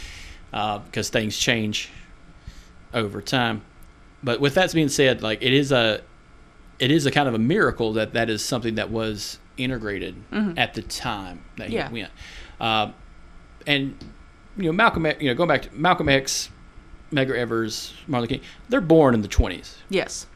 because 0.52 1.10
things 1.10 1.38
change 1.38 1.90
over 2.94 3.22
time. 3.22 3.62
But 4.24 4.40
with 4.40 4.54
that 4.56 4.74
being 4.74 4.90
said, 4.90 5.22
like 5.22 5.42
it 5.42 5.54
is 5.54 5.72
a 5.72 6.02
it 6.80 6.92
is 6.92 7.06
a 7.06 7.12
kind 7.12 7.28
of 7.28 7.34
a 7.34 7.40
miracle 7.40 7.94
that 7.94 8.14
that 8.14 8.30
is 8.30 8.44
something 8.44 8.76
that 8.76 8.90
was 8.90 9.40
integrated 9.58 10.16
at 10.58 10.74
the 10.74 10.82
time 10.82 11.44
that 11.58 11.70
he 11.70 11.76
Yeah. 11.76 11.90
went. 11.92 12.10
Uh, 12.60 12.92
and 13.68 13.96
you 14.58 14.64
know 14.66 14.72
Malcolm, 14.72 15.06
you 15.20 15.30
know 15.30 15.34
going 15.34 15.48
back 15.50 15.64
to 15.64 15.74
Malcolm 15.76 16.10
X, 16.10 16.50
Medgar 17.12 17.36
Evers, 17.36 17.94
Martin 18.08 18.22
Luther 18.30 18.42
King, 18.42 18.50
they're 18.70 18.82
born 18.82 19.14
in 19.14 19.22
the 19.22 19.28
twenties. 19.28 19.78
Yes. 19.90 20.28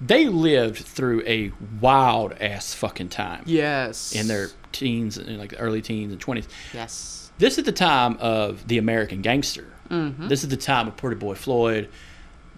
They 0.00 0.28
lived 0.28 0.78
through 0.84 1.22
a 1.26 1.52
wild 1.80 2.32
ass 2.40 2.74
fucking 2.74 3.10
time 3.10 3.42
Yes. 3.46 4.14
in 4.14 4.26
their 4.28 4.48
teens 4.72 5.16
and 5.16 5.38
like 5.38 5.50
the 5.50 5.58
early 5.58 5.82
teens 5.82 6.12
and 6.12 6.20
twenties. 6.20 6.48
Yes. 6.72 7.30
This 7.38 7.58
is 7.58 7.64
the 7.64 7.72
time 7.72 8.16
of 8.20 8.66
the 8.68 8.78
American 8.78 9.22
gangster. 9.22 9.66
Mm-hmm. 9.90 10.28
This 10.28 10.42
is 10.42 10.48
the 10.50 10.56
time 10.56 10.88
of 10.88 10.96
Pretty 10.96 11.16
Boy 11.16 11.34
Floyd, 11.34 11.88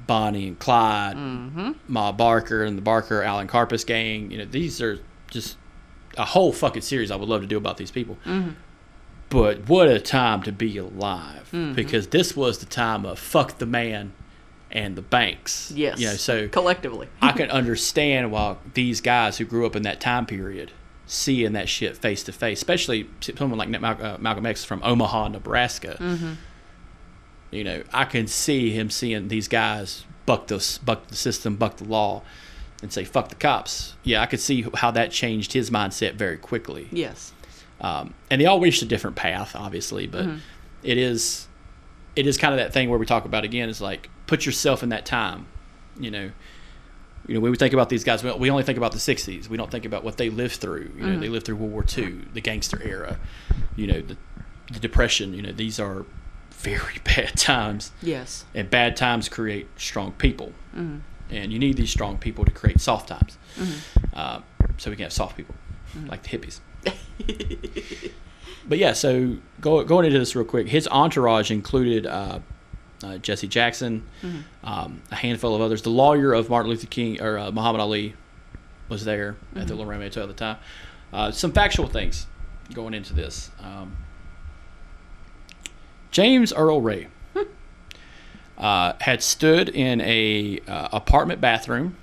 Bonnie 0.06 0.48
and 0.48 0.58
Clyde, 0.58 1.16
mm-hmm. 1.16 1.72
Ma 1.88 2.12
Barker 2.12 2.64
and 2.64 2.76
the 2.76 2.82
Barker 2.82 3.22
Alvin 3.22 3.48
Karpis 3.48 3.86
gang. 3.86 4.30
You 4.30 4.38
know, 4.38 4.44
these 4.44 4.80
are 4.80 4.98
just 5.30 5.56
a 6.16 6.24
whole 6.24 6.52
fucking 6.52 6.82
series 6.82 7.10
I 7.10 7.16
would 7.16 7.28
love 7.28 7.40
to 7.42 7.46
do 7.46 7.56
about 7.56 7.76
these 7.76 7.90
people. 7.90 8.16
Mm-hmm. 8.24 8.50
But 9.28 9.68
what 9.68 9.88
a 9.88 10.00
time 10.00 10.42
to 10.44 10.52
be 10.52 10.78
alive 10.78 11.50
because 11.74 12.08
this 12.08 12.36
was 12.36 12.58
the 12.58 12.66
time 12.66 13.04
of 13.04 13.18
fuck 13.18 13.58
the 13.58 13.66
man 13.66 14.12
and 14.76 14.94
the 14.94 15.02
banks. 15.02 15.72
Yes. 15.74 15.98
You 15.98 16.06
know, 16.08 16.14
so 16.14 16.48
collectively. 16.48 17.08
I 17.22 17.32
can 17.32 17.50
understand 17.50 18.30
why 18.30 18.56
these 18.74 19.00
guys 19.00 19.38
who 19.38 19.44
grew 19.44 19.66
up 19.66 19.74
in 19.74 19.82
that 19.82 20.00
time 20.00 20.26
period 20.26 20.70
seeing 21.06 21.52
that 21.54 21.68
shit 21.68 21.96
face 21.96 22.22
to 22.24 22.32
face, 22.32 22.58
especially 22.58 23.08
someone 23.36 23.58
like 23.58 23.82
uh, 23.82 24.18
Malcolm 24.20 24.44
X 24.46 24.64
from 24.64 24.80
Omaha, 24.84 25.28
Nebraska. 25.28 25.96
Mm-hmm. 26.00 26.32
You 27.50 27.64
know, 27.64 27.82
I 27.92 28.04
can 28.04 28.26
see 28.26 28.70
him 28.70 28.90
seeing 28.90 29.28
these 29.28 29.48
guys 29.48 30.04
buck 30.26 30.48
the 30.48 30.78
buck 30.84 31.06
the 31.08 31.16
system, 31.16 31.56
buck 31.56 31.76
the 31.76 31.84
law, 31.84 32.22
and 32.82 32.92
say 32.92 33.04
fuck 33.04 33.28
the 33.28 33.34
cops. 33.36 33.94
Yeah, 34.02 34.20
I 34.20 34.26
could 34.26 34.40
see 34.40 34.66
how 34.74 34.90
that 34.90 35.10
changed 35.12 35.52
his 35.52 35.70
mindset 35.70 36.14
very 36.14 36.36
quickly. 36.36 36.88
yes. 36.90 37.32
Um, 37.78 38.14
and 38.30 38.40
they 38.40 38.46
all 38.46 38.58
reached 38.58 38.80
a 38.80 38.86
different 38.86 39.16
path, 39.16 39.54
obviously, 39.54 40.06
but 40.06 40.24
Mm-hmm. 40.24 40.38
it 40.82 40.96
is 40.98 41.46
it 42.16 42.26
is 42.26 42.38
kind 42.38 42.54
of 42.54 42.58
that 42.58 42.72
thing 42.72 42.88
where 42.88 42.98
we 42.98 43.04
talk 43.06 43.26
about 43.26 43.44
again 43.44 43.68
is 43.68 43.80
like 43.82 44.08
put 44.26 44.46
yourself 44.46 44.82
in 44.82 44.88
that 44.90 45.06
time. 45.06 45.46
You 45.98 46.10
know, 46.10 46.30
you 47.26 47.34
know, 47.34 47.40
when 47.40 47.50
we 47.50 47.56
think 47.56 47.72
about 47.72 47.88
these 47.88 48.04
guys, 48.04 48.22
we 48.22 48.30
we 48.32 48.50
only 48.50 48.62
think 48.62 48.78
about 48.78 48.92
the 48.92 48.98
'60s. 48.98 49.48
We 49.48 49.56
don't 49.56 49.70
think 49.70 49.84
about 49.84 50.04
what 50.04 50.16
they 50.16 50.30
lived 50.30 50.56
through. 50.56 50.90
You 50.96 51.06
know, 51.06 51.18
they 51.18 51.28
lived 51.28 51.46
through 51.46 51.56
World 51.56 51.72
War 51.72 51.84
II, 51.96 52.20
the 52.34 52.40
gangster 52.40 52.80
era. 52.82 53.18
You 53.76 53.86
know, 53.88 54.00
the, 54.00 54.16
the 54.72 54.78
Depression. 54.80 55.32
You 55.34 55.42
know, 55.42 55.52
these 55.52 55.80
are 55.80 56.04
very 56.50 56.98
bad 57.04 57.36
times, 57.36 57.92
Yes. 58.02 58.44
and 58.54 58.68
bad 58.70 58.96
times 58.96 59.28
create 59.28 59.68
strong 59.76 60.12
people. 60.12 60.52
And 60.74 61.52
you 61.52 61.58
need 61.58 61.76
these 61.76 61.90
strong 61.90 62.18
people 62.18 62.44
to 62.44 62.50
create 62.52 62.80
soft 62.80 63.08
times, 63.08 63.36
uh, 64.14 64.40
so 64.76 64.90
we 64.90 64.96
can 64.96 65.04
have 65.04 65.12
soft 65.12 65.36
people 65.36 65.54
like 66.06 66.22
the 66.22 66.28
hippies. 66.38 66.60
But 68.68 68.78
yeah, 68.78 68.92
so 68.94 69.36
go, 69.60 69.84
going 69.84 70.06
into 70.06 70.18
this 70.18 70.34
real 70.34 70.44
quick, 70.44 70.68
his 70.68 70.88
entourage 70.88 71.50
included 71.50 72.04
uh, 72.06 72.40
uh, 73.02 73.18
Jesse 73.18 73.48
Jackson, 73.48 74.04
um, 74.64 75.02
a 75.10 75.14
handful 75.14 75.54
of 75.54 75.60
others. 75.60 75.82
The 75.82 75.90
lawyer 75.90 76.32
of 76.32 76.48
Martin 76.48 76.70
Luther 76.70 76.86
King 76.86 77.20
or 77.20 77.38
uh, 77.38 77.50
Muhammad 77.50 77.80
Ali 77.80 78.14
was 78.88 79.04
there 79.04 79.36
at 79.54 79.68
the 79.68 79.74
Lorraine 79.74 80.00
Hotel 80.00 80.22
at 80.22 80.28
the 80.28 80.34
time. 80.34 80.56
Uh, 81.12 81.30
some 81.30 81.52
factual 81.52 81.86
things 81.86 82.26
going 82.72 82.94
into 82.94 83.12
this. 83.14 83.50
Um, 83.62 83.96
James 86.10 86.52
Earl 86.52 86.80
Ray 86.80 87.08
uh, 88.58 88.94
had 89.00 89.22
stood 89.22 89.68
in 89.68 90.00
a 90.00 90.60
uh, 90.66 90.88
apartment 90.92 91.40
bathroom, 91.40 91.96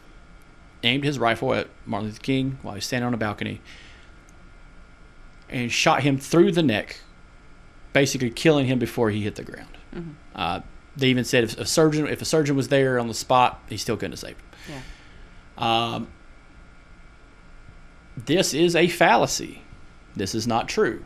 aimed 0.84 1.04
his 1.04 1.18
rifle 1.18 1.54
at 1.54 1.68
Martin 1.86 2.10
Luther 2.10 2.22
King 2.22 2.60
while 2.62 2.76
he 2.76 2.78
was 2.78 2.86
standing 2.86 3.08
on 3.08 3.14
a 3.14 3.18
balcony, 3.18 3.62
and 5.50 5.72
shot 5.72 6.04
him 6.04 6.18
through 6.18 6.52
the 6.52 6.64
neck, 6.64 6.98
basically 7.92 8.30
killing 8.30 8.68
him 8.68 8.78
before 8.80 9.10
he 9.10 9.22
hit 9.22 9.36
the 9.36 9.44
ground. 9.44 9.78
Uh, 10.36 10.60
they 10.96 11.08
even 11.08 11.24
said 11.24 11.44
if 11.44 11.58
a 11.58 11.66
surgeon, 11.66 12.08
if 12.08 12.22
a 12.22 12.26
surgeon 12.26 12.56
was 12.56 12.68
there 12.68 13.00
on 13.00 13.08
the 13.08 13.14
spot, 13.14 13.62
he 13.70 13.78
still 13.78 13.96
couldn't 13.98 14.12
have 14.14 14.20
saved 14.20 14.40
him. 14.40 14.80
Yeah. 15.58 15.94
Um, 15.96 16.08
this 18.16 18.54
is 18.54 18.76
a 18.76 18.88
fallacy. 18.88 19.62
This 20.16 20.36
is 20.36 20.46
not 20.48 20.68
true. 20.70 21.04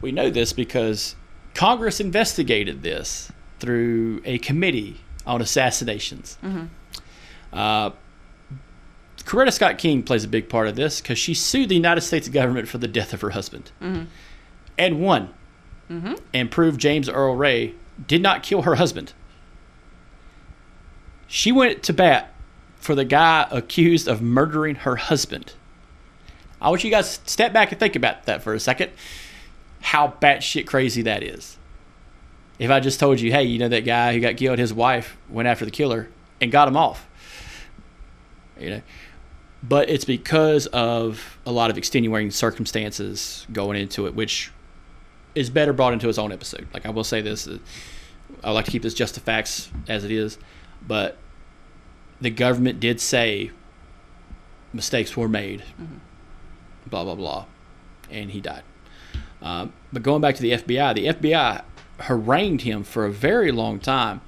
We 0.00 0.10
know 0.10 0.30
this 0.30 0.52
because 0.52 1.14
Congress 1.54 2.00
investigated 2.00 2.82
this 2.82 3.30
through 3.60 4.20
a 4.24 4.38
committee 4.38 5.00
on 5.26 5.40
assassinations. 5.40 6.36
Uh, 7.52 7.90
Coretta 9.18 9.52
Scott 9.52 9.78
King 9.78 10.02
plays 10.02 10.24
a 10.24 10.28
big 10.28 10.48
part 10.48 10.66
of 10.66 10.74
this 10.74 11.00
because 11.00 11.18
she 11.18 11.34
sued 11.34 11.68
the 11.68 11.76
United 11.76 12.00
States 12.00 12.28
government 12.28 12.66
for 12.66 12.78
the 12.78 12.88
death 12.88 13.12
of 13.12 13.20
her 13.20 13.30
husband 13.30 13.70
and 14.76 15.00
won 15.00 15.32
and 16.34 16.50
proved 16.50 16.80
James 16.80 17.08
Earl 17.08 17.36
Ray 17.36 17.74
did 18.06 18.22
not 18.22 18.42
kill 18.42 18.62
her 18.62 18.76
husband. 18.76 19.12
She 21.26 21.52
went 21.52 21.82
to 21.84 21.92
bat 21.92 22.32
for 22.76 22.94
the 22.94 23.04
guy 23.04 23.46
accused 23.50 24.08
of 24.08 24.20
murdering 24.20 24.76
her 24.76 24.96
husband. 24.96 25.54
I 26.60 26.68
want 26.68 26.84
you 26.84 26.90
guys 26.90 27.18
to 27.18 27.30
step 27.30 27.52
back 27.52 27.72
and 27.72 27.80
think 27.80 27.96
about 27.96 28.26
that 28.26 28.42
for 28.42 28.54
a 28.54 28.60
second. 28.60 28.92
How 29.80 30.14
batshit 30.20 30.66
crazy 30.66 31.02
that 31.02 31.22
is. 31.22 31.58
If 32.58 32.70
I 32.70 32.80
just 32.80 33.00
told 33.00 33.20
you, 33.20 33.32
hey, 33.32 33.44
you 33.44 33.58
know 33.58 33.68
that 33.68 33.84
guy 33.84 34.12
who 34.12 34.20
got 34.20 34.36
killed, 34.36 34.58
his 34.58 34.72
wife 34.72 35.16
went 35.28 35.48
after 35.48 35.64
the 35.64 35.70
killer 35.70 36.08
and 36.40 36.52
got 36.52 36.68
him 36.68 36.76
off. 36.76 37.08
You 38.60 38.70
know, 38.70 38.82
but 39.62 39.88
it's 39.88 40.04
because 40.04 40.66
of 40.66 41.38
a 41.46 41.50
lot 41.50 41.70
of 41.70 41.78
extenuating 41.78 42.30
circumstances 42.30 43.46
going 43.52 43.80
into 43.80 44.06
it, 44.06 44.14
which 44.14 44.52
is 45.34 45.50
better 45.50 45.72
brought 45.72 45.92
into 45.92 46.08
its 46.08 46.18
own 46.18 46.32
episode. 46.32 46.66
Like 46.72 46.86
I 46.86 46.90
will 46.90 47.04
say 47.04 47.20
this, 47.20 47.46
uh, 47.46 47.58
I 48.44 48.50
like 48.50 48.64
to 48.66 48.70
keep 48.70 48.82
this 48.82 48.94
just 48.94 49.14
the 49.14 49.20
facts 49.20 49.70
as 49.88 50.04
it 50.04 50.10
is, 50.10 50.38
but 50.86 51.16
the 52.20 52.30
government 52.30 52.80
did 52.80 53.00
say 53.00 53.50
mistakes 54.72 55.16
were 55.16 55.28
made, 55.28 55.62
blah 56.86 57.04
blah 57.04 57.14
blah, 57.14 57.46
and 58.10 58.30
he 58.30 58.40
died. 58.40 58.62
Um, 59.40 59.72
but 59.92 60.02
going 60.02 60.20
back 60.20 60.36
to 60.36 60.42
the 60.42 60.52
FBI, 60.52 60.94
the 60.94 61.06
FBI 61.06 61.64
harangued 62.00 62.62
him 62.62 62.84
for 62.84 63.04
a 63.04 63.10
very 63.10 63.50
long 63.52 63.78
time. 63.80 64.20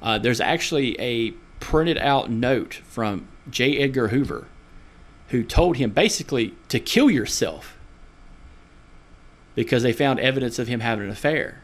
Uh, 0.00 0.18
there's 0.18 0.40
actually 0.40 0.98
a 1.00 1.32
printed 1.60 1.98
out 1.98 2.30
note 2.30 2.80
from 2.84 3.28
J. 3.50 3.78
Edgar 3.78 4.08
Hoover, 4.08 4.46
who 5.28 5.44
told 5.44 5.76
him 5.76 5.90
basically 5.90 6.54
to 6.68 6.80
kill 6.80 7.10
yourself 7.10 7.76
because 9.54 9.82
they 9.82 9.92
found 9.92 10.20
evidence 10.20 10.58
of 10.58 10.68
him 10.68 10.80
having 10.80 11.04
an 11.04 11.10
affair. 11.10 11.62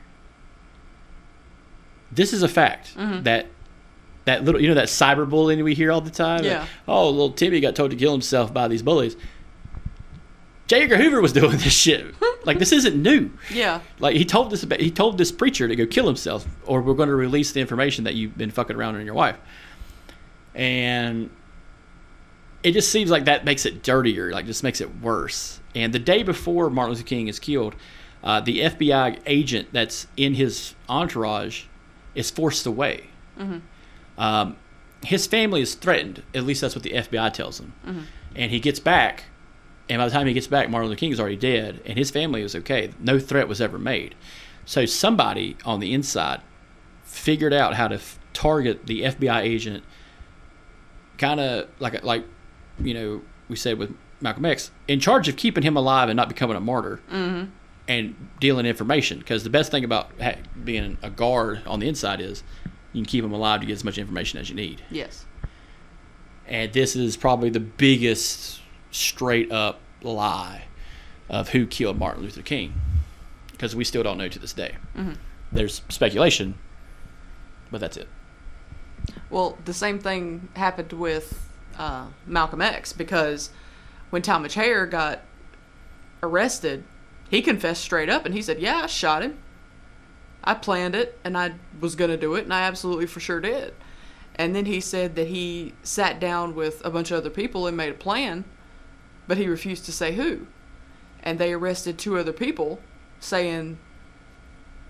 This 2.11 2.33
is 2.33 2.43
a 2.43 2.49
fact 2.49 2.97
mm-hmm. 2.97 3.23
that 3.25 3.47
that 4.25 4.45
little 4.45 4.61
you 4.61 4.69
know 4.69 4.75
that 4.75 4.89
cyberbullying 4.89 5.63
we 5.65 5.75
hear 5.75 5.91
all 5.91 6.01
the 6.01 6.11
time. 6.11 6.45
Yeah. 6.45 6.61
Like, 6.61 6.69
oh, 6.87 7.11
little 7.11 7.33
Timmy 7.33 7.61
got 7.61 7.75
told 7.75 7.91
to 7.91 7.97
kill 7.97 8.13
himself 8.13 8.53
by 8.53 8.69
these 8.69 8.83
bullies. 8.83 9.17
J. 10.67 10.83
Edgar 10.83 10.99
Hoover 10.99 11.21
was 11.21 11.33
doing 11.35 11.53
this 11.53 11.73
shit. 11.73 12.15
like 12.45 12.59
this 12.59 12.73
isn't 12.73 13.01
new. 13.01 13.31
Yeah. 13.51 13.81
Like 13.99 14.17
he 14.17 14.25
told 14.25 14.51
this 14.51 14.65
he 14.79 14.91
told 14.91 15.19
this 15.19 15.33
preacher 15.33 15.67
to 15.67 15.75
go 15.77 15.87
kill 15.87 16.07
himself, 16.07 16.47
or 16.67 16.83
we're 16.83 16.95
going 16.95 17.09
to 17.09 17.15
release 17.15 17.53
the 17.53 17.61
information 17.61 18.05
that 18.05 18.15
you've 18.15 18.37
been 18.37 18.51
fucking 18.51 18.77
around 18.77 18.97
on 18.97 19.05
your 19.05 19.15
wife. 19.15 19.37
And 20.55 21.31
it 22.63 22.73
just 22.73 22.91
seems 22.91 23.11
like 23.11 23.25
that 23.27 23.45
makes 23.45 23.65
it 23.67 23.83
dirtier, 23.83 24.31
like 24.33 24.47
just 24.47 24.63
makes 24.63 24.81
it 24.81 25.01
worse. 25.01 25.61
And 25.75 25.93
the 25.93 25.99
day 25.99 26.23
before 26.23 26.71
Martin 26.71 26.95
Luther 26.95 27.07
King 27.07 27.29
is 27.29 27.39
killed, 27.39 27.75
uh, 28.25 28.41
the 28.41 28.61
FBI 28.61 29.21
agent 29.27 29.69
that's 29.73 30.07
in 30.17 30.35
his 30.35 30.75
entourage 30.89 31.65
is 32.15 32.31
forced 32.31 32.67
away. 32.67 33.05
Um, 34.19 34.57
his 35.05 35.27
family 35.29 35.61
is 35.61 35.75
threatened. 35.77 36.25
At 36.35 36.43
least 36.43 36.61
that's 36.61 36.75
what 36.75 36.83
the 36.83 36.91
FBI 36.91 37.33
tells 37.33 37.61
him. 37.61 37.73
And 38.35 38.51
he 38.51 38.59
gets 38.59 38.81
back, 38.81 39.25
and 39.89 40.01
by 40.01 40.07
the 40.07 40.11
time 40.11 40.27
he 40.27 40.33
gets 40.33 40.49
back, 40.49 40.69
Martin 40.69 40.89
Luther 40.89 40.99
King 40.99 41.13
is 41.13 41.21
already 41.21 41.37
dead, 41.37 41.81
and 41.87 41.97
his 41.97 42.11
family 42.11 42.43
is 42.43 42.57
okay. 42.57 42.91
No 42.99 43.19
threat 43.21 43.47
was 43.47 43.61
ever 43.61 43.79
made. 43.79 44.17
So 44.65 44.85
somebody 44.87 45.57
on 45.65 45.79
the 45.81 45.95
inside 45.95 46.41
figured 47.05 47.55
out 47.55 47.75
how 47.75 47.87
to 47.89 47.95
f- 47.95 48.19
target 48.33 48.87
the 48.87 49.03
FBI 49.03 49.41
agent, 49.43 49.85
kind 51.17 51.41
of 51.41 51.69
like 51.79 52.03
like 52.03 52.25
you 52.81 52.95
know 52.95 53.23
we 53.49 53.57
said 53.57 53.79
with 53.79 53.95
Malcolm 54.21 54.45
X, 54.45 54.71
in 54.87 55.01
charge 55.01 55.29
of 55.29 55.37
keeping 55.37 55.63
him 55.63 55.77
alive 55.77 56.09
and 56.09 56.17
not 56.17 56.29
becoming 56.29 56.57
a 56.57 56.61
martyr, 56.61 57.01
mm-hmm. 57.11 57.51
and 57.87 58.29
dealing 58.41 58.67
information. 58.67 59.19
Because 59.19 59.45
the 59.45 59.51
best 59.51 59.71
thing 59.71 59.85
about 59.85 60.11
ha- 60.21 60.39
being 60.65 60.99
a 61.03 61.11
guard 61.11 61.63
on 61.67 61.81
the 61.81 61.89
inside 61.89 62.21
is 62.21 62.43
you 62.93 63.03
can 63.03 63.07
keep 63.07 63.25
him 63.25 63.33
alive 63.33 63.61
to 63.61 63.67
get 63.67 63.75
as 63.75 63.85
much 63.85 63.99
information 63.99 64.39
as 64.39 64.49
you 64.49 64.57
need. 64.57 64.83
Yes. 64.91 65.25
And 66.47 66.73
this 66.73 66.97
is 66.97 67.17
probably 67.17 67.51
the 67.51 67.61
biggest 67.61 68.61
straight 68.91 69.53
up 69.53 69.81
lie 70.03 70.65
of 71.29 71.51
who 71.51 71.67
killed 71.67 71.99
Martin 71.99 72.23
Luther 72.23 72.43
King. 72.43 72.75
Because 73.53 73.75
we 73.75 73.85
still 73.85 74.03
don't 74.03 74.19
know 74.19 74.29
to 74.29 74.39
this 74.39 74.53
day. 74.53 74.77
Mm-hmm. 74.97 75.15
There's 75.51 75.83
speculation, 75.89 76.55
but 77.71 77.81
that's 77.81 77.97
it. 77.97 78.09
Well, 79.31 79.59
the 79.65 79.75
same 79.75 79.99
thing 79.99 80.49
happened 80.55 80.93
with 80.93 81.48
uh, 81.79 82.09
Malcolm 82.27 82.61
X 82.61 82.93
because 82.93 83.51
when 84.11 84.23
Talmadge 84.23 84.55
Hayer 84.55 84.87
got 84.87 85.21
arrested, 86.23 86.85
he 87.31 87.41
confessed 87.43 87.83
straight 87.83 88.09
up 88.09 88.27
and 88.27 88.35
he 88.35 88.43
said, 88.43 88.59
"Yeah, 88.59 88.83
I 88.83 88.87
shot 88.87 89.23
him. 89.23 89.39
I 90.45 90.55
planned 90.55 90.95
it 90.95 91.19
and 91.25 91.37
I 91.37 91.55
was 91.81 91.95
going 91.95 92.11
to 92.11 92.17
do 92.17 92.35
it 92.35 92.45
and 92.45 92.53
I 92.55 92.63
absolutely 92.63 93.07
for 93.07 93.21
sure 93.21 93.41
did." 93.41 93.75
And 94.35 94.55
then 94.55 94.67
he 94.67 94.81
said 94.81 95.17
that 95.17 95.27
he 95.27 95.75
sat 95.83 96.21
down 96.21 96.55
with 96.55 96.85
a 96.85 96.91
bunch 96.91 97.11
of 97.11 97.19
other 97.19 97.31
people 97.31 97.67
and 97.67 97.77
made 97.77 97.91
a 97.91 97.95
plan, 97.95 98.45
but 99.27 99.37
he 99.37 99.49
refused 99.49 99.85
to 99.87 99.93
say 99.93 100.15
who. 100.15 100.47
And 101.23 101.39
they 101.39 101.53
arrested 101.53 101.99
two 101.99 102.17
other 102.17 102.33
people 102.33 102.81
saying 103.19 103.79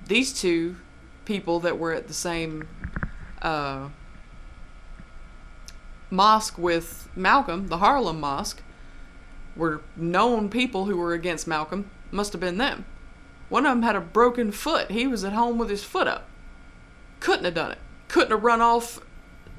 these 0.07 0.39
two 0.39 0.77
people 1.25 1.61
that 1.61 1.79
were 1.79 1.95
at 1.95 2.09
the 2.09 2.15
same 2.15 2.69
uh, 3.41 3.89
mosque 6.11 6.59
with 6.59 7.09
Malcolm, 7.15 7.69
the 7.69 7.79
Harlem 7.79 8.21
Mosque, 8.21 8.63
were 9.57 9.83
known 9.97 10.49
people 10.49 10.87
who 10.87 10.97
were 10.97 11.13
against 11.13 11.47
Malcolm. 11.47 11.91
Must 12.11 12.33
have 12.33 12.41
been 12.41 12.59
them. 12.59 12.85
One 13.49 13.67
of 13.67 13.73
them 13.73 13.83
had 13.83 13.97
a 13.97 14.01
broken 14.01 14.53
foot. 14.53 14.91
He 14.91 15.07
was 15.07 15.25
at 15.25 15.33
home 15.33 15.59
with 15.59 15.71
his 15.71 15.85
foot 15.85 16.07
up. 16.07 16.29
Couldn't 17.21 17.45
have 17.45 17.55
done 17.55 17.73
it. 17.73 17.79
Couldn't 18.09 18.31
have 18.31 18.45
run 18.45 18.61
off 18.61 19.01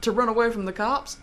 to 0.01 0.11
run 0.11 0.29
away 0.29 0.51
from 0.51 0.65
the 0.65 0.73
cops. 0.73 1.17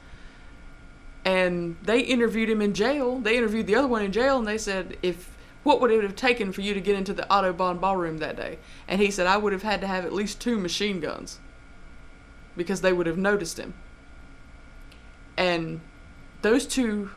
And 1.24 1.76
they 1.82 2.00
interviewed 2.00 2.50
him 2.50 2.62
in 2.62 2.74
jail. 2.74 3.18
They 3.18 3.36
interviewed 3.36 3.66
the 3.66 3.74
other 3.74 3.88
one 3.88 4.02
in 4.02 4.12
jail, 4.12 4.38
and 4.38 4.46
they 4.46 4.58
said, 4.58 4.96
"If 5.02 5.36
what 5.64 5.80
would 5.80 5.90
it 5.90 6.02
have 6.02 6.14
taken 6.14 6.52
for 6.52 6.60
you 6.60 6.74
to 6.74 6.80
get 6.80 6.96
into 6.96 7.12
the 7.12 7.28
Audubon 7.32 7.78
ballroom 7.78 8.18
that 8.18 8.36
day?" 8.36 8.58
And 8.86 9.00
he 9.00 9.10
said, 9.10 9.26
"I 9.26 9.36
would 9.36 9.52
have 9.52 9.64
had 9.64 9.80
to 9.80 9.88
have 9.88 10.04
at 10.04 10.12
least 10.12 10.40
two 10.40 10.58
machine 10.58 11.00
guns." 11.00 11.40
because 12.56 12.80
they 12.80 12.92
would 12.92 13.06
have 13.06 13.18
noticed 13.18 13.58
him. 13.58 13.74
And 15.36 15.80
those 16.42 16.66
two 16.66 17.10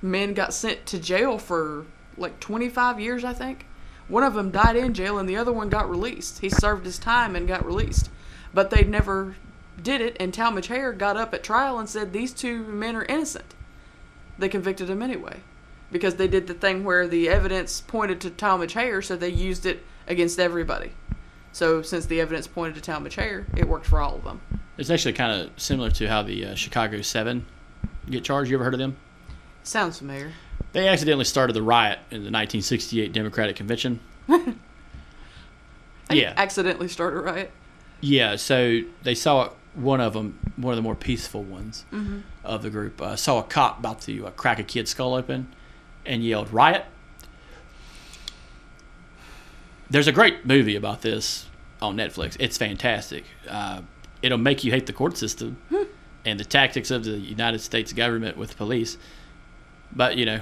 men 0.00 0.34
got 0.34 0.54
sent 0.54 0.86
to 0.86 0.98
jail 0.98 1.38
for 1.38 1.86
like 2.16 2.40
25 2.40 3.00
years, 3.00 3.24
I 3.24 3.32
think. 3.32 3.66
One 4.08 4.24
of 4.24 4.34
them 4.34 4.50
died 4.50 4.76
in 4.76 4.94
jail 4.94 5.18
and 5.18 5.28
the 5.28 5.36
other 5.36 5.52
one 5.52 5.68
got 5.68 5.88
released. 5.88 6.40
He 6.40 6.48
served 6.48 6.84
his 6.84 6.98
time 6.98 7.36
and 7.36 7.48
got 7.48 7.64
released. 7.64 8.10
But 8.52 8.70
they 8.70 8.84
never 8.84 9.36
did 9.82 10.00
it, 10.00 10.16
and 10.20 10.34
Talmadge 10.34 10.66
Hayer 10.66 10.92
got 10.92 11.16
up 11.16 11.32
at 11.32 11.42
trial 11.42 11.78
and 11.78 11.88
said 11.88 12.12
these 12.12 12.32
two 12.32 12.62
men 12.64 12.96
are 12.96 13.04
innocent. 13.06 13.54
They 14.38 14.48
convicted 14.48 14.90
him 14.90 15.02
anyway. 15.02 15.40
Because 15.90 16.16
they 16.16 16.28
did 16.28 16.46
the 16.46 16.54
thing 16.54 16.84
where 16.84 17.06
the 17.06 17.28
evidence 17.28 17.80
pointed 17.80 18.20
to 18.22 18.30
Talmadge 18.30 18.74
Hayer, 18.74 19.02
so 19.02 19.16
they 19.16 19.28
used 19.28 19.66
it 19.66 19.84
against 20.06 20.38
everybody. 20.38 20.92
So 21.52 21.82
since 21.82 22.06
the 22.06 22.20
evidence 22.20 22.46
pointed 22.46 22.76
to 22.76 22.80
Talmadge 22.80 23.16
Hayer, 23.16 23.46
it 23.56 23.68
worked 23.68 23.86
for 23.86 24.00
all 24.00 24.16
of 24.16 24.24
them. 24.24 24.40
It's 24.78 24.90
actually 24.90 25.12
kind 25.12 25.42
of 25.42 25.50
similar 25.60 25.90
to 25.92 26.08
how 26.08 26.22
the 26.22 26.46
uh, 26.46 26.54
Chicago 26.54 27.00
Seven 27.02 27.44
get 28.08 28.24
charged. 28.24 28.50
You 28.50 28.56
ever 28.56 28.64
heard 28.64 28.74
of 28.74 28.80
them? 28.80 28.96
Sounds 29.62 29.98
familiar. 29.98 30.32
They 30.72 30.88
accidentally 30.88 31.24
started 31.26 31.52
the 31.52 31.62
riot 31.62 31.98
in 32.10 32.18
the 32.24 32.30
1968 32.30 33.12
Democratic 33.12 33.56
Convention. 33.56 34.00
yeah, 36.10 36.32
Accidentally 36.36 36.88
started 36.88 37.18
a 37.18 37.22
riot. 37.22 37.50
yeah. 38.00 38.36
So 38.36 38.80
they 39.02 39.14
saw 39.14 39.50
one 39.74 40.00
of 40.00 40.14
them, 40.14 40.38
one 40.56 40.72
of 40.72 40.76
the 40.76 40.82
more 40.82 40.94
peaceful 40.94 41.42
ones 41.42 41.84
of 42.44 42.62
the 42.62 42.70
group, 42.70 43.00
uh, 43.00 43.16
saw 43.16 43.40
a 43.40 43.42
cop 43.42 43.78
about 43.78 44.00
to 44.02 44.26
uh, 44.26 44.30
crack 44.30 44.58
a 44.58 44.62
kid's 44.62 44.90
skull 44.90 45.14
open, 45.14 45.52
and 46.06 46.24
yelled 46.24 46.50
"riot." 46.52 46.86
There's 49.90 50.08
a 50.08 50.12
great 50.12 50.46
movie 50.46 50.76
about 50.76 51.02
this 51.02 51.46
on 51.82 51.96
Netflix. 51.96 52.36
It's 52.40 52.56
fantastic. 52.56 53.24
Uh, 53.48 53.82
it'll 54.22 54.38
make 54.38 54.64
you 54.64 54.70
hate 54.70 54.86
the 54.86 54.92
court 54.92 55.16
system 55.16 55.58
hmm. 55.68 55.82
and 56.24 56.38
the 56.38 56.44
tactics 56.44 56.90
of 56.90 57.04
the 57.04 57.18
United 57.18 57.60
States 57.60 57.92
government 57.92 58.36
with 58.36 58.56
police. 58.56 58.96
But 59.94 60.16
you 60.16 60.24
know, 60.24 60.40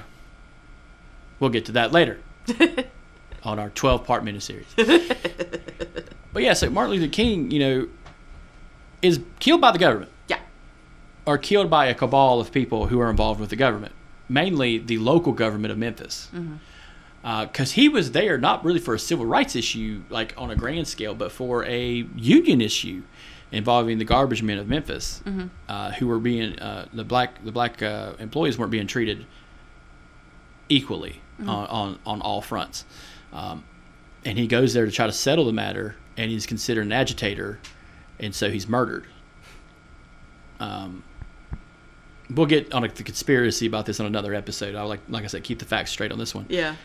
we'll 1.39 1.49
get 1.49 1.65
to 1.65 1.71
that 1.73 1.91
later 1.91 2.19
on 3.43 3.59
our 3.59 3.69
12 3.71 4.05
part 4.05 4.23
miniseries. 4.23 4.65
but 6.33 6.43
yeah, 6.43 6.53
so 6.53 6.69
Martin 6.69 6.95
Luther 6.95 7.11
King, 7.11 7.51
you 7.51 7.59
know, 7.59 7.87
is 9.01 9.19
killed 9.39 9.61
by 9.61 9.71
the 9.71 9.79
government 9.79 10.11
Yeah. 10.27 10.39
or 11.25 11.37
killed 11.37 11.69
by 11.69 11.87
a 11.87 11.95
cabal 11.95 12.39
of 12.39 12.51
people 12.51 12.87
who 12.87 12.99
are 12.99 13.09
involved 13.09 13.39
with 13.39 13.49
the 13.49 13.55
government, 13.55 13.93
mainly 14.29 14.77
the 14.77 14.99
local 14.99 15.33
government 15.33 15.71
of 15.71 15.77
Memphis. 15.77 16.29
Mm-hmm. 16.33 16.55
Uh, 17.23 17.45
because 17.45 17.73
he 17.73 17.87
was 17.87 18.13
there 18.13 18.39
not 18.39 18.65
really 18.65 18.79
for 18.79 18.95
a 18.95 18.99
civil 18.99 19.27
rights 19.27 19.55
issue, 19.55 20.01
like 20.09 20.33
on 20.37 20.49
a 20.49 20.55
grand 20.55 20.87
scale, 20.87 21.13
but 21.13 21.31
for 21.31 21.63
a 21.65 22.07
union 22.15 22.61
issue 22.61 23.03
involving 23.51 23.97
the 23.97 24.05
garbage 24.05 24.41
men 24.41 24.57
of 24.57 24.67
Memphis, 24.67 25.21
uh, 25.67 25.91
who 25.91 26.07
were 26.07 26.19
being 26.19 26.57
uh, 26.59 26.87
the 26.93 27.03
black 27.03 27.43
the 27.43 27.51
black 27.51 27.81
uh, 27.81 28.13
employees 28.19 28.57
weren't 28.57 28.71
being 28.71 28.87
treated 28.87 29.25
equally 30.69 31.21
on, 31.39 31.67
on 31.67 31.99
on 32.05 32.21
all 32.21 32.41
fronts. 32.41 32.85
Um, 33.33 33.63
and 34.23 34.37
he 34.37 34.47
goes 34.47 34.73
there 34.73 34.85
to 34.85 34.91
try 34.91 35.07
to 35.07 35.13
settle 35.13 35.45
the 35.45 35.53
matter, 35.53 35.95
and 36.17 36.29
he's 36.29 36.45
considered 36.45 36.85
an 36.85 36.91
agitator, 36.91 37.59
and 38.19 38.33
so 38.35 38.49
he's 38.49 38.67
murdered. 38.67 39.05
Um, 40.59 41.03
we'll 42.29 42.45
get 42.45 42.71
on 42.71 42.83
a, 42.83 42.87
the 42.87 43.03
conspiracy 43.03 43.65
about 43.65 43.85
this 43.85 43.99
on 43.99 44.05
another 44.05 44.33
episode. 44.33 44.75
I 44.75 44.83
like, 44.83 44.99
like 45.09 45.23
I 45.23 45.27
said, 45.27 45.43
keep 45.43 45.59
the 45.59 45.65
facts 45.65 45.91
straight 45.91 46.11
on 46.11 46.19
this 46.19 46.35
one. 46.35 46.45
Yeah. 46.49 46.75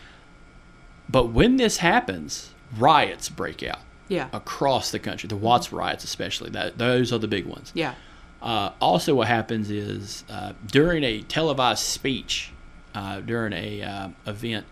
But 1.09 1.29
when 1.29 1.57
this 1.57 1.77
happens, 1.77 2.53
riots 2.75 3.29
break 3.29 3.63
out 3.63 3.79
Yeah. 4.09 4.29
across 4.33 4.91
the 4.91 4.99
country. 4.99 5.27
The 5.27 5.35
Watts 5.35 5.71
riots, 5.73 6.03
especially 6.03 6.49
that 6.51 6.77
those 6.77 7.11
are 7.11 7.17
the 7.17 7.27
big 7.27 7.45
ones. 7.45 7.71
Yeah. 7.75 7.93
Uh, 8.41 8.71
also, 8.79 9.15
what 9.15 9.27
happens 9.27 9.69
is 9.71 10.23
uh, 10.29 10.53
during 10.67 11.03
a 11.03 11.21
televised 11.23 11.83
speech, 11.83 12.51
uh, 12.93 13.19
during 13.21 13.51
a 13.53 13.81
uh, 13.81 14.09
event, 14.25 14.65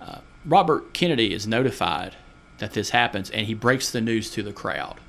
uh, 0.00 0.18
Robert 0.44 0.92
Kennedy 0.94 1.34
is 1.34 1.46
notified 1.46 2.16
that 2.58 2.72
this 2.72 2.90
happens, 2.90 3.28
and 3.30 3.46
he 3.46 3.54
breaks 3.54 3.90
the 3.90 4.00
news 4.00 4.30
to 4.30 4.42
the 4.42 4.52
crowd. 4.52 5.00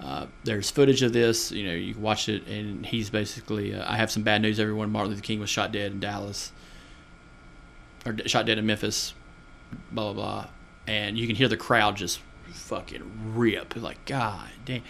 Uh, 0.00 0.26
there's 0.44 0.70
footage 0.70 1.02
of 1.02 1.12
this. 1.12 1.52
You 1.52 1.66
know, 1.66 1.74
you 1.74 1.94
watch 1.98 2.28
it, 2.28 2.46
and 2.46 2.86
he's 2.86 3.10
basically, 3.10 3.74
uh, 3.74 3.84
"I 3.90 3.96
have 3.96 4.10
some 4.10 4.22
bad 4.22 4.40
news, 4.40 4.58
everyone. 4.58 4.90
Martin 4.90 5.10
Luther 5.10 5.22
King 5.22 5.40
was 5.40 5.50
shot 5.50 5.72
dead 5.72 5.92
in 5.92 6.00
Dallas, 6.00 6.52
or 8.06 8.12
d- 8.12 8.26
shot 8.26 8.46
dead 8.46 8.56
in 8.58 8.64
Memphis." 8.66 9.12
Blah 9.92 10.12
blah 10.14 10.22
blah, 10.22 10.46
and 10.86 11.18
you 11.18 11.26
can 11.26 11.36
hear 11.36 11.46
the 11.48 11.56
crowd 11.58 11.96
just 11.96 12.20
fucking 12.52 13.34
rip. 13.34 13.76
Like, 13.76 14.04
God 14.04 14.48
damn 14.64 14.82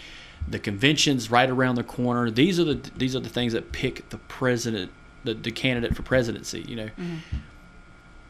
the 0.47 0.59
convention's 0.59 1.29
right 1.29 1.49
around 1.49 1.75
the 1.75 1.83
corner. 1.83 2.29
These 2.29 2.59
are 2.59 2.63
the 2.63 2.91
these 2.97 3.15
are 3.15 3.19
the 3.19 3.29
things 3.29 3.53
that 3.53 3.71
pick 3.71 4.09
the 4.09 4.17
president, 4.17 4.91
the, 5.23 5.33
the 5.33 5.51
candidate 5.51 5.95
for 5.95 6.03
presidency. 6.03 6.61
You 6.67 6.75
know, 6.75 6.89
mm-hmm. 6.97 7.37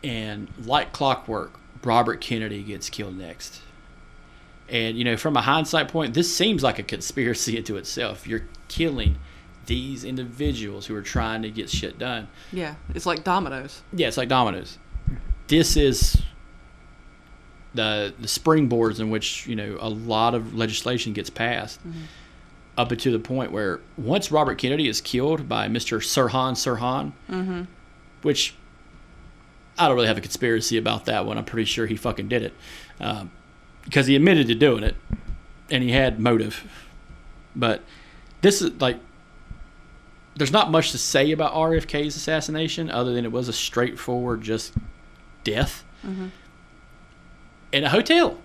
and 0.04 0.48
like 0.64 0.92
clockwork, 0.94 1.54
Robert 1.84 2.22
Kennedy 2.22 2.64
gets 2.64 2.90
killed 2.90 3.18
next. 3.18 3.62
And 4.70 4.98
you 4.98 5.04
know, 5.04 5.18
from 5.18 5.36
a 5.36 5.42
hindsight 5.42 5.88
point, 5.90 6.14
this 6.14 6.34
seems 6.36 6.64
like 6.64 6.80
a 6.80 6.84
conspiracy 6.84 7.58
into 7.58 7.78
itself. 7.78 8.28
You're 8.28 8.46
killing 8.68 9.18
these 9.66 10.04
individuals 10.04 10.88
who 10.88 10.96
are 10.96 11.02
trying 11.02 11.44
to 11.44 11.50
get 11.50 11.70
shit 11.70 12.00
done. 12.00 12.28
Yeah. 12.52 12.76
It's 12.96 13.06
like 13.06 13.24
dominoes. 13.24 13.84
Yeah, 13.94 14.08
it's 14.08 14.18
like 14.18 14.28
dominoes. 14.28 14.80
This 15.48 15.78
is 15.78 16.22
the 17.74 18.14
the 18.20 18.28
springboards 18.28 19.00
in 19.00 19.10
which 19.10 19.48
you 19.48 19.56
know 19.56 19.78
a 19.80 19.90
lot 19.90 20.36
of 20.36 20.54
legislation 20.54 21.14
gets 21.14 21.30
passed, 21.30 21.80
mm-hmm. 21.88 22.02
up 22.78 22.90
to 22.90 23.12
the 23.12 23.20
point 23.20 23.52
where 23.52 23.80
once 23.98 24.32
Robert 24.32 24.58
Kennedy 24.58 24.88
is 24.88 25.02
killed 25.02 25.48
by 25.48 25.68
Mr. 25.68 26.00
Sirhan 26.00 26.54
Sirhan, 26.54 27.14
mm-hmm. 27.30 27.64
which 28.22 28.56
I 29.78 29.88
don't 29.88 29.96
really 29.96 30.08
have 30.08 30.18
a 30.18 30.22
conspiracy 30.22 30.78
about 30.78 31.06
that 31.06 31.26
one. 31.26 31.38
I'm 31.38 31.46
pretty 31.46 31.66
sure 31.66 31.86
he 31.86 31.96
fucking 31.96 32.28
did 32.28 32.44
it 32.44 32.54
um, 33.00 33.32
because 33.84 34.08
he 34.08 34.16
admitted 34.16 34.48
to 34.48 34.56
doing 34.56 34.84
it 34.84 34.96
and 35.70 35.84
he 35.84 35.92
had 35.92 36.20
motive. 36.20 36.70
But 37.56 37.84
this 38.42 38.62
is 38.62 38.80
like 38.82 39.00
there's 40.36 40.52
not 40.52 40.72
much 40.72 40.92
to 40.92 40.98
say 40.98 41.32
about 41.32 41.54
RFK's 41.54 42.16
assassination 42.16 42.90
other 42.90 43.14
than 43.14 43.26
it 43.26 43.32
was 43.32 43.48
a 43.48 43.54
straightforward 43.54 44.42
just 44.42 44.74
death 45.44 45.84
mm-hmm. 46.06 46.28
In 47.72 47.84
a 47.84 47.90
hotel. 47.90 48.38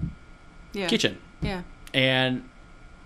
Yeah. 0.72 0.88
kitchen. 0.88 1.18
Yeah. 1.40 1.62
And 1.94 2.46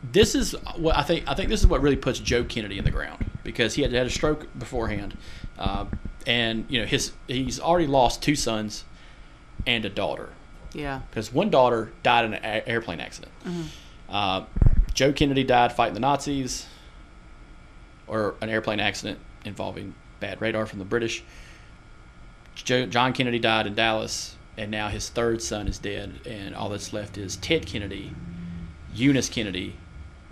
this 0.03 0.35
is 0.35 0.53
what 0.77 0.97
I 0.97 1.03
think. 1.03 1.29
I 1.29 1.35
think 1.35 1.49
this 1.51 1.61
is 1.61 1.67
what 1.67 1.83
really 1.83 1.97
puts 1.97 2.19
Joe 2.19 2.43
Kennedy 2.45 2.79
in 2.79 2.85
the 2.85 2.91
ground 2.91 3.25
because 3.45 3.75
he 3.75 3.83
had 3.83 3.93
had 3.93 4.07
a 4.07 4.11
stroke 4.11 4.47
beforehand, 4.59 5.17
uh, 5.59 5.85
and 6.27 6.65
you 6.69 6.81
know 6.81 6.87
his 6.87 7.13
he's 7.29 7.61
already 7.61 7.87
lost 7.87 8.23
two 8.23 8.35
sons 8.35 8.85
and 9.67 9.85
a 9.85 9.89
daughter 9.91 10.31
Yeah. 10.73 11.01
because 11.11 11.33
one 11.33 11.51
daughter 11.51 11.93
died 12.03 12.25
in 12.25 12.35
an 12.35 12.43
a- 12.45 12.67
airplane 12.69 12.99
accident. 12.99 13.31
Uh, 14.09 14.45
Joe 14.95 15.13
Kennedy 15.13 15.45
died 15.45 15.73
fighting 15.73 15.95
the 15.95 16.01
Nazis, 16.01 16.67
or 18.09 18.35
an 18.41 18.49
airplane 18.49 18.81
accident 18.81 19.19
involving 19.45 19.95
bad 20.19 20.41
radar 20.41 20.67
from 20.67 20.79
the 20.81 20.85
British. 20.85 21.23
Joe, 22.57 22.87
John 22.87 23.13
Kennedy 23.13 23.39
died 23.39 23.67
in 23.67 23.75
Dallas, 23.75 24.35
and 24.57 24.71
now 24.71 24.89
his 24.89 25.09
third 25.09 25.43
son 25.43 25.69
is 25.69 25.79
dead, 25.79 26.21
and 26.27 26.55
all 26.55 26.69
that's 26.69 26.93
left 26.93 27.17
is 27.17 27.37
Ted 27.37 27.67
Kennedy, 27.67 28.13
Eunice 28.95 29.29
Kennedy, 29.29 29.77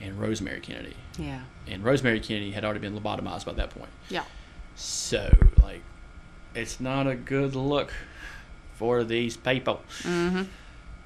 and 0.01 0.21
Rosemary 0.21 0.61
Kennedy. 0.61 0.97
Yeah. 1.19 1.43
And 1.67 1.85
Rosemary 1.85 2.21
Kennedy 2.21 2.53
had 2.53 2.65
already 2.65 2.81
been 2.81 2.99
lobotomized 2.99 3.45
by 3.45 3.53
that 3.55 3.71
point. 3.71 3.91
Yeah. 4.09 4.25
So, 4.77 5.37
like, 5.63 5.83
it's 6.55 6.81
not 6.81 7.07
a 7.07 7.15
good 7.15 7.55
look 7.55 7.93
for 8.77 9.05
these 9.05 9.37
people. 9.37 9.83
Mm-hmm. 10.03 10.43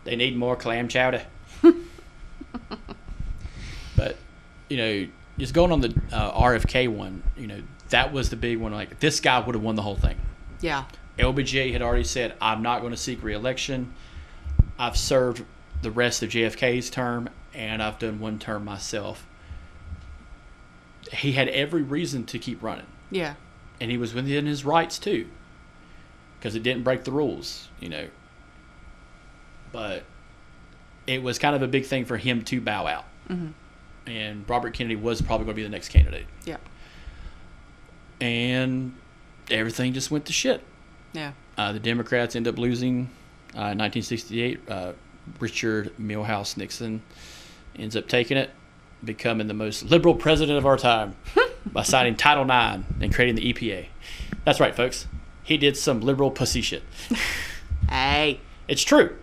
They 0.04 0.16
need 0.16 0.36
more 0.36 0.56
clam 0.56 0.88
chowder. 0.88 1.24
but, 3.96 4.16
you 4.68 4.76
know, 4.76 5.06
just 5.38 5.54
going 5.54 5.72
on 5.72 5.80
the 5.80 5.94
uh, 6.12 6.38
RFK 6.38 6.88
one, 6.88 7.22
you 7.36 7.46
know, 7.46 7.62
that 7.88 8.12
was 8.12 8.30
the 8.30 8.36
big 8.36 8.58
one. 8.58 8.72
Like, 8.72 9.00
this 9.00 9.20
guy 9.20 9.38
would 9.40 9.54
have 9.54 9.64
won 9.64 9.76
the 9.76 9.82
whole 9.82 9.96
thing. 9.96 10.18
Yeah. 10.60 10.84
LBJ 11.18 11.72
had 11.72 11.82
already 11.82 12.04
said, 12.04 12.34
I'm 12.40 12.62
not 12.62 12.80
going 12.80 12.92
to 12.92 12.96
seek 12.96 13.22
reelection. 13.22 13.92
I've 14.78 14.96
served 14.96 15.44
the 15.82 15.90
rest 15.90 16.22
of 16.22 16.30
JFK's 16.30 16.90
term, 16.90 17.28
and 17.54 17.82
I've 17.82 17.98
done 17.98 18.18
one 18.18 18.38
term 18.38 18.64
myself. 18.64 19.26
He 21.12 21.32
had 21.32 21.48
every 21.48 21.82
reason 21.82 22.24
to 22.26 22.38
keep 22.38 22.62
running 22.62 22.86
Yeah. 23.10 23.34
and 23.80 23.90
he 23.90 23.98
was 23.98 24.14
within 24.14 24.46
his 24.46 24.64
rights 24.64 24.98
too, 24.98 25.26
because 26.38 26.54
it 26.54 26.62
didn't 26.62 26.84
break 26.84 27.04
the 27.04 27.10
rules, 27.12 27.68
you 27.80 27.88
know. 27.90 28.08
But 29.72 30.04
it 31.06 31.22
was 31.22 31.38
kind 31.38 31.54
of 31.54 31.62
a 31.62 31.66
big 31.68 31.84
thing 31.84 32.04
for 32.06 32.16
him 32.16 32.42
to 32.44 32.60
bow 32.60 32.86
out, 32.86 33.04
Mm-hmm. 33.28 33.48
and 34.10 34.48
Robert 34.48 34.72
Kennedy 34.74 34.96
was 34.96 35.20
probably 35.20 35.44
going 35.44 35.54
to 35.56 35.60
be 35.60 35.62
the 35.64 35.68
next 35.68 35.88
candidate, 35.90 36.26
Yeah. 36.46 36.56
and 38.20 38.94
everything 39.50 39.92
just 39.92 40.10
went 40.10 40.24
to 40.26 40.32
shit. 40.32 40.62
Yeah. 41.12 41.32
Uh, 41.56 41.72
the 41.72 41.78
Democrats 41.78 42.36
end 42.36 42.48
up 42.48 42.58
losing 42.58 43.10
uh, 43.54 43.72
in 43.72 43.78
1968. 43.78 44.60
Uh, 44.68 44.92
Richard 45.38 45.92
Milhous 46.00 46.56
Nixon 46.56 47.02
ends 47.76 47.96
up 47.96 48.08
taking 48.08 48.36
it, 48.36 48.50
becoming 49.04 49.46
the 49.46 49.54
most 49.54 49.84
liberal 49.84 50.14
president 50.14 50.58
of 50.58 50.66
our 50.66 50.76
time 50.76 51.14
by 51.66 51.82
signing 51.82 52.16
Title 52.16 52.44
IX 52.44 52.84
and 53.00 53.14
creating 53.14 53.36
the 53.36 53.52
EPA. 53.52 53.86
That's 54.44 54.58
right, 54.60 54.74
folks. 54.74 55.06
He 55.42 55.56
did 55.56 55.76
some 55.76 56.00
liberal 56.00 56.30
pussy 56.30 56.62
shit. 56.62 56.82
Hey. 57.90 58.40
It's 58.68 58.82
true. 58.82 59.18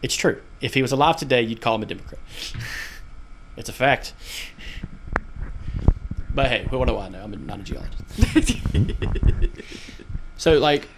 It's 0.00 0.14
true. 0.14 0.40
If 0.60 0.74
he 0.74 0.82
was 0.82 0.92
alive 0.92 1.16
today, 1.16 1.42
you'd 1.42 1.60
call 1.60 1.74
him 1.76 1.82
a 1.82 1.86
Democrat. 1.86 2.20
It's 3.56 3.70
a 3.70 3.72
fact. 3.72 4.12
But 6.34 6.48
hey, 6.48 6.66
what 6.68 6.86
do 6.86 6.98
I 6.98 7.08
know? 7.08 7.22
I'm 7.24 7.46
not 7.46 7.60
a 7.60 7.62
geologist. 7.62 8.60
So, 10.36 10.58
like, 10.58 10.88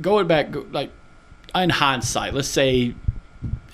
going 0.00 0.26
back, 0.26 0.54
like, 0.70 0.90
in 1.54 1.70
hindsight, 1.70 2.34
let's 2.34 2.48
say 2.48 2.94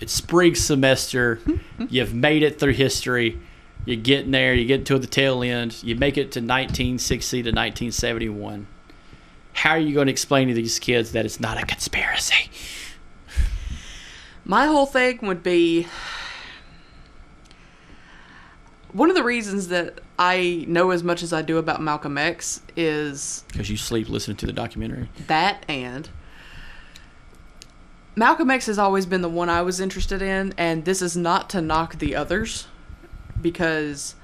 it's 0.00 0.12
spring 0.12 0.54
semester, 0.54 1.40
you've 1.88 2.14
made 2.14 2.42
it 2.42 2.58
through 2.58 2.72
history, 2.72 3.38
you're 3.84 3.96
getting 3.96 4.30
there, 4.30 4.54
you 4.54 4.66
get 4.66 4.86
to 4.86 4.98
the 4.98 5.06
tail 5.06 5.42
end, 5.42 5.82
you 5.82 5.96
make 5.96 6.16
it 6.16 6.32
to 6.32 6.40
1960 6.40 7.36
to 7.38 7.48
1971. 7.48 8.66
How 9.52 9.70
are 9.70 9.78
you 9.78 9.94
going 9.94 10.06
to 10.06 10.12
explain 10.12 10.48
to 10.48 10.54
these 10.54 10.78
kids 10.78 11.12
that 11.12 11.24
it's 11.24 11.40
not 11.40 11.60
a 11.60 11.66
conspiracy? 11.66 12.50
My 14.44 14.66
whole 14.66 14.86
thing 14.86 15.18
would 15.22 15.42
be 15.42 15.86
one 18.92 19.10
of 19.10 19.16
the 19.16 19.24
reasons 19.24 19.68
that 19.68 20.00
I 20.18 20.64
know 20.66 20.90
as 20.90 21.04
much 21.04 21.22
as 21.22 21.32
I 21.32 21.42
do 21.42 21.58
about 21.58 21.80
Malcolm 21.80 22.18
X 22.18 22.60
is 22.76 23.44
Because 23.48 23.70
you 23.70 23.76
sleep 23.76 24.08
listening 24.08 24.36
to 24.38 24.46
the 24.46 24.52
documentary. 24.52 25.08
that 25.28 25.64
and 25.68 26.08
Malcolm 28.16 28.50
X 28.50 28.66
has 28.66 28.78
always 28.80 29.06
been 29.06 29.22
the 29.22 29.28
one 29.28 29.48
I 29.48 29.62
was 29.62 29.78
interested 29.78 30.20
in, 30.20 30.52
and 30.58 30.84
this 30.84 31.00
is 31.00 31.16
not 31.16 31.48
to 31.50 31.60
knock 31.60 32.00
the 32.00 32.16
others 32.16 32.66
because 33.40 34.16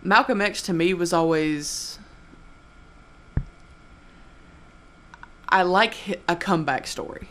Malcolm 0.00 0.40
X 0.40 0.62
to 0.62 0.72
me 0.72 0.94
was 0.94 1.12
always. 1.12 1.98
I 5.48 5.62
like 5.62 6.20
a 6.28 6.36
comeback 6.36 6.86
story. 6.86 7.28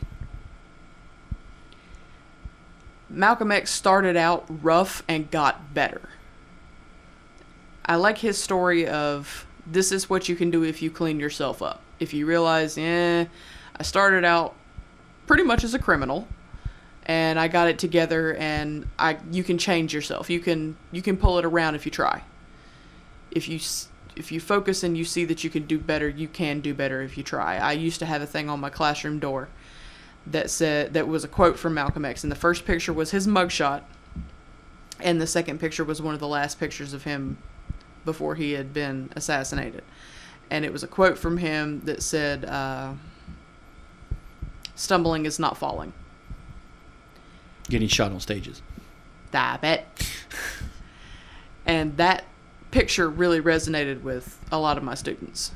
Malcolm 3.09 3.51
X 3.51 3.71
started 3.71 4.17
out 4.17 4.45
rough 4.49 5.01
and 5.07 5.31
got 5.31 5.73
better. 5.73 6.09
I 7.85 7.95
like 7.95 8.17
his 8.17 8.37
story 8.37 8.87
of 8.87 9.45
this 9.67 9.91
is 9.91 10.09
what 10.09 10.27
you 10.27 10.35
can 10.35 10.49
do 10.49 10.63
if 10.63 10.81
you 10.81 10.89
clean 10.89 11.19
yourself 11.19 11.61
up. 11.61 11.81
If 11.99 12.13
you 12.13 12.25
realize, 12.25 12.77
eh, 12.77 13.25
I 13.77 13.83
started 13.83 14.25
out 14.25 14.55
pretty 15.27 15.43
much 15.43 15.63
as 15.63 15.73
a 15.73 15.79
criminal 15.79 16.27
and 17.05 17.39
I 17.39 17.47
got 17.47 17.67
it 17.67 17.77
together 17.77 18.35
and 18.35 18.87
I 18.97 19.17
you 19.31 19.43
can 19.43 19.57
change 19.57 19.93
yourself. 19.93 20.29
You 20.29 20.39
can 20.39 20.75
you 20.91 21.01
can 21.01 21.17
pull 21.17 21.37
it 21.37 21.45
around 21.45 21.75
if 21.75 21.85
you 21.85 21.91
try. 21.91 22.23
If 23.31 23.47
you 23.47 23.59
if 24.15 24.31
you 24.31 24.39
focus 24.39 24.83
and 24.83 24.97
you 24.97 25.03
see 25.05 25.25
that 25.25 25.43
you 25.43 25.49
can 25.49 25.65
do 25.65 25.77
better, 25.77 26.09
you 26.09 26.27
can 26.27 26.61
do 26.61 26.73
better 26.73 27.01
if 27.01 27.17
you 27.17 27.23
try. 27.23 27.57
I 27.57 27.73
used 27.73 27.99
to 27.99 28.05
have 28.05 28.21
a 28.21 28.27
thing 28.27 28.49
on 28.49 28.59
my 28.59 28.69
classroom 28.69 29.19
door 29.19 29.49
that 30.25 30.49
said 30.49 30.93
that 30.93 31.07
was 31.07 31.23
a 31.23 31.27
quote 31.27 31.59
from 31.59 31.75
Malcolm 31.75 32.05
X 32.05 32.23
and 32.23 32.31
the 32.31 32.35
first 32.35 32.65
picture 32.65 32.93
was 32.93 33.11
his 33.11 33.27
mugshot 33.27 33.83
and 34.99 35.21
the 35.21 35.27
second 35.27 35.59
picture 35.59 35.83
was 35.83 36.01
one 36.01 36.15
of 36.15 36.19
the 36.19 36.27
last 36.27 36.59
pictures 36.59 36.93
of 36.93 37.03
him 37.03 37.37
before 38.05 38.35
he 38.35 38.53
had 38.53 38.73
been 38.73 39.09
assassinated. 39.15 39.83
And 40.49 40.63
it 40.63 40.71
was 40.71 40.83
a 40.83 40.87
quote 40.87 41.17
from 41.17 41.37
him 41.37 41.81
that 41.81 42.03
said, 42.03 42.45
uh, 42.45 42.93
Stumbling 44.75 45.25
is 45.25 45.39
not 45.39 45.57
falling. 45.57 45.93
Getting 47.69 47.87
shot 47.87 48.11
on 48.11 48.19
stages. 48.19 48.61
Stop 49.29 49.63
it. 49.63 49.85
and 51.65 51.97
that 51.97 52.25
picture 52.71 53.09
really 53.09 53.41
resonated 53.41 54.01
with 54.01 54.39
a 54.51 54.59
lot 54.59 54.77
of 54.77 54.83
my 54.83 54.95
students. 54.95 55.51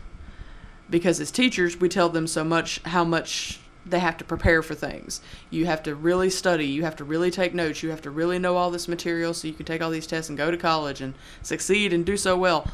Because 0.90 1.20
as 1.20 1.32
teachers, 1.32 1.78
we 1.78 1.88
tell 1.88 2.10
them 2.10 2.28
so 2.28 2.44
much 2.44 2.82
how 2.86 3.04
much 3.04 3.60
they 3.86 4.00
have 4.00 4.18
to 4.18 4.24
prepare 4.24 4.62
for 4.62 4.76
things. 4.76 5.22
You 5.50 5.66
have 5.66 5.82
to 5.84 5.96
really 5.96 6.30
study, 6.30 6.66
you 6.66 6.84
have 6.84 6.96
to 6.98 7.04
really 7.04 7.32
take 7.32 7.54
notes, 7.54 7.82
you 7.82 7.90
have 7.90 8.02
to 8.04 8.12
really 8.12 8.40
know 8.40 8.58
all 8.58 8.72
this 8.72 8.88
material 8.88 9.34
so 9.34 9.48
you 9.48 9.54
can 9.54 9.66
take 9.66 9.82
all 9.82 9.90
these 9.90 10.08
tests 10.08 10.30
and 10.30 10.38
go 10.38 10.52
to 10.52 10.58
college 10.58 11.02
and 11.02 11.14
succeed 11.42 11.94
and 11.94 12.06
do 12.06 12.18
so 12.18 12.38
well. 12.38 12.68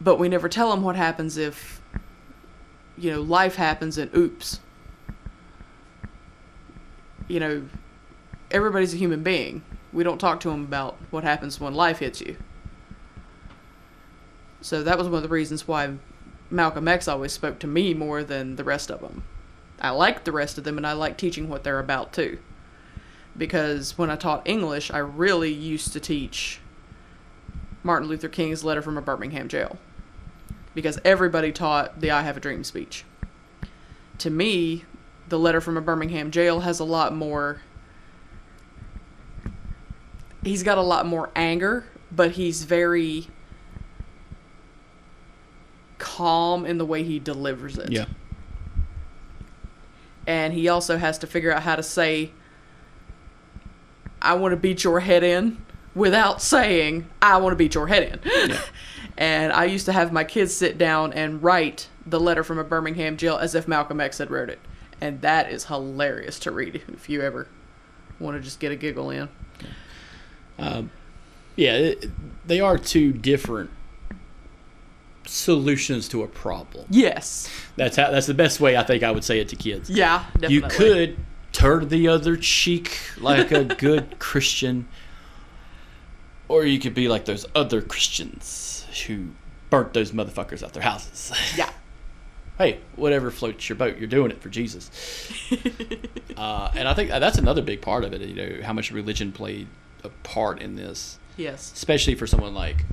But 0.00 0.18
we 0.18 0.28
never 0.28 0.48
tell 0.48 0.70
them 0.70 0.82
what 0.82 0.96
happens 0.96 1.36
if, 1.36 1.80
you 2.96 3.10
know, 3.10 3.20
life 3.20 3.56
happens 3.56 3.98
and 3.98 4.14
oops. 4.16 4.60
You 7.28 7.40
know, 7.40 7.68
everybody's 8.50 8.94
a 8.94 8.96
human 8.96 9.22
being. 9.22 9.62
We 9.92 10.04
don't 10.04 10.18
talk 10.18 10.40
to 10.40 10.50
them 10.50 10.64
about 10.64 10.96
what 11.10 11.24
happens 11.24 11.60
when 11.60 11.74
life 11.74 11.98
hits 11.98 12.20
you. 12.20 12.36
So 14.62 14.82
that 14.82 14.98
was 14.98 15.08
one 15.08 15.16
of 15.16 15.22
the 15.22 15.28
reasons 15.28 15.66
why 15.66 15.94
Malcolm 16.50 16.88
X 16.88 17.08
always 17.08 17.32
spoke 17.32 17.58
to 17.60 17.66
me 17.66 17.94
more 17.94 18.22
than 18.22 18.56
the 18.56 18.64
rest 18.64 18.90
of 18.90 19.00
them. 19.00 19.22
I 19.80 19.90
liked 19.90 20.24
the 20.24 20.32
rest 20.32 20.58
of 20.58 20.64
them 20.64 20.76
and 20.76 20.86
I 20.86 20.92
like 20.92 21.16
teaching 21.16 21.48
what 21.48 21.64
they're 21.64 21.78
about 21.78 22.12
too. 22.12 22.38
Because 23.36 23.96
when 23.96 24.10
I 24.10 24.16
taught 24.16 24.46
English, 24.46 24.90
I 24.90 24.98
really 24.98 25.52
used 25.52 25.92
to 25.92 26.00
teach 26.00 26.60
Martin 27.82 28.08
Luther 28.08 28.28
King's 28.28 28.64
letter 28.64 28.82
from 28.82 28.98
a 28.98 29.02
Birmingham 29.02 29.48
jail. 29.48 29.78
Because 30.74 30.98
everybody 31.04 31.52
taught 31.52 32.00
the 32.00 32.10
I 32.10 32.22
Have 32.22 32.36
a 32.36 32.40
Dream 32.40 32.64
speech. 32.64 33.04
To 34.18 34.30
me, 34.30 34.84
the 35.28 35.38
letter 35.38 35.60
from 35.60 35.76
a 35.76 35.80
Birmingham 35.80 36.30
jail 36.30 36.60
has 36.60 36.80
a 36.80 36.84
lot 36.84 37.14
more 37.14 37.62
he's 40.44 40.62
got 40.62 40.78
a 40.78 40.82
lot 40.82 41.06
more 41.06 41.30
anger, 41.34 41.84
but 42.10 42.32
he's 42.32 42.64
very 42.64 43.28
calm 45.98 46.64
in 46.64 46.78
the 46.78 46.84
way 46.84 47.02
he 47.02 47.18
delivers 47.18 47.78
it. 47.78 47.92
Yeah. 47.92 48.06
And 50.30 50.54
he 50.54 50.68
also 50.68 50.96
has 50.96 51.18
to 51.18 51.26
figure 51.26 51.52
out 51.52 51.64
how 51.64 51.74
to 51.74 51.82
say 51.82 52.30
I 54.22 54.34
want 54.34 54.52
to 54.52 54.56
beat 54.56 54.84
your 54.84 55.00
head 55.00 55.24
in 55.24 55.58
without 55.92 56.40
saying 56.40 57.10
I 57.20 57.38
want 57.38 57.50
to 57.50 57.56
beat 57.56 57.74
your 57.74 57.88
head 57.88 58.20
in. 58.24 58.50
Yeah. 58.50 58.62
and 59.18 59.52
I 59.52 59.64
used 59.64 59.86
to 59.86 59.92
have 59.92 60.12
my 60.12 60.22
kids 60.22 60.54
sit 60.54 60.78
down 60.78 61.12
and 61.14 61.42
write 61.42 61.88
the 62.06 62.20
letter 62.20 62.44
from 62.44 62.60
a 62.60 62.64
Birmingham 62.64 63.16
jail 63.16 63.38
as 63.38 63.56
if 63.56 63.66
Malcolm 63.66 64.00
X 64.00 64.18
had 64.18 64.30
wrote 64.30 64.50
it. 64.50 64.60
And 65.00 65.20
that 65.22 65.50
is 65.50 65.64
hilarious 65.64 66.38
to 66.40 66.52
read 66.52 66.80
if 66.92 67.08
you 67.08 67.22
ever 67.22 67.48
want 68.20 68.36
to 68.36 68.40
just 68.40 68.60
get 68.60 68.70
a 68.70 68.76
giggle 68.76 69.10
in. 69.10 69.28
Um, 70.60 70.92
yeah, 71.56 71.72
it, 71.72 72.06
they 72.46 72.60
are 72.60 72.78
two 72.78 73.12
different 73.12 73.70
solutions 75.30 76.08
to 76.08 76.22
a 76.22 76.28
problem. 76.28 76.86
Yes. 76.90 77.48
That's 77.76 77.96
how. 77.96 78.10
That's 78.10 78.26
the 78.26 78.34
best 78.34 78.60
way 78.60 78.76
I 78.76 78.82
think 78.82 79.02
I 79.02 79.10
would 79.10 79.24
say 79.24 79.38
it 79.40 79.48
to 79.48 79.56
kids. 79.56 79.88
Yeah, 79.88 80.24
definitely. 80.34 80.54
You 80.54 80.62
could 80.62 81.16
turn 81.52 81.88
the 81.88 82.08
other 82.08 82.36
cheek 82.36 82.98
like 83.18 83.50
a 83.52 83.64
good 83.86 84.18
Christian, 84.18 84.88
or 86.48 86.64
you 86.64 86.78
could 86.78 86.94
be 86.94 87.08
like 87.08 87.24
those 87.24 87.46
other 87.54 87.80
Christians 87.80 88.86
who 89.06 89.28
burnt 89.70 89.92
those 89.94 90.12
motherfuckers 90.12 90.62
out 90.62 90.72
their 90.72 90.82
houses. 90.82 91.32
Yeah. 91.56 91.70
hey, 92.58 92.80
whatever 92.96 93.30
floats 93.30 93.68
your 93.68 93.76
boat, 93.76 93.98
you're 93.98 94.08
doing 94.08 94.30
it 94.30 94.42
for 94.42 94.48
Jesus. 94.48 94.90
uh, 96.36 96.70
and 96.74 96.88
I 96.88 96.94
think 96.94 97.10
that's 97.10 97.38
another 97.38 97.62
big 97.62 97.80
part 97.80 98.04
of 98.04 98.12
it. 98.12 98.20
You 98.20 98.34
know 98.34 98.62
how 98.64 98.72
much 98.72 98.90
religion 98.90 99.32
played 99.32 99.68
a 100.02 100.08
part 100.08 100.60
in 100.60 100.76
this, 100.76 101.18
Yes. 101.36 101.72
especially 101.72 102.14
for 102.16 102.26
someone 102.26 102.54
like 102.54 102.84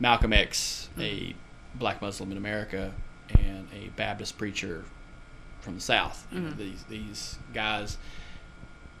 Malcolm 0.00 0.32
X, 0.32 0.88
a 0.98 1.34
black 1.74 2.00
Muslim 2.02 2.32
in 2.32 2.38
America, 2.38 2.92
and 3.30 3.68
a 3.74 3.88
Baptist 3.96 4.38
preacher 4.38 4.84
from 5.60 5.76
the 5.76 5.80
South. 5.80 6.26
You 6.32 6.40
know, 6.40 6.50
these 6.50 6.84
these 6.84 7.38
guys 7.54 7.98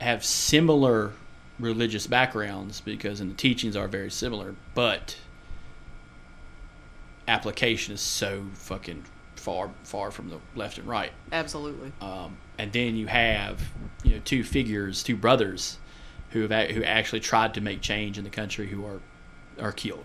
have 0.00 0.24
similar 0.24 1.12
religious 1.58 2.06
backgrounds 2.06 2.80
because 2.80 3.20
and 3.20 3.30
the 3.30 3.34
teachings 3.34 3.76
are 3.76 3.88
very 3.88 4.10
similar, 4.10 4.54
but 4.74 5.16
application 7.28 7.94
is 7.94 8.00
so 8.00 8.46
fucking 8.54 9.04
far 9.36 9.70
far 9.84 10.10
from 10.10 10.28
the 10.28 10.38
left 10.54 10.78
and 10.78 10.86
right. 10.86 11.12
Absolutely. 11.32 11.92
Um, 12.00 12.36
and 12.58 12.72
then 12.72 12.96
you 12.96 13.06
have 13.06 13.60
you 14.04 14.14
know 14.14 14.20
two 14.24 14.44
figures, 14.44 15.02
two 15.02 15.16
brothers, 15.16 15.78
who 16.30 16.46
have 16.46 16.70
who 16.70 16.82
actually 16.84 17.20
tried 17.20 17.54
to 17.54 17.60
make 17.60 17.80
change 17.80 18.18
in 18.18 18.24
the 18.24 18.30
country 18.30 18.66
who 18.66 18.84
are 18.84 19.00
are 19.58 19.72
killed. 19.72 20.04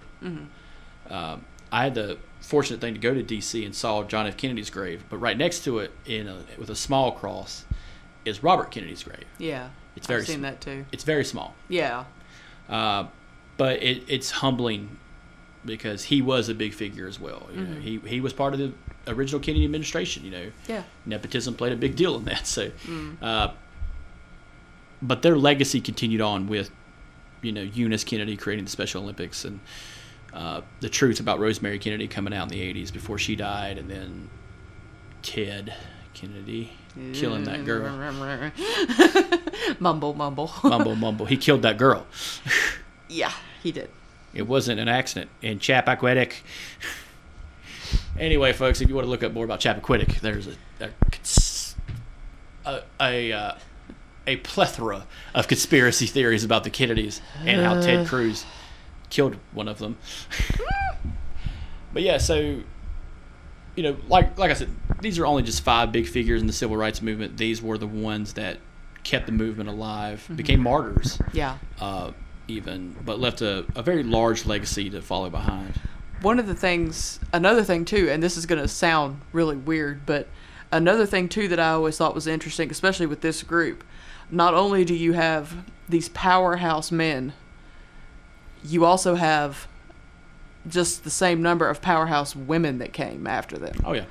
Um, 1.09 1.45
I 1.71 1.83
had 1.83 1.95
the 1.95 2.17
fortunate 2.45 2.79
thing 2.81 2.93
to 2.93 2.99
go 2.99 3.13
to 3.13 3.23
D.C. 3.23 3.65
and 3.65 3.73
saw 3.75 4.03
John 4.03 4.27
F. 4.27 4.37
Kennedy's 4.37 4.69
grave, 4.69 5.03
but 5.09 5.17
right 5.17 5.37
next 5.37 5.63
to 5.65 5.79
it, 5.79 5.91
in 6.05 6.27
a, 6.27 6.37
with 6.57 6.69
a 6.69 6.75
small 6.75 7.11
cross, 7.11 7.65
is 8.23 8.41
Robert 8.43 8.71
Kennedy's 8.71 9.03
grave. 9.03 9.25
Yeah. 9.37 9.69
It's 9.95 10.07
very 10.07 10.21
I've 10.21 10.27
seen 10.27 10.41
that 10.41 10.61
too. 10.61 10.85
It's 10.91 11.03
very 11.03 11.23
small, 11.23 11.55
Yeah. 11.69 12.03
uh, 12.69 13.05
but 13.57 13.81
it, 13.81 14.03
it's 14.07 14.29
humbling 14.31 14.97
because 15.65 16.03
he 16.03 16.21
was 16.21 16.49
a 16.49 16.53
big 16.53 16.73
figure 16.73 17.07
as 17.07 17.19
well. 17.19 17.47
You 17.53 17.61
know, 17.61 17.79
he 17.79 17.97
he 18.05 18.19
was 18.21 18.33
part 18.33 18.53
of 18.53 18.59
the 18.59 18.71
original 19.07 19.39
Kennedy 19.39 19.63
administration. 19.65 20.23
You 20.25 20.31
know, 20.31 20.51
Yeah. 20.67 20.83
nepotism 21.05 21.55
played 21.55 21.71
a 21.73 21.75
big 21.77 21.95
deal 21.95 22.15
in 22.17 22.25
that. 22.25 22.45
So, 22.55 22.71
uh, 23.21 23.49
but 25.01 25.21
their 25.21 25.37
legacy 25.37 25.81
continued 25.81 26.21
on 26.21 26.47
with, 26.47 26.71
you 27.41 27.51
know, 27.51 27.61
Eunice 27.61 28.03
Kennedy 28.03 28.35
creating 28.37 28.65
the 28.65 28.71
Special 28.71 29.01
Olympics 29.03 29.45
and 29.45 29.59
uh, 30.35 30.61
the 30.81 30.89
truth 30.89 31.19
about 31.19 31.39
Rosemary 31.39 31.79
Kennedy 31.79 32.07
coming 32.07 32.33
out 32.33 32.51
in 32.51 32.57
the 32.57 32.73
'80s 32.73 32.91
before 32.91 33.17
she 33.17 33.35
died, 33.35 33.77
and 33.77 33.89
then 33.89 34.29
Ted 35.21 35.73
Kennedy 36.13 36.73
killing 37.13 37.45
that 37.45 37.65
girl. 37.65 37.89
mumble, 39.79 40.13
mumble. 40.13 40.51
mumble, 40.63 40.95
mumble. 40.95 41.25
He 41.25 41.37
killed 41.37 41.61
that 41.61 41.77
girl. 41.77 42.05
yeah, 43.07 43.31
he 43.63 43.71
did. 43.71 43.89
It 44.33 44.47
wasn't 44.47 44.79
an 44.79 44.89
accident. 44.89 45.31
In 45.41 45.59
Chappaquiddick. 45.59 46.33
Anyway, 48.19 48.53
folks, 48.53 48.81
if 48.81 48.89
you 48.89 48.95
want 48.95 49.05
to 49.05 49.09
look 49.09 49.23
up 49.23 49.33
more 49.33 49.45
about 49.45 49.61
Chappaquiddick, 49.61 50.19
there's 50.19 50.47
a 50.47 50.55
a 50.81 50.89
a, 52.65 52.81
a, 52.99 53.31
uh, 53.31 53.55
a 54.27 54.37
plethora 54.37 55.05
of 55.33 55.47
conspiracy 55.47 56.07
theories 56.07 56.43
about 56.43 56.63
the 56.63 56.69
Kennedys 56.69 57.21
and 57.45 57.61
how 57.61 57.79
Ted 57.79 58.07
Cruz 58.07 58.45
killed 59.15 59.37
one 59.53 59.67
of 59.67 59.79
them. 59.79 59.97
but 61.93 62.03
yeah, 62.03 62.17
so 62.17 62.61
you 63.75 63.83
know, 63.83 63.97
like 64.07 64.37
like 64.37 64.51
I 64.51 64.53
said, 64.53 64.69
these 65.01 65.17
are 65.19 65.25
only 65.25 65.43
just 65.43 65.61
five 65.63 65.91
big 65.91 66.07
figures 66.07 66.41
in 66.41 66.47
the 66.47 66.53
civil 66.53 66.77
rights 66.77 67.01
movement. 67.01 67.37
These 67.37 67.61
were 67.61 67.77
the 67.77 67.87
ones 67.87 68.33
that 68.33 68.57
kept 69.03 69.25
the 69.25 69.31
movement 69.31 69.69
alive, 69.69 70.27
became 70.35 70.59
martyrs 70.59 71.19
Yeah. 71.31 71.59
uh, 71.79 72.11
even, 72.47 72.95
but 73.05 73.19
left 73.19 73.41
a, 73.41 73.63
a 73.75 73.83
very 73.83 74.01
large 74.01 74.45
legacy 74.47 74.89
to 74.89 75.01
follow 75.01 75.29
behind. 75.29 75.79
One 76.21 76.39
of 76.39 76.47
the 76.47 76.55
things, 76.55 77.19
another 77.31 77.63
thing 77.63 77.85
too, 77.85 78.09
and 78.09 78.23
this 78.23 78.35
is 78.35 78.47
going 78.47 78.61
to 78.61 78.67
sound 78.67 79.21
really 79.31 79.57
weird, 79.57 80.07
but 80.07 80.27
another 80.71 81.05
thing 81.05 81.29
too 81.29 81.47
that 81.49 81.59
I 81.59 81.69
always 81.71 81.97
thought 81.97 82.15
was 82.15 82.25
interesting, 82.25 82.71
especially 82.71 83.05
with 83.05 83.21
this 83.21 83.43
group, 83.43 83.83
not 84.31 84.55
only 84.55 84.83
do 84.85 84.95
you 84.95 85.13
have 85.13 85.55
these 85.87 86.09
powerhouse 86.09 86.91
men, 86.91 87.33
you 88.65 88.85
also 88.85 89.15
have 89.15 89.67
just 90.67 91.03
the 91.03 91.09
same 91.09 91.41
number 91.41 91.69
of 91.69 91.81
powerhouse 91.81 92.35
women 92.35 92.79
that 92.79 92.93
came 92.93 93.27
after 93.27 93.57
them. 93.57 93.75
Oh 93.85 93.93
yeah, 93.93 94.05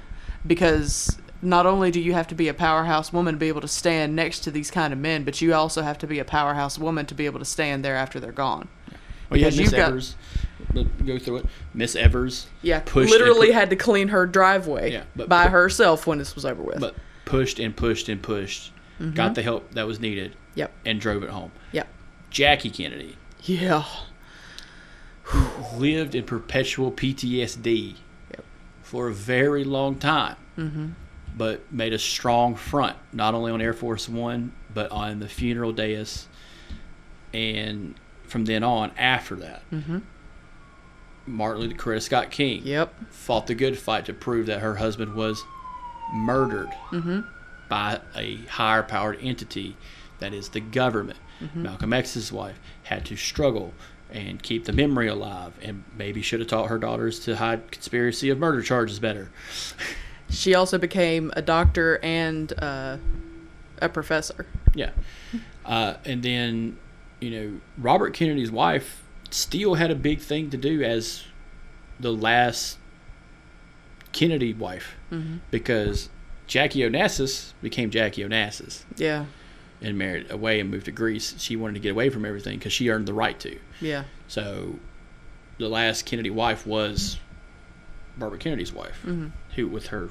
because 0.47 1.19
not 1.43 1.67
only 1.67 1.91
do 1.91 2.01
you 2.01 2.13
have 2.15 2.27
to 2.29 2.35
be 2.35 2.49
a 2.49 2.55
powerhouse 2.55 3.13
woman 3.13 3.35
to 3.35 3.39
be 3.39 3.49
able 3.49 3.61
to 3.61 3.69
stand 3.69 4.15
next 4.17 4.41
to 4.41 4.51
these 4.51 4.71
kind 4.71 4.93
of 4.93 4.99
men, 4.99 5.25
but 5.25 5.41
you 5.41 5.53
also 5.55 5.83
have 5.83 5.99
to 5.99 6.07
be 6.07 6.19
a 6.19 6.25
powerhouse 6.25 6.79
woman 6.79 7.07
to 7.07 7.15
be 7.15 7.27
able 7.27 7.39
to 7.39 7.45
stand 7.45 7.85
there 7.85 7.97
after 7.97 8.19
they're 8.21 8.33
gone. 8.33 8.69
well 8.89 8.97
had 8.97 8.99
oh, 9.31 9.35
Because 9.35 9.57
Miss 9.57 9.65
you've 9.67 9.77
got- 9.77 9.89
Evers. 9.91 10.15
Go 11.05 11.19
through 11.19 11.37
it. 11.37 11.47
Miss 11.73 11.95
Evers. 11.95 12.47
Yeah, 12.63 12.83
literally 12.95 13.53
had 13.53 13.71
to 13.71 13.77
clean 13.77 14.09
her 14.09 14.27
driveway 14.27 14.91
Yeah, 14.93 15.05
but 15.15 15.29
by 15.29 15.45
pu- 15.45 15.51
herself 15.53 16.07
when 16.07 16.19
this 16.19 16.35
was 16.35 16.45
over 16.45 16.63
with. 16.63 16.81
but 16.81 16.97
pushed 17.27 17.61
and 17.61 17.77
pushed 17.77 18.09
and 18.09 18.21
pushed, 18.21 18.73
got 18.99 19.13
mm-hmm. 19.15 19.33
the 19.35 19.43
help 19.43 19.73
that 19.75 19.87
was 19.87 20.01
needed, 20.01 20.35
yep, 20.55 20.73
and 20.85 21.01
drove 21.01 21.23
it 21.23 21.31
home. 21.31 21.53
yep, 21.71 21.87
Jackie 22.31 22.71
Kennedy 22.71 23.17
yeah, 23.47 23.85
lived 25.77 26.15
in 26.15 26.25
perpetual 26.25 26.93
PTSD 26.93 27.97
Yep. 28.31 28.45
for 28.83 29.09
a 29.09 29.13
very 29.15 29.65
long 29.65 29.97
time, 29.97 30.37
mm-hmm. 30.57 30.89
but 31.37 31.73
made 31.73 31.93
a 31.93 31.99
strong 31.99 32.55
front 32.55 32.97
not 33.13 33.35
only 33.35 33.53
on 33.53 33.61
Air 33.61 33.73
Force 33.73 34.09
One 34.09 34.53
but 34.73 34.91
on 34.91 35.21
the 35.21 35.29
funeral 35.29 35.73
dais, 35.73 36.27
and 37.33 37.95
from 38.25 38.45
then 38.45 38.63
on 38.65 38.91
after 38.99 39.37
that. 39.37 39.63
Mm-hmm. 39.71 39.99
Martin 41.27 41.63
Luther 41.63 41.77
Coretta 41.77 42.03
Scott 42.03 42.31
King 42.31 42.63
yep, 42.65 42.93
fought 43.11 43.47
the 43.47 43.55
good 43.55 43.79
fight 43.79 44.05
to 44.07 44.13
prove 44.13 44.47
that 44.47 44.61
her 44.61 44.75
husband 44.77 45.15
was 45.15 45.43
murdered 46.13 46.69
by 47.69 48.01
a 48.15 48.37
higher 48.47 48.83
powered 48.83 49.19
entity 49.23 49.77
that 50.19 50.35
is 50.35 50.51
the 50.51 50.61
government. 50.61 51.19
Malcolm 51.55 51.93
X's 51.93 52.33
wife 52.33 52.59
had 52.85 53.05
to 53.07 53.17
struggle 53.17 53.73
and 54.13 54.43
keep 54.43 54.65
the 54.65 54.73
memory 54.73 55.09
alive 55.09 55.53
and 55.63 55.85
maybe 55.97 56.23
should 56.23 56.41
have 56.41 56.49
taught 56.49 56.69
her 56.69 56.79
daughters 56.79 57.19
to 57.21 57.37
hide 57.37 57.71
conspiracy 57.71 58.31
of 58.31 58.39
murder 58.39 58.63
charges 58.63 58.99
better. 58.99 59.31
She 60.31 60.55
also 60.55 60.79
became 60.79 61.31
a 61.37 61.43
doctor 61.43 62.01
and 62.03 62.53
uh, 62.61 62.97
a 63.81 63.89
professor. 63.89 64.47
Yeah. 64.75 64.91
Uh, 65.65 65.95
and 66.05 66.23
then, 66.23 66.79
you 67.21 67.31
know, 67.31 67.61
Robert 67.79 68.15
Kennedy's 68.15 68.51
wife 68.51 69.05
still 69.31 69.75
had 69.75 69.91
a 69.91 69.95
big 69.95 70.21
thing 70.21 70.51
to 70.51 70.57
do 70.57 70.83
as 70.83 71.25
the 72.01 72.11
last 72.11 72.79
Kennedy 74.13 74.55
wife 74.55 74.97
because 75.51 76.09
Jackie 76.47 76.81
Onassis 76.81 77.53
became 77.63 77.91
Jackie 77.91 78.23
Onassis 78.23 78.83
Yeah, 78.97 79.27
and 79.83 79.99
married 79.99 80.31
away 80.31 80.61
and 80.61 80.71
moved 80.71 80.87
to 80.87 80.93
Greece. 80.93 81.35
She 81.39 81.57
wanted 81.57 81.75
to 81.75 81.81
get 81.81 81.91
away 81.93 82.09
from 82.11 82.25
everything 82.25 82.59
because 82.59 82.73
she 82.73 82.89
earned 82.91 83.07
the 83.07 83.15
right 83.15 83.39
to. 83.41 83.59
yeah, 83.81 84.05
So 84.29 84.79
the 85.59 85.69
last 85.69 86.05
Kennedy 86.07 86.31
wife 86.31 86.67
was 86.67 87.19
Barbara 88.17 88.39
Kennedy's 88.39 88.73
wife, 88.73 89.05
who 89.57 89.67
with 89.69 89.89
her 89.89 90.11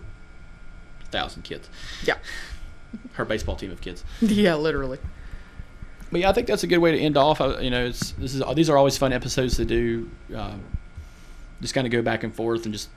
thousand 1.12 1.44
kids, 1.44 1.70
yeah, 2.04 2.16
her 3.14 3.26
baseball 3.26 3.56
team 3.56 3.72
of 3.72 3.82
kids. 3.82 4.04
yeah, 4.22 4.56
literally. 4.56 5.00
But 6.12 6.22
yeah, 6.22 6.30
I 6.30 6.34
think 6.34 6.46
that's 6.48 6.64
a 6.64 6.68
good 6.68 6.78
way 6.78 6.92
to 6.92 6.98
end 7.00 7.18
off. 7.18 7.42
I, 7.42 7.60
you 7.62 7.70
know, 7.72 7.86
it's 7.86 8.12
this 8.12 8.36
is 8.36 8.44
these 8.56 8.70
are 8.70 8.78
always 8.78 8.98
fun 8.98 9.12
episodes 9.14 9.58
to 9.58 9.66
do. 9.66 10.10
Um, 10.36 10.62
just 11.62 11.74
kind 11.74 11.88
of 11.88 11.92
go 11.92 12.02
back 12.02 12.24
and 12.24 12.36
forth 12.36 12.66
and 12.66 12.74
just 12.74 12.90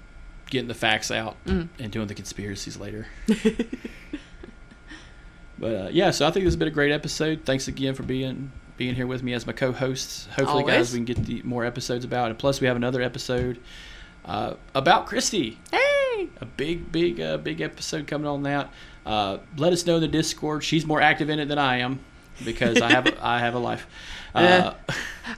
getting 0.51 0.68
the 0.68 0.74
facts 0.74 1.10
out 1.10 1.36
and 1.47 1.90
doing 1.90 2.09
the 2.09 2.14
conspiracies 2.14 2.76
later. 2.76 3.06
but 5.58 5.74
uh, 5.74 5.88
yeah, 5.90 6.10
so 6.10 6.26
I 6.26 6.30
think 6.30 6.44
this 6.44 6.52
has 6.52 6.56
been 6.56 6.68
a 6.68 6.72
great 6.72 6.92
episode. 6.92 7.40
Thanks 7.44 7.68
again 7.68 7.94
for 7.94 8.02
being 8.02 8.52
being 8.76 8.94
here 8.94 9.06
with 9.06 9.22
me 9.22 9.32
as 9.32 9.46
my 9.46 9.52
co-hosts. 9.52 10.26
Hopefully, 10.36 10.60
Always. 10.62 10.74
guys, 10.74 10.92
we 10.92 10.98
can 10.98 11.04
get 11.06 11.24
the 11.24 11.42
more 11.42 11.64
episodes 11.64 12.04
about. 12.04 12.28
And 12.30 12.38
plus, 12.38 12.60
we 12.60 12.66
have 12.66 12.76
another 12.76 13.00
episode 13.00 13.58
uh, 14.24 14.54
about 14.74 15.06
Cristy. 15.06 15.56
Hey, 15.70 16.28
A 16.40 16.44
big, 16.44 16.92
big, 16.92 17.20
uh, 17.20 17.38
big 17.38 17.60
episode 17.62 18.06
coming 18.06 18.26
on 18.26 18.42
that. 18.42 18.70
Uh, 19.06 19.38
let 19.56 19.72
us 19.72 19.86
know 19.86 19.94
in 19.96 20.02
the 20.02 20.08
Discord. 20.08 20.62
She's 20.62 20.84
more 20.84 21.00
active 21.00 21.30
in 21.30 21.38
it 21.38 21.46
than 21.48 21.58
I 21.58 21.78
am 21.78 22.00
because 22.44 22.82
I 22.82 22.90
have 22.90 23.06
a, 23.06 23.24
I 23.26 23.38
have 23.38 23.54
a 23.54 23.58
life. 23.58 23.86
Uh, 24.36 24.74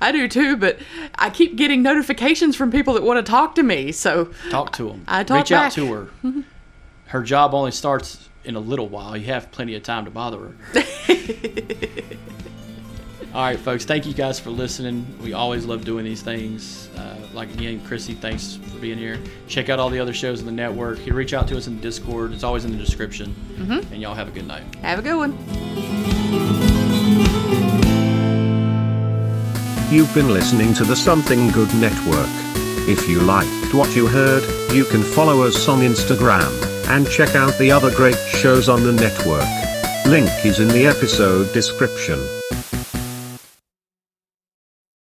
I 0.01 0.11
do 0.11 0.27
too, 0.27 0.57
but 0.57 0.77
I 1.15 1.31
keep 1.31 1.55
getting 1.55 1.83
notifications 1.85 2.57
from 2.57 2.73
people 2.73 2.95
that 2.95 3.05
want 3.05 3.25
to 3.25 3.31
talk 3.31 3.55
to 3.55 3.63
me. 3.63 3.93
So 3.93 4.33
Talk 4.51 4.73
to 4.73 4.89
them. 4.89 5.05
I 5.07 5.23
talk 5.23 5.37
Reach 5.45 5.53
out 5.53 5.71
to 5.73 5.93
her. 5.93 6.09
Her 7.07 7.23
job 7.23 7.55
only 7.55 7.71
starts 7.71 8.28
in 8.49 8.57
a 8.57 8.61
little 8.61 8.89
while. 8.89 9.17
You 9.17 9.27
have 9.27 9.51
plenty 9.53 9.77
of 9.77 9.83
time 9.83 10.07
to 10.07 10.11
bother 10.11 10.39
her. 10.39 10.55
All 13.35 13.43
right, 13.43 13.59
folks. 13.61 13.85
Thank 13.85 14.07
you 14.07 14.15
guys 14.15 14.41
for 14.41 14.49
listening. 14.49 15.07
We 15.23 15.35
always 15.35 15.67
love 15.67 15.85
doing 15.85 16.05
these 16.05 16.23
things. 16.23 16.89
Uh, 16.97 17.19
like 17.35 17.53
again, 17.53 17.85
Chrissy, 17.85 18.15
thanks 18.15 18.57
for 18.57 18.79
being 18.79 18.97
here. 18.97 19.21
Check 19.49 19.69
out 19.69 19.79
all 19.79 19.91
the 19.91 20.01
other 20.01 20.15
shows 20.15 20.41
in 20.41 20.47
the 20.47 20.53
network. 20.53 21.07
You 21.07 21.13
reach 21.13 21.35
out 21.35 21.47
to 21.49 21.59
us 21.59 21.67
in 21.67 21.77
the 21.77 21.83
Discord. 21.83 22.33
It's 22.33 22.43
always 22.43 22.65
in 22.65 22.73
the 22.73 22.79
description. 22.79 23.35
Mm-hmm. 23.57 23.93
And 23.93 24.01
y'all 24.01 24.15
have 24.15 24.29
a 24.29 24.31
good 24.31 24.47
night. 24.47 24.65
Have 24.77 24.99
a 24.99 25.03
good 25.03 25.17
one. 25.17 25.33
You've 29.93 30.13
been 30.15 30.33
listening 30.33 30.73
to 30.75 30.85
the 30.85 30.97
Something 30.97 31.51
Good 31.51 31.73
Network. 31.75 32.31
If 32.89 33.07
you 33.09 33.21
liked 33.21 33.75
what 33.75 33.95
you 33.95 34.07
heard, 34.07 34.43
you 34.73 34.87
can 34.87 35.03
follow 35.03 35.43
us 35.43 35.69
on 35.69 35.81
Instagram 35.81 36.78
and 36.89 37.09
check 37.11 37.35
out 37.35 37.57
the 37.59 37.71
other 37.71 37.91
great 37.95 38.19
shows 38.29 38.69
on 38.69 38.83
the 38.83 38.93
network. 38.93 39.45
Link 40.07 40.31
is 40.45 40.61
in 40.61 40.69
the 40.69 40.87
episode 40.87 41.53
description. 41.53 42.38